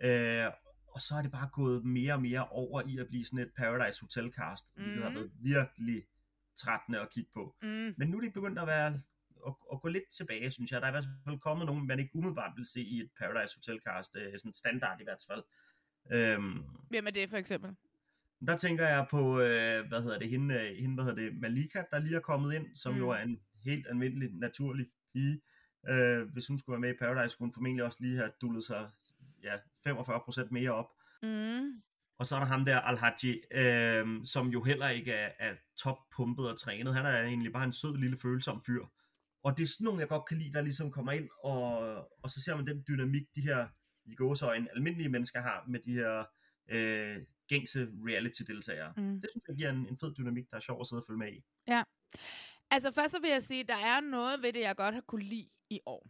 Øh, 0.04 0.46
og 0.94 1.02
så 1.02 1.16
er 1.16 1.22
det 1.22 1.32
bare 1.32 1.50
gået 1.54 1.86
mere 1.86 2.14
og 2.14 2.22
mere 2.22 2.48
over 2.48 2.82
i 2.82 2.98
at 2.98 3.08
blive 3.08 3.26
sådan 3.26 3.40
et 3.40 3.52
Paradise 3.58 4.02
Hotel 4.02 4.32
cast, 4.32 4.66
mm. 4.78 4.84
det 4.84 5.04
har 5.04 5.10
Mhm. 5.10 5.16
været 5.16 5.32
virkelig 5.42 6.04
trættende 6.58 7.00
at 7.00 7.10
kigge 7.10 7.30
på. 7.34 7.56
Mm. 7.62 7.94
Men 7.98 8.08
nu 8.08 8.18
er 8.18 8.22
de 8.22 8.30
begyndt 8.32 8.60
at 8.60 8.68
være 8.68 8.88
at, 9.48 9.54
at 9.74 9.82
gå 9.82 9.88
lidt 9.88 10.10
tilbage, 10.18 10.52
synes 10.52 10.72
jeg. 10.72 10.82
Der 10.82 10.88
er 10.88 10.92
i 10.92 10.94
hvert 10.94 11.06
fald 11.28 11.40
kommet 11.40 11.66
nogen, 11.66 11.88
man 11.88 12.00
ikke 12.00 12.16
umiddelbart 12.16 12.52
vil 12.58 12.66
se 12.66 12.82
i 12.82 13.00
et 13.00 13.10
Paradise 13.20 13.56
Hotel 13.56 13.80
cast, 13.88 14.16
øh, 14.16 14.34
sådan 14.40 14.54
standard 14.54 15.02
i 15.02 15.04
hvert 15.04 15.24
fald. 15.28 15.44
Øhm, 16.12 16.64
Hvem 16.90 17.08
er 17.08 17.12
det 17.12 17.30
for 17.30 17.38
eksempel? 17.38 17.76
der 18.48 18.58
tænker 18.58 18.88
jeg 18.88 19.08
på, 19.12 19.40
øh, 19.40 19.88
hvad 19.88 20.02
hedder 20.02 20.20
det, 20.20 20.30
hende, 20.30 20.56
øh, 20.56 20.76
hende, 20.78 20.96
hvad 20.96 21.04
hedder 21.06 21.22
det, 21.30 21.42
Malika, 21.42 21.84
der 21.92 22.00
lige 22.00 22.16
er 22.16 22.20
kommet 22.20 22.54
ind, 22.56 22.76
som 22.76 22.94
mm. 22.94 23.00
jo 23.00 23.06
Mm. 23.06 23.12
er 23.12 23.18
en 23.24 23.40
helt 23.64 23.88
almindelig, 23.90 24.30
naturlig 24.34 24.88
pige. 25.14 25.42
Øh, 25.90 26.22
hvis 26.34 26.48
hun 26.48 26.58
skulle 26.60 26.74
være 26.74 26.80
med 26.82 26.94
i 26.94 26.98
Paradise, 26.98 27.34
skulle 27.34 27.46
hun 27.48 27.54
formentlig 27.54 27.84
også 27.84 27.98
lige 28.02 28.18
have 28.18 28.32
dullet 28.42 28.66
sig 28.66 28.90
ja, 29.44 29.56
45% 29.90 30.48
mere 30.52 30.72
op. 30.72 30.90
Mm. 31.24 31.82
Og 32.18 32.28
så 32.28 32.36
er 32.36 32.40
der 32.40 32.48
ham 32.48 32.66
der, 32.66 32.80
Alhaji, 32.80 33.42
øh, 33.52 34.26
som 34.26 34.48
jo 34.48 34.64
heller 34.64 34.90
ikke 34.90 35.12
er, 35.12 35.32
er 35.40 35.56
toppumpet 35.78 36.50
og 36.50 36.60
trænet. 36.60 36.96
Han 36.96 37.06
er 37.06 37.22
egentlig 37.24 37.54
bare 37.54 37.64
en 37.64 37.74
sød, 37.74 37.98
lille, 37.98 38.18
følsom 38.22 38.64
fyr. 38.66 38.86
Og 39.44 39.58
det 39.58 39.64
er 39.64 39.68
sådan 39.68 39.86
nogle, 39.86 40.00
jeg 40.00 40.08
godt 40.10 40.26
kan 40.26 40.38
lide, 40.38 40.54
der 40.54 40.62
ligesom 40.62 40.92
kommer 40.92 41.12
ind, 41.12 41.30
og, 41.44 41.78
og 42.24 42.30
så 42.30 42.42
ser 42.42 42.56
man 42.56 42.68
den 42.68 42.84
dynamik, 42.88 43.24
de 43.36 43.42
her 43.42 43.68
i 44.06 44.16
gåsøjne 44.16 44.68
almindelige 44.76 45.10
mennesker 45.10 45.42
har 45.42 45.64
med 45.68 45.80
de 45.80 45.94
her 45.94 46.26
øh, 46.70 47.18
gængse 47.48 47.88
reality-deltagere. 48.08 48.94
Mm. 48.98 49.22
Det 49.22 49.30
synes 49.32 49.44
jeg 49.48 49.56
giver 49.56 49.70
en, 49.70 49.88
en 49.88 49.98
fed 49.98 50.14
dynamik, 50.18 50.50
der 50.52 50.58
er 50.58 50.62
sjov 50.62 50.82
at 50.82 50.88
sidde 50.88 51.02
og 51.02 51.06
følge 51.08 51.20
med 51.20 51.34
i. 51.34 51.44
Ja. 51.68 51.84
Altså 52.72 52.92
først 52.92 53.12
så 53.12 53.20
vil 53.20 53.30
jeg 53.30 53.44
sige, 53.44 53.64
der 53.64 53.82
er 53.86 54.02
noget 54.02 54.44
ved 54.44 54.54
det, 54.54 54.62
jeg 54.62 54.76
godt 54.76 54.94
har 54.94 55.02
kunne 55.02 55.26
lide 55.26 55.50
i 55.70 55.80
år. 55.86 56.10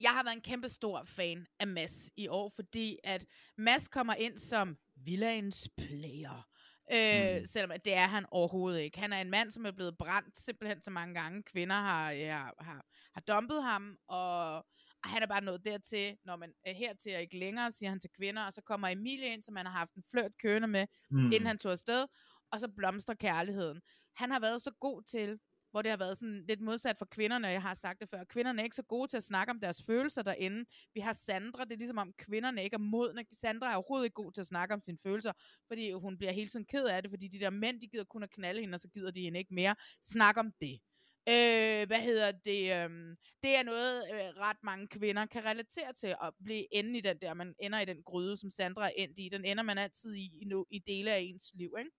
Jeg 0.00 0.10
har 0.10 0.22
været 0.22 0.34
en 0.36 0.42
kæmpe 0.42 0.68
stor 0.68 1.04
fan 1.04 1.46
af 1.60 1.66
Mads 1.66 2.10
i 2.16 2.28
år, 2.28 2.48
fordi 2.54 2.98
at 3.04 3.24
Mads 3.58 3.88
kommer 3.88 4.14
ind 4.14 4.38
som 4.38 4.76
villains 4.96 5.68
player. 5.78 6.46
Øh, 6.92 7.40
mm. 7.40 7.46
Selvom 7.46 7.70
at 7.70 7.84
det 7.84 7.94
er 7.94 8.06
han 8.06 8.26
overhovedet 8.30 8.80
ikke. 8.80 8.98
Han 8.98 9.12
er 9.12 9.20
en 9.20 9.30
mand, 9.30 9.50
som 9.50 9.66
er 9.66 9.70
blevet 9.70 9.98
brændt 9.98 10.38
simpelthen 10.38 10.82
så 10.82 10.90
mange 10.90 11.14
gange. 11.14 11.42
Kvinder 11.42 11.76
har, 11.76 12.10
ja, 12.10 12.36
har, 12.58 12.84
har 13.14 13.20
dumpet 13.28 13.62
ham, 13.62 13.96
og 14.08 14.66
han 15.04 15.22
er 15.22 15.26
bare 15.26 15.40
nået 15.44 15.64
dertil, 15.64 16.16
når 16.24 16.36
man 16.36 16.52
er 16.64 16.72
hertil 16.74 17.14
og 17.14 17.20
ikke 17.20 17.38
længere, 17.38 17.72
siger 17.72 17.90
han 17.90 18.00
til 18.00 18.10
kvinder, 18.16 18.42
og 18.42 18.52
så 18.52 18.62
kommer 18.62 18.88
Emilie 18.88 19.32
ind, 19.32 19.42
som 19.42 19.56
han 19.56 19.66
har 19.66 19.72
haft 19.72 19.94
en 19.94 20.02
fløjt 20.10 20.32
kørende 20.38 20.68
med, 20.68 20.86
Mm. 21.10 21.18
mm. 21.18 21.26
inden 21.32 21.46
han 21.46 21.58
tog 21.58 21.72
afsted, 21.72 22.06
og 22.52 22.60
så 22.60 22.68
blomstrer 22.76 23.14
kærligheden. 23.14 23.80
Han 24.16 24.30
har 24.30 24.40
været 24.40 24.62
så 24.62 24.70
god 24.80 25.02
til, 25.02 25.38
hvor 25.70 25.82
det 25.82 25.90
har 25.90 25.98
været 25.98 26.18
sådan 26.18 26.44
lidt 26.48 26.60
modsat 26.60 26.98
for 26.98 27.04
kvinderne, 27.04 27.48
jeg 27.48 27.62
har 27.62 27.74
sagt 27.74 28.00
det 28.00 28.08
før. 28.08 28.24
Kvinderne 28.24 28.60
er 28.60 28.64
ikke 28.64 28.76
så 28.76 28.82
gode 28.82 29.08
til 29.08 29.16
at 29.16 29.24
snakke 29.24 29.50
om 29.50 29.60
deres 29.60 29.82
følelser 29.86 30.22
derinde. 30.22 30.64
Vi 30.94 31.00
har 31.00 31.12
Sandra, 31.12 31.64
det 31.64 31.72
er 31.72 31.76
ligesom 31.76 31.98
om 31.98 32.12
kvinderne 32.18 32.64
ikke 32.64 32.74
er 32.74 32.78
modne. 32.78 33.24
Sandra 33.32 33.70
er 33.70 33.74
overhovedet 33.74 34.04
ikke 34.04 34.14
god 34.14 34.32
til 34.32 34.40
at 34.40 34.46
snakke 34.46 34.74
om 34.74 34.82
sine 34.82 34.98
følelser, 35.02 35.32
fordi 35.66 35.92
hun 35.92 36.18
bliver 36.18 36.32
hele 36.32 36.48
tiden 36.48 36.64
ked 36.64 36.84
af 36.84 37.02
det, 37.02 37.10
fordi 37.10 37.28
de 37.28 37.38
der 37.40 37.50
mænd, 37.50 37.80
de 37.80 37.86
gider 37.86 38.04
kun 38.04 38.22
at 38.22 38.30
knalde 38.30 38.60
hende, 38.60 38.74
og 38.76 38.80
så 38.80 38.88
gider 38.88 39.10
de 39.10 39.20
hende 39.20 39.38
ikke 39.38 39.54
mere. 39.54 39.74
Snak 40.02 40.36
om 40.36 40.52
det. 40.60 40.80
Øh, 41.28 41.86
hvad 41.86 42.00
hedder 42.00 42.32
det? 42.32 42.84
Øhm, 42.84 43.16
det 43.42 43.56
er 43.56 43.62
noget, 43.62 44.02
øh, 44.12 44.20
ret 44.20 44.56
mange 44.62 44.88
kvinder 44.88 45.26
kan 45.26 45.44
relatere 45.44 45.92
til 45.92 46.06
at 46.06 46.32
blive 46.44 46.74
ende 46.74 46.98
i 46.98 47.00
den 47.00 47.18
der, 47.22 47.34
man 47.34 47.54
ender 47.60 47.80
i 47.80 47.84
den 47.84 48.02
gryde, 48.02 48.36
som 48.36 48.50
Sandra 48.50 48.86
er 48.86 48.92
endt 48.96 49.18
i. 49.18 49.28
Den 49.28 49.44
ender 49.44 49.62
man 49.62 49.78
altid 49.78 50.14
i 50.14 50.30
i, 50.42 50.44
no, 50.44 50.64
i 50.70 50.78
dele 50.78 51.12
af 51.12 51.20
ens 51.20 51.50
liv, 51.54 51.74
ikke? 51.78 51.90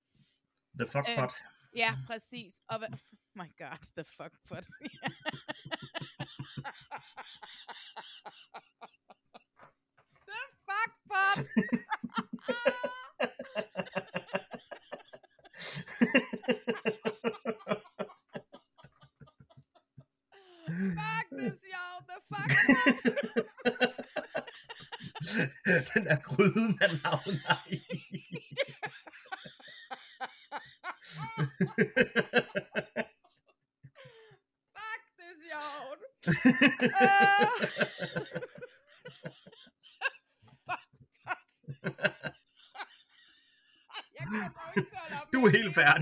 The 0.80 0.88
fuck 0.92 1.10
Øh, 1.10 1.16
pot. 1.20 1.34
Ja, 1.76 1.98
præcis. 2.08 2.54
Og 2.68 2.80
my 3.36 3.50
god, 3.58 3.80
the 3.96 4.04
fuck 4.04 4.32
pot. 4.50 4.66
the 10.28 10.42
fuck 10.68 10.92
pot. 11.10 11.46
fuck, 20.96 21.32
er 21.32 21.54
sjovt. 21.62 22.08
The 22.08 22.18
fuck. 22.30 22.52
Den 25.94 26.06
der 26.06 26.18
gryde, 26.18 26.76
man 26.80 27.00
havner 27.04 27.68
i. 27.68 27.81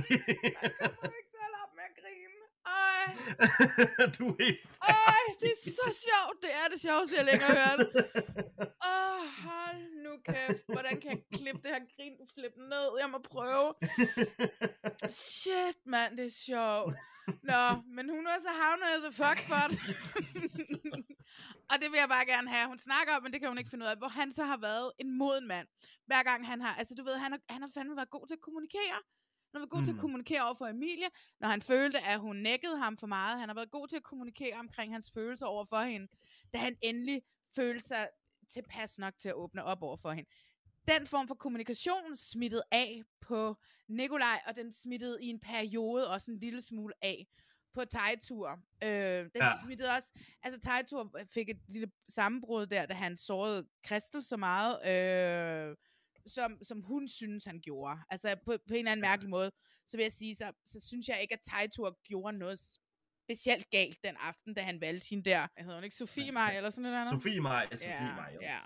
Jeg 0.09 0.89
kommer 1.01 1.17
ikke 1.21 1.31
til 1.35 1.41
at 1.45 1.69
med 1.77 1.85
at 1.89 1.95
grine. 2.01 2.39
Ej, 2.65 3.05
du 4.17 4.23
er 4.29 4.43
helt 4.43 4.69
ej, 4.81 5.25
det 5.41 5.51
er 5.51 5.61
så 5.79 5.87
sjovt. 6.05 6.37
Det 6.43 6.51
er 6.61 6.67
det 6.71 6.79
sjoveste, 6.81 7.15
jeg 7.17 7.25
længere 7.25 7.49
har 7.49 7.59
hørt. 7.65 7.79
Åh, 8.89 9.15
oh, 9.15 9.21
hold 9.45 9.81
nu 10.05 10.11
kæft. 10.29 10.63
Hvordan 10.73 11.01
kan 11.01 11.09
jeg 11.11 11.21
klippe 11.39 11.61
det 11.63 11.71
her 11.75 11.83
grin 11.95 12.15
flip 12.33 12.55
ned? 12.71 12.87
Jeg 13.01 13.09
må 13.13 13.19
prøve. 13.33 13.67
Shit, 15.09 15.77
mand, 15.85 16.17
det 16.17 16.25
er 16.25 16.35
sjovt. 16.47 16.93
Nå, 17.51 17.63
men 17.95 18.05
hun 18.15 18.23
er 18.33 18.39
så 18.45 18.51
havnet 18.61 18.89
i 18.97 18.99
the 19.05 19.13
fuckbot. 19.21 19.71
og 21.71 21.75
det 21.81 21.87
vil 21.91 21.99
jeg 22.03 22.09
bare 22.15 22.25
gerne 22.33 22.49
have. 22.55 22.67
Hun 22.67 22.77
snakker 22.77 23.11
om, 23.15 23.23
men 23.23 23.31
det 23.33 23.39
kan 23.39 23.49
hun 23.49 23.57
ikke 23.57 23.69
finde 23.69 23.85
ud 23.85 23.89
af, 23.89 23.97
hvor 23.97 24.07
han 24.19 24.33
så 24.33 24.43
har 24.51 24.57
været 24.57 24.91
en 24.99 25.17
moden 25.17 25.47
mand. 25.47 25.67
Hver 26.05 26.23
gang 26.23 26.47
han 26.47 26.61
har, 26.61 26.73
altså 26.75 26.93
du 26.95 27.03
ved, 27.03 27.15
han 27.25 27.31
har, 27.31 27.39
han 27.49 27.61
har 27.61 27.69
fandme 27.73 27.95
været 27.95 28.09
god 28.09 28.27
til 28.27 28.35
at 28.35 28.41
kommunikere. 28.47 28.99
Han 29.51 29.59
har 29.59 29.59
været 29.59 29.69
god 29.69 29.79
mm. 29.79 29.85
til 29.85 29.91
at 29.91 29.95
Mm. 29.95 30.01
kommunikere 30.01 30.43
over 30.45 30.53
for 30.53 30.67
Emilie, 30.67 31.07
når 31.39 31.47
han 31.47 31.61
følte, 31.61 31.99
at 31.99 32.19
hun 32.19 32.35
nækkede 32.35 32.77
ham 32.77 32.97
for 32.97 33.07
meget. 33.07 33.39
Han 33.39 33.49
har 33.49 33.55
været 33.55 33.71
god 33.71 33.87
til 33.87 33.95
at 33.95 34.03
kommunikere 34.03 34.55
omkring 34.59 34.93
hans 34.93 35.11
følelser 35.11 35.45
over 35.45 35.65
for 35.65 35.81
hende, 35.81 36.07
da 36.53 36.57
han 36.57 36.77
endelig 36.81 37.21
følte 37.55 37.87
sig 37.87 38.07
tilpas 38.49 38.99
nok 38.99 39.13
til 39.17 39.29
at 39.29 39.35
åbne 39.35 39.63
op 39.63 39.81
over 39.83 39.97
for 39.97 40.11
hende. 40.11 40.29
Den 40.87 41.07
form 41.07 41.27
for 41.27 41.35
kommunikation 41.35 42.15
smittede 42.15 42.63
af 42.71 43.01
på 43.21 43.55
Nikolaj, 43.87 44.41
og 44.47 44.55
den 44.55 44.71
smittede 44.71 45.23
i 45.23 45.27
en 45.27 45.39
periode 45.39 46.09
også 46.09 46.31
en 46.31 46.39
lille 46.39 46.61
smule 46.61 46.93
af 47.01 47.27
på 47.73 47.85
Tejtur. 47.85 48.49
Øh, 48.83 48.89
den 48.89 49.29
Ja. 49.35 49.45
ja. 49.45 49.51
smittede 49.63 49.89
også, 49.97 50.11
altså 50.43 50.59
Tejtur 50.59 51.11
fik 51.33 51.49
et 51.49 51.59
lille 51.67 51.91
sammenbrud 52.09 52.65
der, 52.65 52.85
da 52.85 52.93
han 52.93 53.17
sårede 53.17 53.67
Kristel 53.83 54.23
så 54.23 54.37
meget, 54.37 54.75
øh, 54.91 55.75
som, 56.29 56.63
som 56.63 56.81
hun 56.81 57.07
synes, 57.07 57.45
han 57.45 57.59
gjorde. 57.61 57.99
Altså 58.09 58.35
på, 58.45 58.51
på 58.67 58.73
en 58.73 58.79
eller 58.79 58.91
anden 58.91 59.01
mærkelig 59.01 59.29
måde, 59.29 59.51
så 59.87 59.97
vil 59.97 60.03
jeg 60.03 60.11
sige, 60.11 60.35
så, 60.35 60.51
så 60.65 60.79
synes 60.87 61.07
jeg 61.07 61.21
ikke, 61.21 61.33
at 61.33 61.41
Tejtur 61.43 61.99
gjorde 62.03 62.37
noget 62.37 62.59
specielt 63.29 63.69
galt 63.69 64.03
den 64.03 64.15
aften, 64.19 64.53
da 64.53 64.61
han 64.61 64.81
valgte 64.81 65.07
hende 65.09 65.29
der. 65.29 65.47
Hedder 65.57 65.75
hun 65.75 65.83
ikke 65.83 65.95
Sofie 65.95 66.31
Maj, 66.31 66.57
eller 66.57 66.69
sådan 66.69 66.91
noget? 66.91 67.09
Sofie 67.09 67.41
Maj, 67.41 67.67
Sofie 67.71 67.89
ja, 67.89 68.15
Maj, 68.15 68.31
jo. 68.33 68.39
ja, 68.41 68.59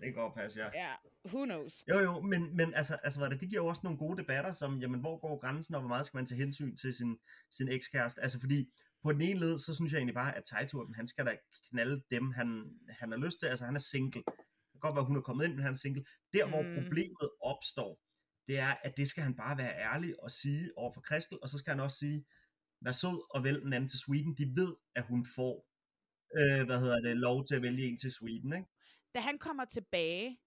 Det 0.00 0.14
går 0.14 0.34
passe, 0.34 0.60
ja. 0.60 0.68
ja, 0.74 0.92
who 1.24 1.44
knows? 1.44 1.84
Jo, 1.88 2.00
jo, 2.00 2.20
men, 2.20 2.56
men 2.56 2.74
altså, 2.74 2.94
altså 2.94 3.18
hvad 3.18 3.28
er 3.28 3.30
det, 3.30 3.40
det 3.40 3.48
giver 3.48 3.62
jo 3.62 3.66
også 3.66 3.80
nogle 3.84 3.98
gode 3.98 4.16
debatter, 4.16 4.52
som, 4.52 4.80
jamen, 4.80 5.00
hvor 5.00 5.18
går 5.18 5.40
grænsen, 5.40 5.74
og 5.74 5.80
hvor 5.80 5.88
meget 5.88 6.06
skal 6.06 6.18
man 6.18 6.26
tage 6.26 6.38
hensyn 6.38 6.76
til 6.76 6.94
sin, 6.94 7.18
sin 7.50 7.68
ekskæreste? 7.68 8.22
Altså, 8.22 8.40
fordi 8.40 8.68
på 9.02 9.12
den 9.12 9.20
ene 9.20 9.40
led, 9.40 9.58
så 9.58 9.74
synes 9.74 9.92
jeg 9.92 9.98
egentlig 9.98 10.14
bare, 10.14 10.36
at 10.36 10.44
Tejtur, 10.44 10.92
han 10.94 11.08
skal 11.08 11.26
da 11.26 11.36
knalde 11.70 12.02
dem, 12.10 12.30
han, 12.30 12.70
han 12.88 13.10
har 13.10 13.18
lyst 13.18 13.38
til. 13.38 13.46
Altså, 13.46 13.64
han 13.64 13.76
er 13.76 13.80
single. 13.80 14.22
Godt 14.82 14.94
være, 14.96 15.04
hun 15.04 15.16
er 15.16 15.20
kommet 15.28 15.44
ind, 15.44 15.54
men 15.54 15.62
han 15.62 15.72
er 15.72 15.76
single. 15.76 16.04
Der, 16.32 16.44
hvor 16.48 16.62
Mm. 16.62 16.74
problemet 16.74 17.30
opstår, 17.42 18.00
det 18.48 18.58
er, 18.58 18.74
at 18.86 18.92
det 18.96 19.08
skal 19.08 19.22
han 19.22 19.36
bare 19.36 19.58
være 19.58 19.74
ærlig 19.90 20.22
og 20.22 20.30
sige 20.30 20.70
over 20.78 20.92
for 20.92 21.00
Kristel, 21.00 21.38
og 21.42 21.48
så 21.48 21.58
skal 21.58 21.70
han 21.70 21.80
også 21.80 21.98
sige, 21.98 22.24
vær 22.80 22.92
sød 22.92 23.34
og 23.34 23.44
vælg 23.44 23.62
den 23.62 23.72
anden 23.72 23.88
til 23.88 23.98
Sweden. 23.98 24.36
De 24.36 24.44
ved, 24.60 24.74
at 24.94 25.04
hun 25.06 25.26
får, 25.36 25.54
øh, 26.38 26.66
hvad 26.66 26.78
hedder 26.80 27.00
det, 27.00 27.16
lov 27.16 27.44
til 27.46 27.54
at 27.54 27.62
vælge 27.62 27.88
en 27.88 27.98
til 27.98 28.12
Sweden, 28.12 28.52
ikke? 28.52 28.68
da 29.14 29.20
han 29.20 29.38
kommer 29.38 29.64
tilbage, 29.64 30.38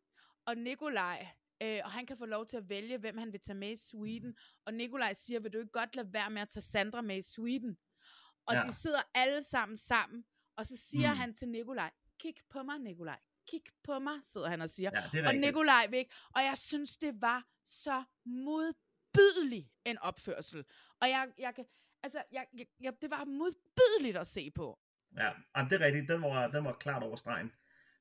og 0.45 0.57
Nikolaj, 0.57 1.27
øh, 1.63 1.79
og 1.83 1.91
han 1.91 2.05
kan 2.05 2.17
få 2.17 2.25
lov 2.25 2.45
til 2.45 2.57
at 2.57 2.69
vælge, 2.69 2.97
hvem 2.97 3.17
han 3.17 3.31
vil 3.31 3.39
tage 3.41 3.57
med 3.57 3.71
i 3.71 3.75
Sweden, 3.75 4.37
og 4.65 4.73
Nikolaj 4.73 5.13
siger, 5.13 5.39
vil 5.39 5.53
du 5.53 5.59
ikke 5.59 5.71
godt 5.71 5.95
lade 5.95 6.13
være 6.13 6.29
med 6.29 6.41
at 6.41 6.49
tage 6.49 6.61
Sandra 6.61 7.01
med 7.01 7.17
i 7.17 7.21
Sweden? 7.21 7.77
Og 8.47 8.53
Ja. 8.53 8.61
de 8.61 8.73
sidder 8.75 9.01
alle 9.15 9.43
sammen 9.43 9.77
sammen, 9.77 10.25
og 10.57 10.65
så 10.65 10.77
siger 10.77 11.09
Mm. 11.09 11.13
mm. 11.15 11.19
han 11.19 11.33
til 11.33 11.49
Nikolaj, 11.49 11.91
kig 12.19 12.33
på 12.49 12.63
mig, 12.63 12.79
Nikolaj. 12.79 13.19
Kig 13.47 13.61
på 13.83 13.99
mig, 13.99 14.13
sidder 14.21 14.49
han 14.49 14.61
og 14.61 14.69
siger. 14.69 14.91
Ja, 15.13 15.27
og. 15.27 15.35
Nikolaj 15.35 15.87
ikke. 15.93 16.11
Og 16.35 16.41
jeg 16.41 16.57
synes, 16.57 16.97
det 16.97 17.21
var 17.21 17.43
så 17.63 18.03
modbydelig 18.25 19.71
en 19.85 19.97
opførsel. 19.97 20.65
Og 21.01 21.09
jeg, 21.09 21.27
jeg 21.39 21.55
kan, 21.55 21.65
altså, 22.03 22.23
jeg, 22.31 22.45
jeg, 22.57 22.65
jeg, 22.81 22.93
det 23.01 23.09
var 23.09 23.25
modbydeligt 23.25 24.17
at 24.17 24.27
se 24.27 24.51
på. 24.51 24.79
Ja, 25.17 25.31
jamen, 25.57 25.69
det 25.69 25.81
er 25.81 25.85
rigtigt. 25.85 26.07
Den 26.07 26.21
var, 26.21 26.47
den 26.47 26.63
var 26.63 26.73
klart 26.73 27.03
over 27.03 27.15
stregen. 27.15 27.51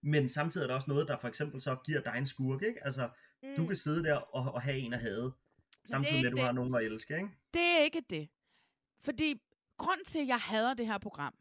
Men 0.03 0.31
samtidig 0.31 0.65
er 0.65 0.69
der 0.69 0.75
også 0.75 0.91
noget, 0.91 1.09
der 1.09 1.19
for 1.19 1.29
eksempel 1.29 1.61
så 1.61 1.77
giver 1.87 2.01
dig 2.01 2.15
en 2.19 2.27
skurk, 2.27 2.63
ikke? 2.63 2.85
Altså, 2.85 3.11
mm. 3.43 3.57
du 3.57 3.67
kan 3.67 3.77
sidde 3.77 4.05
der 4.05 4.15
og, 4.15 4.55
og 4.55 4.63
have 4.63 4.79
en 4.79 4.93
at 4.93 5.01
er 5.01 5.89
samtidig 5.89 6.23
med, 6.23 6.27
at 6.27 6.33
du 6.33 6.37
det. 6.37 6.45
har 6.45 6.53
nogen 6.53 6.75
at 6.75 6.85
elske, 6.85 7.17
ikke? 7.17 7.29
Det 7.55 7.63
er 7.63 7.79
ikke 7.79 8.03
det. 8.11 8.29
Fordi 9.05 9.43
grund 9.79 10.05
til, 10.05 10.19
at 10.19 10.27
jeg 10.27 10.39
hader 10.39 10.75
det 10.75 10.87
her 10.87 10.99
program, 10.99 11.35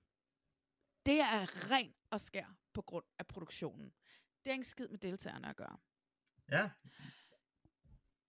det 1.06 1.20
er 1.20 1.72
ren 1.72 1.94
og 2.12 2.22
skær 2.22 2.56
på 2.74 2.82
grund 2.82 3.06
af 3.20 3.28
produktionen. 3.28 3.94
Det 4.44 4.50
er 4.50 4.54
ikke 4.54 4.68
skid 4.68 4.88
med 4.88 5.00
deltagerne 5.00 5.50
at 5.50 5.56
gøre. 5.56 5.78
Ja, 6.52 6.70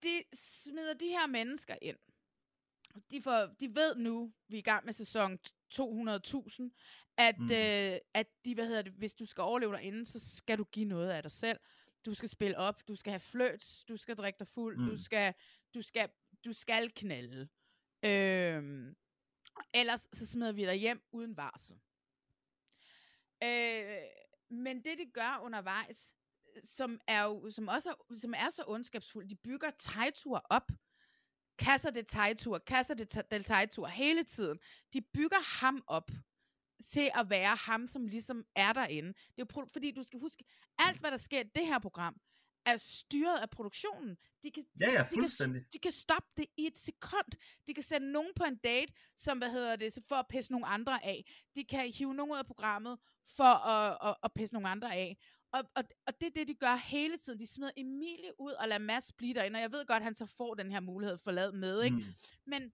De 0.02 0.22
smider 0.32 0.94
de 0.94 1.08
her 1.08 1.26
mennesker 1.26 1.74
ind, 1.82 1.96
de, 3.10 3.22
får, 3.22 3.46
de 3.60 3.74
ved 3.74 3.96
nu, 3.96 4.32
vi 4.48 4.56
er 4.56 4.58
i 4.58 4.62
gang 4.62 4.84
med 4.84 4.92
sæson 4.92 5.38
200.000, 5.74 6.70
at, 7.16 7.38
mm. 7.38 7.44
øh, 7.44 7.98
at 8.14 8.26
de, 8.44 8.54
hvad 8.54 8.66
hedder 8.66 8.82
det, 8.82 8.92
hvis 8.92 9.14
du 9.14 9.26
skal 9.26 9.42
overleve 9.42 9.72
derinde, 9.72 10.06
så 10.06 10.36
skal 10.36 10.58
du 10.58 10.64
give 10.64 10.84
noget 10.84 11.10
af 11.10 11.22
dig 11.22 11.32
selv. 11.32 11.60
Du 12.04 12.14
skal 12.14 12.28
spille 12.28 12.58
op, 12.58 12.88
du 12.88 12.96
skal 12.96 13.10
have 13.10 13.20
fløjt, 13.20 13.84
du 13.88 13.96
skal 13.96 14.16
drikke 14.16 14.38
dig 14.38 14.48
fuld, 14.48 14.78
mm. 14.78 14.86
du, 14.86 15.02
skal, 15.02 15.34
du, 15.74 15.82
skal, 15.82 16.08
du 16.44 16.52
skal 16.52 16.90
knalde. 16.90 17.48
Øhm, 18.04 18.96
ellers 19.74 20.08
så 20.12 20.26
smider 20.26 20.52
vi 20.52 20.64
dig 20.64 20.74
hjem 20.74 21.02
uden 21.12 21.36
varsel. 21.36 21.76
Øh, 23.44 24.23
men 24.54 24.84
det, 24.84 24.98
de 24.98 25.10
gør 25.14 25.40
undervejs, 25.42 26.14
som 26.62 27.00
er 27.06 27.22
jo, 27.22 27.50
som 27.50 27.68
også 27.68 27.90
er, 27.90 28.16
som 28.16 28.34
er 28.36 28.50
så 28.50 28.64
ondskabsfuldt, 28.66 29.30
de 29.30 29.36
bygger 29.36 29.70
Taitur 29.70 30.46
op. 30.50 30.70
Kasser 31.58 31.90
det 31.90 32.06
Taitur, 32.06 32.58
kasser 32.58 32.94
det 32.94 33.30
del 33.30 33.44
Taitur 33.44 33.86
hele 33.86 34.22
tiden. 34.22 34.58
De 34.92 35.00
bygger 35.00 35.60
ham 35.60 35.82
op 35.86 36.10
til 36.84 37.10
at 37.14 37.30
være 37.30 37.56
ham, 37.56 37.86
som 37.86 38.06
ligesom 38.06 38.44
er 38.54 38.72
derinde. 38.72 39.08
Det 39.08 39.42
er 39.42 39.44
jo 39.56 39.66
fordi, 39.72 39.90
du 39.90 40.02
skal 40.02 40.20
huske, 40.20 40.44
alt 40.78 41.00
hvad 41.00 41.10
der 41.10 41.16
sker 41.16 41.40
i 41.40 41.50
det 41.54 41.66
her 41.66 41.78
program, 41.78 42.20
er 42.66 42.76
styret 42.76 43.38
af 43.38 43.50
produktionen. 43.50 44.16
De 44.42 44.50
kan, 44.50 44.64
ja, 44.80 44.92
ja, 44.92 45.06
de, 45.10 45.16
kan, 45.16 45.64
de 45.72 45.78
kan 45.78 45.92
stoppe 45.92 46.28
det 46.36 46.46
i 46.56 46.66
et 46.66 46.78
sekund. 46.78 47.32
De 47.66 47.74
kan 47.74 47.82
sende 47.82 48.12
nogen 48.12 48.32
på 48.36 48.44
en 48.44 48.56
date, 48.56 48.92
som, 49.16 49.38
hvad 49.38 49.50
hedder 49.50 49.76
det, 49.76 49.98
for 50.08 50.14
at 50.14 50.26
pisse 50.28 50.52
nogle 50.52 50.66
andre 50.66 51.04
af. 51.04 51.24
De 51.56 51.64
kan 51.64 51.92
hive 51.92 52.14
nogen 52.14 52.32
ud 52.32 52.36
af 52.36 52.46
programmet 52.46 52.98
for 53.36 53.68
at, 53.68 53.98
at, 54.08 54.16
at 54.22 54.32
pisse 54.32 54.54
nogle 54.54 54.68
andre 54.68 54.94
af. 54.94 55.16
Og, 55.52 55.64
og, 55.74 55.84
og 56.06 56.20
det 56.20 56.26
er 56.26 56.30
det, 56.30 56.48
de 56.48 56.54
gør 56.54 56.76
hele 56.76 57.16
tiden. 57.16 57.38
De 57.38 57.46
smider 57.46 57.72
Emilie 57.76 58.40
ud 58.40 58.52
og 58.52 58.68
lader 58.68 58.78
Mads 58.78 59.12
blive 59.12 59.34
derinde, 59.34 59.56
og 59.56 59.60
jeg 59.60 59.72
ved 59.72 59.86
godt, 59.86 59.96
at 59.96 60.04
han 60.04 60.14
så 60.14 60.26
får 60.26 60.54
den 60.54 60.72
her 60.72 60.80
mulighed 60.80 61.18
for 61.18 61.30
at 61.30 61.34
lade 61.34 61.52
med, 61.52 61.82
ikke? 61.82 61.96
Mm. 61.96 62.04
Men, 62.46 62.72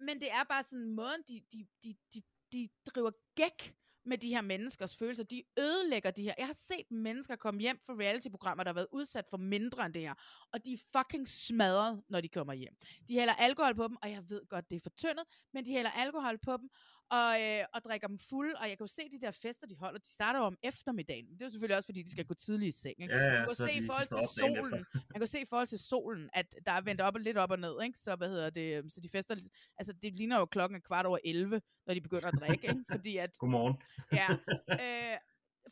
men 0.00 0.20
det 0.20 0.30
er 0.30 0.44
bare 0.44 0.62
sådan 0.62 0.78
en 0.78 0.94
måde, 0.94 1.16
de, 1.28 1.40
de, 1.52 1.66
de, 1.84 1.94
de, 2.14 2.22
de 2.52 2.68
driver 2.86 3.10
gæk 3.34 3.74
med 4.04 4.18
de 4.18 4.28
her 4.28 4.40
menneskers 4.40 4.96
følelser. 4.96 5.24
De 5.24 5.42
ødelægger 5.58 6.10
de 6.10 6.22
her. 6.22 6.34
Jeg 6.38 6.46
har 6.46 6.54
set 6.68 6.90
mennesker 6.90 7.36
komme 7.36 7.60
hjem 7.60 7.78
fra 7.86 7.92
reality-programmer, 7.92 8.64
der 8.64 8.68
har 8.68 8.74
været 8.74 8.88
udsat 8.92 9.26
for 9.30 9.36
mindre 9.36 9.86
end 9.86 9.94
det 9.94 10.02
her. 10.02 10.14
Og 10.52 10.64
de 10.64 10.72
er 10.72 10.78
fucking 10.96 11.28
smadret, 11.28 12.02
når 12.08 12.20
de 12.20 12.28
kommer 12.28 12.52
hjem. 12.52 12.74
De 13.08 13.14
hælder 13.14 13.34
alkohol 13.34 13.74
på 13.74 13.88
dem, 13.88 13.96
og 14.02 14.10
jeg 14.10 14.30
ved 14.30 14.48
godt, 14.48 14.70
det 14.70 14.76
er 14.76 14.80
fortyndet, 14.80 15.24
men 15.54 15.64
de 15.64 15.72
hælder 15.72 15.90
alkohol 15.90 16.38
på 16.38 16.56
dem, 16.56 16.68
og, 17.10 17.32
øh, 17.42 17.64
og 17.74 17.84
drikker 17.84 18.08
dem 18.08 18.18
fuld. 18.18 18.54
Og 18.54 18.68
jeg 18.68 18.76
kan 18.78 18.84
jo 18.84 18.92
se 18.98 19.02
de 19.12 19.20
der 19.20 19.30
fester, 19.30 19.66
de 19.66 19.76
holder, 19.76 19.98
de 19.98 20.08
starter 20.08 20.38
jo 20.38 20.44
om 20.44 20.56
eftermiddagen. 20.62 21.26
Det 21.26 21.42
er 21.42 21.46
jo 21.46 21.50
selvfølgelig 21.50 21.76
også, 21.76 21.86
fordi 21.86 22.02
de 22.02 22.10
skal 22.10 22.24
gå 22.24 22.34
tidligt 22.34 22.68
i 22.76 22.78
seng. 22.80 23.02
Ikke? 23.02 23.14
Ja, 23.14 23.24
ja, 23.24 23.38
man 23.38 23.46
kan 23.46 23.56
se 23.56 23.72
i 23.72 23.86
forhold 23.86 24.06
til 24.06 24.40
solen, 24.40 24.84
man 24.94 25.20
kan 25.20 25.26
se 25.26 25.40
i 25.40 25.44
forhold 25.44 25.66
til 25.66 25.78
solen, 25.78 26.30
at 26.32 26.56
der 26.66 26.72
er 26.72 26.80
vendt 26.80 27.00
op 27.00 27.14
og 27.14 27.20
lidt 27.20 27.36
op 27.36 27.50
og 27.50 27.58
ned, 27.58 27.82
ikke? 27.82 27.98
Så 27.98 28.16
hvad 28.16 28.28
hedder 28.28 28.50
det, 28.50 28.92
så 28.92 29.00
de 29.00 29.08
fester, 29.08 29.36
altså 29.78 29.92
det 29.92 30.12
ligner 30.16 30.38
jo 30.38 30.44
klokken 30.46 30.76
er 30.76 30.80
kvart 30.80 31.06
over 31.06 31.18
11, 31.24 31.60
når 31.86 31.94
de 31.94 32.00
begynder 32.00 32.28
at 32.28 32.34
drikke, 32.40 32.68
ikke? 32.68 32.84
Fordi 32.90 33.16
at... 33.16 33.38
Godmorgen. 33.38 33.76
ja. 34.20 34.28
Øh, 34.82 35.18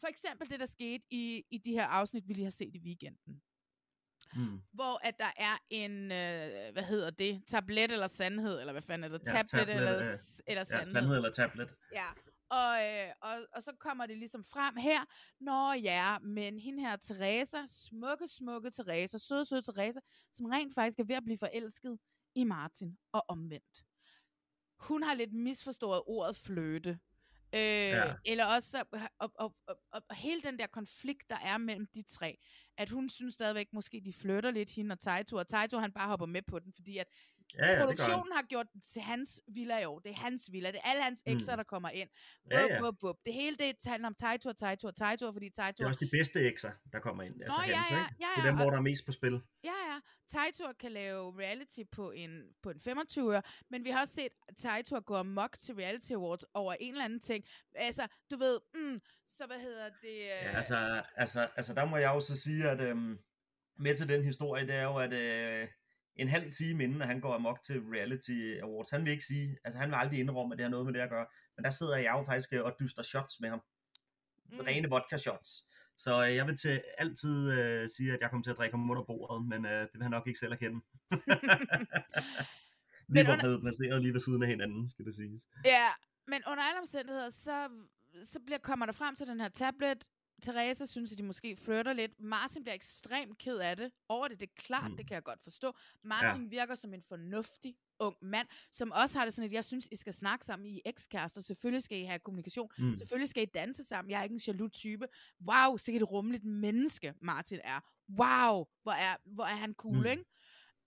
for 0.01 0.07
eksempel 0.07 0.51
det, 0.51 0.61
der 0.61 0.67
skete 0.67 1.05
i, 1.11 1.45
i 1.51 1.59
de 1.59 1.73
her 1.73 1.87
afsnit, 1.87 2.29
vi 2.29 2.33
lige 2.33 2.45
har 2.45 2.51
set 2.51 2.75
i 2.75 2.81
weekenden. 2.85 3.43
Mm. 4.35 4.61
Hvor 4.73 5.01
at 5.07 5.19
der 5.19 5.33
er 5.37 5.57
en, 5.71 5.93
øh, 6.03 6.73
hvad 6.73 6.83
hedder 6.83 7.11
det, 7.11 7.43
tablet 7.47 7.93
eller 7.93 8.07
sandhed, 8.07 8.61
eller 8.61 8.73
hvad 8.73 8.83
fanden 8.83 9.05
er 9.13 9.19
det, 9.19 9.27
Ja, 9.27 9.33
tablet, 9.33 9.51
tablet, 9.51 9.77
eller, 9.77 9.97
øh, 9.97 10.03
eller 10.47 10.61
Ja, 10.61 10.65
sandhed. 10.65 10.93
sandhed 10.93 11.17
eller 11.17 11.33
tablet. 11.33 11.75
Ja, 11.95 12.07
og, 12.51 12.75
øh, 12.87 13.13
og, 13.21 13.47
og 13.57 13.63
så 13.63 13.73
kommer 13.81 14.07
det 14.07 14.19
ligesom 14.19 14.45
frem 14.45 14.77
her, 14.77 15.01
Nå 15.41 15.73
ja, 15.73 16.19
men 16.19 16.59
hende 16.59 16.83
her 16.83 16.97
Teresa, 16.97 17.59
smukke, 17.67 18.29
smukke 18.29 18.71
Teresa, 18.71 19.19
søde, 19.19 19.45
søde 19.45 19.63
Teresa, 19.63 20.01
som 20.35 20.47
rent 20.47 20.75
faktisk 20.75 20.99
er 20.99 21.05
ved 21.05 21.15
at 21.17 21.25
blive 21.25 21.39
forelsket 21.39 21.99
i 22.35 22.45
Martin, 22.45 22.99
og 23.13 23.25
omvendt. 23.29 23.85
Hun 24.81 25.03
har 25.03 25.15
lidt 25.15 25.33
misforstået 25.33 26.03
ordet 26.07 26.37
fløte. 26.37 26.99
Øh, 27.55 27.61
ja. 27.61 28.15
Eller 28.25 28.45
også, 28.45 28.71
så- 28.71 28.85
og, 29.19 29.33
og, 29.35 29.55
og, 29.67 29.77
og, 29.93 30.03
og 30.09 30.17
hele 30.17 30.43
den 30.43 30.59
der 30.59 30.67
konflikt, 30.67 31.31
der 31.31 31.37
er 31.39 31.59
mellem 31.59 31.87
de 31.95 32.03
tre, 32.03 32.39
at 32.79 32.91
hun 32.91 33.09
synes 33.09 33.35
stadigvæk, 33.35 33.73
måske 33.73 34.01
de 34.05 34.13
flytter 34.13 34.51
lidt 34.51 34.71
hende 34.71 34.93
og 34.93 34.99
Taito, 35.01 35.37
og 35.37 35.47
Taito 35.49 35.79
han 35.79 35.93
bare 35.93 36.09
hopper 36.09 36.27
med 36.27 36.43
på 36.43 36.59
den, 36.59 36.73
fordi 36.73 36.99
at 36.99 37.07
Ja, 37.59 37.67
ja, 37.67 37.73
det 37.73 37.81
produktionen 37.87 38.33
har 38.33 38.43
gjort 38.43 38.67
den 38.73 38.81
til 38.81 39.03
hans 39.03 39.41
villa 39.49 39.79
i 39.81 39.85
år. 39.85 39.99
Det 39.99 40.11
er 40.11 40.17
hans 40.17 40.49
villa, 40.53 40.71
det 40.71 40.81
er 40.85 40.91
alle 40.91 41.03
hans 41.03 41.23
ekser, 41.27 41.53
Mm. 41.53 41.57
der 41.57 41.63
kommer 41.65 41.91
ind. 41.91 42.09
Ja, 42.51 42.63
Bup, 42.63 42.71
ja. 42.71 42.81
bup, 42.81 42.95
bup. 43.01 43.17
Det 43.27 43.35
hele 43.35 43.57
det 43.57 43.77
handler 43.87 44.07
om 44.09 44.15
Taito 44.15 44.49
og 44.49 44.57
Taito, 44.97 45.33
fordi 45.33 45.47
Det 45.47 45.55
Taito... 45.55 45.85
er 45.85 45.89
også 45.89 46.05
de 46.05 46.11
bedste 46.11 46.41
ekser, 46.41 46.71
der 46.93 47.01
kommer 47.01 47.23
ind. 47.23 47.35
Altså 47.43 47.59
Nå, 47.59 47.65
ja, 47.69 47.77
hans, 47.77 47.91
ja, 47.91 47.97
ikke? 47.99 48.15
ja, 48.21 48.27
Det 48.37 48.41
er 48.41 48.45
ja, 48.45 48.49
dem, 48.49 48.57
hvor 48.57 48.71
der 48.71 48.77
er 48.77 48.83
mest 48.83 49.07
på 49.07 49.13
spil. 49.13 49.41
Ja, 49.65 49.71
ja. 49.93 49.99
Taito 50.29 50.65
kan 50.81 50.93
lave 50.93 51.41
reality 51.41 51.81
på 51.93 52.11
en, 52.11 52.43
på 52.63 52.71
en 52.71 52.81
25 52.81 53.43
men 53.71 53.85
vi 53.85 53.91
har 53.91 54.01
også 54.01 54.15
set 54.15 54.33
Taito 54.57 55.01
gå 55.07 55.17
amok 55.17 55.59
til 55.59 55.75
Reality 55.75 56.13
Awards 56.13 56.45
over 56.55 56.75
en 56.81 56.93
eller 56.93 57.05
anden 57.05 57.21
ting. 57.21 57.45
Altså, 57.75 58.07
du 58.31 58.37
ved, 58.37 58.61
mm, 58.75 59.01
så 59.29 59.47
hvad 59.47 59.59
hedder 59.61 59.89
det... 60.03 60.09
Øh, 60.15 60.27
Ja, 60.27 60.57
altså, 60.57 61.03
altså, 61.17 61.49
altså 61.57 61.75
der 61.75 61.85
må 61.85 61.97
jeg 61.97 62.09
jo 62.09 62.21
så 62.21 62.37
sige, 62.37 62.71
at 62.71 62.81
øhm, 62.81 63.19
med 63.79 63.97
til 63.97 64.09
den 64.09 64.25
historie, 64.25 64.67
det 64.67 64.75
er 64.75 64.83
jo, 64.83 64.97
at 64.97 65.13
øh, 65.13 65.69
en 66.21 66.29
halv 66.29 66.53
time 66.53 66.85
inden, 66.85 67.03
at 67.03 67.09
han 67.09 67.21
går 67.21 67.35
amok 67.35 67.63
til 67.63 67.81
Reality 67.81 68.61
Awards, 68.63 68.91
han 68.91 69.05
vil 69.05 69.13
ikke 69.13 69.25
sige, 69.25 69.59
altså 69.65 69.79
han 69.79 69.89
vil 69.91 69.97
aldrig 69.97 70.19
indrømme, 70.21 70.55
at 70.55 70.59
det 70.59 70.65
har 70.65 70.71
noget 70.71 70.87
med 70.87 70.95
det 70.95 71.01
at 71.01 71.11
gøre, 71.11 71.27
men 71.57 71.65
der 71.65 71.71
sidder 71.71 71.97
jeg 71.97 72.13
jo 72.19 72.25
faktisk 72.25 72.53
øh, 72.53 72.65
og 72.65 72.77
dyster 72.81 73.03
shots 73.03 73.41
med 73.41 73.49
ham. 73.49 73.63
Mm. 74.53 74.59
Rene 74.61 74.89
vodka 74.89 75.17
shots. 75.17 75.65
Så 75.99 76.25
øh, 76.27 76.37
jeg 76.37 76.47
vil 76.47 76.57
til 76.57 76.83
altid 76.99 77.53
øh, 77.53 77.89
sige, 77.97 78.13
at 78.13 78.21
jeg 78.21 78.31
kommer 78.31 78.45
til 78.45 78.51
at 78.51 78.57
drikke 78.57 78.77
ham 78.77 78.91
under 78.91 79.05
bordet, 79.05 79.49
men 79.49 79.67
øh, 79.67 79.81
det 79.81 79.91
vil 79.95 80.03
han 80.03 80.11
nok 80.11 80.27
ikke 80.27 80.39
selv 80.39 80.53
erkende. 80.53 80.81
Vi 83.15 83.21
var 83.27 83.39
blevet 83.39 83.61
placeret 83.61 84.03
lige 84.03 84.13
ved 84.13 84.21
siden 84.21 84.43
af 84.43 84.49
hinanden, 84.49 84.91
skal 84.91 85.05
det 85.05 85.15
siges. 85.15 85.43
Ja, 85.65 85.89
men 86.27 86.41
under 86.51 86.63
alle 86.63 86.81
omstændigheder, 86.81 87.31
så, 87.31 87.69
så 88.23 88.41
bliver, 88.47 88.59
kommer 88.59 88.87
der 88.87 88.93
frem 88.93 89.15
til 89.15 89.27
den 89.27 89.41
her 89.41 89.49
tablet. 89.49 90.05
Teresa 90.41 90.85
synes, 90.85 91.13
at 91.13 91.19
de 91.19 91.23
måske 91.23 91.57
flytter 91.57 91.93
lidt. 91.93 92.21
Martin 92.21 92.63
bliver 92.63 92.75
ekstremt 92.75 93.39
ked 93.39 93.57
af 93.59 93.77
det. 93.77 93.93
Over 94.09 94.29
det, 94.29 94.41
det 94.41 94.49
er 94.49 94.63
klart, 94.63 94.91
mm. 94.91 94.97
det 94.97 95.07
kan 95.07 95.15
jeg 95.15 95.23
godt 95.23 95.43
forstå. 95.43 95.73
Martin 96.05 96.43
ja. 96.43 96.49
virker 96.49 96.75
som 96.75 96.95
en 96.95 97.03
fornuftig 97.03 97.77
ung 97.99 98.17
mand, 98.23 98.49
som 98.73 98.93
også 98.93 99.19
har 99.19 99.25
det 99.27 99.35
sådan, 99.35 99.47
at 99.47 99.53
jeg 99.53 99.65
synes, 99.65 99.89
I 99.93 99.97
skal 99.97 100.13
snakke 100.15 100.47
sammen 100.47 100.67
i 100.67 100.81
ekskærester. 100.85 101.41
Selvfølgelig 101.41 101.83
skal 101.83 101.99
I 101.99 102.05
have 102.05 102.19
kommunikation. 102.19 102.71
Mm. 102.79 102.97
Selvfølgelig 102.97 103.29
skal 103.29 103.43
I 103.43 103.47
danse 103.47 103.85
sammen. 103.85 104.11
Jeg 104.11 104.19
er 104.19 104.23
ikke 104.23 104.35
en 104.35 104.41
jaloux 104.47 104.71
type. 104.73 105.07
Wow, 105.49 105.77
så 105.77 105.93
et 105.93 106.11
rummeligt 106.11 106.45
menneske 106.45 107.15
Martin 107.21 107.61
er. 107.65 107.81
Wow, 108.09 108.67
hvor 108.83 108.93
er, 108.93 109.17
hvor 109.25 109.45
er 109.45 109.57
han 109.57 109.75
cool, 109.75 109.97
Mm. 109.97 110.01
mm. 110.01 110.07
ikke? 110.07 110.25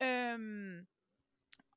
Øhm, 0.03 0.85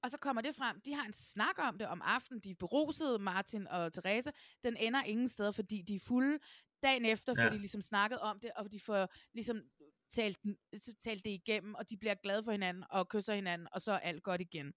og 0.02 0.10
så 0.10 0.18
kommer 0.18 0.42
det 0.42 0.54
frem. 0.54 0.80
De 0.80 0.94
har 0.94 1.06
en 1.06 1.12
snak 1.12 1.58
om 1.58 1.78
det 1.78 1.86
om 1.86 2.02
aftenen. 2.04 2.40
De 2.40 2.50
er 2.50 2.54
berusede, 2.54 3.18
Martin 3.18 3.68
og 3.68 3.92
Teresa. 3.92 4.30
Den 4.64 4.76
ender 4.76 5.02
ingen 5.02 5.28
steder, 5.28 5.50
fordi 5.50 5.82
de 5.82 5.94
er 5.94 6.00
fulde. 6.00 6.38
Dagen 6.82 7.04
efter 7.04 7.34
får 7.34 7.42
Ja. 7.42 7.50
de 7.50 7.58
ligesom 7.58 7.82
snakket 7.82 8.18
om 8.18 8.40
det, 8.40 8.50
og 8.56 8.72
de 8.72 8.80
får 8.80 9.08
ligesom 9.34 9.62
talt, 10.14 10.38
talt 11.04 11.24
det 11.24 11.30
igennem, 11.30 11.74
og 11.74 11.90
de 11.90 11.96
bliver 11.96 12.14
glade 12.14 12.44
for 12.44 12.52
hinanden 12.52 12.84
og 12.90 13.08
kysser 13.08 13.34
hinanden, 13.34 13.68
og 13.72 13.80
så 13.80 13.92
er 13.92 13.98
alt 13.98 14.22
godt 14.22 14.40
igen. 14.40 14.72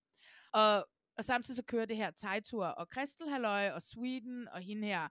Og, 0.53 0.87
og 1.17 1.25
samtidig 1.25 1.55
så 1.55 1.63
kører 1.63 1.85
det 1.85 1.97
her 1.97 2.11
Tejtur 2.11 2.65
og 2.65 2.89
Kristel 2.89 3.29
Halløj 3.29 3.69
og 3.71 3.81
Sweden 3.81 4.47
og 4.47 4.61
hende 4.61 4.87
her, 4.87 5.07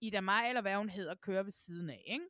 Ida 0.00 0.20
Maj, 0.20 0.48
eller 0.48 0.60
hvad 0.60 0.76
hun 0.76 0.88
hedder, 0.88 1.14
kører 1.14 1.42
ved 1.42 1.52
siden 1.52 1.90
af, 1.90 2.02
ikke? 2.06 2.24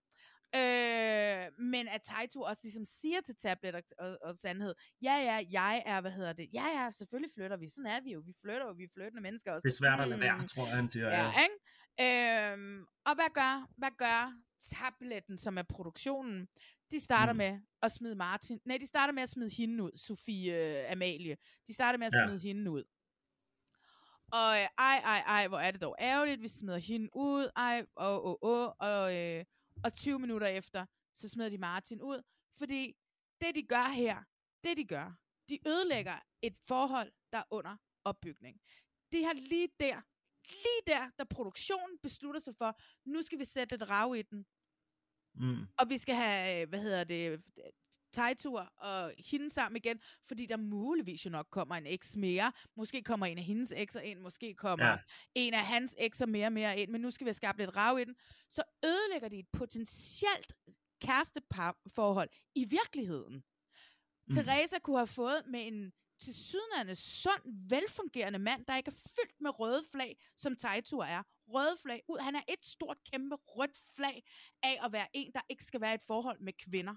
Øh, 0.57 1.53
men 1.59 1.89
at 1.89 2.03
Taito 2.03 2.41
også 2.43 2.61
ligesom 2.65 2.85
siger 2.85 3.21
til 3.21 3.37
Tablet 3.37 3.75
og, 3.75 3.83
og, 3.99 4.19
og 4.23 4.37
Sandhed, 4.37 4.75
ja, 5.03 5.15
ja, 5.17 5.45
jeg 5.51 5.83
er, 5.87 6.01
hvad 6.01 6.11
hedder 6.11 6.33
det, 6.33 6.49
ja, 6.53 6.67
ja, 6.67 6.91
selvfølgelig 6.91 7.31
flytter 7.35 7.57
vi, 7.57 7.69
sådan 7.69 7.87
er 7.91 8.01
vi 8.01 8.13
jo, 8.13 8.21
vi 8.27 8.33
flytter 8.43 8.67
jo, 8.67 8.73
vi 8.73 8.85
er 8.85 8.89
flyttende 8.95 9.23
mennesker 9.23 9.53
også. 9.53 9.69
Det 9.69 9.75
er 9.75 9.77
svært 9.79 10.01
at 10.01 10.09
lade 10.09 10.21
være, 10.21 10.39
Mm. 10.39 10.49
tror 10.49 10.67
jeg, 10.67 10.77
han 10.77 10.89
siger. 10.89 11.07
Ja, 11.07 11.27
ikke? 11.43 11.55
Øhm, 12.01 12.87
og 13.05 13.15
hvad 13.15 13.31
gør, 13.35 13.69
hvad 13.77 13.91
gør 13.99 14.33
tabletten, 14.61 15.39
som 15.39 15.59
er 15.59 15.62
produktionen? 15.62 16.49
De 16.91 17.01
starter 17.01 17.33
Mm. 17.33 17.37
med 17.37 17.61
at 17.83 17.93
smide 17.93 18.15
Martin, 18.15 18.61
nej, 18.65 18.77
de 18.79 18.87
starter 18.87 19.12
med 19.12 19.23
at 19.23 19.29
smide 19.31 19.51
hende 19.51 19.85
ud, 19.85 19.91
Sofie 19.97 20.83
øh, 20.85 20.93
Amalie. 20.93 21.37
De 21.66 21.75
starter 21.75 21.99
med 21.99 22.07
at 22.07 22.12
Ja. 22.12 22.27
smide 22.27 22.39
hende 22.39 22.70
ud. 22.70 22.85
Og 24.33 24.57
øh, 24.61 24.66
ej, 24.79 24.97
ej, 25.05 25.19
ej, 25.27 25.49
hvor 25.49 25.59
er 25.59 25.70
det 25.70 25.81
dog 25.81 25.97
ærgerligt, 26.01 26.43
vi 26.43 26.49
smider 26.49 26.79
hende 26.79 27.09
ud, 27.16 27.51
ej, 27.57 27.87
åh, 27.97 28.25
åh, 28.25 28.35
åh, 28.43 28.70
og, 28.79 29.16
øh, 29.16 29.45
og 29.85 29.95
20 29.95 30.19
minutter 30.19 30.47
efter, 30.47 30.87
så 31.15 31.29
smider 31.29 31.51
de 31.51 31.59
Martin 31.59 32.03
ud, 32.03 32.23
fordi 32.59 32.97
det 33.41 33.55
de 33.55 33.62
gør 33.62 33.89
her, 33.89 34.23
det 34.65 34.77
de 34.77 34.85
gør, 34.85 35.12
de 35.49 35.59
ødelægger 35.69 36.19
et 36.43 36.57
forhold, 36.69 37.12
der 37.33 37.39
er 37.39 37.45
under 37.51 37.77
opbygning. 38.05 38.61
De 39.12 39.25
har 39.25 39.33
lige 39.33 39.69
der, 39.81 40.01
lige 40.51 40.83
der, 40.97 41.11
da 41.19 41.25
produktionen 41.25 41.99
beslutter 42.03 42.41
sig 42.41 42.55
for, 42.59 42.81
nu 43.05 43.23
skal 43.23 43.39
vi 43.39 43.45
sætte 43.45 43.75
et 43.75 43.91
rav 43.91 44.16
i 44.16 44.23
den, 44.23 44.47
Mm. 45.35 45.66
og 45.79 45.89
vi 45.89 45.99
skal 45.99 46.15
have, 46.15 46.62
øh, 46.62 46.69
hvad 46.69 46.79
hedder 46.83 47.05
det, 47.05 47.43
Tejtur 48.12 48.61
og 48.61 49.12
hende 49.19 49.51
sammen 49.51 49.77
igen, 49.77 50.01
fordi 50.29 50.47
der 50.47 50.57
muligvis 50.57 51.25
jo 51.25 51.31
nok 51.31 51.47
kommer 51.51 51.75
en 51.75 51.87
eks 51.87 52.16
mere. 52.16 52.53
Måske 52.77 53.03
kommer 53.03 53.27
en 53.27 53.39
af 53.39 53.45
hendes 53.45 53.73
ekser 53.77 54.01
ind, 54.01 54.20
måske 54.20 54.55
kommer 54.55 54.87
Ja. 54.87 54.93
ja. 54.93 54.99
en 55.35 55.55
af 55.55 55.61
hans 55.66 55.97
ekser 55.99 56.27
mere 56.27 56.47
og 56.47 56.53
mere 56.53 56.79
ind, 56.79 56.91
men 56.91 57.01
nu 57.01 57.11
skal 57.11 57.25
vi 57.25 57.29
have 57.29 57.35
skabt 57.35 57.59
lidt 57.59 57.77
rav 57.77 57.99
i 57.99 58.05
den. 58.05 58.16
Så 58.51 58.62
ødelægger 58.85 59.29
de 59.29 59.39
et 59.39 59.49
potentielt 59.53 60.53
kæresteparforhold 61.03 62.31
i 62.55 62.65
virkeligheden. 62.70 63.35
Mm. 64.27 64.35
Teresa 64.35 64.79
kunne 64.79 64.97
have 64.99 65.07
fået 65.07 65.43
med 65.47 65.66
en 65.66 65.93
til 66.19 66.35
sydenande 66.35 66.95
sund, 66.95 67.69
velfungerende 67.69 68.39
mand, 68.39 68.66
der 68.66 68.77
ikke 68.77 68.89
er 68.89 69.11
fyldt 69.16 69.40
med 69.40 69.61
røde 69.61 69.85
flag, 69.93 70.19
som 70.36 70.57
Taito 70.57 70.99
er. 70.99 71.23
Røde 71.49 71.77
flag 71.82 72.03
ud. 72.09 72.19
Han 72.19 72.36
er 72.36 72.43
et 72.49 72.66
stort, 72.66 72.99
kæmpe 73.12 73.36
rødt 73.36 73.78
flag 73.97 74.24
af 74.62 74.81
at 74.85 74.93
være 74.93 75.07
en, 75.12 75.32
der 75.32 75.40
ikke 75.49 75.65
skal 75.65 75.81
være 75.81 75.93
i 75.93 75.95
et 75.95 76.03
forhold 76.03 76.40
med 76.40 76.53
kvinder. 76.53 76.95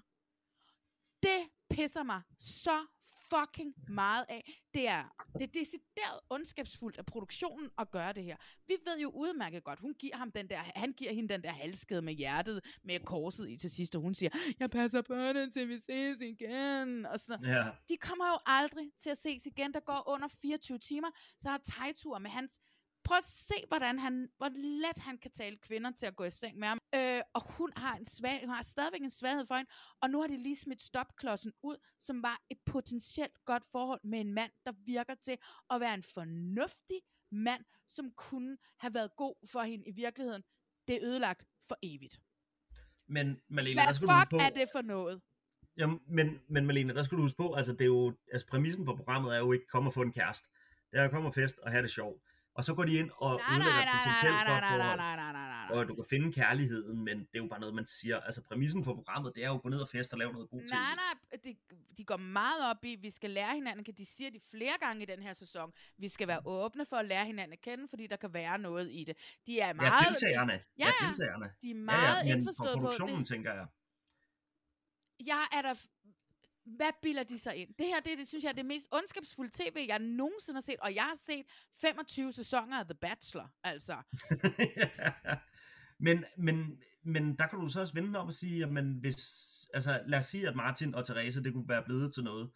Det 1.22 1.50
pisser 1.70 2.02
mig 2.02 2.22
så 2.38 2.86
fucking 3.34 3.74
meget 3.88 4.24
af. 4.28 4.52
Det 4.74 4.88
er, 4.88 5.04
det 5.38 5.42
er 5.42 5.60
decideret 5.60 6.20
ondskabsfuldt 6.30 6.98
af 6.98 7.06
produktionen 7.06 7.70
at 7.78 7.90
gøre 7.90 8.12
det 8.12 8.24
her. 8.24 8.36
Vi 8.66 8.74
ved 8.84 8.98
jo 8.98 9.10
udmærket 9.10 9.64
godt, 9.64 9.80
hun 9.80 9.94
giver 9.94 10.16
ham 10.16 10.30
den 10.30 10.48
der, 10.48 10.56
han 10.56 10.92
giver 10.92 11.12
hende 11.12 11.28
den 11.34 11.42
der 11.42 11.52
halskede 11.52 12.02
med 12.02 12.14
hjertet, 12.14 12.78
med 12.84 13.00
korset 13.00 13.50
i 13.50 13.56
til 13.56 13.70
sidst, 13.70 13.96
og 13.96 14.02
hun 14.02 14.14
siger, 14.14 14.30
jeg 14.60 14.70
passer 14.70 15.02
på 15.02 15.14
det, 15.14 15.52
til 15.52 15.68
vi 15.68 15.78
ses 15.78 16.20
igen. 16.20 17.06
Og 17.06 17.20
sådan 17.20 17.40
noget. 17.40 17.56
Ja. 17.56 17.70
De 17.88 17.96
kommer 17.96 18.26
jo 18.26 18.38
aldrig 18.46 18.90
til 18.98 19.10
at 19.10 19.18
ses 19.18 19.46
igen. 19.46 19.74
Der 19.74 19.80
går 19.80 20.02
under 20.06 20.28
24 20.42 20.78
timer, 20.78 21.08
så 21.40 21.48
har 21.50 21.58
Tejtur 21.58 22.18
med 22.18 22.30
hans 22.30 22.60
Prøv 23.04 23.18
at 23.18 23.24
se, 23.24 23.54
hvordan 23.68 23.98
han, 23.98 24.28
hvor 24.36 24.48
let 24.54 24.98
han 24.98 25.18
kan 25.18 25.30
tale 25.30 25.56
kvinder 25.56 25.90
til 25.90 26.06
at 26.06 26.16
gå 26.16 26.24
i 26.24 26.30
seng 26.30 26.58
med 26.58 26.68
ham. 26.68 26.78
Øh, 26.94 27.22
og 27.34 27.52
hun 27.52 27.72
har, 27.76 27.96
en 27.96 28.04
svag, 28.04 28.40
hun 28.40 28.54
har 28.54 28.62
stadigvæk 28.62 29.00
en 29.02 29.10
svaghed 29.10 29.46
for 29.46 29.54
hende. 29.54 29.70
Og 30.02 30.10
nu 30.10 30.20
har 30.20 30.28
de 30.28 30.36
lige 30.36 30.56
smidt 30.56 30.82
stopklodsen 30.82 31.52
ud, 31.62 31.76
som 32.00 32.22
var 32.22 32.38
et 32.50 32.58
potentielt 32.66 33.44
godt 33.44 33.64
forhold 33.72 34.00
med 34.04 34.20
en 34.20 34.34
mand, 34.34 34.52
der 34.66 34.72
virker 34.86 35.14
til 35.14 35.38
at 35.70 35.80
være 35.80 35.94
en 35.94 36.02
fornuftig 36.02 37.00
mand, 37.32 37.64
som 37.88 38.10
kunne 38.16 38.56
have 38.78 38.94
været 38.94 39.16
god 39.16 39.34
for 39.52 39.62
hende 39.62 39.84
i 39.88 39.92
virkeligheden. 39.92 40.42
Det 40.88 40.96
er 40.96 41.00
ødelagt 41.02 41.44
for 41.68 41.76
evigt. 41.82 42.20
Men 43.06 43.40
Malene, 43.48 43.76
Hvad 43.76 43.86
der 43.86 43.92
skal 43.92 44.08
du 44.08 44.12
fuck 44.20 44.30
på, 44.30 44.36
er 44.36 44.50
det 44.50 44.68
for 44.72 44.82
noget? 44.82 45.20
Ja, 45.76 45.86
men, 46.06 46.40
men 46.48 46.66
Malene, 46.66 46.94
der 46.94 47.02
skal 47.02 47.18
du 47.18 47.22
huske 47.22 47.36
på, 47.36 47.54
altså 47.54 47.72
det 47.72 47.80
er 47.80 47.86
jo, 47.86 48.16
altså 48.32 48.46
præmissen 48.46 48.84
for 48.84 48.96
programmet 48.96 49.34
er 49.34 49.38
jo 49.38 49.52
ikke 49.52 49.66
komme 49.66 49.88
og 49.90 49.94
få 49.94 50.02
en 50.02 50.12
kæreste. 50.12 50.48
Det 50.90 51.00
er 51.00 51.04
at 51.04 51.10
komme 51.10 51.28
og 51.28 51.34
fest 51.34 51.58
og 51.58 51.70
have 51.70 51.82
det 51.82 51.90
sjovt. 51.90 52.22
Og 52.54 52.64
så 52.64 52.74
går 52.74 52.84
de 52.84 52.94
ind 52.94 53.10
og 53.16 53.30
Nej, 53.30 53.50
ødelægger 53.50 53.74
nej, 53.74 53.84
nej, 53.84 53.98
potentielt 53.98 54.34
nej, 54.34 54.44
nej, 54.44 54.70
for, 54.70 54.78
nej, 54.78 54.96
nej, 54.96 55.16
nej, 55.16 55.32
nej, 55.32 55.68
nej. 55.68 55.78
og 55.78 55.88
du 55.88 55.94
kan 55.94 56.04
finde 56.10 56.32
kærligheden, 56.32 57.04
men 57.04 57.18
det 57.18 57.34
er 57.34 57.38
jo 57.38 57.46
bare 57.46 57.60
noget, 57.60 57.74
man 57.74 57.86
siger. 57.86 58.20
Altså 58.20 58.42
præmissen 58.42 58.84
for 58.84 58.94
programmet, 58.94 59.34
det 59.34 59.44
er 59.44 59.48
jo 59.48 59.54
at 59.54 59.62
gå 59.62 59.68
ned 59.68 59.80
og 59.80 59.88
feste 59.88 60.14
og 60.14 60.18
lave 60.18 60.32
noget 60.32 60.50
god 60.50 60.58
ting. 60.60 60.70
Nej, 60.70 60.94
nej, 61.02 61.40
de, 61.44 61.56
de 61.98 62.04
går 62.04 62.16
meget 62.16 62.70
op 62.70 62.84
i, 62.84 62.92
at 62.92 63.02
vi 63.02 63.10
skal 63.10 63.30
lære 63.30 63.54
hinanden, 63.54 63.84
kan 63.84 63.94
de 63.94 64.06
siger 64.06 64.30
de 64.30 64.40
flere 64.50 64.76
gange 64.80 65.02
i 65.02 65.06
den 65.06 65.22
her 65.22 65.32
sæson, 65.32 65.72
vi 65.98 66.08
skal 66.08 66.28
være 66.28 66.40
åbne 66.44 66.86
for 66.86 66.96
at 66.96 67.04
lære 67.04 67.24
hinanden 67.24 67.52
at 67.52 67.60
kende, 67.60 67.88
fordi 67.88 68.06
der 68.06 68.16
kan 68.16 68.34
være 68.34 68.58
noget 68.58 68.88
i 68.90 69.04
det. 69.04 69.16
De 69.46 69.60
er 69.60 69.72
meget... 69.72 69.92
Ja, 69.92 70.08
deltagerne. 70.08 70.52
Ja, 70.52 70.86
ja, 70.86 71.06
deltagerne. 71.06 71.52
De 71.62 71.70
er 71.70 71.74
meget 71.74 72.22
ja, 72.22 72.28
ja, 72.28 72.34
men 72.34 72.38
indforstået 72.38 72.72
for 72.72 72.80
på 72.80 72.86
produktionen, 72.86 73.18
det. 73.18 73.28
tænker 73.28 73.52
jeg. 73.54 73.66
Jeg 75.26 75.44
er 75.52 75.62
der... 75.62 75.74
Hvad 76.64 76.90
bilder 77.02 77.22
de 77.22 77.38
sig 77.38 77.56
ind? 77.56 77.68
Det 77.78 77.86
her, 77.86 78.00
det, 78.00 78.18
det 78.18 78.28
synes 78.28 78.44
jeg 78.44 78.50
er 78.50 78.54
det 78.54 78.66
mest 78.66 78.88
ondskabsfulde 78.92 79.50
tv, 79.52 79.86
jeg 79.88 79.98
nogensinde 79.98 80.56
har 80.56 80.62
set. 80.62 80.76
Og 80.80 80.94
jeg 80.94 81.02
har 81.02 81.18
set 81.26 81.46
25 81.80 82.32
sæsoner 82.32 82.78
af 82.78 82.84
The 82.84 82.94
Bachelor, 82.94 83.48
altså. 83.64 83.96
Men, 86.02 86.24
men, 86.38 86.78
men 87.02 87.34
der 87.38 87.46
kan 87.46 87.58
du 87.58 87.68
så 87.68 87.80
også 87.80 87.94
vende 87.94 88.18
om 88.18 88.26
og 88.26 88.34
sige, 88.34 88.62
at 88.64 88.84
hvis, 88.84 89.16
altså 89.74 90.02
lad 90.06 90.18
os 90.18 90.26
sige, 90.26 90.48
at 90.48 90.56
Martin 90.56 90.94
og 90.94 91.06
Therese, 91.06 91.42
det 91.42 91.52
kunne 91.52 91.68
være 91.68 91.82
blevet 91.84 92.14
til 92.14 92.24
noget. 92.24 92.50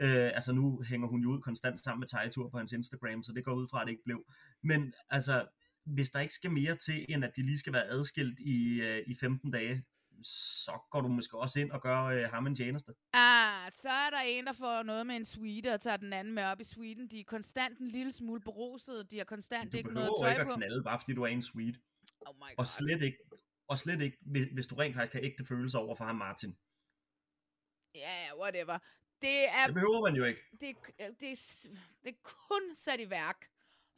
Øh, 0.00 0.30
altså 0.34 0.52
nu 0.52 0.82
hænger 0.82 1.08
hun 1.08 1.22
jo 1.22 1.30
ud 1.30 1.40
konstant 1.40 1.80
sammen 1.80 2.00
med 2.00 2.08
Tejtur 2.08 2.48
på 2.48 2.58
hans 2.58 2.72
Instagram, 2.72 3.22
så 3.22 3.32
det 3.32 3.44
går 3.44 3.54
ud 3.54 3.68
fra, 3.70 3.80
at 3.80 3.86
det 3.86 3.92
ikke 3.92 4.04
blev. 4.04 4.24
Men 4.62 4.94
altså, 5.10 5.46
hvis 5.84 6.10
der 6.10 6.20
ikke 6.20 6.34
skal 6.34 6.50
mere 6.50 6.76
til, 6.76 7.06
end 7.08 7.24
at 7.24 7.32
de 7.36 7.42
lige 7.42 7.58
skal 7.58 7.72
være 7.72 7.86
adskilt 7.86 8.38
i, 8.38 8.80
øh, 8.82 9.02
i 9.06 9.14
15 9.14 9.50
dage, 9.50 9.84
så 10.22 10.78
går 10.90 11.00
du 11.00 11.08
måske 11.08 11.38
også 11.38 11.60
ind 11.60 11.70
og 11.70 11.82
gør 11.82 12.02
øh, 12.04 12.22
ham 12.30 12.46
en 12.46 12.56
tjeneste. 12.56 12.92
Ah, 13.12 13.72
så 13.72 13.88
er 13.88 14.10
der 14.10 14.20
en, 14.26 14.46
der 14.46 14.52
får 14.52 14.82
noget 14.82 15.06
med 15.06 15.16
en 15.16 15.24
suite 15.24 15.74
og 15.74 15.80
tager 15.80 15.96
den 15.96 16.12
anden 16.12 16.34
med 16.34 16.42
op 16.44 16.60
i 16.60 16.64
suiten. 16.64 17.08
De 17.08 17.20
er 17.20 17.24
konstant 17.24 17.78
en 17.78 17.88
lille 17.88 18.12
smule 18.12 18.40
berusede. 18.40 19.04
De 19.04 19.18
har 19.18 19.24
konstant 19.24 19.72
Du 19.72 19.76
ikke 19.76 19.92
noget 19.94 20.10
tøj 20.20 20.30
ikke 20.30 20.44
på. 20.44 20.50
at 20.50 20.56
knalde, 20.56 20.82
bare 20.82 21.00
fordi 21.00 21.12
du 21.14 21.22
er 21.22 21.26
en 21.26 21.42
suite. 21.42 21.80
Oh 22.26 22.34
my 22.36 22.40
God. 22.40 22.54
Og 22.58 22.66
slet 22.66 23.02
ikke, 23.02 23.18
og 23.68 23.78
slet 23.78 24.00
ikke 24.00 24.18
hvis, 24.52 24.66
du 24.66 24.74
rent 24.74 24.94
faktisk 24.94 25.12
har 25.12 25.20
ægte 25.22 25.44
følelser 25.44 25.78
over 25.78 25.94
for 25.96 26.04
ham, 26.04 26.16
Martin. 26.16 26.56
Ja, 27.94 28.00
yeah, 28.00 28.40
whatever. 28.40 28.78
Det 29.22 29.44
er, 29.48 29.64
Det 29.66 29.74
behøver 29.74 30.00
man 30.10 30.14
jo 30.16 30.24
ikke. 30.24 30.40
det, 30.60 30.68
er- 30.70 30.74
det, 31.20 31.30
er, 31.32 31.68
det 32.02 32.08
er 32.10 32.30
kun 32.48 32.74
sat 32.74 33.00
i 33.00 33.10
værk, 33.10 33.46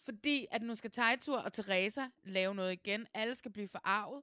fordi 0.05 0.47
at 0.51 0.62
nu 0.62 0.74
skal 0.74 0.90
Tejtur 0.90 1.38
og 1.38 1.52
Teresa 1.52 2.06
lave 2.24 2.55
noget 2.55 2.72
igen. 2.72 3.06
Alle 3.14 3.34
skal 3.34 3.52
blive 3.52 3.68
forarvet. 3.68 4.22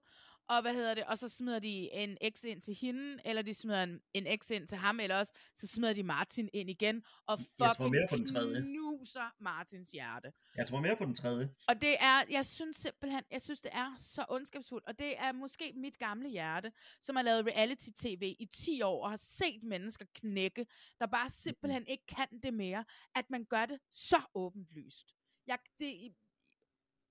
Og 0.49 0.61
hvad 0.61 0.74
hedder 0.74 0.94
det? 0.94 1.03
Og 1.03 1.18
så 1.18 1.30
smider 1.30 1.60
de 1.60 1.94
en 1.94 2.18
X 2.36 2.44
ind 2.44 2.61
til 2.61 2.74
hende, 2.74 3.22
eller 3.26 3.41
de 3.41 3.53
smider 3.53 3.84
en, 3.84 4.02
en 4.14 4.40
X 4.40 4.49
ind 4.49 4.68
til 4.68 4.78
ham, 4.78 4.99
eller 4.99 5.15
også 5.18 5.34
så 5.56 5.68
smider 5.68 5.94
de 5.94 6.03
Martin 6.03 6.49
ind 6.53 6.69
igen, 6.69 7.03
og 7.28 7.40
fucking 7.40 7.91
mere 7.91 8.07
på 8.10 8.15
den 8.15 8.26
tredje. 8.26 8.61
knuser 8.61 9.36
Martins 9.40 9.91
hjerte. 9.91 10.34
Jeg 10.56 10.68
tror 10.68 10.80
mere 10.80 10.98
på 10.98 11.06
den 11.06 11.15
tredje. 11.15 11.49
Og 11.68 11.82
det 11.82 11.95
er, 11.99 12.24
jeg 12.30 12.45
synes 12.45 12.78
simpelthen, 12.78 13.24
jeg 13.32 13.41
synes, 13.41 13.61
det 13.61 13.72
er 13.74 13.94
så 13.98 14.26
ondskabsfuldt. 14.30 14.86
Og 14.88 14.99
det 14.99 15.18
er 15.18 15.32
måske 15.32 15.74
mit 15.76 15.98
gamle 15.99 16.30
hjerte, 16.30 16.72
som 17.02 17.15
har 17.15 17.24
lavet 17.24 17.48
reality-tv 17.48 18.36
i 18.40 18.45
10 18.45 18.82
år, 18.82 19.03
og 19.03 19.10
har 19.10 19.18
set 19.18 19.64
mennesker 19.64 20.06
knække, 20.15 20.65
der 20.99 21.07
bare 21.07 21.30
simpelthen 21.30 21.88
ikke 21.88 22.06
kan 22.06 22.28
det 22.44 22.53
mere, 22.53 22.86
at 23.15 23.30
man 23.30 23.45
gør 23.45 23.65
det 23.65 23.80
så 23.91 24.22
åbenlyst. 24.36 25.15
Jeg, 25.48 25.57
det, 25.80 26.15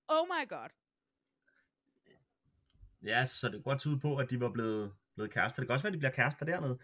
oh 0.07 0.27
my 0.27 0.49
god. 0.49 0.86
Ja, 3.07 3.25
så 3.25 3.49
det 3.49 3.63
går 3.63 3.71
godt 3.71 3.79
tyde 3.79 3.99
på, 3.99 4.17
at 4.17 4.29
de 4.29 4.39
var 4.39 4.49
blevet, 4.49 4.91
blevet 5.15 5.31
kærester. 5.33 5.61
Det 5.61 5.67
kan 5.67 5.73
også 5.73 5.83
være, 5.83 5.89
at 5.89 5.93
de 5.93 5.99
bliver 5.99 6.11
kærester 6.11 6.45
dernede. 6.45 6.77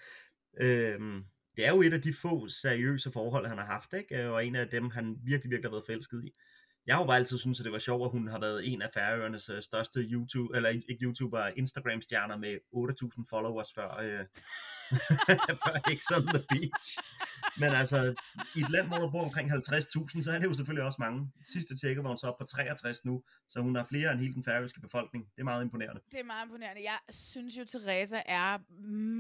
Øhm, 0.58 1.24
det 1.58 1.66
er 1.66 1.70
jo 1.70 1.82
et 1.82 1.94
af 1.94 2.02
de 2.02 2.14
få 2.14 2.48
seriøse 2.48 3.12
forhold, 3.12 3.48
han 3.48 3.58
har 3.58 3.66
haft, 3.66 3.94
ikke? 3.94 4.24
Øh, 4.24 4.32
og 4.32 4.46
en 4.46 4.56
af 4.56 4.68
dem, 4.68 4.90
han 4.90 5.18
virkelig, 5.24 5.52
virkelig 5.52 5.70
har 5.70 5.76
været 5.76 5.86
forelsket 5.86 6.24
i. 6.24 6.34
Jeg 6.88 6.96
har 6.96 7.02
jo 7.02 7.08
bare 7.08 7.18
altid 7.18 7.38
syntes, 7.38 7.60
at 7.60 7.64
det 7.64 7.74
var 7.74 7.80
sjovt, 7.80 8.06
at 8.06 8.12
hun 8.12 8.28
har 8.28 8.40
været 8.40 8.74
en 8.74 8.82
af 8.82 8.90
Færøernes 8.94 9.50
øh, 9.50 9.62
største 9.62 10.00
YouTube, 10.00 10.56
eller 10.56 10.70
ikke 10.70 10.98
YouTuber, 11.02 11.48
Instagram-stjerner 11.48 12.38
med 12.38 12.58
8.000 12.76 13.26
followers 13.30 13.74
før, 13.76 13.98
øh, 13.98 14.26
for 15.64 15.96
X 15.98 16.12
on 16.12 16.28
the 16.28 16.44
Beach. 16.50 16.98
Men 17.58 17.70
altså, 17.70 18.14
i 18.56 18.60
et 18.60 18.70
land, 18.70 18.88
hvor 18.88 18.98
der 18.98 19.12
bor 19.12 19.24
omkring 19.24 19.52
50.000, 19.52 20.22
så 20.22 20.32
er 20.32 20.40
det 20.40 20.46
jo 20.46 20.54
selvfølgelig 20.54 20.86
også 20.86 20.98
mange. 21.00 21.32
Sidste 21.46 21.78
tjekke 21.78 22.04
var 22.04 22.10
hun 22.10 22.18
så 22.18 22.28
op 22.28 22.38
på 22.38 22.46
63 22.46 23.06
nu, 23.06 23.24
så 23.50 23.62
hun 23.62 23.76
har 23.76 23.86
flere 23.86 24.12
end 24.12 24.20
hele 24.20 24.34
den 24.34 24.44
færøske 24.44 24.82
befolkning. 24.82 25.26
Det 25.36 25.40
er 25.40 25.44
meget 25.44 25.64
imponerende. 25.64 26.02
Det 26.12 26.20
er 26.20 26.24
meget 26.24 26.46
imponerende. 26.46 26.84
Jeg 26.84 26.98
synes 27.10 27.58
jo, 27.58 27.66
Teresa 27.66 28.22
er 28.26 28.58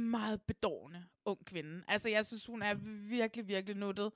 meget 0.09 0.41
bedårende 0.41 1.05
ung 1.25 1.45
kvinde. 1.45 1.83
Altså, 1.87 2.09
jeg 2.09 2.25
synes, 2.25 2.45
hun 2.45 2.61
er 2.61 2.73
virkelig, 3.09 3.47
virkelig 3.47 3.75
nuttet. 3.75 4.11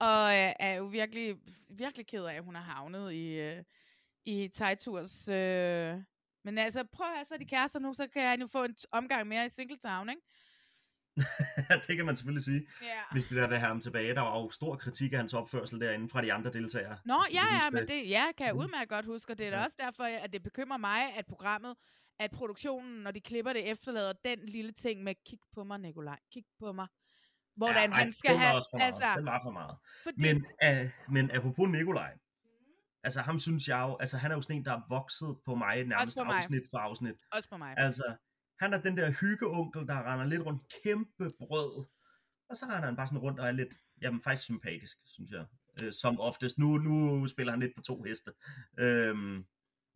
Og 0.00 0.24
øh, 0.38 0.52
er 0.60 0.74
jo 0.74 0.84
virkelig, 0.84 1.36
virkelig 1.70 2.06
ked 2.06 2.24
af, 2.24 2.34
at 2.34 2.44
hun 2.44 2.54
har 2.54 2.62
havnet 2.62 3.12
i, 3.12 3.40
øh, 3.40 3.62
i 4.24 4.48
Tejturs... 4.48 5.28
Øh... 5.28 5.94
Men 6.46 6.58
altså, 6.58 6.84
prøv 6.92 7.06
at 7.06 7.16
høre, 7.16 7.24
så 7.24 7.34
er 7.34 7.38
de 7.38 7.44
kærester 7.44 7.78
nu, 7.78 7.94
så 7.94 8.06
kan 8.06 8.22
jeg 8.22 8.36
nu 8.36 8.46
få 8.46 8.64
en 8.64 8.76
omgang 8.92 9.28
mere 9.28 9.46
i 9.46 9.48
Singletown, 9.48 10.08
ikke? 10.08 10.22
det 11.88 11.96
kan 11.96 12.06
man 12.06 12.16
selvfølgelig 12.16 12.44
sige, 12.44 12.66
Ja. 12.82 12.86
hvis 13.12 13.24
det 13.24 13.36
der 13.36 13.48
vil 13.48 13.58
have 13.58 13.68
ham 13.68 13.80
tilbage. 13.80 14.14
Der 14.14 14.20
var 14.20 14.38
jo 14.40 14.50
stor 14.50 14.76
kritik 14.76 15.12
af 15.12 15.18
hans 15.18 15.34
opførsel 15.34 15.80
derinde 15.80 16.08
fra 16.08 16.22
de 16.22 16.32
andre 16.32 16.52
deltagere. 16.52 16.98
Nå, 17.04 17.24
ja, 17.32 17.40
ja, 17.64 17.70
men 17.70 17.82
det 17.88 18.10
ja, 18.10 18.24
kan 18.36 18.46
jeg 18.46 18.54
Mhm. 18.54 18.62
udmærket 18.62 18.88
godt 18.88 19.06
huske, 19.06 19.32
og 19.32 19.38
det 19.38 19.46
er 19.48 19.58
Ja. 19.58 19.64
også 19.64 19.76
derfor, 19.80 20.04
at 20.04 20.32
det 20.32 20.42
bekymrer 20.42 20.78
mig, 20.78 21.00
at 21.18 21.26
programmet, 21.26 21.76
at 22.18 22.30
produktionen, 22.30 23.02
når 23.02 23.10
de 23.10 23.20
klipper 23.20 23.52
det, 23.52 23.70
efterlader 23.70 24.12
den 24.24 24.38
lille 24.48 24.72
ting 24.72 25.02
med, 25.02 25.14
kig 25.26 25.38
på 25.54 25.64
mig, 25.64 25.78
Nikolaj, 25.80 26.18
kig 26.32 26.44
på 26.58 26.72
mig. 26.72 26.86
Hvordan 27.56 27.90
Ja, 27.90 27.96
ej, 27.96 28.02
han 28.02 28.12
skal 28.12 28.36
have, 28.36 28.56
også 28.56 28.68
for 28.72 28.78
meget. 28.78 28.92
altså, 28.92 29.08
Den 29.16 29.26
var 29.26 29.40
for 29.44 29.50
meget. 29.50 29.76
Fordi- 30.02 30.34
Men, 30.34 30.46
uh, 30.84 31.12
men 31.14 31.30
apropos 31.30 31.68
Nikolaj, 31.70 32.12
altså 33.04 33.20
ham 33.20 33.38
synes 33.40 33.68
jeg 33.68 33.78
jo, 33.78 33.96
altså 34.00 34.16
han 34.18 34.30
er 34.30 34.34
jo 34.34 34.42
sådan 34.42 34.56
en, 34.56 34.64
der 34.64 34.72
er 34.72 34.80
vokset 34.88 35.36
på 35.44 35.54
mig 35.54 35.84
nærmest 35.84 36.18
på 36.18 36.24
mig. 36.24 36.36
afsnit 36.38 36.62
for 36.70 36.78
afsnit. 36.78 37.14
også 37.32 37.48
på 37.48 37.56
mig. 37.56 37.74
Altså, 37.78 38.16
han 38.60 38.74
er 38.74 38.80
den 38.80 38.96
der 38.96 39.10
hyggeonkel, 39.10 39.86
der 39.86 40.12
render 40.12 40.26
lidt 40.26 40.42
rundt 40.46 40.62
kæmpe 40.82 41.30
brød. 41.38 41.86
Og 42.48 42.56
så 42.56 42.64
render 42.64 42.84
han 42.84 42.96
bare 42.96 43.06
sådan 43.06 43.18
rundt 43.18 43.40
og 43.40 43.46
er 43.46 43.52
lidt, 43.52 43.74
jamen 44.02 44.22
faktisk 44.22 44.44
sympatisk, 44.44 44.96
synes 45.04 45.30
jeg. 45.30 45.44
Øh, 45.82 45.92
som 45.92 46.20
oftest. 46.20 46.58
Nu, 46.58 46.78
nu 46.78 47.26
spiller 47.26 47.52
han 47.52 47.60
lidt 47.60 47.74
på 47.76 47.82
to 47.82 48.02
heste. 48.02 48.32
Øhm, 48.78 49.44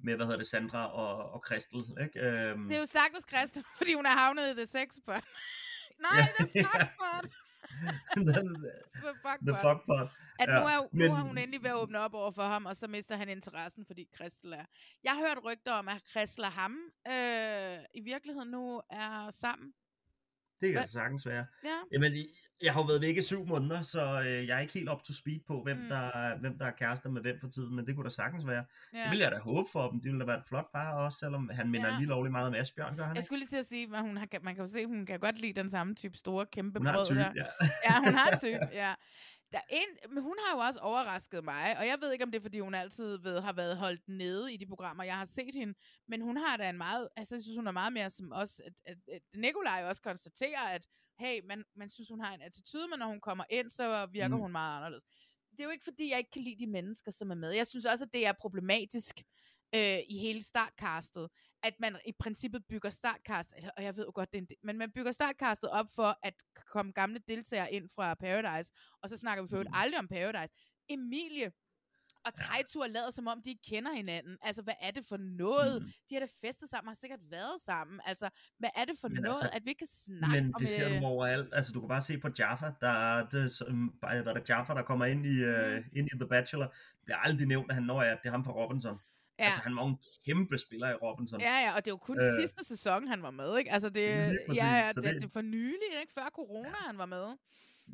med, 0.00 0.16
hvad 0.16 0.26
hedder 0.26 0.38
det, 0.38 0.46
Sandra 0.46 0.92
og, 0.92 1.30
og 1.32 1.42
Christel, 1.46 1.78
ikke? 2.00 2.20
Øhm, 2.20 2.64
Det 2.68 2.74
er 2.76 2.80
jo 2.80 2.86
stakkels 2.86 3.24
Christa, 3.28 3.60
fordi 3.76 3.94
hun 3.94 4.06
er 4.06 4.10
havnet 4.18 4.50
i 4.52 4.54
The 4.56 4.66
Sex 4.66 4.88
Pot. 5.06 5.24
Nej, 6.06 6.20
The 6.38 6.64
Fuck 6.64 6.90
Pot! 7.00 7.30
the, 8.28 8.32
The 8.32 9.12
Fuck 9.22 9.38
the 9.46 9.54
fuck 9.62 9.86
pot. 9.86 10.08
At 10.40 10.48
Ja, 10.48 10.60
nu, 10.60 10.66
er, 10.66 10.88
men- 10.92 11.08
nu 11.10 11.14
er 11.16 11.20
hun 11.20 11.38
endelig 11.38 11.62
ved 11.62 11.70
at 11.70 11.76
åbne 11.76 11.98
op 11.98 12.14
over 12.14 12.30
for 12.30 12.42
ham, 12.42 12.66
og 12.66 12.76
så 12.76 12.86
mister 12.86 13.16
han 13.16 13.28
interessen, 13.28 13.86
fordi 13.86 14.08
Christel 14.14 14.52
er... 14.52 14.64
Jeg 15.04 15.12
har 15.12 15.20
hørt 15.28 15.44
rygter 15.44 15.72
om, 15.72 15.88
at 15.88 16.02
Christel 16.10 16.44
og 16.44 16.52
ham 16.52 16.76
øh, 17.08 17.78
i 17.94 18.00
virkeligheden 18.00 18.50
nu 18.50 18.82
er 18.90 19.30
sammen. 19.30 19.72
Det 20.60 20.72
kan 20.72 20.82
det 20.82 20.90
sagtens 20.90 21.26
være. 21.26 21.46
Ja. 21.64 21.74
Jamen, 21.92 22.12
jeg 22.62 22.72
har 22.72 22.80
jo 22.80 22.86
været 22.86 23.00
væk 23.00 23.16
i 23.16 23.22
syv 23.22 23.46
måneder, 23.46 23.82
så 23.82 24.20
øh, 24.26 24.46
jeg 24.46 24.56
er 24.56 24.60
ikke 24.60 24.72
helt 24.72 24.90
up 24.90 25.02
to 25.02 25.12
speed 25.12 25.40
på, 25.46 25.62
hvem, 25.62 25.76
Mm. 25.76 25.88
der, 25.88 26.38
hvem 26.40 26.58
der 26.58 26.66
er 26.66 26.70
kærester 26.70 27.08
med 27.10 27.22
hvem 27.22 27.40
for 27.40 27.48
tiden, 27.48 27.76
men 27.76 27.86
det 27.86 27.94
kunne 27.94 28.04
da 28.04 28.10
sagtens 28.10 28.46
være. 28.46 28.64
Ja. 28.94 29.02
Det 29.02 29.10
vil 29.10 29.18
jeg 29.18 29.30
da 29.32 29.38
håbe 29.38 29.68
for 29.72 29.90
dem. 29.90 30.00
Det 30.00 30.04
ville 30.04 30.20
da 30.20 30.24
være 30.26 30.38
et 30.38 30.44
flot 30.48 30.72
par 30.74 30.92
også, 30.92 31.18
selvom 31.18 31.50
han 31.54 31.70
minder 31.70 31.88
Ja. 31.92 31.98
lige 31.98 32.06
lovligt 32.08 32.32
meget 32.32 32.46
om 32.46 32.54
Asbjørn, 32.54 32.96
gør 32.96 33.04
han 33.06 33.16
Jeg 33.16 33.24
skulle 33.24 33.38
lige 33.38 33.48
til 33.48 33.56
at 33.56 33.66
sige, 33.66 33.88
at 33.96 34.02
hun 34.02 34.16
har, 34.16 34.26
man 34.42 34.54
kan 34.54 34.64
jo 34.64 34.68
se, 34.68 34.80
at 34.80 34.86
hun 34.86 35.06
kan 35.06 35.20
godt 35.20 35.38
lide 35.40 35.52
den 35.52 35.70
samme 35.70 35.94
type 35.94 36.16
store, 36.16 36.46
kæmpe 36.46 36.80
brød 36.80 37.06
type, 37.06 37.18
der. 37.18 37.32
ja. 37.36 37.44
ja, 37.84 37.98
hun 38.04 38.14
har 38.14 38.38
type, 38.44 38.68
ja. 38.72 38.94
Der 39.52 39.58
er 39.58 39.62
en, 39.70 40.12
men 40.14 40.22
hun 40.22 40.36
har 40.44 40.56
jo 40.56 40.60
også 40.60 40.80
overrasket 40.80 41.44
mig, 41.44 41.78
og 41.78 41.86
jeg 41.86 41.96
ved 42.00 42.12
ikke, 42.12 42.24
om 42.24 42.30
det 42.30 42.38
er, 42.38 42.42
fordi 42.42 42.60
hun 42.60 42.74
altid 42.74 43.18
ved, 43.18 43.40
har 43.40 43.52
været 43.52 43.76
holdt 43.76 44.08
nede 44.08 44.54
i 44.54 44.56
de 44.56 44.66
programmer, 44.66 45.04
jeg 45.04 45.18
har 45.18 45.24
set 45.24 45.54
hende, 45.54 45.74
men 46.08 46.20
hun 46.20 46.36
har 46.36 46.56
da 46.56 46.68
en 46.68 46.76
meget, 46.78 47.08
altså 47.16 47.34
jeg 47.34 47.42
synes, 47.42 47.56
hun 47.56 47.66
er 47.66 47.72
meget 47.72 47.92
mere 47.92 48.10
som 48.10 48.32
også, 48.32 48.62
at, 48.66 48.72
at, 48.86 48.98
at 49.12 49.22
Nikolaj 49.34 49.84
også 49.88 50.02
konstaterer, 50.02 50.60
at 50.60 50.86
hey, 51.18 51.40
man, 51.44 51.64
man 51.76 51.88
synes, 51.88 52.08
hun 52.08 52.20
har 52.20 52.34
en 52.34 52.42
attitude, 52.42 52.88
men 52.88 52.98
når 52.98 53.06
hun 53.06 53.20
kommer 53.20 53.44
ind, 53.50 53.70
så 53.70 54.06
virker 54.06 54.36
Mm. 54.36 54.42
hun 54.42 54.52
meget 54.52 54.76
anderledes. 54.76 55.04
Det 55.50 55.60
er 55.60 55.64
jo 55.64 55.70
ikke, 55.70 55.84
fordi 55.84 56.10
jeg 56.10 56.18
ikke 56.18 56.30
kan 56.30 56.42
lide 56.42 56.58
de 56.58 56.66
mennesker, 56.66 57.12
som 57.12 57.30
er 57.30 57.34
med. 57.34 57.50
Jeg 57.52 57.66
synes 57.66 57.84
også, 57.84 58.04
at 58.04 58.12
det 58.12 58.26
er 58.26 58.32
problematisk 58.32 59.22
øh, 59.74 59.98
i 60.08 60.18
hele 60.18 60.42
startcastet, 60.42 61.28
at 61.62 61.74
man 61.80 61.96
i 62.06 62.12
princippet 62.18 62.62
bygger 62.68 62.90
startcast, 62.90 63.54
eller- 63.56 63.70
og 63.76 63.82
jeg 63.82 63.96
ved 63.96 64.04
jo 64.04 64.12
godt, 64.14 64.32
det 64.32 64.38
er 64.38 64.42
en, 64.42 64.48
men 64.62 64.78
man 64.78 64.90
bygger 64.90 65.12
startcastet 65.12 65.70
op 65.70 65.86
for 65.94 66.18
at 66.22 66.34
komme 66.66 66.92
gamle 66.92 67.18
deltagere 67.28 67.72
ind 67.72 67.88
fra 67.94 68.14
Paradise, 68.14 68.72
og 69.02 69.08
så 69.08 69.16
snakker 69.16 69.42
vi 69.42 69.48
for 69.48 69.56
øvrigt 69.56 69.70
aldrig 69.72 69.98
om 69.98 70.08
Paradise. 70.08 70.54
Emilie 70.88 71.52
og 72.24 72.34
Tejtur 72.34 72.86
lader 72.86 73.10
som 73.10 73.26
om, 73.26 73.42
de 73.42 73.50
ikke 73.50 73.62
kender 73.68 73.92
hinanden. 73.92 74.38
Altså, 74.42 74.62
hvad 74.62 74.74
er 74.80 74.90
det 74.90 75.04
for 75.04 75.16
noget? 75.16 75.82
Mm. 75.82 75.88
De 76.08 76.14
har 76.14 76.20
da 76.20 76.26
festet 76.46 76.68
sammen, 76.68 76.88
har 76.88 76.94
sikkert 76.94 77.20
været 77.30 77.60
sammen. 77.60 78.00
Altså, 78.06 78.28
hvad 78.58 78.70
er 78.76 78.84
det 78.84 78.98
for 78.98 79.08
Men 79.08 79.22
noget, 79.22 79.42
altså, 79.42 79.50
at 79.56 79.64
vi 79.64 79.70
ikke 79.70 79.78
kan 79.78 79.86
snakke 79.86 80.42
Men 80.42 80.54
om... 80.54 80.60
det 80.62 80.70
ser 80.70 80.94
øh, 80.94 81.00
du 81.00 81.06
overalt. 81.06 81.54
Altså, 81.54 81.72
du 81.72 81.80
kan 81.80 81.88
bare 81.88 82.02
se 82.02 82.18
på 82.18 82.28
Jaffa, 82.38 82.72
der 82.80 82.88
er 82.88 83.28
det, 83.28 83.52
som, 83.52 83.86
hvad 83.86 84.26
er 84.26 84.34
det, 84.34 84.48
Jaffa, 84.48 84.74
der 84.74 84.82
kommer 84.82 85.04
ind 85.04 85.26
i, 85.26 85.44
uh, 85.44 85.98
ind 85.98 86.08
i 86.14 86.16
The 86.18 86.28
Bachelor, 86.28 86.74
bliver 87.04 87.16
aldrig 87.16 87.46
nævnt, 87.46 87.70
at 87.70 87.74
han 87.74 87.84
når, 87.84 88.02
at 88.02 88.18
det 88.22 88.28
er 88.28 88.32
ham 88.32 88.44
fra 88.44 88.52
Robinson. 88.52 88.98
Ja. 89.38 89.44
Altså, 89.44 89.60
han 89.60 89.76
var 89.76 89.86
en 89.86 89.96
kæmpe 90.26 90.58
spiller 90.58 90.90
i 90.90 90.94
Robinson. 90.94 91.40
Ja, 91.40 91.54
ja, 91.66 91.76
og 91.76 91.84
det 91.84 91.90
jo 91.90 91.96
kun 91.96 92.16
Øh, 92.22 92.40
sidste 92.40 92.64
sæson, 92.64 93.08
han 93.08 93.22
var 93.22 93.30
med, 93.30 93.58
ikke? 93.58 93.72
Altså, 93.72 93.88
det, 93.88 94.38
præcis, 94.46 94.62
ja, 94.62 94.66
ja, 94.76 94.92
det, 94.94 95.04
det- 95.04 95.22
det, 95.22 95.32
for 95.32 95.40
nylig, 95.40 95.90
ikke? 96.00 96.12
Før 96.12 96.28
corona, 96.34 96.68
ja. 96.68 96.74
han 96.86 96.98
var 96.98 97.06
med. 97.06 97.26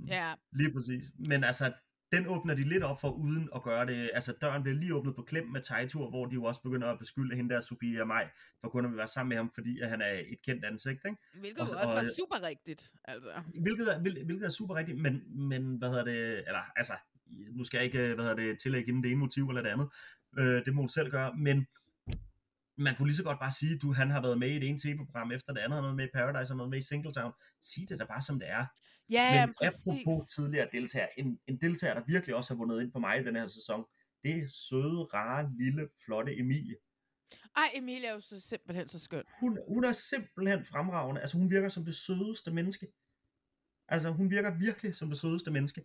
Ja, 0.08 0.32
Lige 0.52 0.72
præcis. 0.72 1.04
Men 1.28 1.44
altså, 1.44 1.72
den 2.12 2.26
åbner 2.26 2.54
de 2.54 2.68
lidt 2.68 2.82
op 2.82 3.00
for, 3.00 3.10
uden 3.10 3.48
at 3.54 3.62
gøre 3.62 3.86
det. 3.86 4.10
Altså, 4.14 4.32
døren 4.40 4.62
bliver 4.62 4.78
lige 4.78 4.94
åbnet 4.94 5.14
på 5.16 5.22
klem 5.22 5.46
med 5.46 5.60
Tejtur, 5.62 6.10
hvor 6.10 6.26
de 6.26 6.34
jo 6.34 6.44
også 6.44 6.60
begynder 6.60 6.88
at 6.92 6.98
beskylde 6.98 7.36
hende 7.36 7.54
der, 7.54 7.60
Sofie 7.60 8.00
og 8.00 8.06
mig, 8.06 8.30
for 8.60 8.68
kun 8.68 8.84
at 8.84 8.92
vi 8.92 8.96
være 8.96 9.08
sammen 9.08 9.28
med 9.28 9.36
ham, 9.36 9.50
fordi 9.54 9.80
at 9.80 9.88
han 9.90 10.00
er 10.00 10.12
et 10.12 10.42
kendt 10.44 10.64
ansigt, 10.64 11.00
ikke? 11.06 11.16
hvilket 11.34 11.60
Og- 11.60 11.68
også 11.68 11.88
og- 11.88 11.94
var 11.96 12.04
super 12.18 12.42
rigtigt, 12.48 12.92
altså. 13.04 13.28
Hvilket 13.62 13.94
er, 13.94 13.98
hvil- 13.98 14.24
hvilket 14.24 14.46
er 14.46 14.50
super 14.50 14.74
rigtigt, 14.74 14.98
men, 14.98 15.22
men 15.48 15.76
hvad 15.76 15.88
hedder 15.88 16.04
det, 16.04 16.38
eller 16.38 16.60
altså, 16.76 16.92
nu 17.30 17.64
skal 17.64 17.78
jeg 17.78 17.84
ikke, 17.84 17.98
hvad 18.14 18.24
hedder 18.24 18.34
det, 18.36 18.58
tillægge 18.58 18.88
inden 18.88 19.02
det 19.02 19.10
ene 19.10 19.20
motiv 19.20 19.48
eller 19.48 19.62
det 19.62 19.68
andet, 19.68 19.88
øh, 20.38 20.64
det 20.64 20.74
må 20.74 20.82
du 20.82 20.88
selv 20.88 21.10
gøre, 21.10 21.36
men 21.36 21.66
man 22.76 22.96
kunne 22.96 23.08
lige 23.08 23.16
så 23.16 23.22
godt 23.22 23.38
bare 23.38 23.52
sige, 23.52 23.78
du 23.78 23.92
han 23.92 24.10
har 24.10 24.22
været 24.22 24.38
med 24.38 24.50
i 24.50 24.58
det 24.58 24.68
ene 24.68 24.78
tv-program 24.78 25.32
efter 25.32 25.52
det 25.52 25.60
andet, 25.60 25.74
han 25.74 25.82
har 25.84 25.88
været 25.88 25.96
med 25.96 26.04
i 26.04 26.14
Paradise, 26.14 26.50
han 26.50 26.58
har 26.58 26.64
været 26.64 26.70
med 26.70 26.78
i 26.78 26.86
Singletown, 26.88 27.32
sig 27.62 27.88
det 27.88 27.98
da 27.98 28.04
bare 28.04 28.22
som 28.22 28.38
det 28.38 28.50
er. 28.50 28.66
Ja, 29.10 29.34
ja, 29.34 29.46
men 29.46 29.54
præcis. 29.54 29.86
apropos 29.86 30.28
tidligere 30.34 30.68
deltager, 30.72 31.06
en, 31.18 31.38
en 31.46 31.60
deltager, 31.60 31.94
der 31.94 32.02
virkelig 32.06 32.34
også 32.36 32.54
har 32.54 32.58
vundet 32.58 32.82
ind 32.82 32.92
på 32.92 32.98
mig 32.98 33.20
i 33.20 33.24
den 33.24 33.36
her 33.36 33.46
sæson, 33.46 33.84
det 34.22 34.30
er 34.30 34.48
søde, 34.48 35.04
rare, 35.14 35.50
lille, 35.58 35.88
flotte 36.04 36.38
Emilie. 36.38 36.76
Ej, 37.56 37.64
Emilie 37.74 38.06
er 38.06 38.14
jo 38.14 38.20
så 38.20 38.40
simpelthen 38.40 38.88
så 38.88 38.98
skøn. 38.98 39.24
Hun, 39.40 39.58
hun 39.68 39.84
er 39.84 39.92
simpelthen 39.92 40.64
fremragende. 40.64 41.20
Altså, 41.20 41.38
hun 41.38 41.50
virker 41.50 41.68
som 41.68 41.84
det 41.84 41.94
sødeste 41.94 42.50
menneske. 42.50 42.86
Altså, 43.88 44.10
hun 44.10 44.30
virker 44.30 44.58
virkelig 44.58 44.96
som 44.96 45.08
det 45.08 45.18
sødeste 45.18 45.50
menneske. 45.50 45.84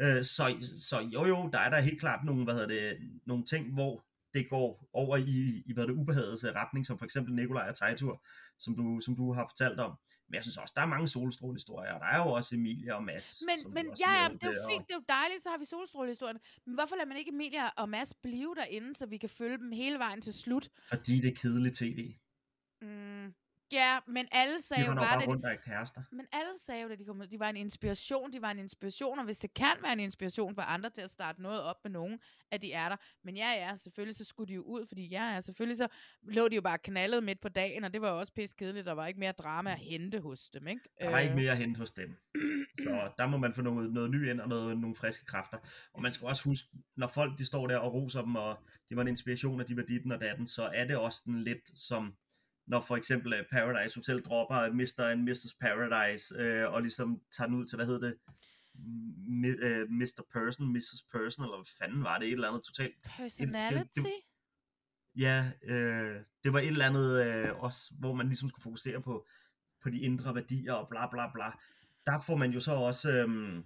Øh, 0.00 0.24
så, 0.24 0.72
så 0.80 1.00
jo 1.00 1.26
jo, 1.26 1.48
der 1.52 1.58
er 1.58 1.70
der 1.70 1.80
helt 1.80 2.00
klart 2.00 2.24
nogle, 2.24 2.44
hvad 2.44 2.54
hedder 2.54 2.68
det, 2.68 2.98
nogle 3.26 3.44
ting, 3.44 3.74
hvor 3.74 4.04
det 4.34 4.48
går 4.50 4.88
over 4.92 5.16
i, 5.16 5.62
i 5.66 5.72
hvad 5.74 5.86
det 5.86 5.92
ubehagets 5.92 6.44
retning, 6.44 6.86
som 6.86 6.98
for 6.98 7.04
eksempel 7.04 7.34
Nikolaj 7.34 7.68
og 7.68 7.76
Tejtur, 7.76 8.24
som 8.58 8.76
du, 8.76 9.00
som 9.00 9.16
du 9.16 9.32
har 9.32 9.46
fortalt 9.50 9.80
om. 9.80 9.92
Men 10.28 10.34
jeg 10.34 10.42
synes 10.42 10.56
også, 10.56 10.72
der 10.76 10.82
er 10.82 10.86
mange 10.86 11.08
solstrålehistorier, 11.08 11.92
og 11.92 12.00
der 12.00 12.06
er 12.06 12.18
jo 12.18 12.28
også 12.32 12.54
Emilie 12.54 12.96
og 12.96 13.04
Mads. 13.04 13.42
Men, 13.46 13.74
men 13.74 13.86
ja, 13.86 14.12
ja, 14.22 14.28
det 14.28 14.42
er 14.42 14.46
jo 14.46 14.68
fint, 14.70 14.86
det 14.88 14.94
er 14.94 14.98
jo 14.98 15.04
dejligt, 15.08 15.42
så 15.42 15.48
har 15.48 15.58
vi 15.58 15.64
solstrålehistorien. 15.64 16.38
Men 16.66 16.74
hvorfor 16.74 16.96
lader 16.96 17.08
man 17.08 17.16
ikke 17.16 17.30
Emilia 17.30 17.68
og 17.68 17.88
Mads 17.88 18.14
blive 18.22 18.54
derinde, 18.54 18.94
så 18.94 19.06
vi 19.06 19.16
kan 19.16 19.28
følge 19.28 19.58
dem 19.58 19.72
hele 19.72 19.98
vejen 19.98 20.20
til 20.20 20.32
slut? 20.32 20.68
Fordi 20.88 21.20
det 21.20 21.30
er 21.30 21.34
kedeligt 21.34 21.76
tv. 21.76 22.14
Mm, 22.82 23.34
ja, 23.72 23.98
men 24.06 24.28
alle 24.32 24.62
sagde 24.62 24.82
De 24.82 24.88
jo 24.88 24.94
bare, 24.94 25.20
det, 25.20 25.28
rundt 25.28 25.44
og 25.44 25.52
er 25.52 25.56
kærester. 25.56 26.02
Men 26.12 26.26
alle 26.32 26.58
sagde 26.58 26.82
jo, 26.82 26.88
at 26.88 26.98
de, 26.98 27.04
kom, 27.04 27.22
de 27.30 27.38
var 27.38 27.48
en 27.48 27.56
inspiration, 27.56 28.32
de 28.32 28.42
var 28.42 28.50
en 28.50 28.58
inspiration, 28.58 29.18
og 29.18 29.24
hvis 29.24 29.38
det 29.38 29.54
kan 29.54 29.76
være 29.82 29.92
en 29.92 30.00
inspiration 30.00 30.54
for 30.54 30.62
andre 30.62 30.90
til 30.90 31.02
at 31.02 31.10
starte 31.10 31.42
noget 31.42 31.62
op 31.62 31.76
med 31.84 31.90
nogen, 31.90 32.20
at 32.50 32.62
de 32.62 32.72
er 32.72 32.88
der. 32.88 32.96
Men 33.24 33.36
ja, 33.36 33.50
ja, 33.50 33.76
selvfølgelig 33.76 34.16
så 34.16 34.24
skulle 34.24 34.48
de 34.48 34.54
jo 34.54 34.62
ud, 34.62 34.86
fordi 34.86 35.08
ja, 35.08 35.32
ja, 35.32 35.40
selvfølgelig 35.40 35.76
så 35.76 35.88
lå 36.22 36.48
de 36.48 36.54
jo 36.54 36.62
bare 36.62 36.78
knaldet 36.78 37.24
midt 37.24 37.40
på 37.40 37.48
dagen, 37.48 37.84
og 37.84 37.92
det 37.92 38.02
var 38.02 38.10
jo 38.10 38.18
også 38.18 38.32
pisse 38.32 38.56
kedeligt, 38.58 38.86
der 38.86 38.92
var 38.92 39.06
ikke 39.06 39.20
mere 39.20 39.32
drama 39.32 39.70
at 39.70 39.78
hente 39.78 40.20
hos 40.20 40.50
dem, 40.50 40.66
ikke? 40.66 40.82
Der 41.00 41.10
var 41.10 41.18
ikke 41.18 41.32
Øh, 41.32 41.36
mere 41.36 41.52
at 41.52 41.58
hente 41.58 41.78
hos 41.78 41.90
dem. 41.90 42.16
Så 42.84 43.10
der 43.18 43.26
må 43.26 43.36
man 43.36 43.54
få 43.54 43.62
noget, 43.62 43.92
noget 43.92 44.10
ny 44.10 44.30
ind 44.30 44.40
og 44.40 44.48
noget, 44.48 44.78
nogle 44.78 44.96
friske 44.96 45.24
kræfter. 45.24 45.58
Og 45.94 46.02
man 46.02 46.12
skal 46.12 46.26
også 46.26 46.44
huske, 46.44 46.68
når 46.96 47.06
folk 47.06 47.38
de 47.38 47.46
står 47.46 47.66
der 47.66 47.78
og 47.78 47.94
roser 47.94 48.22
dem, 48.22 48.34
og 48.36 48.58
det 48.88 48.96
var 48.96 49.02
en 49.02 49.08
inspiration, 49.08 49.60
og 49.60 49.68
de 49.68 49.76
var 49.76 49.82
ditten 49.82 50.12
og 50.12 50.20
datten, 50.20 50.46
så 50.46 50.62
er 50.74 50.84
det 50.84 50.96
også 50.96 51.22
den 51.24 51.42
lidt 51.42 51.78
som, 51.78 52.14
når 52.68 52.80
for 52.80 52.96
eksempel 52.96 53.32
øh, 53.32 53.44
Paradise 53.50 53.96
Hotel 53.96 54.22
dropper 54.22 54.72
Mr. 54.72 55.04
and 55.04 55.22
Mrs. 55.22 55.54
Paradise, 55.60 56.34
øh, 56.38 56.72
og 56.72 56.82
ligesom 56.82 57.20
tager 57.36 57.48
den 57.48 57.56
ud 57.56 57.66
til, 57.66 57.76
hvad 57.76 57.86
hedder 57.86 58.00
det, 58.08 58.16
Mi- 59.42 59.64
øh, 59.66 59.90
Mr. 59.90 60.22
Person, 60.32 60.72
Mrs. 60.72 61.02
Person, 61.12 61.44
eller 61.44 61.56
hvad 61.56 61.66
fanden 61.78 62.04
var 62.04 62.18
det, 62.18 62.26
et 62.28 62.32
eller 62.32 62.48
andet 62.48 62.64
totalt. 62.64 62.94
Personality? 63.16 63.88
Det, 63.94 64.04
det, 64.04 64.12
ja, 65.16 65.50
øh, 65.64 66.20
det 66.44 66.52
var 66.52 66.58
et 66.58 66.66
eller 66.66 66.86
andet 66.86 67.24
øh, 67.24 67.62
også, 67.62 67.94
hvor 67.98 68.14
man 68.14 68.26
ligesom 68.26 68.48
skulle 68.48 68.62
fokusere 68.62 69.02
på, 69.02 69.26
på 69.82 69.90
de 69.90 70.00
indre 70.00 70.34
værdier 70.34 70.72
og 70.72 70.88
bla 70.88 71.10
bla 71.10 71.32
bla. 71.34 71.52
Der 72.06 72.20
får 72.20 72.36
man 72.36 72.50
jo 72.50 72.60
så 72.60 72.72
også, 72.72 73.10
øhm, 73.10 73.64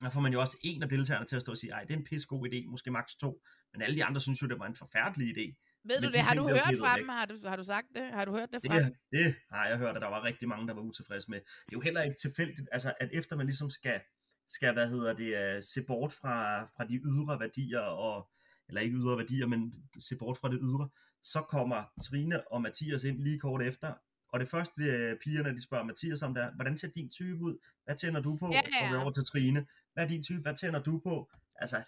der 0.00 0.10
får 0.10 0.20
man 0.20 0.32
jo 0.32 0.40
også 0.40 0.56
en 0.60 0.82
af 0.82 0.88
deltagerne 0.88 1.26
til 1.26 1.36
at 1.36 1.42
stå 1.42 1.52
og 1.52 1.58
sige, 1.58 1.72
ej, 1.72 1.84
det 1.84 1.94
er 1.94 1.98
en 1.98 2.04
pisse 2.04 2.28
god 2.28 2.48
idé, 2.48 2.70
måske 2.70 2.90
maks 2.90 3.16
to, 3.16 3.42
men 3.72 3.82
alle 3.82 3.96
de 3.96 4.04
andre 4.04 4.20
synes 4.20 4.42
jo, 4.42 4.46
det 4.46 4.58
var 4.58 4.66
en 4.66 4.76
forfærdelig 4.76 5.36
idé. 5.36 5.54
Ved 5.84 6.00
du 6.00 6.06
de 6.06 6.12
det? 6.12 6.20
Har 6.20 6.34
du 6.34 6.48
hørt 6.48 6.74
fra 6.78 6.96
dem? 6.96 7.08
Har 7.08 7.26
du, 7.26 7.48
har 7.48 7.56
du 7.56 7.64
sagt 7.64 7.86
det? 7.96 8.02
Har 8.02 8.24
du 8.24 8.32
hørt 8.32 8.48
det 8.52 8.60
fra 8.66 8.74
Det, 8.74 8.84
dem? 8.84 8.94
det 9.12 9.34
har 9.50 9.66
jeg 9.68 9.78
hørt, 9.78 9.96
at 9.96 10.02
der 10.02 10.08
var 10.08 10.24
rigtig 10.24 10.48
mange, 10.48 10.68
der 10.68 10.74
var 10.74 10.82
utilfredse 10.82 11.30
med. 11.30 11.38
Det 11.38 11.72
er 11.72 11.72
jo 11.72 11.80
heller 11.80 12.02
ikke 12.02 12.16
tilfældigt, 12.20 12.68
altså 12.72 12.94
at 13.00 13.08
efter 13.12 13.36
man 13.36 13.46
ligesom 13.46 13.70
skal, 13.70 14.00
skal 14.48 14.72
hvad 14.72 14.88
hedder 14.88 15.12
det, 15.12 15.56
uh, 15.56 15.62
se 15.62 15.82
bort 15.82 16.12
fra, 16.12 16.64
fra 16.76 16.84
de 16.84 16.94
ydre 16.94 17.40
værdier, 17.40 17.80
og, 17.80 18.30
eller 18.68 18.80
ikke 18.80 18.96
ydre 18.96 19.18
værdier, 19.18 19.46
men 19.46 19.74
se 19.98 20.16
bort 20.16 20.38
fra 20.38 20.48
det 20.50 20.58
ydre, 20.62 20.88
så 21.22 21.42
kommer 21.42 21.84
Trine 22.02 22.52
og 22.52 22.62
Mathias 22.62 23.04
ind 23.04 23.18
lige 23.22 23.38
kort 23.38 23.62
efter, 23.62 23.94
og 24.28 24.40
det 24.40 24.48
første, 24.48 24.80
uh, 24.82 25.18
pigerne 25.24 25.54
de 25.56 25.62
spørger 25.62 25.84
Mathias 25.84 26.22
om, 26.22 26.34
der, 26.34 26.50
hvordan 26.54 26.76
ser 26.78 26.88
din 26.88 27.10
type 27.10 27.38
ud? 27.40 27.58
Hvad 27.84 27.96
tænder 27.96 28.20
du 28.20 28.36
på? 28.36 28.50
Ja, 28.52 28.60
ja, 28.90 28.96
Og 28.96 29.02
over 29.02 29.10
til 29.12 29.24
Trine. 29.24 29.66
Hvad 29.92 30.04
er 30.04 30.08
din 30.08 30.22
type? 30.22 30.42
Hvad 30.42 30.56
tænder 30.56 30.82
du 30.82 30.98
på? 30.98 31.30
Altså, 31.56 31.82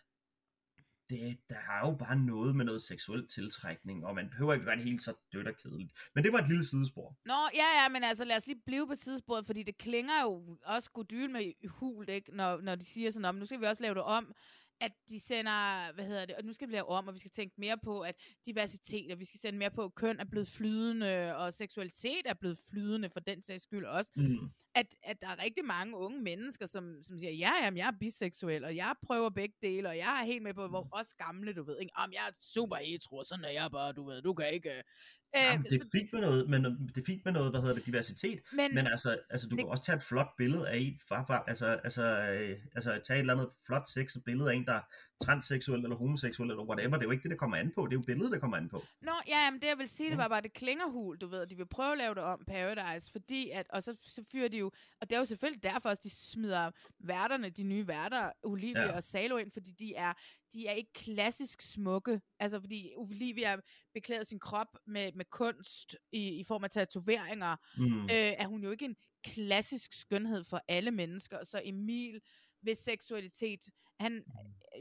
det, 1.11 1.39
der 1.49 1.55
er 1.55 1.89
jo 1.89 1.97
bare 1.97 2.17
noget 2.17 2.57
med 2.57 2.65
noget 2.65 2.83
seksuel 2.83 3.29
tiltrækning, 3.29 4.07
og 4.07 4.15
man 4.15 4.31
behøver 4.31 4.55
ikke 4.55 4.67
være 4.67 4.77
det 4.77 4.85
helt 4.85 5.03
så 5.03 5.15
dødt 5.33 5.49
og 5.49 5.57
kedeligt. 5.57 5.93
Men 6.15 6.25
det 6.25 6.33
var 6.33 6.39
et 6.39 6.49
lille 6.49 6.65
sidespor. 6.65 7.17
Nå, 7.25 7.35
ja, 7.55 7.83
ja, 7.83 7.89
men 7.89 8.05
altså 8.05 8.25
lad 8.25 8.37
os 8.37 8.47
lige 8.47 8.61
blive 8.67 8.87
på 8.87 8.95
sidesporet, 8.95 9.47
fordi 9.47 9.63
det 9.63 9.79
klinger 9.79 10.23
jo 10.23 10.59
også 10.65 10.91
godyl 10.91 11.31
med 11.31 11.69
hult, 11.69 12.09
ikke? 12.09 12.37
Når, 12.37 12.61
når 12.61 12.75
de 12.75 12.85
siger 12.85 13.11
sådan 13.11 13.25
om, 13.25 13.35
nu 13.35 13.47
skal 13.47 13.61
vi 13.61 13.67
også 13.67 13.83
lave 13.83 13.95
det 13.95 14.03
om, 14.03 14.35
at 14.81 14.93
de 15.09 15.21
sender, 15.21 15.93
hvad 15.93 16.05
hedder 16.05 16.27
det, 16.27 16.35
og 16.35 16.45
nu 16.45 16.53
skal 16.53 16.69
vi 16.69 16.73
lave 16.73 16.89
om, 16.89 17.09
og 17.09 17.15
vi 17.15 17.19
skal 17.19 17.31
tænke 17.31 17.55
mere 17.59 17.79
på, 17.79 18.01
at 18.01 18.15
diversitet, 18.47 19.13
og 19.13 19.21
vi 19.21 19.25
skal 19.25 19.41
sende 19.41 19.59
mere 19.59 19.71
på, 19.71 19.85
at 19.85 19.95
køn 19.95 20.21
er 20.21 20.25
blevet 20.25 20.49
flydende, 20.49 21.37
og 21.37 21.55
seksualitet 21.55 22.23
er 22.25 22.35
blevet 22.35 22.59
flydende 22.71 23.11
for 23.11 23.21
den 23.21 23.43
sags 23.43 23.63
skyld 23.63 23.85
også. 23.85 24.13
Mm. 24.17 24.51
At, 24.75 24.87
at 25.03 25.21
der 25.21 25.29
er 25.29 25.45
rigtig 25.45 25.65
mange 25.65 25.97
unge 25.97 26.23
mennesker, 26.23 26.67
som, 26.67 27.03
som 27.03 27.19
siger, 27.19 27.33
ja, 27.33 27.53
jamen, 27.63 27.79
jeg 27.79 27.87
er 27.87 27.99
biseksuel, 28.01 28.65
og 28.65 28.77
jeg 28.77 28.95
prøver 29.03 29.31
begge 29.31 29.55
dele, 29.63 29.89
og 29.89 29.97
jeg 29.97 30.21
er 30.21 30.25
helt 30.25 30.43
med 30.43 30.55
på, 30.55 30.69
hvor 30.69 30.89
også 30.93 31.17
gamle, 31.17 31.53
du 31.53 31.65
ved, 31.65 31.79
ikke? 31.81 31.93
Om 31.97 32.13
jeg 32.13 32.29
er 32.29 32.33
super 32.43 32.77
hetero, 32.77 33.17
og 33.17 33.27
sådan 33.27 33.45
er 33.45 33.51
jeg 33.51 33.71
bare, 33.71 33.93
du 33.93 34.05
ved, 34.05 34.23
du 34.23 34.35
kan 34.35 34.53
ikke... 34.53 34.83
Øh, 35.37 35.43
Jamen, 35.53 35.65
det 35.65 35.81
er 35.81 35.87
fint 35.93 36.13
med 36.13 36.21
noget, 36.21 36.49
men 36.51 36.65
det 36.65 36.97
er 37.01 37.05
fint 37.07 37.25
med 37.25 37.33
noget, 37.33 37.53
hvad 37.53 37.61
hedder 37.61 37.75
det, 37.75 37.87
diversitet, 37.87 38.41
Men- 38.53 38.75
men, 38.75 38.87
altså, 38.87 39.19
altså 39.31 39.47
du 39.49 39.57
det- 39.57 39.65
kan 39.65 39.71
også 39.71 39.85
tage 39.85 39.97
et 39.97 40.03
flot 40.03 40.37
billede 40.39 40.69
af 40.69 40.77
en, 40.77 41.01
fra, 41.09 41.23
fra, 41.23 41.45
altså, 41.47 41.67
altså, 41.67 42.03
øh, 42.31 42.59
altså 42.75 42.91
tage 43.07 43.17
et 43.17 43.21
eller 43.21 43.35
andet 43.35 43.49
flot 43.67 43.89
sexet 43.89 44.25
billede 44.25 44.51
af 44.51 44.55
en, 44.55 44.67
der 44.67 44.73
er 44.73 44.81
transseksuel 45.21 45.83
eller 45.85 45.97
homoseksuel 45.97 46.51
eller 46.51 46.65
whatever, 46.65 46.91
det 46.97 47.01
er 47.01 47.05
jo 47.05 47.11
ikke 47.11 47.23
det, 47.23 47.31
der 47.31 47.37
kommer 47.37 47.57
an 47.57 47.73
på, 47.75 47.87
det 47.87 47.93
er 47.93 47.97
jo 47.97 48.03
billedet, 48.07 48.33
der 48.33 48.39
kommer 48.39 48.57
an 48.57 48.69
på. 48.69 48.85
Nå, 49.03 49.13
ja, 49.29 49.51
men 49.51 49.61
det 49.61 49.67
jeg 49.69 49.79
vil 49.79 49.89
sige, 49.89 50.11
det 50.11 50.19
var 50.19 50.29
bare, 50.29 50.41
det 50.41 50.53
klinger 50.53 50.89
hul, 50.91 51.17
du 51.19 51.27
ved, 51.27 51.47
de 51.47 51.57
vil 51.57 51.67
prøve 51.67 51.93
at 51.93 51.99
lave 51.99 52.15
det 52.15 52.23
om 52.23 52.45
Paradise, 52.47 53.13
fordi 53.13 53.51
at, 53.51 53.67
og 53.71 53.83
så, 53.83 53.97
så 54.03 54.25
fyrer 54.33 54.49
de 54.49 54.59
jo, 54.59 54.71
og 55.01 55.11
det 55.11 55.17
er 55.17 55.21
jo 55.21 55.25
selvfølgelig 55.25 55.63
derfor 55.63 55.89
også, 55.89 56.01
de 56.05 56.11
smider 56.11 56.71
værterne, 56.99 57.51
de 57.51 57.63
nye 57.63 57.89
værter, 57.89 58.31
Olivia 58.43 58.81
ja. 58.83 58.97
Og 58.97 59.03
Salo 59.03 59.37
ind, 59.37 59.51
fordi 59.53 59.71
de 59.71 59.95
er, 59.95 60.13
de 60.53 60.67
er 60.67 60.73
ikke 60.73 60.93
klassisk 60.93 61.63
smukke, 61.63 62.21
altså 62.41 62.61
fordi 62.61 62.93
Olivia 62.97 63.57
beklæder 63.95 64.25
sin 64.25 64.39
krop 64.41 64.79
med, 64.87 65.13
med 65.15 65.25
kunst 65.25 65.97
i, 66.13 66.29
i 66.41 66.45
form 66.45 66.65
af 66.65 66.71
tatoveringer, 66.71 67.57
Mm. 67.77 68.03
øh, 68.03 68.09
er 68.11 68.47
hun 68.47 68.63
jo 68.65 68.71
ikke 68.71 68.85
en 68.85 68.97
klassisk 69.25 69.93
skønhed 69.93 70.45
for 70.45 70.61
alle 70.69 70.91
mennesker, 70.91 71.45
så 71.45 71.61
Emil 71.65 72.21
hvis 72.65 72.79
seksualitet, 72.79 73.61
han, 74.01 74.25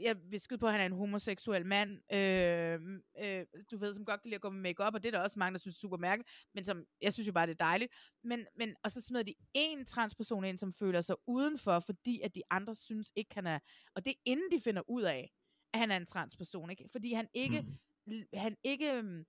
jeg 0.00 0.16
vil 0.30 0.40
skyde 0.40 0.58
på, 0.58 0.66
at 0.66 0.72
han 0.72 0.80
er 0.80 0.86
en 0.86 0.92
homoseksuel 0.92 1.66
mand, 1.66 2.14
øh, 2.14 2.80
øh, 3.24 3.46
du 3.70 3.76
ved, 3.78 3.94
som 3.94 4.04
godt 4.04 4.22
kan 4.22 4.28
lide 4.28 4.34
at 4.34 4.40
gå 4.40 4.50
med 4.50 4.60
makeup 4.60 4.94
og 4.94 5.02
det 5.02 5.08
er 5.08 5.18
der 5.18 5.24
også 5.24 5.38
mange, 5.38 5.52
der 5.52 5.58
synes 5.58 5.76
er 5.76 5.80
super 5.80 5.96
mærkeligt, 5.96 6.30
men 6.54 6.64
som, 6.64 6.84
jeg 7.02 7.12
synes 7.12 7.26
jo 7.26 7.32
bare, 7.32 7.46
det 7.46 7.52
er 7.52 7.64
dejligt, 7.64 7.92
men, 8.24 8.46
men, 8.56 8.74
og 8.84 8.90
så 8.90 9.00
smider 9.00 9.24
de 9.24 9.34
en 9.54 9.86
transperson 9.86 10.44
ind, 10.44 10.58
som 10.58 10.72
føler 10.72 11.00
sig 11.00 11.16
udenfor, 11.26 11.78
fordi 11.78 12.20
at 12.20 12.34
de 12.34 12.42
andre 12.50 12.74
synes 12.74 13.12
ikke, 13.16 13.34
han 13.34 13.46
er, 13.46 13.58
og 13.94 14.04
det 14.04 14.10
er 14.10 14.20
inden 14.24 14.50
de 14.52 14.60
finder 14.60 14.82
ud 14.88 15.02
af, 15.02 15.32
at 15.72 15.80
han 15.80 15.90
er 15.90 15.96
en 15.96 16.06
transperson, 16.06 16.70
ikke? 16.70 16.88
fordi 16.92 17.12
han 17.12 17.28
ikke, 17.34 17.66
mm. 18.06 18.22
han 18.34 18.56
ikke, 18.64 18.92
øhm, 18.92 19.24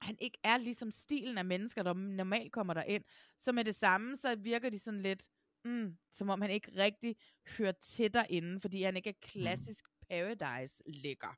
han 0.00 0.16
ikke 0.20 0.38
er 0.44 0.56
ligesom 0.56 0.90
stilen 0.90 1.38
af 1.38 1.44
mennesker, 1.44 1.82
der 1.82 1.94
normalt 1.94 2.52
kommer 2.52 2.74
der 2.74 2.82
ind. 2.82 3.04
Så 3.36 3.52
med 3.52 3.64
det 3.64 3.74
samme, 3.74 4.16
så 4.16 4.36
virker 4.36 4.70
de 4.70 4.78
sådan 4.78 5.02
lidt, 5.02 5.28
mm, 5.64 5.96
som 6.12 6.30
om 6.30 6.40
han 6.40 6.50
ikke 6.50 6.72
rigtig 6.76 7.16
hører 7.58 7.72
til 7.72 8.14
derinde, 8.14 8.60
fordi 8.60 8.82
han 8.82 8.96
ikke 8.96 9.10
er 9.10 9.14
klassisk 9.22 9.84
mm. 9.84 10.06
paradise-lækker. 10.08 11.36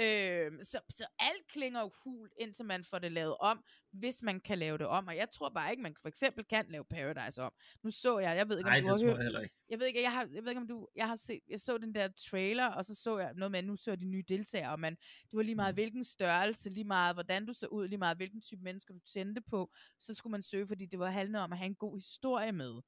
Øh, 0.00 0.52
så, 0.62 0.80
så 0.90 1.06
alt 1.18 1.46
klinger 1.48 1.80
jo 1.80 1.90
hult, 2.04 2.32
indtil 2.40 2.64
man 2.64 2.84
får 2.84 2.98
det 2.98 3.12
lavet 3.12 3.36
om, 3.40 3.64
hvis 3.92 4.22
man 4.22 4.40
kan 4.40 4.58
lave 4.58 4.78
det 4.78 4.86
om. 4.86 5.06
Og 5.06 5.16
jeg 5.16 5.30
tror 5.30 5.48
bare 5.48 5.70
ikke, 5.70 5.82
man 5.82 5.96
for 6.02 6.08
eksempel 6.08 6.44
kan 6.44 6.64
lave 6.68 6.84
Paradise 6.84 7.42
om. 7.42 7.52
Nu 7.82 7.90
så 7.90 8.18
jeg, 8.18 8.36
jeg 8.36 8.48
ved 8.48 8.58
ikke, 8.58 8.70
om 8.70 8.82
du 8.82 8.88
har 8.88 9.04
hørt... 9.04 9.16
jeg 9.16 9.22
heller 9.22 9.40
ikke. 9.40 9.54
Jeg 9.68 9.78
ved 9.78 9.86
ikke, 9.86 10.02
jeg, 10.02 10.12
har, 10.12 10.28
jeg 10.32 10.42
ved 10.42 10.50
ikke, 10.50 10.60
om 10.60 10.68
du... 10.68 10.88
Jeg 10.96 11.08
har 11.08 11.16
set, 11.16 11.40
jeg 11.48 11.60
så 11.60 11.78
den 11.78 11.94
der 11.94 12.08
trailer, 12.08 12.66
og 12.66 12.84
så 12.84 12.94
så 12.94 13.18
jeg 13.18 13.34
noget 13.34 13.50
med, 13.50 13.58
at 13.58 13.64
nu 13.64 13.76
så 13.76 13.96
de 13.96 14.04
nye 14.04 14.24
deltagere, 14.28 14.70
og 14.70 14.80
man, 14.80 14.96
det 15.30 15.36
var 15.36 15.42
lige 15.42 15.54
meget, 15.54 15.74
hvilken 15.74 16.04
størrelse, 16.04 16.70
lige 16.70 16.84
meget, 16.84 17.16
hvordan 17.16 17.46
du 17.46 17.52
så 17.52 17.66
ud, 17.66 17.88
lige 17.88 17.98
meget, 17.98 18.16
hvilken 18.16 18.40
type 18.40 18.62
mennesker 18.62 18.94
du 18.94 19.00
tændte 19.00 19.40
på, 19.40 19.72
så 19.98 20.14
skulle 20.14 20.30
man 20.30 20.42
søge, 20.42 20.66
fordi 20.66 20.86
det 20.86 20.98
var 20.98 21.10
handlet 21.10 21.42
om 21.42 21.52
at 21.52 21.58
have 21.58 21.66
en 21.66 21.74
god 21.74 21.96
historie 21.96 22.52
med 22.52 22.80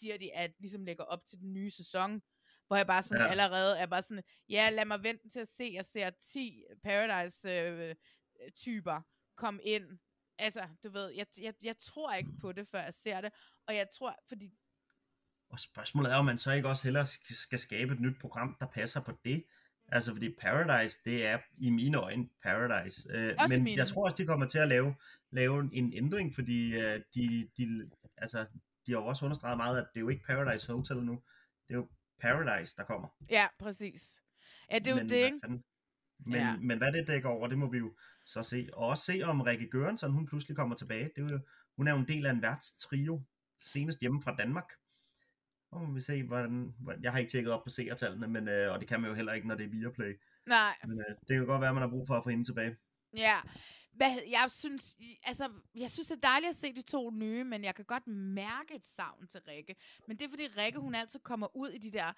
siger 0.00 0.18
de, 0.18 0.32
at 0.32 0.52
ligesom 0.58 0.84
lægger 0.84 1.04
op 1.04 1.24
til 1.24 1.38
den 1.38 1.52
nye 1.52 1.70
sæson, 1.70 2.22
hvor 2.66 2.76
jeg 2.76 2.86
bare 2.86 3.02
sådan 3.02 3.22
ja. 3.22 3.28
Allerede 3.30 3.78
er 3.78 3.86
bare 3.86 4.02
sådan, 4.02 4.22
ja, 4.48 4.70
lad 4.70 4.84
mig 4.84 5.02
vente 5.02 5.28
til 5.28 5.40
at 5.40 5.48
se, 5.48 5.70
jeg 5.74 5.84
ser 5.84 6.10
10 6.10 6.64
Paradise-typer 6.82 9.00
komme 9.36 9.62
ind. 9.62 9.98
Altså, 10.38 10.68
du 10.84 10.90
ved, 10.90 11.10
jeg, 11.10 11.26
jeg, 11.40 11.54
jeg 11.64 11.78
tror 11.78 12.14
ikke 12.14 12.30
på 12.40 12.52
det, 12.52 12.68
før 12.68 12.82
jeg 12.82 12.94
ser 12.94 13.20
det, 13.20 13.32
og 13.66 13.74
jeg 13.74 13.88
tror, 13.98 14.16
fordi 14.28 14.52
Og 15.48 15.60
spørgsmålet 15.60 16.12
er, 16.12 16.16
om 16.16 16.24
man 16.24 16.38
så 16.38 16.52
ikke 16.52 16.68
også 16.68 16.84
hellere 16.84 17.06
skal 17.06 17.36
skal 17.36 17.58
skabe 17.58 17.92
et 17.92 18.00
nyt 18.00 18.20
program, 18.20 18.56
der 18.60 18.66
passer 18.66 19.00
på 19.00 19.12
det. 19.24 19.44
Altså, 19.88 20.12
fordi 20.12 20.30
Paradise, 20.30 20.98
det 21.04 21.26
er 21.26 21.38
i 21.58 21.70
mine 21.70 21.98
øjne 21.98 22.28
Paradise. 22.42 23.08
Øh, 23.10 23.34
Også 23.38 23.54
men 23.54 23.64
mine. 23.64 23.78
jeg 23.78 23.88
tror 23.88 24.04
også, 24.04 24.16
de 24.16 24.26
kommer 24.26 24.46
til 24.46 24.58
at 24.58 24.68
lave, 24.68 24.94
lave 25.30 25.70
en 25.72 25.92
ændring, 25.92 26.34
fordi 26.34 26.72
øh, 26.72 27.02
de, 27.14 27.48
de, 27.56 27.90
altså, 28.16 28.46
de 28.86 28.92
har 28.92 28.98
jo 28.98 29.06
også 29.06 29.24
understreget 29.24 29.56
meget, 29.56 29.78
at 29.78 29.86
det 29.94 30.00
er 30.00 30.00
jo 30.00 30.08
ikke 30.08 30.24
Paradise 30.26 30.72
Hotel 30.72 30.96
nu. 30.96 31.22
Det 31.68 31.74
er 31.74 31.78
jo 31.78 31.88
Paradise, 32.20 32.76
der 32.76 32.84
kommer. 32.84 33.08
Ja, 33.30 33.46
præcis. 33.58 34.22
Ja, 34.72 34.78
det 34.78 34.86
er 34.86 34.90
jo 34.90 34.96
Men 34.96 35.08
det, 35.08 35.16
ikke? 35.16 35.38
fanden- 35.44 35.64
Men, 36.18 36.34
Ja. 36.34 36.56
men 36.60 36.78
hvad 36.78 36.92
det 36.92 37.06
dækker 37.08 37.28
over, 37.28 37.46
det 37.48 37.58
må 37.58 37.70
vi 37.70 37.78
jo 37.78 37.94
så 38.26 38.42
se. 38.42 38.68
Og 38.72 38.86
også 38.88 39.04
se, 39.04 39.22
om 39.22 39.40
Rikke 39.40 39.68
Gørensson, 39.70 40.12
hun 40.12 40.26
pludselig 40.26 40.56
kommer 40.56 40.76
tilbage. 40.76 41.10
Det 41.16 41.24
er 41.24 41.34
jo, 41.34 41.40
hun 41.76 41.88
er 41.88 41.92
jo 41.92 41.98
en 41.98 42.08
del 42.08 42.26
af 42.26 42.30
en 42.30 42.42
værtstrio, 42.42 43.22
senest 43.60 44.00
hjemme 44.00 44.22
fra 44.22 44.34
Danmark. 44.36 44.72
Og 45.70 45.80
må 45.88 45.94
vi 45.94 46.00
se, 46.00 46.22
hvordan, 46.22 46.74
hvordan- 46.78 47.02
jeg 47.02 47.12
har 47.12 47.18
ikke 47.18 47.30
tjekket 47.30 47.52
op 47.52 47.62
på 47.64 47.70
seertallene, 47.70 48.28
men, 48.28 48.48
øh, 48.48 48.72
og 48.72 48.80
det 48.80 48.88
kan 48.88 49.00
man 49.00 49.10
jo 49.10 49.14
heller 49.16 49.32
ikke, 49.32 49.48
når 49.48 49.54
det 49.54 49.64
er 49.66 49.70
Viaplay. 49.70 50.20
Nej. 50.46 50.72
Men 50.86 50.98
øh, 50.98 51.16
det 51.28 51.36
kan 51.36 51.46
godt 51.46 51.60
være, 51.60 51.68
at 51.70 51.74
man 51.74 51.82
har 51.82 51.88
brug 51.90 52.06
for 52.06 52.16
at 52.16 52.24
få 52.24 52.30
hende 52.30 52.44
tilbage. 52.44 52.76
Ja, 53.16 53.36
hvad, 53.92 54.10
jeg 54.30 54.46
synes, 54.50 54.96
altså, 55.24 55.50
jeg 55.74 55.90
synes, 55.90 56.08
det 56.08 56.16
er 56.16 56.20
dejligt 56.28 56.50
at 56.50 56.56
se 56.56 56.72
de 56.72 56.82
to 56.82 57.10
nye, 57.10 57.44
men 57.44 57.64
jeg 57.64 57.74
kan 57.74 57.84
godt 57.84 58.06
mærke 58.06 58.74
et 58.74 58.84
savn 58.84 59.26
til 59.28 59.40
Rikke. 59.48 59.76
Men 60.08 60.16
det 60.18 60.24
er, 60.24 60.28
fordi 60.28 60.46
Rikke, 60.46 60.78
hun 60.78 60.94
altid 60.94 61.20
kommer 61.20 61.56
ud 61.56 61.68
i 61.68 61.78
de 61.78 61.90
der 61.90 62.12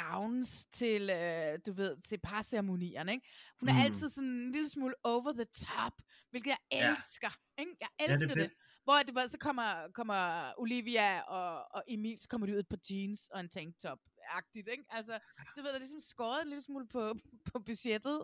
gowns 0.00 0.64
til, 0.66 1.10
øh, 1.10 1.58
du 1.66 1.72
ved, 1.72 1.96
til 2.02 2.18
parceremonierne, 2.18 3.12
ikke? 3.12 3.26
Hun 3.60 3.68
er 3.68 3.72
Mm. 3.72 3.80
altid 3.80 4.08
sådan 4.08 4.30
en 4.30 4.52
lille 4.52 4.68
smule 4.68 4.94
over 5.02 5.32
the 5.32 5.44
top, 5.44 5.92
hvilket 6.30 6.50
jeg 6.50 6.58
Ja. 6.72 6.90
elsker, 6.90 7.30
ikke? 7.58 7.76
Jeg 7.80 7.88
det 8.00 8.10
er 8.10 8.12
elsker 8.14 8.28
det. 8.34 8.36
fedt. 8.42 8.52
Hvor 8.84 8.94
det 9.06 9.14
bare, 9.14 9.28
så 9.28 9.38
kommer, 9.38 9.88
kommer 9.94 10.52
Olivia 10.58 11.20
og, 11.20 11.66
og 11.74 11.84
Emil, 11.88 12.20
så 12.20 12.28
kommer 12.28 12.46
de 12.46 12.56
ud 12.56 12.62
på 12.62 12.76
jeans 12.90 13.26
og 13.32 13.40
en 13.40 13.48
tanktop. 13.48 13.98
Agtigt, 14.30 14.68
ikke? 14.68 14.84
Altså, 14.90 15.18
du 15.56 15.62
ved, 15.62 15.68
der 15.68 15.74
er 15.74 15.78
ligesom 15.78 16.00
skåret 16.00 16.42
en 16.42 16.48
lille 16.48 16.62
smule 16.62 16.86
på, 16.88 17.14
på 17.52 17.58
budgettet. 17.58 18.20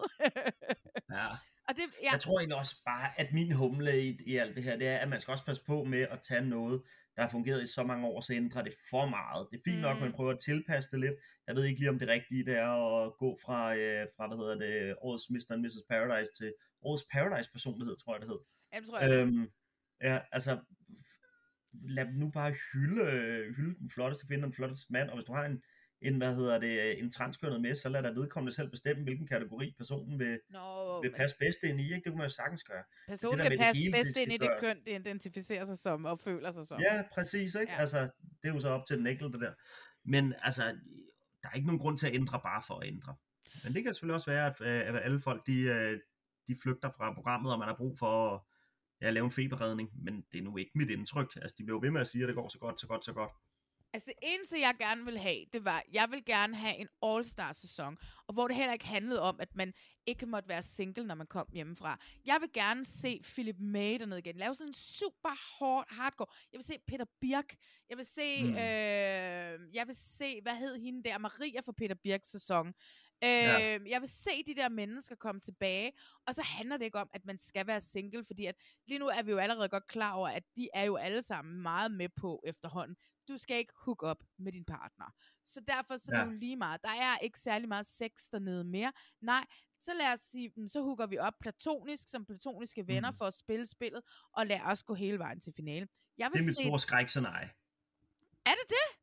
Ja. 1.10 1.26
og 1.68 1.76
det, 1.76 1.82
ja, 2.02 2.12
Jeg 2.12 2.20
tror 2.20 2.38
egentlig 2.38 2.56
også 2.58 2.76
bare, 2.86 3.20
at 3.20 3.32
min 3.32 3.52
humle 3.52 4.04
i, 4.06 4.18
i 4.26 4.36
alt 4.36 4.56
det 4.56 4.64
her, 4.64 4.76
det 4.76 4.88
er, 4.88 4.98
at 4.98 5.08
man 5.08 5.20
skal 5.20 5.32
også 5.32 5.44
passe 5.44 5.64
på 5.64 5.84
med 5.84 6.00
at 6.00 6.20
tage 6.28 6.40
noget, 6.40 6.82
der 7.16 7.22
har 7.22 7.30
fungeret 7.30 7.62
i 7.62 7.66
så 7.66 7.82
mange 7.82 8.06
år, 8.06 8.20
så 8.20 8.32
ændrer 8.34 8.62
det 8.62 8.74
for 8.90 9.06
meget. 9.06 9.48
Det 9.50 9.56
er 9.58 9.62
fint 9.70 9.80
nok, 9.80 9.96
at 9.96 10.00
man 10.02 10.08
Mm. 10.10 10.14
prøver 10.16 10.32
at 10.32 10.38
tilpasse 10.38 10.90
det 10.90 11.00
lidt. 11.00 11.14
Jeg 11.46 11.56
ved 11.56 11.64
ikke 11.64 11.80
lige, 11.80 11.90
om 11.90 11.98
det 11.98 12.08
rigtige 12.08 12.44
det 12.44 12.56
er 12.56 13.04
at 13.06 13.12
gå 13.18 13.38
fra, 13.44 13.74
øh, 13.74 14.06
fra 14.16 14.26
hvad 14.28 14.36
hedder 14.36 14.54
det, 14.54 14.96
årets 15.00 15.30
Mr. 15.30 15.52
and 15.54 15.62
Mrs. 15.62 15.82
Paradise 15.88 16.32
til 16.38 16.54
årets 16.82 17.04
Paradise-personlighed, 17.12 17.96
tror 17.96 18.14
jeg 18.14 18.20
det 18.20 18.28
hed. 18.28 18.38
Jamen, 18.74 18.86
tror 18.88 18.98
jeg 18.98 19.08
også. 19.08 19.26
Øhm, 19.26 19.50
ja, 20.02 20.20
altså, 20.32 20.60
lad 21.72 22.04
dem 22.06 22.14
nu 22.14 22.30
bare 22.30 22.52
hylde, 22.72 23.04
hylde 23.56 23.78
den 23.78 23.90
flotteste 23.90 24.26
kvinde 24.26 24.42
og 24.44 24.46
den 24.46 24.54
flotteste 24.54 24.92
mand, 24.92 25.08
og 25.10 25.16
hvis 25.16 25.24
du 25.26 25.32
har 25.32 25.44
en, 25.44 25.62
en 26.02 26.16
hvad 26.16 26.34
hedder 26.34 26.58
det, 26.58 26.98
en 26.98 27.10
transkønnet 27.10 27.60
med, 27.60 27.76
så 27.76 27.88
lad 27.88 28.02
der 28.02 28.12
vedkommende 28.12 28.54
selv 28.54 28.70
bestemme, 28.70 29.02
hvilken 29.02 29.26
kategori 29.26 29.74
personen 29.78 30.18
vil, 30.18 30.40
Nå, 30.50 31.02
vil 31.02 31.12
passe 31.12 31.36
bedst 31.38 31.62
ind 31.62 31.80
i, 31.80 31.84
ikke? 31.84 31.94
Det 31.94 32.04
kunne 32.04 32.18
man 32.18 32.26
jo 32.26 32.34
sagtens 32.34 32.64
gøre. 32.64 32.82
Personen 33.08 33.38
det 33.38 33.50
kan 33.50 33.58
passe 33.58 33.82
hele, 33.82 33.92
bedst 33.92 34.16
ind 34.16 34.32
i 34.32 34.36
det 34.36 34.50
køn, 34.60 34.76
det 34.84 35.00
identificerer 35.00 35.66
sig 35.66 35.78
som 35.78 36.04
og 36.04 36.20
føler 36.20 36.52
sig 36.52 36.66
som. 36.66 36.80
Ja, 36.80 37.02
præcis, 37.12 37.54
ikke? 37.54 37.72
Ja. 37.72 37.80
Altså, 37.80 38.00
det 38.42 38.48
er 38.48 38.52
jo 38.54 38.60
så 38.60 38.68
op 38.68 38.86
til 38.86 38.98
den 38.98 39.06
enkelte 39.06 39.40
der. 39.40 39.52
Men 40.04 40.34
altså, 40.42 40.62
der 41.42 41.48
er 41.48 41.52
ikke 41.52 41.66
nogen 41.66 41.80
grund 41.80 41.98
til 41.98 42.06
at 42.06 42.14
ændre 42.14 42.40
bare 42.44 42.62
for 42.66 42.78
at 42.78 42.88
ændre. 42.88 43.16
Men 43.64 43.74
det 43.74 43.82
kan 43.82 43.94
selvfølgelig 43.94 44.14
også 44.14 44.30
være, 44.30 44.46
at, 44.46 44.60
øh, 44.60 44.94
at 44.94 45.04
alle 45.04 45.20
folk, 45.20 45.46
de, 45.46 45.60
øh, 45.60 46.00
de 46.48 46.56
flygter 46.62 46.90
fra 46.96 47.14
programmet, 47.14 47.52
og 47.52 47.58
man 47.58 47.68
har 47.68 47.76
brug 47.76 47.98
for 47.98 48.34
at 48.34 48.40
ja, 49.00 49.10
lave 49.10 49.24
en 49.24 49.32
feberredning. 49.32 49.90
Men 50.04 50.24
det 50.32 50.38
er 50.38 50.42
nu 50.42 50.56
ikke 50.56 50.70
mit 50.74 50.90
indtryk. 50.90 51.32
Altså, 51.36 51.54
de 51.58 51.64
bliver 51.64 51.76
jo 51.76 51.80
ved 51.82 51.90
med 51.90 52.00
at 52.00 52.08
sige, 52.08 52.22
at 52.22 52.28
det 52.28 52.36
går 52.36 52.48
så 52.48 52.58
godt, 52.58 52.80
så 52.80 52.86
godt, 52.86 53.04
så 53.04 53.12
godt. 53.12 53.30
Altså 53.92 54.06
det 54.06 54.14
eneste, 54.22 54.60
jeg 54.60 54.74
gerne 54.78 55.04
vil 55.04 55.18
have, 55.18 55.44
det 55.52 55.64
var, 55.64 55.82
jeg 55.92 56.10
vil 56.10 56.24
gerne 56.24 56.56
have 56.56 56.76
en 56.76 56.88
All-Star-sæson, 57.02 57.98
og 58.26 58.34
hvor 58.34 58.46
det 58.48 58.56
heller 58.56 58.72
ikke 58.72 58.86
handlede 58.86 59.20
om, 59.20 59.36
at 59.40 59.56
man 59.56 59.72
ikke 60.06 60.26
måtte 60.26 60.48
være 60.48 60.62
single, 60.62 61.04
når 61.06 61.14
man 61.14 61.26
kom 61.26 61.46
hjemmefra. 61.52 61.98
Jeg 62.24 62.38
vil 62.40 62.52
gerne 62.52 62.84
se 62.84 63.20
Philip 63.22 63.56
May 63.58 63.98
dernede 63.98 64.18
igen. 64.18 64.36
Lave 64.36 64.54
sådan 64.54 64.68
en 64.70 64.74
super 64.74 65.58
hård 65.58 65.84
hardcore. 65.88 66.26
Jeg 66.52 66.58
vil 66.58 66.64
se 66.64 66.78
Peter 66.86 67.04
Birk. 67.20 67.54
Jeg 67.88 67.96
vil 67.96 68.04
se, 68.06 68.42
Mm. 68.42 68.48
mm. 68.48 68.54
øh, 68.54 69.74
jeg 69.76 69.86
vil 69.86 69.94
se, 69.96 70.40
hvad 70.42 70.54
hed 70.54 70.78
hende 70.80 71.02
der, 71.08 71.18
Maria 71.18 71.60
fra 71.60 71.72
Peter 71.72 71.94
Birks 71.94 72.28
sæson. 72.30 72.74
Øh, 73.24 73.30
Ja. 73.30 73.78
Jeg 73.86 74.00
vil 74.00 74.08
se 74.08 74.30
de 74.46 74.54
der 74.54 74.68
mennesker 74.68 75.14
komme 75.16 75.40
tilbage, 75.40 75.92
og 76.26 76.34
så 76.34 76.42
handler 76.42 76.76
det 76.76 76.84
ikke 76.84 76.98
om, 76.98 77.10
at 77.12 77.24
man 77.24 77.38
skal 77.38 77.66
være 77.66 77.80
single, 77.80 78.24
fordi 78.24 78.46
at 78.46 78.54
lige 78.86 78.98
nu 78.98 79.06
er 79.06 79.22
vi 79.22 79.30
jo 79.30 79.38
allerede 79.38 79.68
godt 79.68 79.86
klar 79.86 80.12
over, 80.12 80.28
at 80.28 80.42
de 80.56 80.68
er 80.74 80.84
jo 80.84 80.96
alle 80.96 81.22
sammen 81.22 81.62
meget 81.62 81.90
med 81.92 82.08
på 82.08 82.42
efterhånden. 82.46 82.96
Du 83.28 83.38
skal 83.38 83.56
ikke 83.56 83.72
hook 83.84 84.02
op 84.02 84.22
med 84.38 84.52
din 84.52 84.64
partner. 84.64 85.14
Så 85.46 85.60
derfor 85.68 85.96
så 85.96 86.10
er 86.12 86.16
det 86.16 86.22
Ja. 86.26 86.32
jo 86.32 86.38
lige 86.38 86.56
meget. 86.56 86.82
Der 86.82 86.88
er 86.90 87.18
ikke 87.18 87.38
særlig 87.38 87.68
meget 87.68 87.86
sex 87.86 88.10
dernede 88.32 88.64
mere. 88.64 88.92
Nej, 89.20 89.44
så 89.80 89.94
lad 89.94 90.12
os 90.12 90.20
sige, 90.20 90.52
mm, 90.56 90.68
så 90.68 90.80
hooker 90.82 91.06
vi 91.06 91.18
op 91.18 91.34
platonisk, 91.40 92.08
som 92.08 92.24
platoniske 92.26 92.86
venner, 92.86 93.10
Mhm. 93.10 93.18
for 93.18 93.24
at 93.24 93.34
spille 93.34 93.66
spillet, 93.66 94.02
og 94.32 94.46
lad 94.46 94.60
os 94.60 94.82
gå 94.82 94.94
hele 94.94 95.18
vejen 95.18 95.40
til 95.40 95.52
finale. 95.56 95.88
Jeg 96.18 96.30
Det 96.30 96.32
vil 96.38 96.40
er 96.42 96.46
mit 96.46 96.56
se... 96.56 96.62
store 96.62 96.80
skrækscenarie. 96.80 97.50
Er 98.46 98.50
det 98.50 98.68
det? 98.68 98.99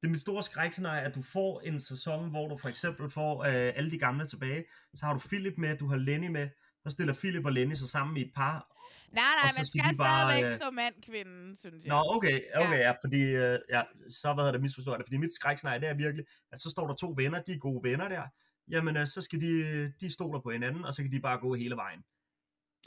Det 0.00 0.06
er 0.06 0.10
mit 0.10 0.20
store 0.20 0.42
skrækscenarie, 0.42 1.02
at 1.02 1.14
du 1.14 1.22
får 1.22 1.60
en 1.60 1.80
sæson, 1.80 2.30
hvor 2.30 2.48
du 2.48 2.56
for 2.58 2.68
eksempel 2.68 3.10
får 3.10 3.44
øh, 3.44 3.72
alle 3.76 3.90
de 3.90 3.98
gamle 3.98 4.26
tilbage. 4.26 4.64
Så 4.94 5.06
har 5.06 5.14
du 5.14 5.20
Philip 5.20 5.54
med, 5.58 5.76
du 5.76 5.86
har 5.86 5.96
Lenny 5.96 6.28
med. 6.28 6.48
Så 6.82 6.90
stiller 6.90 7.14
Philip 7.14 7.44
og 7.44 7.52
Lenny 7.52 7.74
sig 7.74 7.88
sammen 7.88 8.16
i 8.16 8.20
et 8.20 8.32
par. 8.34 8.76
Nej, 9.12 9.22
nej, 9.42 9.52
man 9.56 9.66
skal 9.66 9.80
skal 9.80 9.94
stadigvæk 9.94 10.50
øh, 10.50 10.56
så 10.56 10.70
mand-kvinden, 10.70 11.56
synes 11.56 11.84
jeg. 11.84 11.90
Nå, 11.90 12.04
okay, 12.16 12.40
okay, 12.54 12.78
ja, 12.78 12.92
fordi, 13.02 13.20
øh, 13.20 13.58
ja, 13.70 13.82
så 14.10 14.32
hvad 14.34 14.44
hedder 14.44 14.52
det 14.52 14.62
misforstået 14.62 14.98
det, 14.98 15.06
fordi 15.06 15.16
mit 15.16 15.34
skrækscenarie, 15.34 15.80
det 15.80 15.88
er 15.88 15.94
virkelig, 15.94 16.24
at 16.52 16.60
så 16.60 16.70
står 16.70 16.86
der 16.86 16.94
to 16.94 17.14
venner, 17.16 17.42
de 17.42 17.52
er 17.52 17.58
gode 17.58 17.90
venner 17.90 18.08
der, 18.08 18.22
jamen 18.68 18.96
øh, 18.96 19.06
så 19.06 19.22
skal 19.22 19.40
de, 19.40 19.92
de 20.00 20.10
stoler 20.10 20.40
på 20.40 20.50
hinanden, 20.50 20.84
og 20.84 20.94
så 20.94 21.02
kan 21.02 21.12
de 21.12 21.20
bare 21.20 21.38
gå 21.38 21.54
hele 21.54 21.76
vejen. 21.76 22.04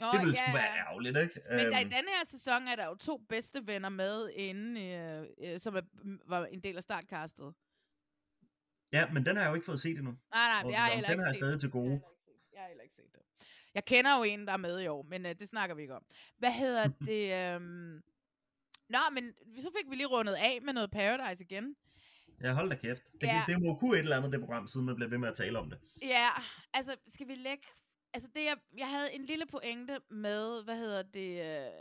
Nå, 0.00 0.06
det 0.12 0.20
ville 0.20 0.34
ja, 0.34 0.44
sgu 0.46 0.52
være 0.56 0.78
ærgerligt, 0.78 1.16
ikke? 1.16 1.40
Men 1.50 1.58
der, 1.58 1.64
i 1.78 1.82
Øhm, 1.82 1.90
denne 1.90 2.08
her 2.18 2.24
sæson 2.26 2.68
er 2.68 2.76
der 2.76 2.86
jo 2.86 2.94
to 2.94 3.16
bedste 3.28 3.66
venner 3.66 3.88
med 3.88 4.30
inde, 4.34 4.80
øh, 4.84 5.52
øh, 5.52 5.60
som 5.60 5.76
er, 5.76 5.82
var 6.28 6.46
en 6.46 6.60
del 6.60 6.76
af 6.76 6.82
startcastet. 6.82 7.54
Ja, 8.92 9.10
men 9.12 9.26
den 9.26 9.36
har 9.36 9.42
jeg 9.42 9.50
jo 9.50 9.54
ikke 9.54 9.64
fået 9.64 9.80
set 9.80 9.96
endnu. 9.98 10.10
Nej, 10.10 10.48
nej, 10.48 10.62
Og 10.64 10.70
jeg 10.70 10.78
har 10.80 10.88
den 10.90 10.94
heller 10.94 11.08
har 11.08 11.12
ikke 11.14 11.22
jeg 11.26 11.34
set 11.34 11.38
stadig 11.40 11.52
den. 11.52 11.60
til 11.60 11.70
gode. 11.70 12.00
Jeg 12.52 12.60
har 12.60 12.68
heller 12.68 12.82
ikke 12.82 12.94
set 12.94 13.12
det. 13.12 13.20
Jeg 13.74 13.84
kender 13.84 14.16
jo 14.18 14.22
en, 14.22 14.46
der 14.46 14.52
er 14.52 14.56
med 14.56 14.80
i 14.80 14.86
år, 14.86 15.02
men 15.02 15.26
øh, 15.26 15.34
det 15.38 15.48
snakker 15.48 15.74
vi 15.76 15.82
ikke 15.82 15.94
om. 15.94 16.04
Hvad 16.38 16.52
hedder 16.52 16.88
det? 17.10 17.54
Øhm... 17.54 18.02
Nå, 18.88 18.98
men 19.12 19.34
så 19.58 19.70
fik 19.78 19.90
vi 19.90 19.96
lige 19.96 20.06
rundet 20.06 20.34
af 20.34 20.58
med 20.62 20.72
noget 20.72 20.90
Paradise 20.90 21.44
igen. 21.44 21.76
Ja, 22.42 22.52
hold 22.52 22.70
da 22.70 22.76
kæft. 22.76 23.02
Det, 23.20 23.26
Ja. 23.26 23.42
det 23.46 23.62
må 23.62 23.74
kunne 23.74 23.94
et 23.98 24.02
eller 24.02 24.16
andet, 24.16 24.32
det 24.32 24.40
program, 24.40 24.66
siden 24.66 24.86
man 24.86 24.94
bliver 24.94 25.08
ved 25.08 25.18
med 25.18 25.28
at 25.28 25.34
tale 25.36 25.58
om 25.58 25.70
det. 25.70 25.78
Ja, 26.02 26.28
altså, 26.74 26.96
skal 27.14 27.28
vi 27.28 27.34
lægge... 27.34 27.64
Altså, 28.14 28.28
det 28.34 28.44
jeg, 28.44 28.56
jeg 28.76 28.88
havde 28.90 29.12
en 29.12 29.24
lille 29.24 29.46
pointe 29.46 30.00
med, 30.10 30.64
hvad 30.64 30.76
hedder 30.78 31.02
det... 31.02 31.30
Øh... 31.30 31.72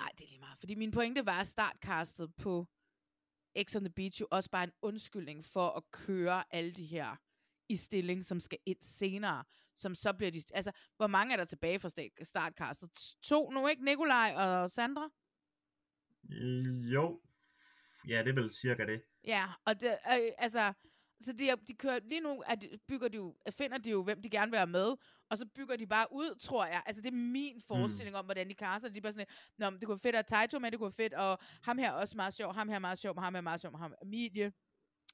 Nej, 0.00 0.10
det 0.18 0.24
er 0.24 0.28
lige 0.28 0.40
meget. 0.40 0.58
Fordi 0.58 0.74
min 0.74 0.90
pointe 0.90 1.26
var 1.26 1.44
startcastet 1.44 2.34
på 2.36 2.66
X 3.62 3.76
on 3.76 3.84
the 3.84 3.92
Beach 3.92 4.20
jo 4.20 4.26
også 4.30 4.50
bare 4.50 4.64
en 4.64 4.72
undskyldning 4.82 5.44
for 5.44 5.68
at 5.68 5.82
køre 5.90 6.44
alle 6.50 6.72
de 6.72 6.86
her 6.86 7.16
i 7.68 7.76
stilling, 7.76 8.24
som 8.26 8.40
skal 8.40 8.58
ind 8.66 8.78
senere, 8.80 9.44
som 9.74 9.94
så 9.94 10.12
bliver 10.12 10.30
de... 10.30 10.42
Altså, 10.54 10.72
hvor 10.96 11.06
mange 11.06 11.32
er 11.32 11.36
der 11.36 11.44
tilbage 11.44 11.78
fra 11.78 11.88
start- 11.88 12.12
startcastet? 12.22 13.16
To 13.22 13.50
nu, 13.50 13.66
ikke? 13.68 13.84
Nikolaj 13.84 14.34
og 14.36 14.70
Sandra? 14.70 15.10
Øh, 16.30 16.92
Jo. 16.92 17.20
Ja, 18.08 18.18
det 18.18 18.28
er 18.28 18.34
vel 18.42 18.52
cirka 18.52 18.86
det. 18.86 19.02
Ja, 19.24 19.46
og 19.66 19.80
det, 19.80 19.90
øh, 19.90 20.32
altså, 20.38 20.72
så 21.20 21.32
de, 21.32 21.50
de 21.68 21.74
kører, 21.74 22.00
lige 22.04 22.20
nu 22.20 22.42
at 22.46 22.62
de, 22.62 22.78
bygger 22.88 23.08
de 23.08 23.16
jo, 23.16 23.34
finder 23.50 23.78
de 23.78 23.90
jo, 23.90 24.02
hvem 24.02 24.22
de 24.22 24.30
gerne 24.30 24.50
vil 24.50 24.58
have 24.58 24.70
med, 24.70 24.96
og 25.30 25.38
så 25.38 25.46
bygger 25.46 25.76
de 25.76 25.86
bare 25.86 26.06
ud, 26.12 26.38
tror 26.38 26.66
jeg. 26.66 26.82
Altså, 26.86 27.02
det 27.02 27.08
er 27.08 27.16
min 27.16 27.60
forestilling 27.60 28.14
mm. 28.14 28.18
om, 28.18 28.24
hvordan 28.24 28.48
de 28.48 28.54
kaster. 28.54 28.88
De 28.88 28.96
er 28.96 29.02
bare 29.02 29.12
sådan, 29.12 29.26
Nå, 29.58 29.70
men 29.70 29.80
det 29.80 29.86
kunne 29.86 29.94
være 29.94 30.12
fedt 30.12 30.16
at 30.16 30.26
Taito 30.26 30.58
med, 30.58 30.70
det 30.70 30.78
kunne 30.78 30.92
være 30.98 31.04
fedt, 31.04 31.14
og 31.14 31.38
ham 31.62 31.78
her 31.78 31.88
er 31.88 31.92
også 31.92 32.16
meget 32.16 32.34
sjov, 32.34 32.54
ham 32.54 32.68
her 32.68 32.74
er 32.74 32.78
meget 32.78 32.98
sjov, 32.98 33.20
ham 33.20 33.34
her 33.34 33.38
er 33.38 33.42
meget 33.42 33.60
sjov, 33.60 33.78
ham 33.78 33.94
Emilie. 34.02 34.52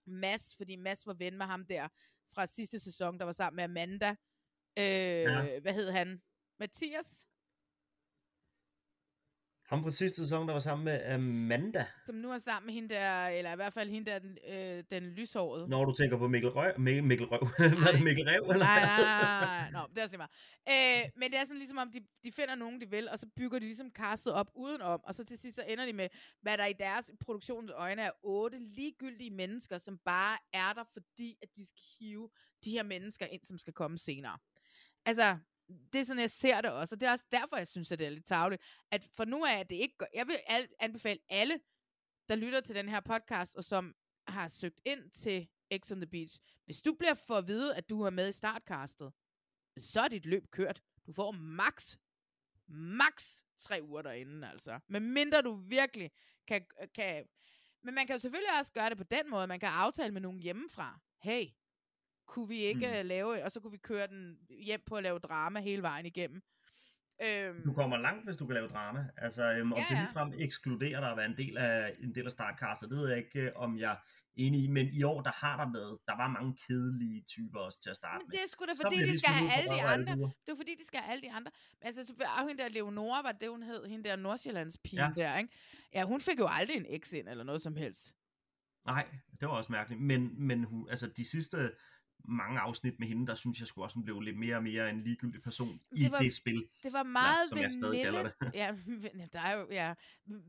Mads, 0.06 0.54
fordi 0.56 0.76
Mads 0.76 1.06
var 1.06 1.14
ven 1.14 1.38
med 1.38 1.46
ham 1.46 1.64
der 1.66 1.88
fra 2.34 2.46
sidste 2.46 2.78
sæson, 2.78 3.18
der 3.18 3.24
var 3.24 3.32
sammen 3.32 3.56
med 3.56 3.64
Amanda. 3.64 4.10
Øh, 4.78 4.84
ja. 4.84 5.60
Hvad 5.60 5.72
hed 5.72 5.90
han? 5.90 6.22
Mathias? 6.58 7.26
Ham 9.66 9.82
fra 9.82 9.90
sidste 9.90 10.22
sæson, 10.22 10.46
der 10.46 10.52
var 10.52 10.60
sammen 10.60 10.84
med 10.84 11.04
Amanda. 11.04 11.86
Som 12.06 12.16
nu 12.16 12.30
er 12.30 12.38
sammen 12.38 12.66
med 12.66 12.74
hende 12.74 12.94
der, 12.94 13.26
eller 13.26 13.52
i 13.52 13.56
hvert 13.56 13.72
fald 13.72 13.90
hende 13.90 14.10
der, 14.10 14.18
den, 14.18 14.38
øh, 14.48 14.84
den 14.90 15.02
lyshårede. 15.02 15.68
Når 15.68 15.84
du 15.84 15.92
tænker 15.92 16.18
på 16.18 16.28
Mikkel 16.28 16.50
Røv, 16.50 16.78
Mikkel, 16.78 17.04
Mikkel 17.04 17.26
Røv. 17.26 17.48
Hvad 17.58 17.88
er 17.88 17.92
det, 17.96 18.04
Mikkel 18.04 18.24
Rev? 18.24 18.42
Eller? 18.42 18.64
Nej, 18.64 18.80
nej, 18.80 19.02
nej, 19.02 19.70
nej. 19.70 19.70
Nå, 19.70 19.88
det 19.90 19.98
er 19.98 20.02
også 20.02 20.12
lige 20.12 20.24
meget. 20.24 21.04
Øh, 21.04 21.10
men 21.16 21.30
det 21.30 21.38
er 21.38 21.40
sådan 21.40 21.56
ligesom 21.56 21.78
om, 21.78 21.90
de, 21.90 22.00
de 22.24 22.32
finder 22.32 22.54
nogen, 22.54 22.80
de 22.80 22.90
vil, 22.90 23.08
og 23.08 23.18
så 23.18 23.26
bygger 23.36 23.58
de 23.58 23.64
ligesom 23.64 23.90
castet 23.90 24.32
op 24.32 24.50
udenom, 24.54 25.00
og 25.04 25.14
så 25.14 25.24
til 25.24 25.38
sidst 25.38 25.56
så 25.56 25.64
ender 25.68 25.86
de 25.86 25.92
med, 25.92 26.08
hvad 26.42 26.58
der 26.58 26.66
i 26.66 26.72
deres 26.72 27.10
produktions 27.20 27.70
øjne 27.70 28.02
er 28.02 28.10
otte 28.22 28.58
ligegyldige 28.58 29.30
mennesker, 29.30 29.78
som 29.78 29.98
bare 30.04 30.38
er 30.52 30.72
der, 30.72 30.84
fordi 30.92 31.36
at 31.42 31.48
de 31.56 31.66
skal 31.66 31.82
hive 31.98 32.28
de 32.64 32.70
her 32.70 32.82
mennesker 32.82 33.26
ind, 33.26 33.44
som 33.44 33.58
skal 33.58 33.72
komme 33.72 33.98
senere. 33.98 34.38
Altså, 35.06 35.38
det 35.92 36.00
er 36.00 36.04
sådan, 36.04 36.20
jeg 36.20 36.30
ser 36.30 36.60
det 36.60 36.70
også, 36.70 36.94
og 36.94 37.00
det 37.00 37.06
er 37.06 37.12
også 37.12 37.26
derfor, 37.32 37.56
jeg 37.56 37.68
synes, 37.68 37.92
at 37.92 37.98
det 37.98 38.06
er 38.06 38.10
lidt 38.10 38.26
tavligt, 38.26 38.62
at 38.90 39.04
for 39.16 39.24
nu 39.24 39.44
af, 39.44 39.60
at 39.60 39.70
det 39.70 39.76
ikke 39.76 39.96
jeg 40.14 40.26
vil 40.26 40.36
anbefale 40.80 41.20
alle, 41.28 41.60
der 42.28 42.36
lytter 42.36 42.60
til 42.60 42.74
den 42.74 42.88
her 42.88 43.00
podcast, 43.00 43.54
og 43.54 43.64
som 43.64 43.94
har 44.28 44.48
søgt 44.48 44.80
ind 44.84 45.10
til 45.10 45.48
X 45.78 45.92
on 45.92 46.00
the 46.00 46.06
Beach, 46.06 46.38
hvis 46.64 46.82
du 46.82 46.92
bliver 46.92 47.14
for 47.14 47.34
at 47.34 47.48
vide, 47.48 47.76
at 47.76 47.88
du 47.88 48.02
er 48.02 48.10
med 48.10 48.28
i 48.28 48.32
startcastet, 48.32 49.12
så 49.78 50.00
er 50.00 50.08
dit 50.08 50.26
løb 50.26 50.50
kørt. 50.50 50.82
Du 51.06 51.12
får 51.12 51.30
max, 51.30 51.96
max 52.68 53.42
tre 53.56 53.80
uger 53.82 54.02
derinde, 54.02 54.48
altså. 54.48 54.80
Men 54.88 55.12
mindre 55.12 55.42
du 55.42 55.54
virkelig 55.54 56.10
kan, 56.46 56.66
kan... 56.94 57.26
Men 57.82 57.94
man 57.94 58.06
kan 58.06 58.14
jo 58.14 58.18
selvfølgelig 58.18 58.58
også 58.58 58.72
gøre 58.72 58.90
det 58.90 58.98
på 58.98 59.04
den 59.04 59.30
måde, 59.30 59.46
man 59.46 59.60
kan 59.60 59.68
aftale 59.68 60.12
med 60.12 60.20
nogen 60.20 60.40
hjemmefra. 60.40 61.00
Hey, 61.22 61.46
kunne 62.26 62.48
vi 62.48 62.56
ikke 62.58 62.86
Mm. 62.86 63.02
mm. 63.02 63.06
lave, 63.08 63.44
og 63.44 63.52
så 63.52 63.60
kunne 63.60 63.72
vi 63.72 63.78
køre 63.78 64.06
den 64.06 64.36
hjem 64.64 64.80
på 64.86 64.94
at 64.96 65.02
lave 65.02 65.18
drama 65.18 65.60
hele 65.60 65.82
vejen 65.82 66.06
igennem. 66.06 66.42
Øhm, 67.24 67.62
Du 67.64 67.72
kommer 67.72 67.96
langt, 67.96 68.24
hvis 68.24 68.36
du 68.36 68.46
kan 68.46 68.54
lave 68.54 68.68
drama. 68.68 69.08
Altså, 69.16 69.42
øhm, 69.52 69.72
om 69.72 69.78
Ja, 69.78 69.84
det 69.90 69.98
ligefrem 69.98 70.32
ekskluderer 70.38 71.00
dig 71.00 71.10
at 71.10 71.16
være 71.16 71.26
en 71.26 71.36
del 71.36 71.58
af, 71.58 71.94
en 72.00 72.14
del 72.14 72.24
af 72.26 72.32
startcastet, 72.32 72.90
det 72.90 72.98
ved 72.98 73.08
jeg 73.08 73.18
ikke, 73.18 73.40
øh, 73.40 73.52
om 73.56 73.78
jeg 73.78 73.92
er 73.92 73.96
enig 74.34 74.64
i. 74.64 74.66
Men 74.66 74.86
i 74.86 75.02
år, 75.02 75.20
der 75.22 75.30
har 75.34 75.64
der 75.64 75.72
været, 75.78 75.98
der 76.06 76.16
var 76.16 76.28
mange 76.28 76.56
kedelige 76.68 77.22
typer 77.22 77.58
også 77.60 77.80
til 77.82 77.90
at 77.90 77.96
starte 77.96 78.24
Men 78.24 78.30
det 78.30 78.38
er 78.44 78.48
sgu 78.48 78.64
da 78.64 78.72
fordi, 78.84 78.96
de 78.96 79.18
skal 79.18 79.32
have 79.32 79.52
alle 79.58 79.70
de 79.70 79.80
og 79.84 79.92
andre. 79.92 80.12
albuer. 80.12 80.30
Det 80.46 80.52
er 80.52 80.56
fordi, 80.56 80.74
de 80.80 80.84
skal 80.86 81.00
have 81.00 81.12
alle 81.12 81.22
de 81.22 81.32
andre. 81.32 81.50
Men 81.80 81.86
altså, 81.86 82.06
så 82.06 82.14
var 82.18 82.48
hende 82.48 82.62
der 82.62 82.68
Leonora, 82.68 83.22
var 83.22 83.32
det, 83.32 83.48
hun 83.50 83.62
hed, 83.62 83.86
hende 83.86 84.08
der 84.08 84.16
Nordsjællands 84.16 84.78
pige 84.84 85.02
ja. 85.04 85.10
der, 85.16 85.38
ikke? 85.38 85.50
Ja, 85.94 86.04
hun 86.04 86.20
fik 86.20 86.38
jo 86.38 86.46
aldrig 86.50 86.76
en 86.76 86.86
eks 86.88 87.12
ind, 87.12 87.28
eller 87.28 87.44
noget 87.44 87.62
som 87.62 87.76
helst. 87.76 88.12
Nej, 88.86 89.06
det 89.40 89.48
var 89.48 89.54
også 89.54 89.72
mærkeligt. 89.72 90.00
Men, 90.02 90.46
men 90.46 90.64
hun, 90.64 90.88
altså, 90.90 91.06
de 91.16 91.24
sidste 91.24 91.70
mange 92.28 92.60
afsnit 92.60 92.98
med 92.98 93.08
hende, 93.08 93.26
der 93.26 93.34
synes 93.34 93.60
jeg 93.60 93.68
sgu 93.68 93.82
også, 93.82 93.94
hun 93.94 94.04
blev 94.04 94.20
lidt 94.20 94.38
mere 94.38 94.56
og 94.56 94.62
mere 94.62 94.90
en 94.90 95.02
ligegyldig 95.04 95.42
person 95.42 95.80
i 95.92 96.02
Det 96.02 96.12
var- 96.12 96.18
det 96.18 96.34
spil. 96.34 96.66
Det 96.82 96.92
var 96.92 97.02
meget 97.02 97.48
som 97.48 97.58
jeg 97.58 97.70
stadig 97.80 98.02
kalder 98.02 98.18
veninde. 98.18 98.34
det. 98.40 98.54
Ja, 98.54 99.28
der 99.38 99.40
er 99.40 99.58
jo, 99.58 99.66
ja. 99.70 99.94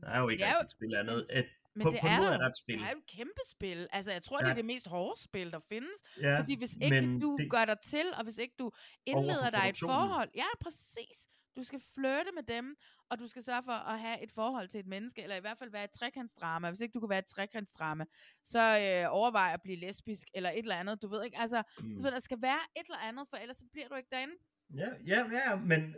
Der 0.00 0.08
er 0.08 0.20
jo 0.20 0.28
ikke 0.28 0.40
Det 0.42 0.48
er 0.48 0.54
jo- 0.60 0.64
et 0.64 0.70
spil 0.70 0.94
andet. 0.94 1.26
At, 1.30 1.46
Men 1.74 1.82
på, 1.84 1.90
det 1.90 1.98
på 2.00 2.06
er 2.06 2.10
en 2.10 2.16
måde 2.18 2.28
der 2.30 2.34
er 2.34 2.38
der 2.38 2.48
et 2.48 2.56
spil. 2.56 2.78
Det 2.78 2.86
er 2.86 2.90
jo 2.90 2.98
et 2.98 3.06
kæmpe 3.16 3.40
spil. 3.50 3.86
Altså, 3.92 4.12
jeg 4.12 4.22
tror, 4.22 4.38
Ja. 4.40 4.44
det 4.44 4.50
er 4.50 4.54
det 4.54 4.64
mest 4.64 4.86
hårde 4.88 5.20
spil, 5.22 5.50
der 5.52 5.60
findes. 5.68 5.98
Ja, 6.20 6.38
Fordi 6.40 6.56
hvis 6.56 6.76
ikke 6.82 7.18
du 7.20 7.36
det- 7.40 7.50
gør 7.50 7.64
dig 7.64 7.76
til, 7.84 8.06
og 8.18 8.22
hvis 8.24 8.38
ikke 8.38 8.54
du 8.58 8.70
indleder 9.06 9.50
dig 9.50 9.64
et 9.68 9.78
forhold. 9.78 10.28
Ja, 10.34 10.46
præcis. 10.60 11.18
Du 11.58 11.64
skal 11.64 11.80
flirte 11.94 12.30
med 12.34 12.42
dem, 12.42 12.76
og 13.10 13.18
du 13.18 13.26
skal 13.26 13.42
sørge 13.42 13.62
for 13.62 13.72
at 13.92 14.00
have 14.00 14.22
et 14.22 14.32
forhold 14.32 14.68
til 14.68 14.80
et 14.80 14.86
menneske, 14.86 15.22
eller 15.22 15.36
i 15.36 15.40
hvert 15.40 15.58
fald 15.58 15.70
være 15.70 15.84
et 15.84 15.90
trekantsdrama. 15.90 16.68
Hvis 16.68 16.80
ikke 16.80 16.92
du 16.92 17.00
kan 17.00 17.08
være 17.08 17.18
et 17.18 17.26
trekantsdrama, 17.26 18.04
så 18.42 18.58
øh, 18.58 19.06
overvej 19.20 19.50
at 19.54 19.62
blive 19.62 19.76
lesbisk, 19.76 20.28
eller 20.34 20.50
et 20.50 20.58
eller 20.58 20.76
andet. 20.76 21.02
Du 21.02 21.08
ved 21.08 21.24
ikke, 21.24 21.38
altså, 21.40 21.62
mm. 21.80 21.96
du 21.96 22.02
ved, 22.02 22.10
der 22.10 22.20
skal 22.20 22.42
være 22.42 22.62
et 22.76 22.84
eller 22.84 22.98
andet, 22.98 23.28
for 23.30 23.36
ellers 23.36 23.56
så 23.56 23.64
bliver 23.72 23.88
du 23.88 23.94
ikke 23.94 24.08
derinde. 24.12 24.34
Ja, 24.74 24.90
ja, 25.06 25.20
ja, 25.32 25.56
men, 25.56 25.94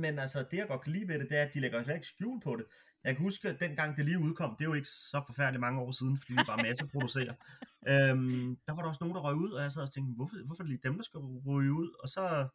men 0.00 0.18
altså, 0.18 0.44
det 0.50 0.56
jeg 0.56 0.68
godt 0.68 0.82
kan 0.82 0.92
lide 0.92 1.08
ved 1.08 1.18
det, 1.18 1.30
det 1.30 1.38
er, 1.38 1.42
at 1.42 1.54
de 1.54 1.60
lægger 1.60 1.82
slet 1.82 1.94
ikke 1.94 2.06
skjul 2.06 2.40
på 2.40 2.56
det. 2.56 2.64
Jeg 3.04 3.16
kan 3.16 3.22
huske, 3.22 3.48
at 3.48 3.60
dengang 3.60 3.96
det 3.96 4.04
lige 4.04 4.18
udkom, 4.18 4.56
det 4.56 4.64
er 4.64 4.68
jo 4.68 4.74
ikke 4.74 4.88
så 4.88 5.22
forfærdeligt 5.26 5.60
mange 5.60 5.80
år 5.80 5.92
siden, 5.92 6.18
fordi 6.18 6.32
de 6.32 6.44
bare 6.46 6.62
masseproducerer. 6.62 7.34
øhm, 7.92 8.56
der 8.66 8.72
var 8.72 8.82
der 8.82 8.88
også 8.88 9.04
nogen, 9.04 9.14
der 9.16 9.22
røg 9.22 9.34
ud, 9.34 9.50
og 9.50 9.62
jeg 9.62 9.72
sad 9.72 9.82
og 9.82 9.92
tænkte, 9.92 10.14
hvorfor, 10.16 10.36
hvorfor 10.46 10.62
er 10.62 10.66
det 10.66 10.72
lige 10.74 10.88
dem, 10.88 10.96
der 10.96 11.02
skal 11.02 11.20
ryge 11.20 11.72
ud? 11.72 11.90
Og 12.02 12.08
så, 12.08 12.48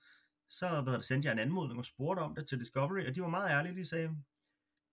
så 0.50 0.82
hvad 0.82 0.94
det, 0.94 1.04
sendte 1.06 1.26
jeg 1.26 1.34
en 1.34 1.40
anmodning 1.40 1.80
og 1.80 1.86
spurgte 1.86 2.20
om 2.22 2.36
det 2.36 2.48
til 2.48 2.60
Discovery, 2.60 3.08
og 3.08 3.16
de 3.16 3.22
var 3.22 3.28
meget 3.28 3.50
ærlige, 3.50 3.76
de 3.76 3.86
sagde, 3.86 4.08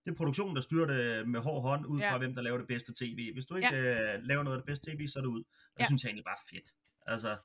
det 0.04 0.10
er 0.12 0.16
produktionen, 0.16 0.56
der 0.56 0.62
styrer 0.62 0.86
det 0.86 1.28
med 1.28 1.40
hård 1.40 1.62
hånd, 1.62 1.86
ud 1.86 2.00
fra 2.00 2.06
Ja. 2.06 2.18
hvem, 2.18 2.34
der 2.34 2.42
laver 2.42 2.58
det 2.58 2.66
bedste 2.66 2.92
tv. 2.94 3.32
Hvis 3.32 3.46
du 3.46 3.56
ikke 3.56 3.74
Ja. 3.76 4.14
øh, 4.16 4.22
laver 4.22 4.42
noget 4.42 4.56
af 4.56 4.60
det 4.62 4.66
bedste 4.66 4.90
tv, 4.90 5.08
så 5.08 5.18
er 5.18 5.20
det 5.20 5.28
ud. 5.28 5.40
Og 5.40 5.74
det 5.74 5.80
Ja. 5.80 5.86
synes 5.86 6.02
jeg 6.02 6.08
egentlig 6.08 6.24
bare 6.24 6.38
fedt. 6.50 6.74
Altså, 7.06 7.36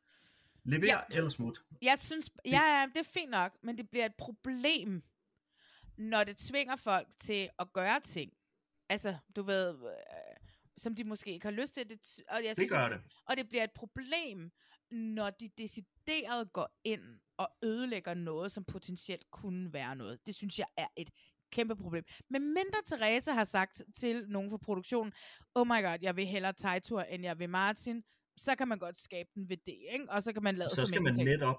lever 0.64 0.86
Ja. 0.88 1.00
eller 1.18 1.30
smut. 1.30 1.62
Jeg 1.82 1.96
synes, 2.00 2.32
ja, 2.46 2.62
ja, 2.80 2.86
det 2.94 3.00
er 3.00 3.10
fint 3.20 3.32
nok, 3.32 3.58
men 3.64 3.78
det 3.78 3.90
bliver 3.90 4.06
et 4.06 4.16
problem, 4.16 5.04
når 5.98 6.24
det 6.24 6.38
tvinger 6.38 6.76
folk 6.76 7.08
til 7.18 7.50
at 7.60 7.74
gøre 7.74 8.00
ting. 8.00 8.34
Altså, 8.90 9.18
du 9.36 9.42
ved, 9.42 9.70
øh, 9.86 9.92
som 10.78 10.96
de 10.96 11.04
måske 11.04 11.32
ikke 11.34 11.46
har 11.46 11.52
lyst 11.52 11.74
til. 11.74 11.90
Det, 11.90 12.20
og 12.30 12.38
jeg 12.46 12.56
synes, 12.56 12.72
gør 12.72 12.90
det. 12.90 13.00
det. 13.04 13.12
Og 13.26 13.38
det 13.38 13.50
bliver 13.50 13.64
et 13.64 13.72
problem, 13.72 14.52
når 14.92 15.30
de 15.30 15.50
decideret 15.58 16.54
går 16.54 16.70
ind 16.84 17.02
og 17.38 17.50
ødelægger 17.64 18.14
noget, 18.14 18.52
som 18.52 18.64
potentielt 18.64 19.32
kunne 19.32 19.74
være 19.74 19.96
noget. 19.96 20.28
Det 20.28 20.36
synes 20.36 20.60
jeg 20.60 20.68
er 20.78 20.88
et 20.98 21.10
kæmpe 21.52 21.76
problem. 21.76 22.04
Men 22.30 22.42
mindre 22.54 22.80
Therese 22.86 23.32
har 23.32 23.44
sagt 23.44 23.82
til 23.96 24.26
nogen 24.28 24.50
fra 24.50 24.58
produktionen, 24.58 25.14
oh 25.56 25.68
my 25.68 25.82
god, 25.84 25.98
jeg 26.02 26.16
vil 26.16 26.26
hellere 26.26 26.54
Tejtur, 26.54 27.02
end 27.02 27.24
jeg 27.24 27.40
vil 27.40 27.50
Martin, 27.50 28.04
så 28.38 28.56
kan 28.56 28.68
man 28.68 28.80
godt 28.80 28.98
skabe 28.98 29.30
den 29.36 29.50
ved 29.50 29.58
det, 29.66 29.78
ikke? 29.92 30.06
Og 30.10 30.24
så 30.24 30.34
kan 30.34 30.44
man 30.44 30.56
lade 30.56 30.70
så 30.70 30.76
som 30.76 30.86
skal 30.88 31.02
man 31.02 31.16
netop, 31.16 31.56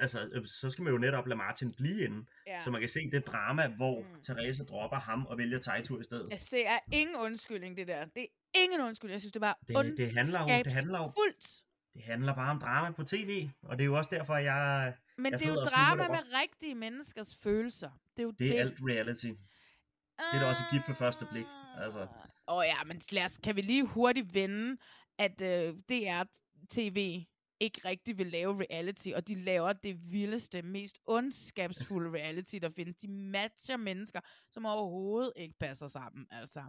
altså, 0.00 0.28
øh, 0.32 0.46
så 0.46 0.70
skal 0.70 0.84
man 0.84 0.92
jo 0.92 0.98
netop 0.98 1.26
lade 1.26 1.36
Martin 1.36 1.72
blive 1.72 2.04
inde, 2.04 2.26
Ja. 2.46 2.60
så 2.64 2.70
man 2.70 2.80
kan 2.80 2.88
se 2.88 3.10
det 3.10 3.26
drama, 3.26 3.68
hvor 3.68 4.00
mm. 4.00 4.22
Therese 4.22 4.64
dropper 4.64 4.96
ham 4.96 5.26
og 5.26 5.38
vælger 5.38 5.58
Tejtur 5.58 6.00
i 6.00 6.04
stedet. 6.04 6.26
Synes, 6.26 6.48
det 6.48 6.66
er 6.66 6.78
ingen 6.92 7.16
undskyldning, 7.16 7.76
det 7.76 7.88
der. 7.88 8.04
Det 8.04 8.22
er 8.22 8.62
ingen 8.64 8.80
undskyldning. 8.80 9.12
Jeg 9.12 9.20
synes, 9.20 9.32
det 9.32 9.40
var 9.40 9.58
Det, 9.68 9.94
det, 9.96 10.12
handler 10.16 10.40
jo, 10.40 10.64
det 10.64 10.72
handler 10.72 10.98
jo, 10.98 11.04
fuldt. 11.04 11.62
Det 11.98 12.06
handler 12.06 12.34
bare 12.34 12.50
om 12.50 12.60
drama 12.60 12.90
på 12.90 13.04
tv, 13.04 13.50
og 13.62 13.78
det 13.78 13.84
er 13.84 13.86
jo 13.86 13.96
også 13.98 14.10
derfor, 14.12 14.36
jeg 14.36 14.94
Men 15.16 15.32
jeg 15.32 15.40
det 15.40 15.48
er 15.48 15.52
jo 15.52 15.60
drama 15.60 16.02
det 16.02 16.10
med 16.10 16.40
rigtige 16.42 16.74
menneskers 16.74 17.36
følelser. 17.36 17.90
Det 18.16 18.22
er 18.22 18.22
jo. 18.22 18.30
Det 18.30 18.46
er 18.46 18.50
det. 18.50 18.58
alt 18.58 18.78
reality. 18.82 19.26
Det 19.26 20.34
er 20.34 20.40
da 20.40 20.48
også 20.48 20.62
et 20.62 20.70
gift 20.72 20.88
ved 20.88 20.96
første 20.96 21.26
blik. 21.30 21.46
Altså, 21.78 22.00
Åh 22.48 22.56
oh, 22.56 22.64
ja, 22.66 22.84
men 22.84 23.00
lad 23.12 23.24
os, 23.24 23.38
kan 23.38 23.56
vi 23.56 23.60
lige 23.60 23.84
hurtigt 23.86 24.34
vende, 24.34 24.76
at 25.18 25.40
øh, 25.40 25.74
DR 25.88 26.24
TV 26.70 27.24
ikke 27.60 27.80
rigtig 27.84 28.18
vil 28.18 28.26
lave 28.26 28.64
reality, 28.70 29.08
og 29.16 29.28
de 29.28 29.34
laver 29.34 29.72
det 29.72 30.12
vildeste, 30.12 30.62
mest 30.62 30.98
ondskabsfulde 31.06 32.10
reality, 32.10 32.56
der 32.62 32.70
findes. 32.70 32.96
De 32.96 33.08
matcher 33.08 33.76
mennesker, 33.76 34.20
som 34.50 34.66
overhovedet 34.66 35.32
ikke 35.36 35.58
passer 35.60 35.88
sammen. 35.88 36.26
Altså, 36.30 36.62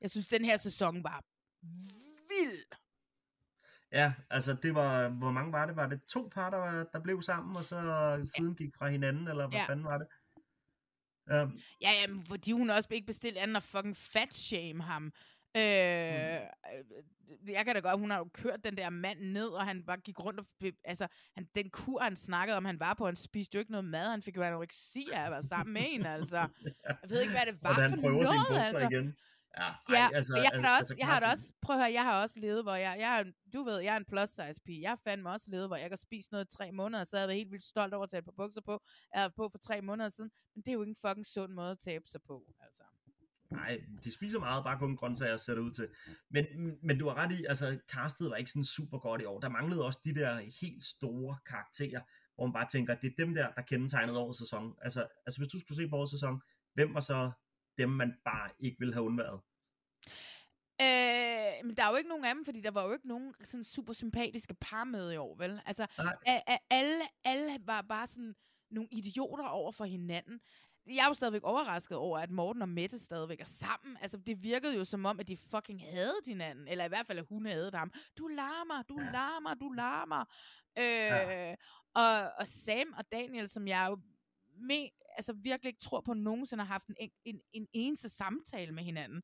jeg 0.00 0.10
synes, 0.10 0.28
den 0.28 0.44
her 0.44 0.56
sæson 0.56 1.04
var 1.04 1.24
vild. 2.28 2.64
Ja, 3.92 4.12
altså 4.30 4.56
det 4.62 4.74
var, 4.74 5.08
hvor 5.08 5.30
mange 5.30 5.52
var 5.52 5.66
det? 5.66 5.76
Var 5.76 5.86
det 5.86 6.04
to 6.04 6.30
par, 6.34 6.50
der, 6.50 6.56
var, 6.56 6.84
der 6.92 7.00
blev 7.00 7.22
sammen, 7.22 7.56
og 7.56 7.64
så 7.64 7.76
siden 8.36 8.54
gik 8.54 8.76
fra 8.76 8.88
hinanden, 8.88 9.28
eller 9.28 9.48
hvad 9.48 9.58
Ja. 9.58 9.64
fanden 9.68 9.84
var 9.84 9.98
det? 9.98 10.06
Um, 11.32 11.58
Ja, 11.82 11.90
ja, 12.00 12.06
men 12.06 12.26
fordi 12.26 12.52
hun 12.52 12.70
også 12.70 12.88
ikke 12.92 13.06
bestilt 13.06 13.36
andet 13.36 13.56
at 13.56 13.62
fucking 13.62 13.96
fat 13.96 14.34
shame 14.34 14.82
ham. 14.82 15.12
Øh, 15.56 15.62
mm. 15.62 17.48
Jeg 17.48 17.64
kan 17.64 17.74
da 17.74 17.80
godt, 17.80 17.98
hun 17.98 18.10
har 18.10 18.18
jo 18.18 18.28
kørt 18.34 18.64
den 18.64 18.76
der 18.76 18.90
mand 18.90 19.20
ned, 19.20 19.48
og 19.48 19.66
han 19.66 19.82
bare 19.82 19.96
gik 19.96 20.20
rundt 20.20 20.40
og... 20.40 20.46
Altså, 20.84 21.06
han, 21.34 21.48
den 21.54 21.70
kur, 21.70 22.00
han 22.00 22.16
snakkede 22.16 22.56
om, 22.56 22.64
han 22.64 22.80
var 22.80 22.94
på, 22.94 23.06
han 23.06 23.16
spiste 23.16 23.54
jo 23.54 23.58
ikke 23.58 23.70
noget 23.70 23.84
mad, 23.84 24.10
han 24.10 24.22
fik 24.22 24.36
jo 24.36 24.42
anoreksi 24.42 25.06
af 25.12 25.24
at 25.24 25.30
være 25.30 25.42
sammen 25.42 25.72
med 25.72 25.82
en, 25.86 26.06
altså. 26.06 26.36
Jeg 26.84 26.96
ved 27.08 27.20
ikke, 27.20 27.32
hvad 27.32 27.46
det 27.46 27.62
var 27.62 27.70
og 27.70 27.76
da 27.76 27.82
han 27.82 28.00
for 28.00 28.10
noget, 28.10 28.66
altså. 28.66 28.88
igen. 28.90 29.16
Ja, 29.58 29.62
ej, 29.62 29.74
Ja, 29.88 30.08
altså, 30.14 30.34
jeg, 30.36 30.50
altså, 30.52 30.68
også, 30.80 30.94
jeg 30.98 31.06
har 31.06 31.20
Carsten- 31.20 31.30
også, 31.32 31.52
prøv 31.62 31.76
at 31.76 31.82
høre, 31.82 31.92
jeg 31.92 32.02
har 32.02 32.22
også 32.22 32.38
levet, 32.40 32.62
hvor 32.62 32.74
jeg, 32.74 32.96
jeg 32.98 33.20
er, 33.20 33.24
du 33.52 33.62
ved, 33.62 33.78
jeg 33.78 33.92
er 33.92 33.96
en 33.96 34.04
plus 34.04 34.28
size 34.28 34.60
pige. 34.66 34.82
Jeg 34.82 34.90
har 34.90 35.00
fandme 35.04 35.30
også 35.30 35.50
levet, 35.50 35.66
hvor 35.66 35.76
jeg 35.76 35.88
kan 35.88 35.98
spise 35.98 36.28
noget 36.32 36.44
i 36.44 36.56
tre 36.56 36.72
måneder, 36.72 37.04
så 37.04 37.18
jeg 37.18 37.28
været 37.28 37.36
helt 37.38 37.50
vildt 37.50 37.64
stolt 37.64 37.94
over 37.94 38.04
at 38.04 38.10
tage 38.10 38.22
par 38.22 38.32
bukser 38.36 38.60
på. 38.60 38.82
Jeg 39.14 39.32
på 39.36 39.48
for 39.48 39.58
tre 39.58 39.80
måneder 39.82 40.08
siden, 40.08 40.30
men 40.54 40.62
det 40.62 40.68
er 40.68 40.72
jo 40.72 40.82
ikke 40.82 40.90
en 40.90 41.08
fucking 41.08 41.26
sund 41.26 41.52
måde 41.52 41.70
at 41.70 41.78
tabe 41.78 42.04
sig 42.08 42.20
på, 42.22 42.54
altså. 42.60 42.82
Nej, 43.50 43.80
de 44.04 44.12
spiser 44.12 44.38
meget, 44.38 44.64
bare 44.64 44.78
kun 44.78 44.96
grøntsager 44.96 45.36
ser 45.36 45.54
det 45.54 45.60
ud 45.60 45.72
til. 45.72 45.88
Men, 46.30 46.46
men 46.82 46.98
du 46.98 47.08
har 47.08 47.14
ret 47.14 47.32
i, 47.32 47.44
altså 47.44 47.78
castet 47.88 48.30
var 48.30 48.36
ikke 48.36 48.50
sådan 48.50 48.64
super 48.64 48.98
godt 48.98 49.22
i 49.22 49.24
år. 49.24 49.40
Der 49.40 49.48
manglede 49.48 49.84
også 49.84 50.00
de 50.04 50.14
der 50.14 50.40
helt 50.60 50.84
store 50.84 51.36
karakterer, 51.46 52.00
hvor 52.34 52.46
man 52.46 52.52
bare 52.52 52.68
tænker, 52.72 52.94
det 52.94 53.06
er 53.06 53.14
dem 53.24 53.34
der, 53.34 53.52
der 53.52 53.62
kendetegnede 53.62 54.18
årets 54.18 54.38
sæson. 54.38 54.74
Altså, 54.82 55.06
altså 55.26 55.40
hvis 55.40 55.48
du 55.52 55.60
skulle 55.60 55.76
se 55.84 55.88
på 55.88 55.96
årets 55.96 56.10
sæson, 56.10 56.42
hvem 56.74 56.94
var 56.94 57.00
så 57.00 57.30
dem, 57.78 57.88
man 57.88 58.14
bare 58.24 58.50
ikke 58.58 58.78
ville 58.78 58.94
have 58.94 59.04
undværet? 59.04 59.40
Øh, 60.82 61.66
men 61.66 61.76
der 61.76 61.84
er 61.84 61.90
jo 61.90 61.96
ikke 61.96 62.08
nogen 62.08 62.24
af 62.24 62.34
dem, 62.34 62.44
fordi 62.44 62.60
der 62.60 62.70
var 62.70 62.84
jo 62.86 62.92
ikke 62.92 63.08
nogen 63.08 63.34
sådan 63.44 63.64
super 63.64 63.92
sympatiske 63.92 64.54
par 64.54 64.84
med 64.84 65.12
i 65.12 65.16
år, 65.16 65.36
vel? 65.36 65.60
Altså, 65.66 65.86
a- 66.26 66.52
a- 66.54 66.58
alle, 66.70 67.04
alle 67.24 67.58
var 67.66 67.82
bare 67.82 68.06
sådan 68.06 68.34
nogle 68.70 68.88
idioter 68.92 69.44
over 69.44 69.72
for 69.72 69.84
hinanden. 69.84 70.40
Jeg 70.86 71.04
er 71.04 71.08
jo 71.08 71.14
stadigvæk 71.14 71.42
overrasket 71.44 71.98
over, 71.98 72.18
at 72.18 72.30
Morten 72.30 72.62
og 72.62 72.68
Mette 72.68 72.98
stadigvæk 72.98 73.40
er 73.40 73.44
sammen. 73.44 73.96
Altså, 74.00 74.16
det 74.18 74.42
virkede 74.42 74.76
jo 74.76 74.84
som 74.84 75.04
om, 75.06 75.20
at 75.20 75.28
de 75.28 75.36
fucking 75.36 75.82
havde 75.90 76.14
hinanden. 76.26 76.68
Eller 76.68 76.84
i 76.84 76.88
hvert 76.88 77.06
fald, 77.06 77.18
at 77.18 77.26
hun 77.28 77.46
havde 77.46 77.70
ham. 77.74 77.92
Du 78.18 78.26
larmer, 78.26 78.82
du 78.82 79.00
ja. 79.00 79.10
larmer, 79.10 79.54
du 79.54 79.68
larmer. 79.68 80.24
Øh, 80.78 80.84
ja. 80.84 81.54
og, 81.94 82.32
og 82.38 82.46
Sam 82.46 82.94
og 82.98 83.12
Daniel, 83.12 83.48
som 83.48 83.68
jeg 83.68 83.86
jo 83.90 83.98
med, 84.62 84.88
altså 85.16 85.32
virkelig 85.32 85.68
ikke 85.68 85.80
tror 85.80 86.00
på, 86.00 86.10
at 86.10 86.16
nogensinde 86.16 86.64
har 86.64 86.72
haft 86.72 86.86
en, 86.86 87.10
en, 87.24 87.40
en 87.52 87.66
eneste 87.72 88.08
samtale 88.08 88.72
med 88.72 88.84
hinanden. 88.84 89.22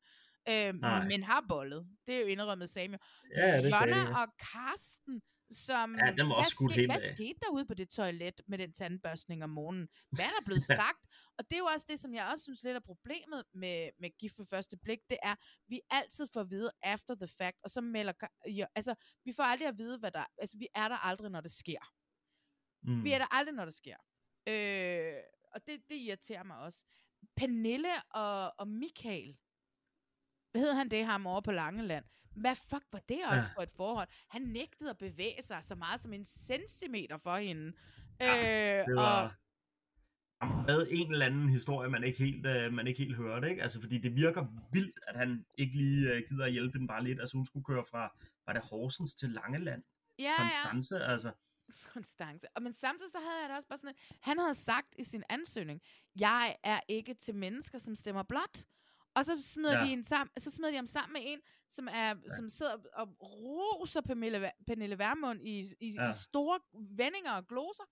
Øh, 0.49 0.73
Nej. 0.73 1.07
men 1.07 1.23
har 1.23 1.45
bollet. 1.49 1.87
Det 2.07 2.15
er 2.15 2.19
jo 2.19 2.25
indrømmet 2.25 2.69
Sam 2.69 2.91
jo. 2.91 2.97
Ja, 3.35 3.61
det 3.61 3.71
Jonna 3.71 4.21
og 4.21 4.27
Karsten, 4.51 5.21
som... 5.51 5.95
Ja, 5.95 6.23
var 6.23 6.33
også 6.33 6.55
hvad, 6.59 6.75
ske, 6.75 6.85
hvad 6.85 7.01
af. 7.01 7.15
skete 7.15 7.39
der 7.41 7.49
ude 7.51 7.65
på 7.65 7.73
det 7.73 7.89
toilet 7.89 8.41
med 8.47 8.57
den 8.57 8.73
tandbørstning 8.73 9.43
om 9.43 9.49
morgenen? 9.49 9.87
Hvad 10.11 10.25
er 10.25 10.29
der 10.29 10.45
blevet 10.45 10.63
sagt? 10.81 11.01
Og 11.37 11.49
det 11.49 11.55
er 11.55 11.59
jo 11.59 11.65
også 11.65 11.85
det, 11.89 11.99
som 11.99 12.13
jeg 12.13 12.27
også 12.31 12.43
synes 12.43 12.63
lidt 12.63 12.75
er 12.75 12.79
problemet 12.79 13.43
med, 13.53 13.89
med 13.99 14.09
gift 14.19 14.39
ved 14.39 14.45
første 14.45 14.77
blik, 14.77 14.99
det 15.09 15.17
er, 15.23 15.35
vi 15.67 15.79
altid 15.89 16.27
får 16.33 16.41
at 16.41 16.51
vide 16.51 16.71
after 16.83 17.15
the 17.15 17.27
fact, 17.27 17.57
og 17.63 17.69
så 17.69 17.81
melder... 17.81 18.13
Ja, 18.47 18.65
altså, 18.75 18.95
vi 19.25 19.33
får 19.35 19.43
aldrig 19.43 19.67
at 19.67 19.77
vide, 19.77 19.97
hvad 19.99 20.11
der... 20.11 20.25
Altså, 20.37 20.57
vi 20.57 20.67
er 20.75 20.87
der 20.87 20.97
aldrig, 20.97 21.31
når 21.31 21.41
det 21.41 21.51
sker. 21.51 21.83
Mm. 22.83 23.03
Vi 23.03 23.11
er 23.11 23.17
der 23.17 23.35
aldrig, 23.35 23.55
når 23.55 23.65
det 23.65 23.73
sker. 23.73 23.95
Øh, 24.49 25.13
og 25.53 25.61
det, 25.67 25.79
det 25.89 25.95
irriterer 25.95 26.43
mig 26.43 26.57
også. 26.57 26.85
Pernille 27.35 28.03
og, 28.09 28.59
og 28.59 28.67
Michael, 28.67 29.37
hvad 30.51 30.61
hedder 30.61 30.75
han 30.75 30.89
det, 30.91 31.05
ham 31.05 31.27
over 31.27 31.41
på 31.41 31.51
Langeland? 31.51 32.05
Hvad 32.35 32.55
fuck 32.55 32.83
var 32.91 32.99
det 33.09 33.19
også 33.25 33.47
Ja. 33.47 33.55
for 33.55 33.61
et 33.61 33.71
forhold? 33.75 34.07
Han 34.27 34.41
nægtede 34.41 34.89
at 34.89 34.97
bevæge 34.97 35.41
sig 35.43 35.63
så 35.63 35.75
meget 35.75 35.99
som 35.99 36.13
en 36.13 36.25
centimeter 36.25 37.17
for 37.17 37.35
hende. 37.35 37.73
Ja, 38.19 38.79
øh, 38.81 38.87
det 38.87 38.97
og, 38.97 39.03
var... 39.03 39.35
Han 40.41 40.69
havde 40.69 40.91
en 40.91 41.11
eller 41.11 41.25
anden 41.25 41.49
historie, 41.49 41.89
man 41.89 42.03
ikke 42.03 42.23
helt, 42.23 42.45
uh, 42.45 42.73
man 42.73 42.87
ikke 42.87 42.97
helt 42.97 43.15
hørte, 43.15 43.49
ikke? 43.49 43.63
Altså, 43.63 43.81
fordi 43.81 43.97
det 43.97 44.15
virker 44.15 44.45
vildt, 44.71 44.99
at 45.07 45.15
han 45.15 45.45
ikke 45.57 45.77
lige 45.77 46.15
uh, 46.15 46.21
gider 46.29 46.45
at 46.45 46.51
hjælpe 46.51 46.79
den 46.79 46.87
bare 46.87 47.03
lidt. 47.03 47.19
Altså, 47.19 47.37
hun 47.37 47.45
skulle 47.45 47.63
køre 47.65 47.85
fra, 47.91 48.13
var 48.45 48.53
det 48.53 48.61
Horsens 48.61 49.15
til 49.15 49.29
Langeland? 49.29 49.83
ja, 50.19 50.23
ja. 50.23 50.31
Konstance, 50.37 51.03
altså. 51.05 51.31
Konstance. 51.93 52.47
Og 52.55 52.63
men 52.63 52.73
samtidig 52.73 53.11
så 53.11 53.17
havde 53.17 53.39
jeg 53.41 53.49
det 53.49 53.55
også 53.55 53.67
bare 53.67 53.77
sådan, 53.77 53.89
at 53.89 54.17
han 54.21 54.39
havde 54.39 54.53
sagt 54.53 54.95
i 54.99 55.03
sin 55.03 55.23
ansøgning, 55.29 55.81
jeg 56.19 56.55
er 56.63 56.79
ikke 56.87 57.13
til 57.13 57.35
mennesker, 57.35 57.77
som 57.77 57.95
stemmer 57.95 58.23
blot. 58.23 58.57
Og 59.15 59.25
så 59.25 59.31
smider, 59.41 59.79
Ja. 59.79 59.85
de 59.85 59.91
en 59.93 60.03
sammen, 60.03 60.29
så 60.37 60.51
smider 60.51 60.71
de 60.71 60.75
ham 60.75 60.87
sammen 60.87 61.13
med 61.13 61.21
en, 61.31 61.39
som, 61.69 61.87
er, 61.87 62.07
ja. 62.07 62.15
som 62.37 62.49
sidder 62.49 62.75
og 62.93 63.07
roser 63.21 64.01
Pernille, 64.01 64.51
Pernille 64.67 64.97
Vermund 64.99 65.39
i, 65.43 65.59
i. 65.79 65.93
Ja. 65.93 66.09
i 66.09 66.13
store 66.13 66.59
vendinger 66.73 67.31
og 67.31 67.47
gloser. 67.47 67.83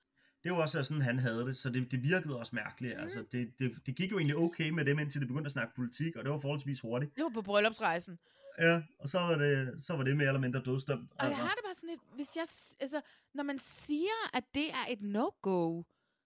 Det 0.44 0.52
var 0.52 0.58
også 0.58 0.84
sådan, 0.84 1.02
han 1.02 1.20
havde 1.20 1.45
det, 1.45 1.58
så 1.58 1.70
det, 1.70 1.91
det 1.91 2.04
virkede 2.04 2.38
også 2.40 2.56
mærkeligt. 2.56 2.95
Mm. 2.98 3.02
Altså, 3.04 3.26
det, 3.32 3.54
det, 3.60 3.80
det 3.86 3.95
gik 3.95 4.12
jo 4.12 4.18
egentlig 4.18 4.38
okay 4.38 4.70
med 4.70 4.86
dem, 4.86 4.99
indtil 4.99 5.22
det 5.22 5.28
begyndte 5.28 5.48
at 5.48 5.52
snakke 5.52 5.76
politik, 5.76 6.16
og 6.16 6.24
det 6.24 6.32
var 6.32 6.40
forholdsvis 6.40 6.80
hurtigt. 6.80 7.16
Det 7.16 7.24
var 7.24 7.30
på 7.30 7.41
bryllupsrejsen. 7.41 8.20
Ja, 8.60 8.84
og 9.00 9.10
så 9.10 9.20
var 9.20 9.36
det, 9.36 9.86
så 9.86 9.96
var 9.96 10.04
det 10.04 10.18
mere 10.18 10.28
eller 10.28 10.40
mindre 10.40 10.62
dødstømt. 10.66 11.12
Og 11.20 11.30
jeg 11.30 11.38
har 11.38 11.50
det 11.50 11.64
bare 11.66 11.76
sådan 11.76 11.90
lidt, 11.90 12.02
hvis 12.16 12.36
jeg, 12.36 12.46
altså, 12.80 13.02
når 13.34 13.44
man 13.44 13.60
siger, 13.60 14.20
at 14.34 14.44
det 14.56 14.72
er 14.72 14.86
et 14.90 15.02
no-go, 15.02 15.84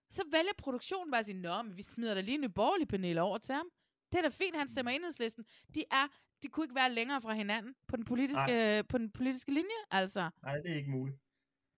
så 0.10 0.24
vælger 0.32 0.53
produktionen 0.58 1.12
bare 1.12 1.20
at 1.20 1.26
sige, 1.26 1.41
nå, 1.41 1.62
men 1.62 1.78
vi 1.78 1.82
smider 1.82 2.14
da 2.14 2.22
lige 2.22 2.44
en 2.44 2.52
borgerlig 2.52 2.88
panel 2.88 3.18
over 3.18 3.38
til 3.38 3.56
ham. 3.56 3.70
Det 4.12 4.18
er 4.18 4.22
da 4.22 4.30
fint, 4.30 4.56
han 4.56 4.68
stemmer 4.68 4.91
enhedslisten. 4.91 5.45
De 5.76 5.84
er, 5.91 6.08
de 6.44 6.48
kunne 6.48 6.64
ikke 6.64 6.76
være 6.76 6.91
længere 6.91 7.22
fra 7.22 7.34
hinanden 7.34 7.76
på 7.88 7.95
den 7.95 8.06
politiske, 8.06 8.84
på 8.90 8.98
den 8.98 9.12
politiske 9.12 9.53
linje, 9.53 9.80
altså. 9.91 10.30
Nej, 10.44 10.58
det 10.58 10.72
er 10.72 10.76
ikke 10.76 10.91
muligt. 10.91 11.18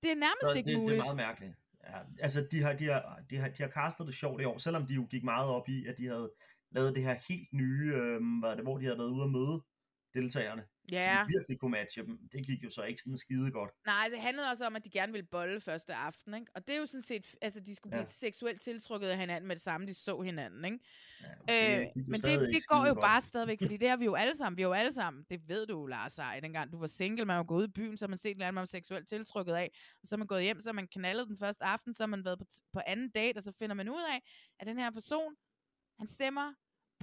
Det 0.03 0.11
er 0.11 0.15
nærmest 0.15 0.45
Så 0.45 0.53
ikke 0.57 0.71
det, 0.71 0.79
muligt. 0.79 0.97
Det 0.97 1.09
er 1.09 1.13
meget 1.15 1.27
mærkeligt. 1.27 1.53
Ja, 1.83 1.99
altså, 2.19 2.47
de 2.51 2.61
har, 2.61 2.73
de, 2.73 2.85
har, 2.85 3.19
de, 3.29 3.37
har, 3.37 3.49
de 3.49 3.63
har 3.63 3.69
castet 3.69 4.07
det 4.07 4.15
sjovt 4.15 4.41
i 4.41 4.45
år, 4.45 4.57
selvom 4.57 4.87
de 4.87 4.93
jo 4.93 5.07
gik 5.11 5.23
meget 5.23 5.47
op 5.47 5.69
i, 5.69 5.85
at 5.85 5.97
de 5.97 6.07
havde 6.07 6.31
lavet 6.71 6.95
det 6.95 7.03
her 7.03 7.15
helt 7.29 7.53
nye, 7.53 7.91
øh, 7.95 8.39
hvad 8.39 8.55
det, 8.55 8.63
hvor 8.63 8.77
de 8.77 8.83
havde 8.83 8.97
været 8.97 9.09
ude 9.09 9.23
at 9.23 9.29
møde 9.31 9.63
deltagerne. 10.13 10.63
Ja. 10.91 11.23
De 11.27 11.31
virkelig 11.37 11.59
kunne 11.59 11.71
matche 11.71 12.03
dem. 12.05 12.17
Det 12.31 12.45
gik 12.47 12.63
jo 12.63 12.69
så 12.69 12.83
ikke 12.83 13.01
sådan 13.01 13.17
skide 13.17 13.51
godt. 13.51 13.71
Nej, 13.85 14.07
det 14.11 14.19
handlede 14.19 14.47
også 14.51 14.65
om, 14.65 14.75
at 14.75 14.85
de 14.85 14.89
gerne 14.89 15.11
ville 15.11 15.27
bolle 15.27 15.61
første 15.61 15.93
aften, 15.93 16.33
ikke? 16.33 16.47
Og 16.55 16.67
det 16.67 16.75
er 16.75 16.79
jo 16.79 16.85
sådan 16.85 17.01
set, 17.01 17.35
altså 17.41 17.59
de 17.59 17.75
skulle 17.75 17.91
blive 17.91 18.01
Ja. 18.01 18.07
seksuelt 18.07 18.61
tiltrukket 18.61 19.07
af 19.07 19.17
hinanden 19.17 19.47
med 19.47 19.55
det 19.55 19.63
samme, 19.63 19.87
de 19.87 19.93
så 19.93 20.21
hinanden, 20.21 20.65
ikke? 20.65 20.79
det 21.47 21.81
øh, 21.81 22.03
men 22.07 22.21
det, 22.21 22.39
det 22.39 22.67
går 22.67 22.87
jo 22.87 22.93
godt. 22.93 23.01
bare 23.01 23.21
stadigvæk, 23.21 23.57
fordi 23.61 23.77
det 23.83 23.89
har 23.89 23.97
vi 23.97 24.05
jo 24.05 24.15
alle 24.15 24.37
sammen. 24.37 24.57
Vi 24.57 24.61
er 24.61 24.67
jo 24.67 24.73
alle 24.73 24.93
sammen, 24.93 25.25
det 25.29 25.47
ved 25.49 25.65
du, 25.67 25.85
Lars 25.85 26.19
Ej, 26.19 26.39
dengang 26.39 26.71
du 26.71 26.79
var 26.79 26.87
single, 26.87 27.25
man 27.25 27.37
var 27.37 27.43
gået 27.43 27.59
ud 27.63 27.67
i 27.67 27.71
byen, 27.71 27.97
så 27.97 28.07
man 28.07 28.17
set 28.17 28.31
en 28.31 28.39
man 28.39 28.55
var 28.55 28.65
seksuelt 28.65 29.07
tiltrukket 29.07 29.53
af, 29.53 29.71
og 30.01 30.07
så 30.07 30.15
er 30.15 30.17
man 30.17 30.27
gået 30.27 30.43
hjem, 30.43 30.61
så 30.61 30.73
man 30.73 30.87
knaldet 30.87 31.27
den 31.27 31.37
første 31.37 31.63
aften, 31.63 31.93
så 31.93 32.03
har 32.03 32.07
man 32.07 32.25
været 32.25 32.39
på, 32.39 32.45
på 32.73 32.81
anden 32.87 33.09
date, 33.11 33.37
og 33.37 33.43
så 33.43 33.51
finder 33.59 33.73
man 33.75 33.89
ud 33.89 34.01
af, 34.13 34.21
at 34.59 34.67
den 34.67 34.79
her 34.79 34.91
person, 34.91 35.35
han 35.99 36.07
stemmer 36.07 36.53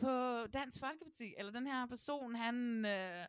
på 0.00 0.46
Dansk 0.46 0.78
Folkeparti, 0.80 1.34
eller 1.38 1.52
den 1.52 1.66
her 1.66 1.86
person, 1.86 2.34
han... 2.34 2.84
Øh, 2.86 3.26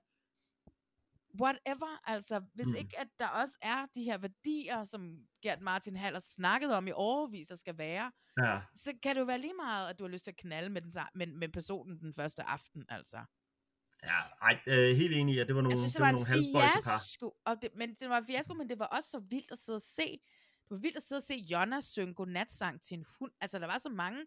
whatever, 1.42 2.00
altså 2.10 2.42
hvis 2.54 2.68
Mm. 2.68 2.76
ikke 2.76 3.00
at 3.00 3.08
der 3.20 3.28
også 3.28 3.58
er 3.62 3.86
de 3.96 4.04
her 4.04 4.18
værdier, 4.18 4.84
som 4.84 5.18
Gert 5.42 5.62
Martin 5.62 5.96
Hall 5.96 6.16
har 6.16 6.20
snakket 6.20 6.74
om 6.76 6.88
i 6.88 6.92
overvis, 6.92 7.48
der 7.48 7.56
skal 7.56 7.78
være, 7.78 8.12
Ja. 8.44 8.60
så 8.76 8.94
kan 9.04 9.16
det 9.16 9.20
jo 9.20 9.26
være 9.26 9.38
lige 9.42 9.54
meget, 9.54 9.90
at 9.90 10.00
du 10.00 10.04
har 10.04 10.10
lyst 10.10 10.24
til 10.24 10.32
at 10.32 10.38
knalde 10.38 10.70
med, 10.70 10.82
den, 10.82 10.92
med, 11.16 11.28
med 11.28 11.50
personen 11.50 12.00
den 12.00 12.14
første 12.14 12.44
aften, 12.44 12.86
altså. 12.90 13.18
Ja, 14.04 14.20
ej, 14.42 14.60
øh, 14.68 14.96
helt 14.98 15.16
enig 15.16 15.36
i, 15.36 15.40
at 15.40 15.48
det 15.48 15.56
var 15.56 15.62
nogle, 15.62 15.74
Jeg 15.74 15.78
synes, 15.78 15.94
det, 15.94 16.00
det 16.00 16.06
var 16.06 16.12
var 16.12 16.12
nogle 16.12 16.82
fiasko, 16.84 17.34
og 17.46 17.62
det, 17.62 17.70
men 17.76 17.94
det 18.00 18.10
var 18.10 18.18
en 18.18 18.26
fiasko, 18.26 18.54
men 18.54 18.70
det 18.70 18.80
var 18.80 18.86
også 18.86 19.10
så 19.10 19.20
vildt 19.20 19.52
at 19.52 19.58
sidde 19.58 19.78
og 19.78 19.82
se. 19.82 20.12
Det 20.64 20.70
var 20.70 20.78
vildt 20.78 20.98
at 20.98 21.04
sidde 21.04 21.20
og 21.20 21.24
se 21.24 21.36
Jonna 21.52 21.80
synge 21.82 22.14
godnatsang 22.14 22.82
til 22.82 22.98
en 22.98 23.06
hund. 23.20 23.32
Altså, 23.42 23.60
der 23.60 23.66
var 23.68 23.78
så 23.78 23.90
mange 23.90 24.26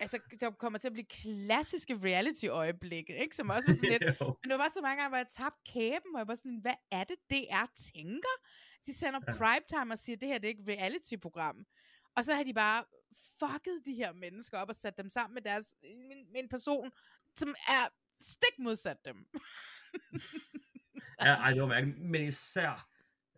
altså, 0.00 0.18
der 0.40 0.50
kommer 0.50 0.78
til 0.78 0.88
at 0.88 0.92
blive 0.92 1.06
klassiske 1.06 1.94
reality-øjeblikke, 2.04 3.16
ikke? 3.16 3.36
Som 3.36 3.50
også 3.50 3.68
var 3.68 3.74
sådan 3.74 3.90
lidt, 3.90 4.02
men 4.20 4.44
det 4.44 4.50
var 4.50 4.56
bare 4.58 4.70
så 4.74 4.80
mange 4.82 4.96
gange, 5.02 5.08
hvor 5.08 5.16
jeg 5.16 5.28
tabte 5.28 5.72
kæben, 5.72 6.10
hvor 6.12 6.18
jeg 6.20 6.28
var 6.28 6.34
sådan, 6.34 6.58
hvad 6.62 6.74
er 6.90 7.04
det, 7.04 7.16
DR 7.30 7.66
tænker? 7.94 8.34
De 8.86 8.94
sender 8.94 9.20
Ja. 9.28 9.32
primetime 9.38 9.92
og 9.94 9.98
siger, 9.98 10.16
det 10.16 10.28
her 10.28 10.38
det 10.38 10.44
er 10.44 10.48
ikke 10.56 10.72
reality-program. 10.72 11.64
Og 12.16 12.24
så 12.24 12.34
har 12.34 12.42
de 12.42 12.54
bare 12.54 12.84
fucket 13.38 13.82
de 13.86 13.94
her 13.94 14.12
mennesker 14.12 14.58
op 14.58 14.68
og 14.68 14.74
sat 14.74 14.98
dem 14.98 15.08
sammen 15.08 15.34
med, 15.34 15.42
deres, 15.42 15.74
med, 15.82 16.16
med 16.32 16.40
en 16.42 16.48
person, 16.48 16.90
som 17.36 17.48
er 17.48 17.88
stik 18.20 18.58
modsat 18.58 19.04
dem. 19.04 19.16
Ja, 21.20 21.34
ej, 21.34 21.50
det 21.50 21.62
var 21.62 21.68
mærkeligt. 21.68 21.98
Men 22.00 22.24
især 22.28 22.88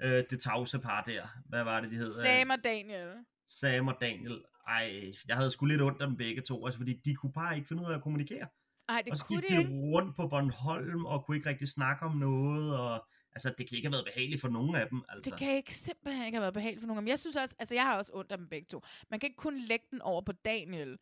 øh, 0.03 0.25
det 0.31 0.41
tavse 0.43 0.79
par 0.79 1.03
der. 1.03 1.29
Hvad 1.49 1.65
var 1.65 1.81
det, 1.81 1.91
de 1.91 1.97
hed? 1.97 2.25
Sam 2.25 2.51
og 2.51 2.65
Daniel. 2.65 3.15
Sam 3.49 3.89
og 3.89 3.97
Daniel. 4.01 4.45
Ej, 4.67 5.13
jeg 5.29 5.37
havde 5.37 5.51
sgu 5.51 5.67
lidt 5.67 5.83
ondt 5.83 6.03
af 6.03 6.09
dem 6.09 6.17
begge 6.17 6.43
to, 6.43 6.67
altså 6.67 6.79
fordi 6.79 6.93
de 7.05 7.15
kunne 7.15 7.33
bare 7.33 7.57
ikke 7.57 7.69
finde 7.69 7.83
ud 7.83 7.91
af 7.93 7.95
at 7.97 8.03
kommunikere. 8.03 8.47
Ej, 8.89 9.03
det 9.05 9.13
og 9.13 9.19
så 9.19 9.25
kunne 9.25 9.41
gik 9.41 9.51
de 9.51 9.59
ikke. 9.59 9.71
rundt 9.71 10.17
på 10.17 10.29
Bornholm 10.29 11.07
og 11.07 11.25
kunne 11.25 11.37
ikke 11.37 11.49
rigtig 11.49 11.69
snakke 11.69 12.05
om 12.05 12.17
noget, 12.17 12.79
og 12.79 13.07
altså 13.33 13.55
det 13.59 13.69
kan 13.69 13.77
ikke 13.77 13.89
have 13.89 13.93
været 13.93 14.05
behageligt 14.05 14.41
for 14.41 14.49
nogen 14.49 14.77
af 14.77 14.89
dem. 14.89 15.03
Altså. 15.09 15.31
Det 15.31 15.39
kan 15.39 15.57
ikke 15.57 15.75
simpelthen 15.75 16.27
ikke 16.27 16.37
have 16.37 16.43
været 16.43 16.55
behageligt 16.55 16.81
for 16.83 16.87
nogen 16.87 16.99
af 16.99 17.03
dem. 17.03 17.09
Jeg 17.09 17.19
synes 17.19 17.37
også, 17.37 17.55
altså 17.59 17.75
jeg 17.75 17.83
har 17.83 17.97
også 17.97 18.13
ondt 18.15 18.33
af 18.33 18.39
dem 18.39 18.49
begge 18.49 18.67
to. 18.71 18.83
Man 19.11 19.21
kan 19.21 19.27
ikke 19.27 19.37
kun 19.37 19.57
lægge 19.59 19.87
den 19.91 20.03
over 20.03 20.23
på 20.23 20.33
Daniel. 20.33 20.99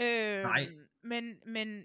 Øh, 0.00 0.42
Nej. 0.42 0.68
Men, 1.02 1.38
men, 1.46 1.84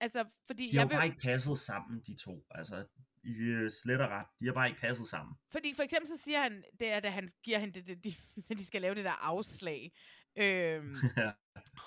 altså, 0.00 0.24
fordi 0.46 0.62
De 0.70 0.70
har 0.70 0.74
jeg 0.78 0.82
jo 0.82 0.88
vil, 0.88 0.94
bare 0.96 1.06
ikke 1.06 1.20
passet 1.20 1.58
sammen, 1.58 2.00
de 2.06 2.14
to. 2.14 2.46
Altså, 2.50 2.84
i 3.24 3.32
øh, 3.32 3.70
slet 3.70 4.00
og 4.00 4.10
ret. 4.10 4.26
De 4.40 4.46
har 4.46 4.52
bare 4.52 4.68
ikke 4.68 4.80
passet 4.80 5.08
sammen. 5.08 5.34
Fordi 5.52 5.74
for 5.76 5.82
eksempel 5.82 6.08
så 6.08 6.18
siger 6.18 6.40
han, 6.40 6.64
det 6.80 6.92
er, 6.92 7.00
da 7.00 7.10
han 7.10 7.28
giver 7.42 7.58
hende 7.58 7.74
det, 7.74 7.86
det, 7.86 8.04
de, 8.04 8.10
de, 8.48 8.54
de 8.54 8.66
skal 8.66 8.82
lave 8.82 8.94
det 8.94 9.04
der 9.04 9.26
afslag. 9.28 9.92
Øhm, 10.36 10.96
Ja. 11.16 11.30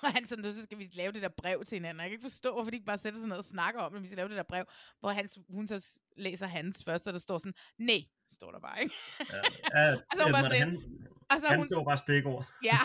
og 0.01 0.11
han 0.13 0.25
sådan, 0.25 0.43
så 0.53 0.63
skal 0.63 0.77
vi 0.77 0.89
lave 0.93 1.11
det 1.11 1.21
der 1.21 1.29
brev 1.37 1.65
til 1.65 1.75
hinanden. 1.75 1.99
Jeg 2.01 2.09
kan 2.09 2.13
ikke 2.13 2.21
forstå, 2.21 2.53
hvorfor 2.53 2.71
de 2.71 2.75
ikke 2.75 2.85
bare 2.85 2.97
sætter 2.97 3.19
sig 3.19 3.29
ned 3.29 3.37
og 3.37 3.43
snakker 3.43 3.81
om, 3.81 3.95
at 3.95 4.01
vi 4.01 4.07
skal 4.07 4.17
lave 4.17 4.29
det 4.29 4.37
der 4.37 4.43
brev, 4.43 4.65
hvor 4.99 5.09
han, 5.09 5.29
hun 5.49 5.67
så 5.67 5.99
læser 6.17 6.47
hans 6.47 6.83
først, 6.83 7.07
og 7.07 7.13
der 7.13 7.19
står 7.19 7.37
sådan, 7.37 7.53
nej, 7.77 7.99
står 8.29 8.51
der 8.51 8.59
bare, 8.59 8.83
ikke? 8.83 8.95
Ja, 9.19 9.35
ja, 9.81 9.93
Og 9.95 10.01
så 10.17 10.23
hun 10.23 10.31
bare 10.31 10.43
sådan, 10.43 10.59
han, 10.59 11.07
og 11.29 11.39
så 11.41 11.47
han 11.47 11.57
hun- 11.59 11.67
står 11.69 11.83
bare 11.83 11.97
stikord. 11.97 12.45
Ja, 12.63 12.77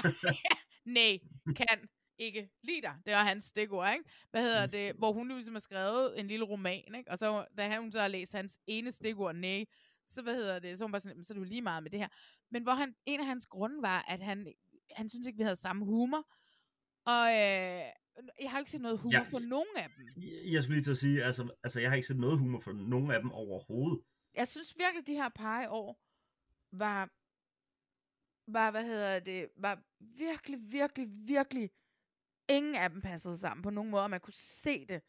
nej, 0.98 1.18
kan 1.56 1.88
ikke 2.18 2.50
lide 2.62 2.82
dig. 2.82 2.94
Det 3.06 3.14
var 3.14 3.24
hans 3.24 3.44
stikord, 3.44 3.92
ikke? 3.92 4.04
Hvad 4.30 4.42
hedder 4.42 4.66
det? 4.66 4.92
Hvor 4.98 5.12
hun 5.12 5.28
ligesom 5.28 5.54
har 5.54 5.60
skrevet 5.60 6.20
en 6.20 6.26
lille 6.28 6.44
roman, 6.44 6.94
ikke? 6.94 7.10
Og 7.10 7.18
så, 7.18 7.46
da 7.58 7.76
hun 7.78 7.92
så 7.92 8.00
har 8.00 8.08
læst 8.08 8.32
hans 8.32 8.58
ene 8.66 8.92
stikord, 8.92 9.34
nej, 9.34 9.64
så 10.06 10.22
hvad 10.22 10.34
hedder 10.34 10.58
det? 10.58 10.78
Så 10.78 10.84
hun 10.84 10.92
bare 10.92 11.00
sådan, 11.00 11.24
så 11.24 11.34
er 11.34 11.38
du 11.38 11.44
lige 11.44 11.62
meget 11.62 11.82
med 11.82 11.90
det 11.90 11.98
her. 12.00 12.08
Men 12.50 12.62
hvor 12.62 12.72
han, 12.72 12.94
en 13.06 13.20
af 13.20 13.26
hans 13.26 13.46
grunde 13.46 13.82
var, 13.82 14.04
at 14.08 14.22
han, 14.22 14.52
han 14.90 15.08
synes 15.08 15.26
ikke, 15.26 15.36
vi 15.36 15.42
havde 15.42 15.56
samme 15.56 15.84
humor. 15.84 16.28
Og, 17.06 17.26
øh, 17.28 17.82
Jeg 18.42 18.50
har 18.50 18.58
jo 18.58 18.60
ikke 18.60 18.70
set 18.70 18.80
noget 18.80 18.98
humor 18.98 19.12
Ja. 19.18 19.22
for 19.22 19.38
nogen 19.38 19.76
af 19.76 19.88
dem. 19.96 20.06
Jeg- 20.22 20.52
Jeg 20.52 20.62
skulle 20.62 20.76
lige 20.76 20.84
til 20.84 20.90
at 20.90 20.96
sige, 20.98 21.24
altså, 21.24 21.50
altså 21.62 21.80
jeg 21.80 21.90
har 21.90 21.96
ikke 21.96 22.08
set 22.08 22.16
noget 22.18 22.38
humor 22.38 22.60
for 22.60 22.72
nogen 22.72 23.10
af 23.10 23.20
dem 23.20 23.30
overhovedet. 23.32 24.04
Jeg 24.34 24.48
synes 24.48 24.74
virkelig, 24.78 25.06
de 25.06 25.14
her 25.14 25.28
par 25.28 25.62
i 25.62 25.66
år 25.66 26.00
var, 26.72 27.10
var, 28.52 28.70
hvad 28.70 28.84
hedder 28.84 29.20
det, 29.20 29.48
var 29.56 29.82
virkelig, 30.00 30.58
virkelig, 30.72 31.06
virkelig, 31.10 31.70
ingen 32.48 32.74
af 32.74 32.90
dem 32.90 33.00
passede 33.00 33.36
sammen 33.36 33.62
på 33.62 33.70
nogen 33.70 33.90
måde, 33.90 34.02
og 34.02 34.10
man 34.10 34.20
kunne 34.20 34.32
se 34.34 34.86
det. 34.86 35.02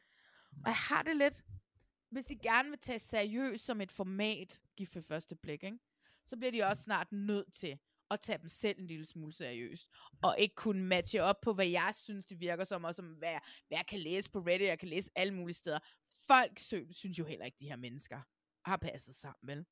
Og 0.51 0.65
jeg 0.67 0.75
har 0.75 1.03
det 1.03 1.15
lidt, 1.17 1.43
hvis 2.11 2.25
de 2.25 2.35
gerne 2.39 2.69
vil 2.69 2.79
tage 2.79 2.99
seriøst 2.99 3.65
som 3.65 3.81
et 3.81 3.91
format, 3.91 4.61
gift 4.77 4.95
ved 4.95 5.01
første 5.03 5.35
blik, 5.35 5.63
ikke? 5.63 5.79
så 6.25 6.37
bliver 6.37 6.51
de 6.51 6.63
også 6.63 6.83
snart 6.83 7.11
nødt 7.11 7.53
til 7.53 7.79
at 8.11 8.19
tage 8.19 8.37
dem 8.37 8.47
selv 8.47 8.79
en 8.79 8.87
lille 8.87 9.05
smule 9.05 9.31
seriøst, 9.33 9.89
og 10.21 10.35
ikke 10.39 10.55
kunne 10.55 10.83
matche 10.83 11.23
op 11.23 11.41
på, 11.41 11.53
hvad 11.53 11.67
jeg 11.67 11.91
synes, 11.95 12.25
det 12.25 12.39
virker 12.39 12.63
som, 12.63 12.83
og 12.83 12.95
som 12.95 13.05
hvad, 13.05 13.29
jeg- 13.29 13.41
hvad 13.67 13.77
jeg 13.77 13.85
kan 13.85 13.99
læse 13.99 14.31
på 14.31 14.39
Reddit, 14.39 14.67
jeg 14.67 14.79
kan 14.79 14.89
læse 14.89 15.09
alle 15.15 15.33
mulige 15.33 15.55
steder. 15.55 15.79
Folk 16.27 16.59
synes 16.91 17.19
jo 17.19 17.25
heller 17.25 17.45
ikke, 17.45 17.57
de 17.59 17.69
her 17.69 17.75
mennesker 17.75 18.21
har 18.69 18.77
passet 18.77 19.15
sammen, 19.15 19.47
vel? 19.47 19.65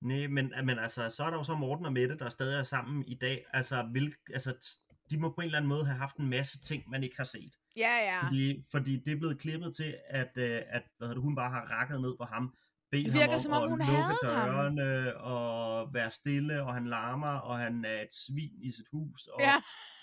Nej, 0.00 0.26
men, 0.26 0.52
men 0.64 0.78
altså, 0.78 1.08
så 1.08 1.24
er 1.24 1.30
der 1.30 1.36
jo 1.36 1.44
så 1.44 1.54
Morten 1.54 1.86
og 1.86 1.92
Mette, 1.92 2.18
der 2.18 2.28
stadig 2.28 2.58
er 2.58 2.62
sammen 2.62 3.04
i 3.08 3.14
dag. 3.14 3.44
Altså, 3.52 3.82
hvil, 3.82 4.14
altså, 4.32 4.76
de 5.10 5.18
må 5.18 5.30
på 5.30 5.40
en 5.40 5.44
eller 5.44 5.58
anden 5.58 5.68
måde 5.68 5.86
have 5.86 5.98
haft 5.98 6.16
en 6.16 6.28
masse 6.28 6.58
ting, 6.58 6.88
man 6.90 7.02
ikke 7.04 7.16
har 7.16 7.24
set. 7.24 7.56
Ja, 7.76 7.96
ja. 7.96 8.26
Fordi, 8.26 8.64
fordi 8.70 8.96
det 8.96 9.12
er 9.12 9.16
blevet 9.16 9.38
klippet 9.40 9.76
til, 9.76 9.96
at, 10.06 10.36
øh, 10.36 10.62
at 10.68 10.82
hvad 10.98 11.08
hedder 11.08 11.20
hun 11.22 11.34
bare 11.34 11.50
har 11.50 11.60
rakket 11.70 12.00
ned 12.00 12.16
på 12.16 12.24
ham. 12.24 12.54
Bedt 12.90 13.06
Det 13.06 13.12
ham 13.14 13.20
virker, 13.20 13.34
om 13.34 13.40
som 13.40 13.52
om 13.52 13.62
at 13.62 13.68
hun 13.70 13.78
lukke 13.78 13.92
hadede 13.92 14.34
ham. 14.34 14.48
dørene 14.76 15.16
og 15.16 15.94
være 15.94 16.10
stille, 16.10 16.62
og 16.62 16.74
han 16.74 16.86
larmer, 16.86 17.34
og 17.48 17.58
han 17.58 17.84
er 17.84 18.00
et 18.02 18.14
svin 18.26 18.62
i 18.62 18.72
sit 18.72 18.86
hus. 18.92 19.26
Og 19.26 19.40
Ja. 19.40 19.52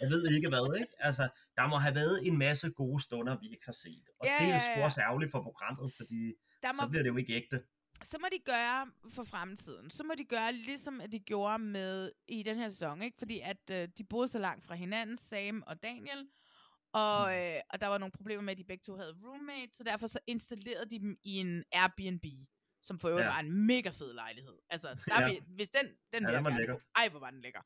Jeg 0.02 0.10
ved 0.10 0.32
ikke 0.36 0.50
hvad, 0.50 0.76
ikke? 0.80 0.94
Altså, 1.00 1.30
der 1.58 1.68
må 1.68 1.76
have 1.78 1.96
været 1.96 2.28
en 2.28 2.38
masse 2.38 2.70
gode 2.70 3.04
stunder, 3.04 3.40
vi 3.40 3.48
ikke 3.50 3.66
har 3.66 3.72
set. 3.86 4.06
Og 4.20 4.26
Ja, 4.28 4.46
det 4.46 4.52
er 4.54 4.56
ja, 4.56 4.60
sgu 4.60 4.80
ja. 4.80 4.86
også 4.86 5.02
ærgerligt 5.02 5.32
for 5.32 5.42
programmet, 5.44 5.94
fordi 5.98 6.34
Der 6.64 6.74
må- 6.74 6.82
så 6.84 6.90
bliver 6.90 7.04
det 7.04 7.10
jo 7.10 7.18
ikke 7.18 7.34
ægte. 7.34 7.64
så 8.04 8.18
må 8.22 8.28
de 8.32 8.40
gøre 8.52 8.88
for 9.16 9.24
fremtiden. 9.24 9.90
Så 9.90 10.04
må 10.04 10.14
de 10.18 10.24
gøre 10.26 10.52
ligesom 10.54 11.02
at 11.02 11.12
de 11.12 11.20
gjorde 11.20 11.60
med 11.60 12.12
i 12.28 12.44
den 12.44 12.58
her 12.58 12.68
sæson, 12.70 13.02
ikke? 13.02 13.18
Fordi 13.18 13.40
at 13.44 13.64
øh, 13.72 13.88
de 13.98 14.04
boede 14.04 14.28
så 14.28 14.40
langt 14.40 14.64
fra 14.66 14.76
hinanden, 14.76 15.18
Sam 15.18 15.64
og 15.68 15.84
Daniel, 15.84 16.28
og, 16.94 17.28
Mm. 17.28 17.34
øh, 17.34 17.60
og 17.70 17.82
der 17.82 17.88
var 17.88 17.98
nogle 17.98 18.12
problemer 18.12 18.44
med, 18.44 18.52
at 18.52 18.58
de 18.58 18.64
begge 18.64 18.82
to 18.86 18.96
havde 18.96 19.16
roommates, 19.24 19.76
så 19.78 19.84
derfor 19.84 20.08
så 20.08 20.20
installerede 20.28 20.90
de 20.90 21.00
dem 21.00 21.16
i 21.24 21.34
en 21.40 21.64
Airbnb, 21.74 22.26
som 22.84 23.00
for 23.00 23.10
øvrigt 23.10 23.26
Ja. 23.26 23.32
var 23.32 23.40
en 23.40 23.66
mega 23.68 23.90
fed 23.90 24.14
lejlighed. 24.14 24.58
Altså, 24.70 24.88
der 25.06 25.22
Ja. 25.22 25.28
ja. 25.28 25.40
hvis 25.48 25.70
den, 25.70 25.86
den 25.86 25.94
Ja, 26.14 26.20
vil 26.28 26.34
jeg 26.34 26.44
gerne 26.44 26.58
lækker. 26.58 26.76
Ej, 26.96 27.10
hvor 27.10 27.20
var 27.20 27.30
den 27.32 27.42
lækker. 27.42 27.62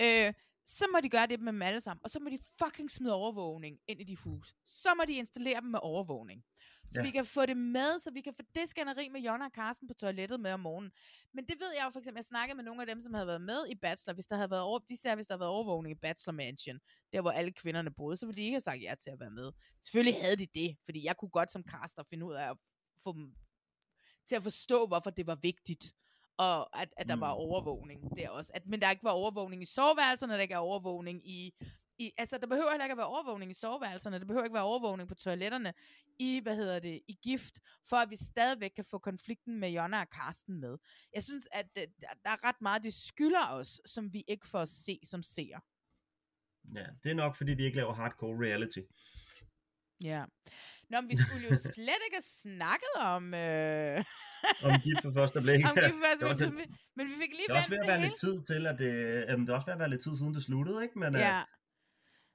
Øh, 0.00 0.32
så 0.68 0.84
må 0.92 1.00
de 1.02 1.08
gøre 1.08 1.26
det 1.26 1.40
med 1.40 1.52
dem 1.52 1.62
alle 1.62 1.80
sammen, 1.80 2.00
og 2.04 2.10
så 2.10 2.20
må 2.20 2.28
de 2.30 2.38
fucking 2.64 2.90
smide 2.90 3.14
overvågning 3.14 3.78
ind 3.88 4.00
i 4.00 4.04
de 4.04 4.16
hus. 4.16 4.54
Så 4.66 4.94
må 4.96 5.02
de 5.08 5.12
installere 5.12 5.60
dem 5.60 5.70
med 5.70 5.78
overvågning. 5.82 6.44
Så 6.90 7.00
Ja. 7.00 7.02
vi 7.06 7.10
kan 7.10 7.24
få 7.24 7.46
det 7.46 7.56
med, 7.56 7.98
så 7.98 8.10
vi 8.10 8.20
kan 8.20 8.34
få 8.34 8.42
det 8.54 8.68
skænderi 8.68 9.08
med 9.08 9.20
Jonna 9.20 9.44
og 9.44 9.50
Carsten 9.54 9.88
på 9.88 9.94
toilettet 9.94 10.40
med 10.40 10.52
om 10.52 10.60
morgenen. 10.60 10.92
Men 11.34 11.44
det 11.48 11.54
ved 11.60 11.70
jeg 11.76 11.84
jo 11.84 11.90
for 11.90 11.98
eksempel, 11.98 12.18
jeg 12.18 12.24
snakkede 12.24 12.56
med 12.56 12.64
nogle 12.64 12.80
af 12.82 12.86
dem, 12.86 13.00
som 13.00 13.14
havde 13.14 13.26
været 13.26 13.40
med 13.40 13.66
i 13.68 13.74
Bachelor, 13.74 14.14
hvis 14.14 14.26
der 14.26 14.36
havde 14.36 14.50
været 14.50 14.62
over, 14.62 14.78
de 14.78 14.96
sagde, 14.96 15.14
hvis 15.14 15.26
der 15.26 15.34
havde 15.34 15.40
været 15.40 15.50
overvågning 15.50 15.96
i 15.96 15.98
Bachelor 16.02 16.32
Mansion, 16.32 16.78
der 17.12 17.20
hvor 17.20 17.30
alle 17.30 17.52
kvinderne 17.52 17.90
boede, 17.90 18.16
så 18.16 18.26
ville 18.26 18.36
de 18.36 18.42
ikke 18.44 18.54
have 18.54 18.60
sagt 18.60 18.82
ja 18.82 18.94
til 19.00 19.10
at 19.10 19.20
være 19.20 19.30
med. 19.30 19.52
Selvfølgelig 19.82 20.22
havde 20.22 20.36
de 20.36 20.46
det, 20.54 20.76
fordi 20.84 21.04
jeg 21.04 21.16
kunne 21.16 21.30
godt 21.30 21.52
som 21.52 21.62
caster 21.64 22.02
finde 22.10 22.26
ud 22.26 22.34
af 22.34 22.50
at 22.50 22.56
få 23.02 23.12
dem 23.12 23.34
til 24.26 24.36
at 24.36 24.42
forstå, 24.42 24.86
hvorfor 24.86 25.10
det 25.10 25.26
var 25.26 25.34
vigtigt 25.34 25.94
og 26.38 26.80
at, 26.82 26.94
at 26.96 27.08
der 27.08 27.14
mm. 27.14 27.20
var 27.20 27.30
overvågning 27.30 28.18
der 28.18 28.30
også. 28.30 28.52
At, 28.54 28.66
men 28.66 28.80
der 28.80 28.90
ikke 28.90 29.04
var 29.04 29.10
overvågning 29.10 29.62
i 29.62 29.66
soveværelserne, 29.66 30.32
der 30.32 30.40
ikke 30.40 30.54
er 30.54 30.58
overvågning 30.58 31.28
i, 31.28 31.54
i... 31.98 32.12
Altså, 32.18 32.38
der 32.38 32.46
behøver 32.46 32.70
heller 32.70 32.84
ikke 32.84 32.92
at 32.92 32.98
være 32.98 33.06
overvågning 33.06 33.50
i 33.50 33.54
soveværelserne, 33.54 34.18
der 34.18 34.24
behøver 34.24 34.44
ikke 34.44 34.54
være 34.54 34.62
overvågning 34.62 35.08
på 35.08 35.14
toiletterne 35.14 35.74
i, 36.18 36.40
hvad 36.42 36.56
hedder 36.56 36.78
det, 36.78 37.00
i 37.08 37.18
gift, 37.22 37.60
for 37.84 37.96
at 37.96 38.10
vi 38.10 38.16
stadigvæk 38.16 38.70
kan 38.70 38.84
få 38.84 38.98
konflikten 38.98 39.60
med 39.60 39.70
Jonna 39.70 40.00
og 40.00 40.10
Karsten 40.10 40.60
med. 40.60 40.78
Jeg 41.14 41.22
synes, 41.22 41.48
at 41.52 41.66
øh, 41.78 41.86
der, 42.00 42.06
der 42.24 42.30
er 42.30 42.48
ret 42.48 42.60
meget, 42.60 42.82
de 42.82 42.90
skylder 42.90 43.48
os, 43.50 43.80
som 43.84 44.12
vi 44.12 44.24
ikke 44.28 44.46
får 44.46 44.58
at 44.58 44.68
se 44.68 45.00
som 45.04 45.22
seer. 45.22 45.60
Ja, 46.74 46.86
det 47.02 47.10
er 47.10 47.14
nok, 47.14 47.36
fordi 47.36 47.54
de 47.54 47.64
ikke 47.64 47.76
laver 47.76 47.94
hardcore 47.94 48.46
reality. 48.46 48.80
Ja. 50.04 50.24
Nå, 50.90 51.00
men 51.00 51.10
vi 51.10 51.16
skulle 51.16 51.48
jo 51.48 51.54
slet 51.56 52.00
ikke 52.06 52.16
have 52.16 52.22
snakket 52.22 52.94
om... 52.96 53.34
Øh... 53.34 54.04
Om 54.62 54.72
gift 54.80 55.02
for 55.02 55.12
første 55.12 55.40
blik. 55.40 55.64
om 55.70 55.74
gift 55.74 55.94
for 55.94 56.02
første 56.26 56.50
blik, 56.50 56.68
men 56.96 57.06
vi- 57.08 57.12
fik 57.20 57.30
lige 57.30 57.46
Det 57.48 57.50
er 57.54 57.56
også 57.56 57.70
ved 57.70 57.76
vendt 57.78 57.82
at 57.82 57.88
være 57.88 57.98
hele. 57.98 58.08
lidt 58.08 58.20
tid 58.20 58.42
til, 58.54 58.66
at 58.66 58.78
det, 58.78 59.24
jamen, 59.28 59.46
det 59.46 59.52
er 59.52 59.56
også 59.56 59.66
ved 59.66 59.72
at 59.72 59.78
være 59.78 59.90
lidt 59.90 60.02
tid 60.02 60.16
siden, 60.16 60.34
det 60.34 60.42
sluttede, 60.44 60.82
ikke? 60.82 60.98
Men, 60.98 61.14
øh, 61.14 61.20
Ja. 61.20 61.42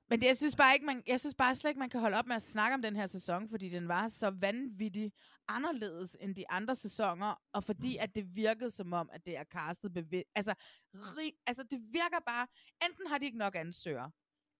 Men 0.09 0.21
det, 0.21 0.27
jeg 0.27 0.37
synes 0.37 0.55
bare 0.55 0.73
ikke, 0.73 0.85
man, 0.85 1.03
jeg 1.07 1.19
synes 1.19 1.35
bare 1.35 1.55
slet 1.55 1.69
ikke, 1.69 1.79
man 1.79 1.89
kan 1.89 1.99
holde 1.99 2.17
op 2.17 2.27
med 2.27 2.35
at 2.35 2.41
snakke 2.41 2.73
om 2.73 2.81
den 2.81 2.95
her 2.95 3.05
sæson, 3.05 3.49
fordi 3.49 3.69
den 3.69 3.87
var 3.87 4.07
så 4.07 4.29
vanvittig 4.29 5.11
anderledes 5.47 6.17
end 6.19 6.35
de 6.35 6.49
andre 6.49 6.75
sæsoner, 6.75 7.41
og 7.53 7.63
fordi 7.63 7.97
at 7.97 8.15
det 8.15 8.35
virkede 8.35 8.71
som 8.71 8.93
om, 8.93 9.09
at 9.13 9.25
det 9.25 9.37
er 9.37 9.43
castet 9.43 9.93
bevidst. 9.93 10.29
Altså, 10.35 10.53
rig, 10.93 11.33
altså, 11.47 11.63
det 11.71 11.79
virker 11.91 12.19
bare, 12.27 12.47
enten 12.85 13.07
har 13.07 13.17
de 13.17 13.25
ikke 13.25 13.37
nok 13.37 13.55
ansøgere, 13.55 14.11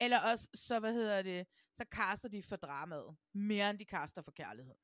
eller 0.01 0.17
også, 0.31 0.49
så 0.53 0.79
hvad 0.79 0.93
hedder 0.93 1.21
det, 1.21 1.47
så 1.75 1.85
caster 1.91 2.29
de 2.29 2.43
for 2.43 2.55
dramaet, 2.55 3.15
mere 3.33 3.69
end 3.69 3.79
de 3.79 3.83
caster 3.85 4.21
for 4.21 4.31
kærlighed. 4.31 4.75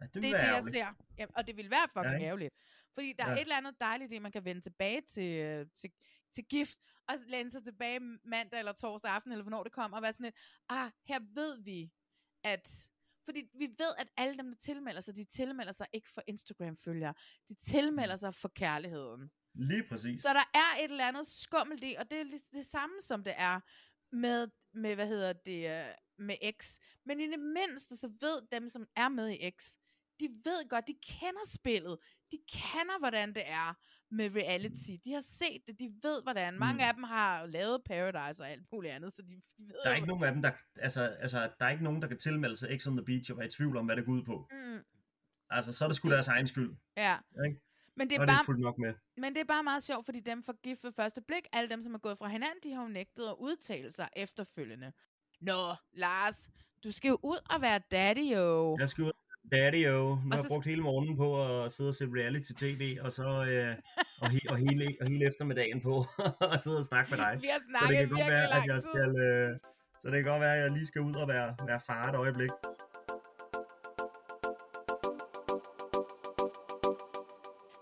ja, 0.00 0.06
det, 0.06 0.14
Det 0.14 0.18
er 0.18 0.20
det, 0.22 0.32
jeg 0.32 0.54
ærgerligt. 0.54 0.76
ser. 0.76 0.94
Ja, 1.18 1.26
og 1.36 1.46
det 1.46 1.56
vil 1.56 1.70
være 1.70 1.88
fucking 1.88 2.20
Ja, 2.20 2.26
ærgerligt. 2.26 2.54
Fordi 2.94 3.12
der 3.12 3.24
ja. 3.24 3.30
er 3.30 3.34
et 3.34 3.40
eller 3.40 3.56
andet 3.56 3.80
dejligt, 3.80 4.10
det 4.10 4.22
man 4.22 4.32
kan 4.32 4.44
vende 4.44 4.60
tilbage 4.60 5.00
til, 5.00 5.30
øh, 5.32 5.66
til, 5.74 5.90
til 6.34 6.44
gift, 6.44 6.78
og 7.08 7.14
læne 7.26 7.50
sig 7.50 7.64
tilbage 7.64 8.00
mandag 8.24 8.58
eller 8.58 8.72
torsdag 8.72 9.10
aften, 9.10 9.32
eller 9.32 9.42
hvornår 9.42 9.62
det 9.62 9.72
kommer, 9.72 9.96
og 9.96 10.02
være 10.02 10.12
sådan 10.12 10.24
lidt, 10.24 10.36
ah, 10.68 10.90
her 11.04 11.20
ved 11.34 11.62
vi, 11.62 11.92
at... 12.44 12.88
Fordi 13.24 13.42
vi 13.58 13.66
ved, 13.78 13.92
at 13.98 14.08
alle 14.16 14.36
dem, 14.38 14.46
der 14.50 14.56
tilmelder 14.56 15.00
sig, 15.00 15.16
de 15.16 15.24
tilmelder 15.24 15.72
sig 15.72 15.86
ikke 15.92 16.08
for 16.08 16.22
Instagram-følgere. 16.26 17.14
De 17.48 17.54
tilmelder 17.54 18.16
sig 18.16 18.34
for 18.34 18.48
kærligheden. 18.48 19.30
Lige 19.54 19.84
præcis. 19.88 20.20
Så 20.20 20.28
der 20.28 20.44
er 20.54 20.84
et 20.84 20.90
eller 20.90 21.08
andet 21.08 21.26
skummelt 21.26 21.84
i, 21.84 21.94
og 21.98 22.10
det 22.10 22.20
er 22.20 22.24
det 22.52 22.66
samme, 22.66 22.94
som 23.00 23.24
det 23.24 23.34
er 23.36 23.60
med, 24.12 24.48
med 24.74 24.94
hvad 24.94 25.06
hedder 25.08 25.32
det, 25.32 25.70
øh, 25.70 25.94
med 26.18 26.34
X. 26.60 26.78
Men 27.06 27.20
i 27.20 27.26
det 27.30 27.38
mindste, 27.40 27.96
så 27.96 28.08
ved 28.20 28.42
dem, 28.52 28.68
som 28.68 28.86
er 28.96 29.08
med 29.08 29.30
i 29.30 29.50
X, 29.50 29.64
de 30.20 30.28
ved 30.44 30.68
godt, 30.68 30.88
de 30.88 30.94
kender 31.02 31.44
spillet. 31.46 31.98
De 32.32 32.38
kender, 32.52 32.98
hvordan 32.98 33.28
det 33.34 33.42
er 33.46 33.74
med 34.10 34.30
reality. 34.36 34.90
De 35.04 35.12
har 35.12 35.20
set 35.20 35.62
det, 35.66 35.78
de 35.78 35.92
ved, 36.02 36.22
hvordan. 36.22 36.58
Mange 36.58 36.74
Mm. 36.74 36.88
af 36.88 36.94
dem 36.94 37.02
har 37.02 37.46
lavet 37.46 37.82
Paradise 37.84 38.42
og 38.42 38.50
alt 38.50 38.64
muligt 38.72 38.92
andet, 38.94 39.12
så 39.12 39.22
de 39.22 39.34
ved 39.58 39.74
Der 39.84 39.90
er 39.90 39.90
jo- 39.90 39.96
ikke 39.96 40.08
nogen 40.08 40.24
af 40.24 40.32
dem, 40.32 40.42
der, 40.42 40.52
altså, 40.76 41.02
altså, 41.02 41.50
der 41.60 41.66
er 41.66 41.70
ikke 41.70 41.84
nogen, 41.84 42.02
der 42.02 42.08
kan 42.08 42.18
tilmelde 42.18 42.56
sig 42.56 42.80
X 42.80 42.86
on 42.86 42.96
the 42.96 43.04
Beach 43.04 43.30
og 43.30 43.36
være 43.38 43.46
i 43.46 43.50
tvivl 43.50 43.76
om, 43.76 43.84
hvad 43.86 43.96
det 43.96 44.04
går 44.04 44.12
ud 44.12 44.24
på. 44.24 44.48
Mm, 44.50 44.84
Altså, 45.50 45.72
så 45.72 45.84
er 45.84 45.88
det 45.88 45.96
sgu 45.96 46.10
deres 46.10 46.28
egen 46.28 46.46
skyld. 46.46 46.76
ja. 46.96 47.18
Ikke? 47.46 47.60
Men 47.96 48.08
det 48.08 48.14
er 48.14 48.20
det 48.20 48.28
bare, 48.28 48.44
fuldt 48.44 48.60
nok 48.60 48.78
med. 48.78 48.94
Men 49.16 49.34
det 49.34 49.40
er 49.40 49.44
bare 49.44 49.64
meget 49.64 49.82
sjovt, 49.82 50.04
fordi 50.04 50.20
dem 50.20 50.42
for 50.42 50.52
gift 50.62 50.84
ved 50.84 50.92
første 50.92 51.20
blik, 51.22 51.46
alle 51.52 51.70
dem, 51.70 51.82
som 51.82 51.94
er 51.94 51.98
gået 51.98 52.18
fra 52.18 52.28
hinanden, 52.28 52.58
de 52.64 52.74
har 52.74 52.82
jo 52.82 52.88
nægtet 52.88 53.24
at 53.28 53.34
udtale 53.38 53.90
sig 53.90 54.08
efterfølgende. 54.16 54.92
Nå, 55.40 55.74
Lars, 55.92 56.48
du 56.84 56.92
skal 56.92 57.08
jo 57.08 57.18
ud 57.22 57.38
og 57.54 57.62
være 57.62 57.80
daddy, 57.90 58.34
jo. 58.36 58.76
Jeg 58.80 58.90
skal 58.90 59.04
ud 59.04 59.12
Daddy 59.52 59.86
jo. 59.86 59.98
Nu 60.08 60.30
har 60.30 60.36
jeg 60.36 60.44
brugt 60.48 60.66
hele 60.66 60.82
morgenen 60.82 61.16
på 61.16 61.28
at 61.44 61.72
sidde 61.72 61.88
og 61.88 61.94
se 61.94 62.04
reality 62.04 62.52
tv, 62.52 62.98
og 63.00 63.12
så 63.12 63.28
øh, 63.44 63.76
og, 64.20 64.30
he, 64.30 64.40
og, 64.50 64.56
hele, 64.56 64.96
og 65.00 65.06
hele 65.08 65.26
eftermiddagen 65.26 65.80
på 65.80 66.06
at 66.54 66.60
sidde 66.60 66.78
og 66.78 66.84
snakke 66.84 67.10
med 67.10 67.18
dig. 67.18 67.38
Vi 67.40 67.46
har 67.46 67.60
så 67.60 67.86
det 67.88 67.96
snakket 67.96 67.98
kan 67.98 68.08
godt 68.08 68.18
virkelig 68.18 68.34
være, 68.34 68.44
at 68.44 68.50
lang 68.50 68.66
jeg 68.68 68.82
tid. 68.82 68.90
skal, 68.90 69.10
øh, 69.26 69.50
så 70.00 70.06
det 70.10 70.16
kan 70.20 70.24
godt 70.32 70.40
være, 70.40 70.54
at 70.56 70.62
jeg 70.62 70.70
lige 70.70 70.86
skal 70.86 71.02
ud 71.02 71.14
og 71.14 71.28
være, 71.28 71.56
være 71.66 71.80
far 71.80 72.08
et 72.08 72.14
øjeblik. 72.14 72.50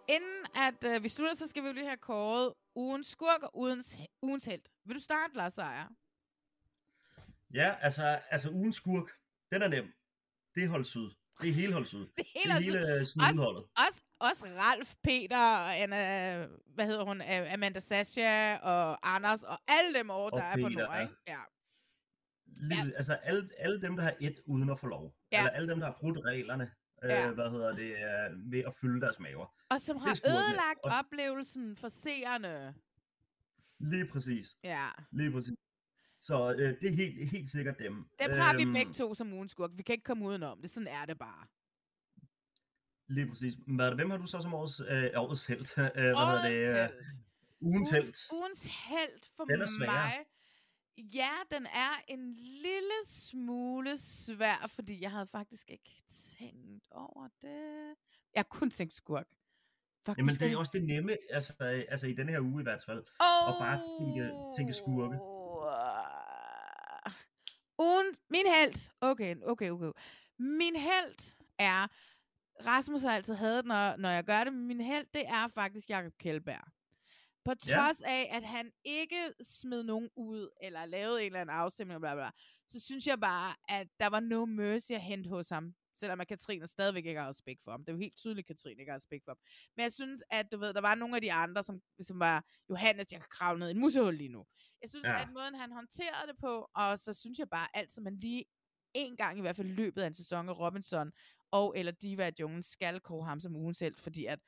Inden 0.09 0.47
at 0.67 0.95
øh, 0.95 1.03
vi 1.03 1.09
slutter, 1.09 1.35
så 1.35 1.47
skal 1.47 1.63
vi 1.63 1.69
jo 1.69 1.75
lige 1.75 1.87
have 1.87 1.97
kåret 1.97 2.53
ugens 2.75 3.07
skurk 3.07 3.43
og 3.43 3.51
ugens, 3.59 3.97
ugens 4.23 4.45
held. 4.45 4.63
Vil 4.85 4.97
du 4.97 5.01
starte, 5.01 5.37
Lars 5.37 5.55
Seier? 5.55 5.89
Ja, 7.55 7.75
altså, 7.81 8.21
altså 8.31 8.51
ugens 8.51 8.77
skurk, 8.77 9.11
den 9.53 9.63
er 9.63 9.69
nem. 9.69 9.93
Det 10.55 10.65
er 10.65 10.69
hold 10.69 10.85
syd. 10.85 11.11
Det 11.41 11.49
er 11.51 11.55
hele 11.55 11.73
hold 11.73 11.87
syd. 11.87 12.07
Det 12.19 12.27
hele 12.37 12.51
er 12.51 12.53
Hold 12.53 12.65
hele 12.65 12.87
Syd. 12.87 13.01
øh, 13.01 13.07
snydeholdet. 13.07 13.65
Også, 13.87 14.03
også 14.21 14.45
Ralf, 14.59 14.95
Peter 15.03 15.39
og 15.39 15.77
Anna, 15.79 16.01
hvad 16.67 16.87
hedder 16.87 17.05
hun, 17.05 17.23
Amanda 17.55 17.81
Sasha 17.81 18.57
og 18.59 19.15
Anders 19.15 19.43
og 19.43 19.59
alle 19.69 19.99
dem 19.99 20.11
over, 20.11 20.31
Og 20.31 20.39
der 20.39 20.45
er 20.45 20.57
på 20.63 20.69
Peter, 20.69 20.87
Nord, 20.87 21.01
ikke? 21.03 21.15
Ja. 21.29 21.39
Lige, 22.47 22.85
ja. 22.87 22.91
Altså 22.97 23.13
alle, 23.15 23.51
alle 23.59 23.81
dem, 23.83 23.97
der 23.97 24.03
har 24.03 24.15
et 24.21 24.41
uden 24.47 24.71
at 24.71 24.79
få 24.79 24.87
lov. 24.87 25.15
Ja. 25.33 25.37
Ja. 25.37 25.43
Eller 25.43 25.51
alle 25.57 25.69
dem, 25.69 25.81
der 25.81 25.87
har 25.87 25.97
brudt 26.01 26.19
reglerne. 26.25 26.65
Øh, 27.05 27.11
Ja. 27.11 27.31
Hvad 27.31 27.51
hedder 27.51 27.75
det? 27.75 27.91
Øh, 27.93 28.53
ved 28.53 28.63
at 28.67 28.75
fylde 28.75 29.01
deres 29.01 29.19
maver. 29.19 29.47
Og 29.75 29.81
som 29.81 29.97
har 29.97 30.19
ødelagt 30.27 30.81
Og- 30.85 30.91
oplevelsen 30.99 31.77
for 31.77 31.89
seerne. 31.89 32.75
Lige 33.79 34.07
præcis. 34.07 34.57
Ja. 34.65 34.89
Lige 35.11 35.31
præcis. 35.33 35.55
Så 36.21 36.53
øh, 36.53 36.81
det 36.81 36.89
er 36.93 36.97
helt, 36.97 37.31
helt 37.31 37.51
sikkert 37.51 37.79
dem. 37.79 37.95
Dem 38.23 38.31
har 38.31 38.57
vi 38.57 38.63
Øhm, 38.63 38.73
begge 38.73 38.93
to 38.93 39.15
som 39.15 39.33
ugens 39.33 39.51
skurk. 39.51 39.71
Vi 39.77 39.83
kan 39.83 39.93
ikke 39.93 40.05
komme 40.05 40.25
udenom 40.27 40.61
det. 40.61 40.71
Sådan 40.71 40.87
er 40.89 41.05
det 41.07 41.19
bare. 41.19 41.47
Lige 43.07 43.27
præcis. 43.29 43.55
Hvad, 43.67 43.95
hvem 43.95 44.11
har 44.11 44.17
du 44.19 44.27
så 44.27 44.41
som 44.43 44.55
årets, 44.55 44.81
øh, 44.81 45.11
årets 45.17 45.47
held? 45.47 45.61
øh, 45.79 45.83
hvad 45.93 46.05
hedder 46.05 46.49
det? 46.49 46.69
Øh, 46.69 46.85
Årets 46.85 47.19
ugens 47.61 47.91
held. 47.91 48.05
Ugens, 48.05 48.29
ugens 48.33 48.65
held 48.89 49.23
for 49.37 49.45
Den 49.45 49.61
er 49.61 49.79
mig. 49.87 50.13
Ja, 50.99 51.31
den 51.51 51.67
er 51.67 52.03
en 52.09 52.33
lille 52.35 52.99
smule 53.07 53.97
svær, 53.97 54.67
fordi 54.69 55.01
jeg 55.03 55.11
havde 55.11 55.27
faktisk 55.27 55.71
ikke 55.71 56.03
tænkt 56.39 56.89
over 56.91 57.29
det. 57.43 57.95
Jeg 58.35 58.49
kunne 58.49 58.71
tænkt 58.71 58.93
skurk. 58.93 59.27
Fuck, 60.07 60.19
Jamen, 60.19 60.35
det 60.35 60.53
er 60.53 60.57
også 60.57 60.73
det 60.75 60.85
nemme, 60.85 61.17
altså, 61.31 61.53
altså 61.89 62.07
i 62.07 62.13
denne 62.13 62.33
her 62.33 62.41
uge 62.41 62.63
i 62.63 62.63
hvert 62.63 62.83
fald, 62.87 63.05
oh. 63.21 63.49
at 63.49 63.55
bare 63.61 63.81
tænke, 63.99 64.31
tænke 64.57 64.73
skurke. 64.73 65.19
Ugen, 67.79 68.07
min 68.31 68.47
held, 68.55 68.91
okay, 69.01 69.37
okay, 69.43 69.71
okay. 69.71 69.91
Min 70.39 70.77
held 70.77 71.35
er, 71.59 71.87
Rasmus 72.67 73.03
har 73.03 73.11
altid 73.11 73.35
hadet, 73.35 73.65
når, 73.65 73.97
når 73.97 74.09
jeg 74.09 74.25
gør 74.25 74.45
det, 74.45 74.53
men 74.53 74.67
min 74.67 74.81
held, 74.81 75.07
det 75.15 75.23
er 75.27 75.49
faktisk 75.49 75.91
Jakob 75.91 76.13
Kjellberg. 76.19 76.65
På 77.45 77.55
trods 77.55 78.01
ja. 78.01 78.07
af, 78.07 78.29
at 78.31 78.45
han 78.45 78.71
ikke 78.85 79.33
smed 79.41 79.83
nogen 79.83 80.11
ud, 80.17 80.49
eller 80.63 80.87
lavede 80.87 81.21
en 81.21 81.27
eller 81.27 81.41
anden 81.41 81.57
afstemning, 81.57 82.01
bla 82.01 82.15
bla, 82.15 82.31
så 82.67 82.81
synes 82.81 83.07
jeg 83.07 83.21
bare, 83.21 83.55
at 83.69 83.89
der 84.01 84.07
var 84.07 84.21
no 84.21 84.45
mercy 84.45 84.93
at 84.93 85.01
hente 85.01 85.29
hos 85.29 85.49
ham. 85.49 85.75
Selvom 85.97 86.21
at 86.21 86.29
Katrine 86.29 86.67
stadigvæk 86.67 87.07
ikke 87.07 87.21
har 87.21 87.29
respekt 87.29 87.63
for 87.65 87.71
ham. 87.71 87.81
Det 87.85 87.89
er 87.89 87.93
jo 87.93 87.99
helt 87.99 88.17
tydeligt, 88.17 88.45
at 88.45 88.49
Katrine 88.57 88.81
ikke 88.81 88.91
har 88.91 88.97
respekt 88.97 89.25
for 89.25 89.31
ham. 89.31 89.39
Men 89.77 89.83
jeg 89.83 89.93
synes, 89.93 90.23
at 90.31 90.53
du 90.53 90.59
ved, 90.59 90.75
der 90.75 90.81
var 90.81 90.95
nogle 90.95 91.17
af 91.17 91.23
de 91.23 91.33
andre, 91.33 91.63
som, 91.63 91.81
som 92.01 92.19
var, 92.21 92.45
Johannes, 92.71 93.13
jeg 93.13 93.21
kan 93.21 93.29
kravle 93.31 93.59
ned 93.59 93.69
i 93.69 93.71
en 93.71 93.79
musehul 93.81 94.15
lige 94.15 94.29
nu. 94.29 94.47
Jeg 94.83 94.91
synes, 94.91 95.05
ja. 95.07 95.23
at 95.23 95.29
måden 95.33 95.55
han 95.55 95.73
håndterede 95.73 96.27
det 96.29 96.37
på, 96.41 96.69
og 96.75 96.99
så 96.99 97.15
synes 97.15 97.39
jeg 97.39 97.49
bare, 97.49 97.67
alt 97.75 97.93
som 97.93 98.05
man 98.05 98.17
lige 98.17 98.45
en 98.95 99.17
gang 99.17 99.39
i 99.39 99.41
hvert 99.41 99.57
fald 99.57 99.69
løbet 99.69 100.03
af 100.03 100.07
en 100.07 100.15
sæson 100.15 100.49
af 100.49 100.59
Robinson, 100.59 101.13
og 101.51 101.79
eller 101.79 101.93
Diva 101.93 102.31
Jones 102.41 102.67
skal 102.67 103.01
kåre 103.01 103.25
ham 103.27 103.41
som 103.41 103.57
ugen 103.57 103.75
selv, 103.75 103.95
fordi 103.97 104.25
at 104.27 104.39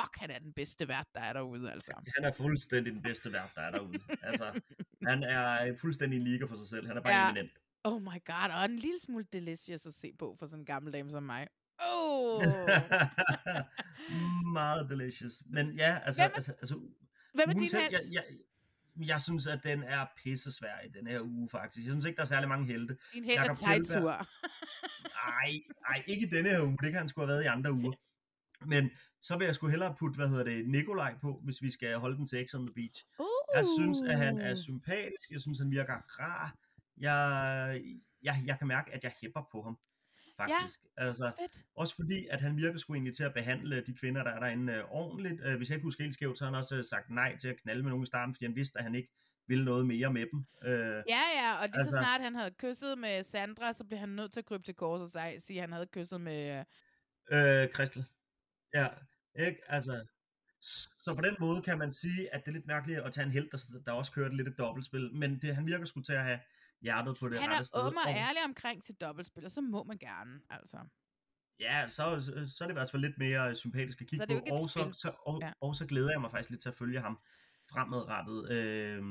fuck, 0.00 0.16
han 0.16 0.30
er 0.30 0.38
den 0.38 0.52
bedste 0.52 0.88
vært, 0.88 1.06
der 1.14 1.20
er 1.20 1.32
derude, 1.32 1.72
altså. 1.72 1.92
Han 2.16 2.24
er 2.24 2.32
fuldstændig 2.32 2.92
den 2.92 3.02
bedste 3.02 3.32
vært, 3.32 3.50
der 3.54 3.60
er 3.60 3.70
derude. 3.70 3.98
altså, 4.22 4.60
han 5.08 5.22
er 5.22 5.76
fuldstændig 5.80 6.16
en 6.16 6.24
liga 6.24 6.44
for 6.44 6.56
sig 6.56 6.68
selv. 6.68 6.86
Han 6.86 6.96
er 6.96 7.00
bare 7.00 7.12
Ja. 7.14 7.30
eminent. 7.30 7.52
Oh 7.84 8.02
my 8.02 8.18
god, 8.26 8.50
og 8.58 8.64
en 8.64 8.76
lille 8.76 9.00
smule 9.00 9.24
delicious 9.32 9.86
at 9.86 9.94
se 9.94 10.12
på 10.18 10.36
for 10.38 10.46
sådan 10.46 10.60
en 10.60 10.66
gammel 10.66 10.92
dame 10.92 11.10
som 11.10 11.22
mig. 11.22 11.48
Oh. 11.78 12.42
Meget 14.52 14.90
delicious. 14.90 15.42
Men 15.46 15.72
ja, 15.76 15.98
altså... 16.04 16.22
Hvem 16.22 16.30
er- 16.30 16.34
altså, 16.34 16.52
altså 16.52 16.74
hvem 17.34 17.48
er 17.48 17.52
din 17.52 17.60
held, 17.62 17.72
jeg, 17.90 18.00
jeg, 18.12 18.24
jeg 19.08 19.20
synes, 19.22 19.46
at 19.46 19.60
den 19.64 19.82
er 19.82 20.06
pisse 20.24 20.52
svær 20.52 20.80
i 20.84 20.88
den 20.88 21.06
her 21.06 21.20
uge, 21.20 21.48
faktisk. 21.48 21.84
Jeg 21.86 21.92
synes 21.92 22.04
ikke, 22.04 22.16
der 22.16 22.22
er 22.22 22.26
særlig 22.26 22.48
mange 22.48 22.66
helte. 22.66 22.96
Din 23.14 23.24
held 23.24 23.38
er 23.38 23.54
tegtur. 23.54 24.10
Kjellberg- 24.12 24.26
Ej, 25.28 25.60
ej, 25.88 26.02
ikke 26.06 26.26
i 26.26 26.30
denne 26.30 26.50
her 26.50 26.60
uge. 26.62 26.70
Det 26.82 26.90
kan 26.92 26.94
han 26.98 27.08
sgu 27.08 27.20
have 27.20 27.28
været 27.28 27.42
i 27.42 27.46
andre 27.46 27.72
uger. 27.72 27.92
Men 28.66 28.90
så 29.22 29.36
vil 29.36 29.44
jeg 29.44 29.54
sgu 29.54 29.66
hellere 29.68 29.94
putte, 29.98 30.16
hvad 30.16 30.28
hedder 30.28 30.44
det, 30.44 30.68
Nikolaj 30.68 31.14
på, 31.20 31.40
hvis 31.44 31.62
vi 31.62 31.70
skal 31.70 31.98
holde 31.98 32.16
den 32.16 32.26
til 32.26 32.46
X 32.50 32.54
on 32.54 32.66
the 32.66 32.74
Beach. 32.74 33.06
Uh. 33.18 33.26
Jeg 33.54 33.64
synes, 33.78 33.98
at 34.08 34.16
han 34.18 34.38
er 34.38 34.54
sympatisk. 34.54 35.30
Jeg 35.30 35.40
synes, 35.40 35.58
han 35.58 35.70
virker 35.70 35.94
rar. 36.20 36.54
Jeg, 36.96 37.82
jeg, 38.22 38.42
jeg 38.46 38.58
kan 38.58 38.66
mærke, 38.66 38.92
at 38.92 39.04
jeg 39.04 39.12
hæpper 39.20 39.42
på 39.52 39.62
ham. 39.62 39.78
Faktisk. 40.36 40.80
Ja, 40.98 41.06
altså, 41.06 41.32
fedt. 41.40 41.64
også 41.76 41.94
fordi, 41.94 42.26
at 42.26 42.40
han 42.40 42.56
virker 42.56 42.78
sgu 42.78 42.94
egentlig 42.94 43.16
til 43.16 43.24
at 43.24 43.34
behandle 43.34 43.84
de 43.86 43.94
kvinder, 43.94 44.22
der 44.22 44.30
er 44.30 44.40
derinde 44.40 44.72
øh, 44.72 44.84
ordentligt. 44.90 45.40
Øh, 45.44 45.56
hvis 45.56 45.70
jeg 45.70 45.76
ikke 45.76 45.84
husker 45.84 46.04
helt 46.04 46.14
skævt, 46.14 46.38
så 46.38 46.44
har 46.44 46.50
han 46.50 46.58
også 46.58 46.76
øh, 46.76 46.84
sagt 46.84 47.10
nej 47.10 47.36
til 47.36 47.48
at 47.48 47.56
knalde 47.56 47.82
med 47.82 47.90
nogen 47.90 48.02
i 48.02 48.06
starten, 48.06 48.34
fordi 48.34 48.44
han 48.44 48.56
vidste, 48.56 48.78
at 48.78 48.84
han 48.84 48.94
ikke 48.94 49.08
ville 49.46 49.64
noget 49.64 49.86
mere 49.86 50.12
med 50.12 50.26
dem. 50.32 50.44
Øh, 50.64 51.02
Ja, 51.08 51.22
ja, 51.40 51.54
og 51.62 51.66
lige 51.66 51.78
altså, 51.78 51.90
så 51.90 51.98
snart 52.02 52.20
han 52.20 52.34
havde 52.34 52.50
kysset 52.50 52.98
med 52.98 53.22
Sandra, 53.22 53.72
så 53.72 53.84
blev 53.84 53.98
han 53.98 54.08
nødt 54.08 54.32
til 54.32 54.40
at 54.40 54.46
krybe 54.46 54.64
til 54.64 54.74
kors 54.74 55.00
og 55.00 55.08
sige, 55.08 55.40
sige 55.40 55.58
at 55.58 55.62
han 55.62 55.72
havde 55.72 55.86
kysset 55.86 56.20
med... 56.20 56.64
Øh, 57.30 57.68
Kristel. 57.72 58.04
Ja, 58.74 58.88
ikke? 59.38 59.58
Altså, 59.68 60.06
så 61.04 61.14
på 61.14 61.20
den 61.20 61.36
måde 61.40 61.62
kan 61.62 61.78
man 61.78 61.92
sige, 61.92 62.34
at 62.34 62.40
det 62.44 62.48
er 62.48 62.52
lidt 62.52 62.66
mærkeligt 62.66 63.00
at 63.00 63.12
tage 63.12 63.24
en 63.24 63.30
held, 63.30 63.50
der, 63.50 63.82
der 63.86 63.92
også 63.92 64.12
kørte 64.12 64.36
lidt 64.36 64.48
et 64.48 64.58
dobbeltspil, 64.58 65.14
men 65.14 65.38
det, 65.42 65.54
han 65.54 65.66
virker 65.66 65.84
sgu 65.84 66.00
til 66.00 66.12
at 66.12 66.24
have 66.24 66.38
hjertet 66.84 67.12
på 67.20 67.28
det 67.28 67.40
Han 67.40 67.48
rette 67.50 67.60
er 67.60 67.64
sted. 67.64 67.80
åben 67.86 67.98
og 67.98 68.10
ærlig 68.26 68.40
omkring 68.50 68.82
til 68.82 68.94
dobbeltspil, 68.94 69.44
og 69.44 69.50
så 69.50 69.60
må 69.60 69.84
man 69.84 69.98
gerne, 69.98 70.40
altså. 70.50 70.78
Ja, 71.60 71.88
så, 71.88 72.04
så, 72.56 72.64
er 72.64 72.68
det 72.68 72.72
i 72.72 72.78
hvert 72.80 72.90
fald 72.90 73.02
lidt 73.02 73.18
mere 73.18 73.48
øh, 73.48 73.56
sympatisk 73.56 74.00
at 74.00 74.06
kigge 74.08 74.24
Så 74.28 74.34
er 74.34 74.40
på, 74.50 74.54
og, 74.54 74.70
så, 74.70 74.92
så, 75.02 75.10
og, 75.26 75.40
Ja. 75.42 75.52
og 75.60 75.76
så 75.76 75.86
glæder 75.86 76.10
jeg 76.10 76.20
mig 76.20 76.30
faktisk 76.30 76.50
lidt 76.50 76.62
til 76.62 76.68
at 76.68 76.76
følge 76.76 77.00
ham 77.00 77.18
fremadrettet 77.72 78.50
øh, 78.50 79.02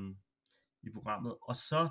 i 0.84 0.90
programmet. 0.94 1.38
Og 1.42 1.56
så, 1.56 1.90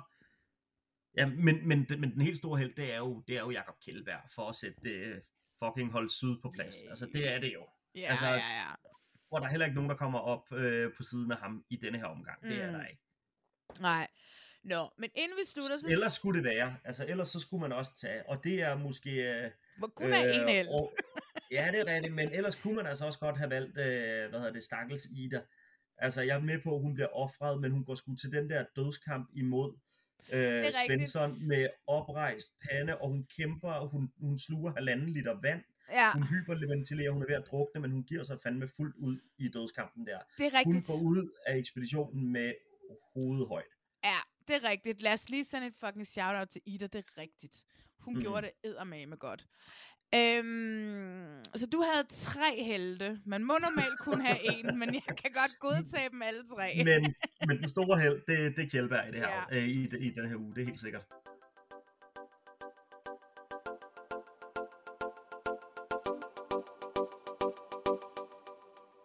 ja, 1.17 1.25
men, 1.25 1.67
men, 1.67 1.85
men 1.89 2.11
den 2.13 2.21
helt 2.21 2.37
store 2.37 2.59
held, 2.59 2.75
det 2.75 2.93
er 2.93 2.97
jo, 2.97 3.23
det 3.27 3.35
er 3.37 3.39
jo 3.41 3.49
Jakob 3.51 3.75
Kjellberg, 3.85 4.21
for 4.35 4.49
at 4.49 4.55
sætte 4.55 4.77
det 4.83 5.21
fucking 5.63 5.91
hold 5.91 6.09
syd 6.09 6.41
på 6.41 6.51
plads. 6.51 6.75
Altså, 6.89 7.05
det 7.13 7.27
er 7.33 7.39
det 7.39 7.53
jo. 7.53 7.67
Ja, 7.95 8.07
altså, 8.09 8.25
ja, 8.27 8.33
ja. 8.35 8.69
Og 9.31 9.41
der 9.41 9.47
er 9.47 9.51
heller 9.51 9.65
ikke 9.65 9.75
nogen, 9.75 9.89
der 9.89 9.95
kommer 9.97 10.19
op 10.19 10.51
øh, 10.51 10.91
på 10.97 11.03
siden 11.03 11.31
af 11.31 11.37
ham 11.37 11.65
i 11.69 11.75
denne 11.75 11.97
her 11.97 12.05
omgang. 12.05 12.41
Det 12.43 12.61
er 12.61 12.67
Mm. 12.67 12.73
der 12.73 12.85
ikke. 12.85 13.01
Nej. 13.79 14.07
Nå, 14.63 14.89
men 14.97 15.09
inden 15.15 15.37
vi 15.37 15.45
slutter, 15.45 15.77
så... 15.77 15.87
Ellers 15.89 16.13
skulle 16.13 16.43
det 16.43 16.49
være. 16.49 16.75
Altså, 16.83 17.05
ellers 17.05 17.27
så 17.27 17.39
skulle 17.39 17.61
man 17.61 17.71
også 17.71 17.91
tage, 18.01 18.29
og 18.29 18.43
det 18.43 18.61
er 18.61 18.77
måske... 18.77 19.09
Øh, 19.11 19.51
Må 19.77 19.87
kun 19.87 20.11
have 20.11 20.41
en 20.41 20.49
held. 20.49 20.67
og, 20.67 20.93
ja, 21.51 21.69
det 21.71 21.79
er 21.79 21.95
rigtigt, 21.95 22.13
men 22.13 22.29
ellers 22.33 22.55
kunne 22.55 22.75
man 22.75 22.85
altså 22.85 23.05
også 23.05 23.19
godt 23.19 23.37
have 23.37 23.49
valgt, 23.49 23.77
øh, 23.77 24.29
hvad 24.29 24.39
hedder 24.39 24.53
det, 24.53 24.63
Stakkels 24.63 25.07
Ida. 25.11 25.41
Altså, 25.97 26.21
jeg 26.21 26.35
er 26.35 26.41
med 26.41 26.59
på, 26.63 26.75
at 26.75 26.81
hun 26.81 26.93
bliver 26.93 27.07
offret, 27.07 27.61
men 27.61 27.71
hun 27.71 27.85
går 27.85 27.95
sgu 27.95 28.15
til 28.15 28.31
den 28.31 28.49
der 28.49 28.65
dødskamp 28.75 29.29
imod 29.33 29.73
øh. 30.33 30.65
Svensson 30.85 31.47
med 31.47 31.69
oprejst 31.87 32.51
pande, 32.69 32.97
og 32.97 33.09
hun 33.09 33.27
kæmper, 33.37 33.87
hun, 33.87 34.11
hun 34.19 34.39
sluger 34.39 34.73
halvanden 34.73 35.09
liter 35.09 35.39
vand. 35.41 35.63
Ja. 35.91 36.11
Hun 36.13 36.23
hyperventilerer, 36.23 37.11
hun 37.11 37.21
er 37.21 37.27
ved 37.27 37.35
at 37.35 37.43
drukne, 37.51 37.81
men 37.81 37.91
hun 37.91 38.03
giver 38.03 38.23
sig 38.23 38.37
fandme 38.43 38.67
fuldt 38.77 38.95
ud 38.95 39.19
i 39.37 39.47
dødskampen 39.47 40.07
der. 40.07 40.19
Det 40.37 40.45
er 40.45 40.57
rigtigt. 40.57 40.65
Hun 40.65 40.83
går 40.87 41.03
ud 41.03 41.29
af 41.47 41.57
ekspeditionen 41.57 42.31
med. 42.31 42.53
Ja, 43.15 43.59
det 44.47 44.55
er 44.55 44.69
rigtigt. 44.69 45.01
Lad 45.01 45.13
os 45.13 45.29
lige 45.29 45.45
sende 45.45 45.67
et 45.67 45.75
fucking 45.75 46.07
shout-out 46.07 46.47
til 46.49 46.61
Ida. 46.65 46.87
Det 46.87 47.05
er 47.05 47.21
rigtigt. 47.21 47.63
Hun 47.99 48.13
mm. 48.13 48.21
Gjorde 48.21 48.41
det 48.41 48.51
eddermame 48.63 49.15
godt. 49.15 49.47
Øhm, 50.15 51.43
så 51.55 51.65
du 51.65 51.81
havde 51.81 52.05
tre 52.09 52.63
helte. 52.63 53.19
Man 53.25 53.43
må 53.43 53.57
normalt 53.57 53.99
kun 53.99 54.21
have 54.21 54.37
en, 54.57 54.79
men 54.79 54.93
jeg 54.93 55.17
kan 55.17 55.31
godt 55.33 55.59
godtage 55.59 56.09
dem 56.09 56.21
alle 56.21 56.43
tre. 56.47 56.83
Men, 56.85 57.15
men 57.47 57.57
den 57.57 57.69
store 57.69 57.99
held, 57.99 58.21
det, 58.27 58.55
det 58.57 58.65
er 58.65 58.69
Kjellberg 58.69 59.07
i, 59.07 59.11
det 59.11 59.19
her, 59.19 59.29
ja. 59.51 59.57
øh, 59.57 59.63
i, 59.63 60.07
i 60.07 60.09
den 60.09 60.29
her 60.29 60.35
uge, 60.35 60.55
det 60.55 60.61
er 60.61 60.65
helt 60.65 60.79
sikkert. 60.79 61.05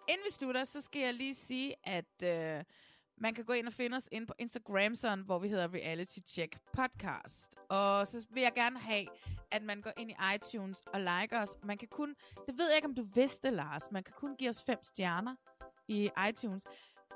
Inden 0.09 0.24
vi 0.27 0.31
slutter, 0.31 0.65
så 0.65 0.82
skal 0.82 1.02
jeg 1.02 1.15
lige 1.15 1.35
sige, 1.35 1.74
at 1.85 2.23
øh, 2.23 2.65
man 3.20 3.35
kan 3.35 3.45
gå 3.45 3.53
ind 3.53 3.66
og 3.66 3.73
finde 3.73 3.97
os 3.97 4.09
ind 4.12 4.27
på 4.27 4.35
Instagram, 4.39 4.95
sådan, 4.95 5.24
hvor 5.24 5.39
vi 5.39 5.49
hedder 5.49 5.69
Reality 5.74 6.19
Check 6.27 6.59
Podcast. 6.73 7.57
Og 7.69 8.07
så 8.07 8.27
vil 8.31 8.43
jeg 8.43 8.53
gerne 8.55 8.78
have, 8.78 9.07
at 9.51 9.62
man 9.62 9.82
går 9.82 9.93
ind 9.97 10.11
i 10.11 10.15
iTunes 10.35 10.82
og 10.95 11.01
liker 11.01 11.43
os. 11.43 11.57
Man 11.65 11.78
kan 11.78 11.89
kun, 11.89 12.15
det 12.47 12.59
ved 12.59 12.66
jeg 12.66 12.77
ikke, 12.77 12.89
om 12.89 12.95
du 12.95 13.07
vidste, 13.15 13.51
Lars, 13.51 13.82
man 13.93 14.03
kan 14.03 14.15
kun 14.16 14.36
give 14.36 14.51
os 14.51 14.62
fem 14.62 14.78
stjerner 14.82 15.35
i 15.89 16.11
iTunes. 16.28 16.62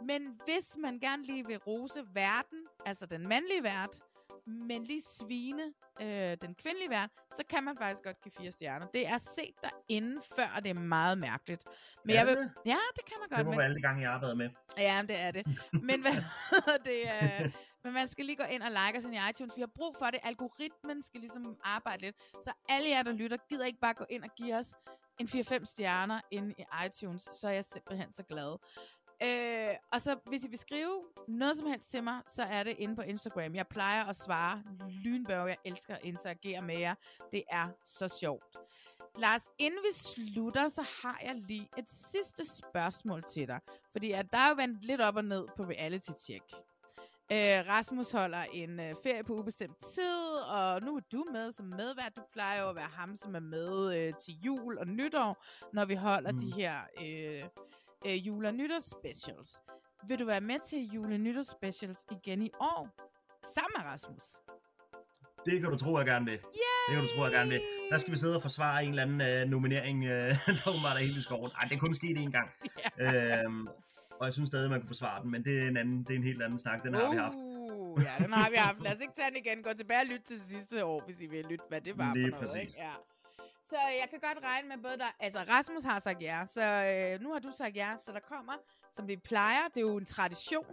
Men 0.07 0.41
hvis 0.45 0.77
man 0.79 0.99
gerne 0.99 1.23
lige 1.27 1.47
vil 1.47 1.59
rose 1.59 2.05
verden, 2.15 2.67
altså 2.87 3.07
den 3.07 3.29
mandlige 3.29 3.63
vært, 3.63 4.01
men 4.47 4.85
lige 4.85 5.03
svine 5.03 5.63
øh, 6.01 6.37
den 6.43 6.55
kvindelige 6.55 6.91
vært, 6.91 7.11
så 7.37 7.43
kan 7.49 7.65
man 7.65 7.77
faktisk 7.77 8.03
godt 8.05 8.21
give 8.21 8.33
fire 8.33 8.51
stjerner. 8.53 8.87
Det 8.87 9.07
er 9.09 9.19
set 9.19 9.55
derinde 9.63 10.21
før, 10.37 10.47
og 10.57 10.63
det 10.65 10.71
er 10.71 10.75
meget 10.75 11.19
mærkeligt. 11.19 11.65
Men 12.05 12.11
Er 12.17 12.19
jeg 12.19 12.27
vil, 12.27 12.37
det? 12.37 12.51
ja, 12.67 12.79
det 12.97 13.05
kan 13.05 13.17
man 13.21 13.29
godt. 13.29 13.39
Det 13.39 13.47
må 13.47 13.51
men, 13.51 13.59
være 13.59 13.67
alle 13.67 13.83
gange, 13.83 14.03
jeg 14.03 14.11
har 14.11 14.21
været 14.21 14.37
med. 14.37 14.51
Ja, 14.79 15.03
det 15.09 15.21
er 15.21 15.31
det. 15.31 15.47
Men, 15.73 16.01
hvad, 16.01 16.13
det 16.89 17.09
er, 17.09 17.51
men 17.85 17.93
man 17.93 18.09
skal 18.09 18.25
lige 18.25 18.37
gå 18.37 18.45
ind 18.45 18.63
og 18.63 18.71
like 18.71 18.99
os 18.99 19.05
ind 19.05 19.15
i 19.15 19.19
iTunes. 19.31 19.57
Vi 19.57 19.61
har 19.61 19.71
brug 19.75 19.97
for 19.99 20.07
det. 20.07 20.21
Algoritmen 20.23 21.03
skal 21.03 21.21
ligesom 21.21 21.57
arbejde 21.65 22.03
lidt. 22.03 22.17
Så 22.45 22.53
alle 22.69 22.89
jer, 22.89 23.03
der 23.03 23.13
lytter, 23.13 23.37
gider 23.49 23.65
ikke 23.65 23.81
bare 23.81 23.95
gå 23.95 24.05
ind 24.11 24.25
og 24.25 24.31
give 24.37 24.57
os 24.57 24.75
en 25.21 25.27
4-5 25.27 25.65
stjerner 25.65 26.21
ind 26.31 26.55
i 26.59 26.65
iTunes. 26.87 27.29
Så 27.33 27.49
er 27.49 27.53
jeg 27.53 27.65
simpelthen 27.65 28.13
så 28.13 28.23
glad. 28.23 28.57
Øh, 29.25 29.75
og 29.93 30.01
så 30.01 30.17
hvis 30.27 30.45
I 30.45 30.49
vil 30.49 30.59
skrive 30.59 31.05
noget 31.29 31.57
som 31.57 31.67
helst 31.67 31.91
til 31.91 32.05
mig, 32.05 32.21
så 32.27 32.43
er 32.43 32.63
det 32.63 32.75
inde 32.79 32.97
på 32.97 33.03
Instagram. 33.03 33.55
Jeg 33.55 33.67
plejer 33.67 34.05
at 34.05 34.17
svare 34.17 34.63
lynbørg. 35.05 35.49
Jeg 35.49 35.57
elsker 35.65 35.95
at 35.95 36.01
interagere 36.05 36.63
med 36.63 36.79
jer. 36.79 36.95
Det 37.33 37.43
er 37.51 37.69
så 37.85 38.09
sjovt. 38.21 38.57
Lars, 39.19 39.49
inden 39.59 39.81
vi 39.83 39.95
slutter, 39.95 40.69
så 40.69 40.83
har 40.83 41.21
jeg 41.25 41.35
lige 41.35 41.69
et 41.79 41.91
sidste 41.91 42.57
spørgsmål 42.57 43.23
til 43.23 43.49
dig. 43.49 43.61
Fordi 43.93 44.13
at 44.13 44.27
der 44.33 44.39
er 44.39 44.49
jo 44.49 44.55
vendt 44.55 44.85
lidt 44.85 45.01
op 45.01 45.17
og 45.17 45.25
ned 45.25 45.47
på 45.57 45.63
reality 45.63 46.11
check. 46.19 46.45
Øh, 47.33 47.69
Rasmus 47.69 48.11
holder 48.11 48.45
en 48.53 48.81
øh, 48.81 48.95
ferie 49.03 49.25
på 49.25 49.35
ubestemt 49.35 49.77
tid, 49.95 50.35
og 50.49 50.83
nu 50.83 50.97
er 50.97 51.01
du 51.13 51.27
med 51.33 51.53
som 51.53 51.67
medvært. 51.67 52.17
Du 52.17 52.23
plejer 52.33 52.63
jo 52.63 52.69
at 52.69 52.77
være 52.77 52.91
ham, 52.93 53.17
som 53.17 53.35
er 53.35 53.41
med 53.41 53.99
øh, 53.99 54.15
til 54.15 54.35
jul 54.45 54.79
og 54.79 54.87
nytår, 54.87 55.45
når 55.73 55.85
vi 55.85 55.95
holder 55.95 56.33
mm. 56.33 56.39
de 56.39 56.53
her 56.53 56.75
øh, 57.05 57.45
øh, 58.07 58.27
jule- 58.27 58.49
og 58.49 58.55
nytårsspecials. 58.55 59.63
Vil 60.09 60.19
du 60.19 60.25
være 60.25 60.41
med 60.41 60.59
til 60.65 60.79
jule- 60.95 61.15
og 61.15 61.21
nytårsspecials 61.21 62.05
igen 62.11 62.43
i 62.43 62.51
år? 62.61 62.89
Sammen 63.55 63.73
med 63.77 63.85
Rasmus. 63.93 64.23
Det 65.47 65.61
kan 65.61 65.71
du 65.71 65.77
tro, 65.79 65.99
jeg 65.99 66.07
gerne 66.07 66.25
vil. 66.25 66.35
Yay! 66.39 66.87
Det 66.89 66.95
kan 66.95 67.03
du 67.03 67.09
tro, 67.17 67.23
jeg 67.23 67.33
gerne 67.33 67.51
vil. 67.51 67.61
Der 67.91 67.99
skal 67.99 68.13
vi 68.13 68.19
sidde 68.19 68.37
og 68.37 68.43
forsvare 68.43 68.85
en 68.85 68.89
eller 68.91 69.03
anden 69.03 69.21
øh, 69.21 69.49
nominering, 69.49 70.05
øh, 70.05 70.11
der 70.59 70.83
var 70.89 70.93
der 70.97 71.01
helt 71.07 71.17
i 71.19 71.23
skoven. 71.23 71.51
Ej, 71.61 71.69
det 71.69 71.75
er 71.75 71.79
kun 71.81 71.95
sket 71.95 72.17
én 72.19 72.31
gang. 72.31 72.49
øhm, 73.01 73.69
og 74.21 74.27
jeg 74.27 74.33
synes 74.33 74.47
stadig, 74.47 74.71
man 74.71 74.81
kan 74.81 74.87
forsvare 74.89 75.23
den, 75.23 75.31
men 75.31 75.45
det 75.45 75.63
er 75.63 75.69
en, 75.69 75.77
anden, 75.77 75.99
det 76.05 76.11
er 76.11 76.15
en 76.17 76.25
helt 76.25 76.43
anden 76.43 76.59
snak. 76.59 76.83
Den 76.83 76.95
har 76.95 77.11
vi 77.11 77.17
haft. 77.17 77.35
Uh, 77.35 77.53
Uh, 77.93 78.03
ja, 78.03 78.25
den 78.25 78.33
har 78.33 78.51
vi 78.51 78.57
haft. 78.57 78.83
Lad 78.83 78.93
os 78.95 79.01
ikke 79.01 79.13
tage 79.15 79.31
den 79.31 79.37
igen. 79.37 79.63
Gå 79.63 79.73
tilbage 79.73 80.01
og 80.01 80.07
lytte 80.07 80.25
til 80.25 80.41
sidste 80.41 80.85
år, 80.85 81.03
hvis 81.07 81.21
I 81.21 81.27
vil 81.27 81.45
lytte, 81.51 81.65
hvad 81.69 81.81
det 81.81 81.99
var 81.99 82.15
Lige 82.15 82.25
for 82.25 82.31
noget. 82.31 82.49
præcis. 82.51 82.61
Ikke? 82.69 82.75
Ja. 82.79 82.93
Så 83.73 83.79
jeg 84.01 84.07
kan 84.11 84.21
godt 84.29 84.45
regne 84.45 84.69
med 84.69 84.77
både 84.83 84.99
der... 84.99 85.07
Altså, 85.21 85.39
Rasmus 85.49 85.85
har 85.85 85.99
sagt 85.99 86.23
ja, 86.23 86.47
så 86.55 86.63
øh, 87.15 87.21
nu 87.21 87.33
har 87.33 87.39
du 87.39 87.51
sagt 87.59 87.77
ja, 87.77 87.91
så 88.05 88.13
der 88.13 88.21
kommer, 88.21 88.53
som 88.95 89.09
vi 89.09 89.17
plejer. 89.17 89.69
Det 89.75 89.77
er 89.77 89.81
jo 89.81 89.97
en 89.97 90.05
tradition. 90.05 90.67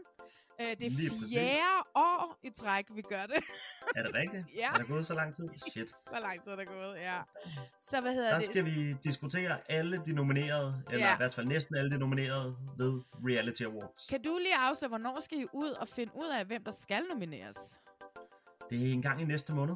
Øh, 0.61 0.67
det 0.67 0.81
er 0.84 0.89
Lige 0.89 1.09
præcis. 1.09 1.34
fjerde 1.38 1.84
år 1.95 2.38
i 2.43 2.49
træk, 2.49 2.85
vi 2.91 3.01
gør 3.01 3.26
det. 3.34 3.43
Er 3.95 4.03
det 4.03 4.13
rigtigt? 4.15 4.45
Ja. 4.55 4.69
Er 4.69 4.73
der 4.73 4.84
gået 4.84 5.07
så 5.07 5.13
lang 5.13 5.35
tid? 5.35 5.49
Shit. 5.71 5.89
så 5.89 6.19
lang 6.21 6.43
tid 6.43 6.51
er 6.51 6.55
der 6.55 6.65
gået, 6.65 6.95
ja. 6.97 7.17
Så 7.81 8.01
hvad 8.01 8.13
hedder 8.13 8.30
Der 8.30 8.39
det? 8.39 8.45
skal 8.49 8.65
vi 8.65 8.93
diskutere 8.93 9.57
alle 9.69 10.01
de 10.05 10.13
nominerede, 10.13 10.84
eller 10.91 11.05
Ja. 11.07 11.13
i 11.13 11.17
hvert 11.17 11.34
fald 11.34 11.45
næsten 11.47 11.76
alle 11.76 11.91
de 11.91 11.97
nominerede 11.97 12.57
ved 12.77 13.01
Reality 13.30 13.63
Awards. 13.63 14.07
Kan 14.09 14.21
du 14.21 14.38
lige 14.38 14.55
afsløre, 14.55 14.89
hvornår 14.89 15.19
skal 15.21 15.38
I 15.39 15.45
ud 15.53 15.69
og 15.69 15.88
finde 15.88 16.11
ud 16.15 16.27
af, 16.39 16.45
hvem 16.45 16.63
der 16.63 16.71
skal 16.71 17.03
nomineres? 17.13 17.80
Det 18.69 18.88
er 18.89 18.93
en 18.93 19.01
gang 19.01 19.21
i 19.21 19.26
næste 19.26 19.53
måned. 19.53 19.76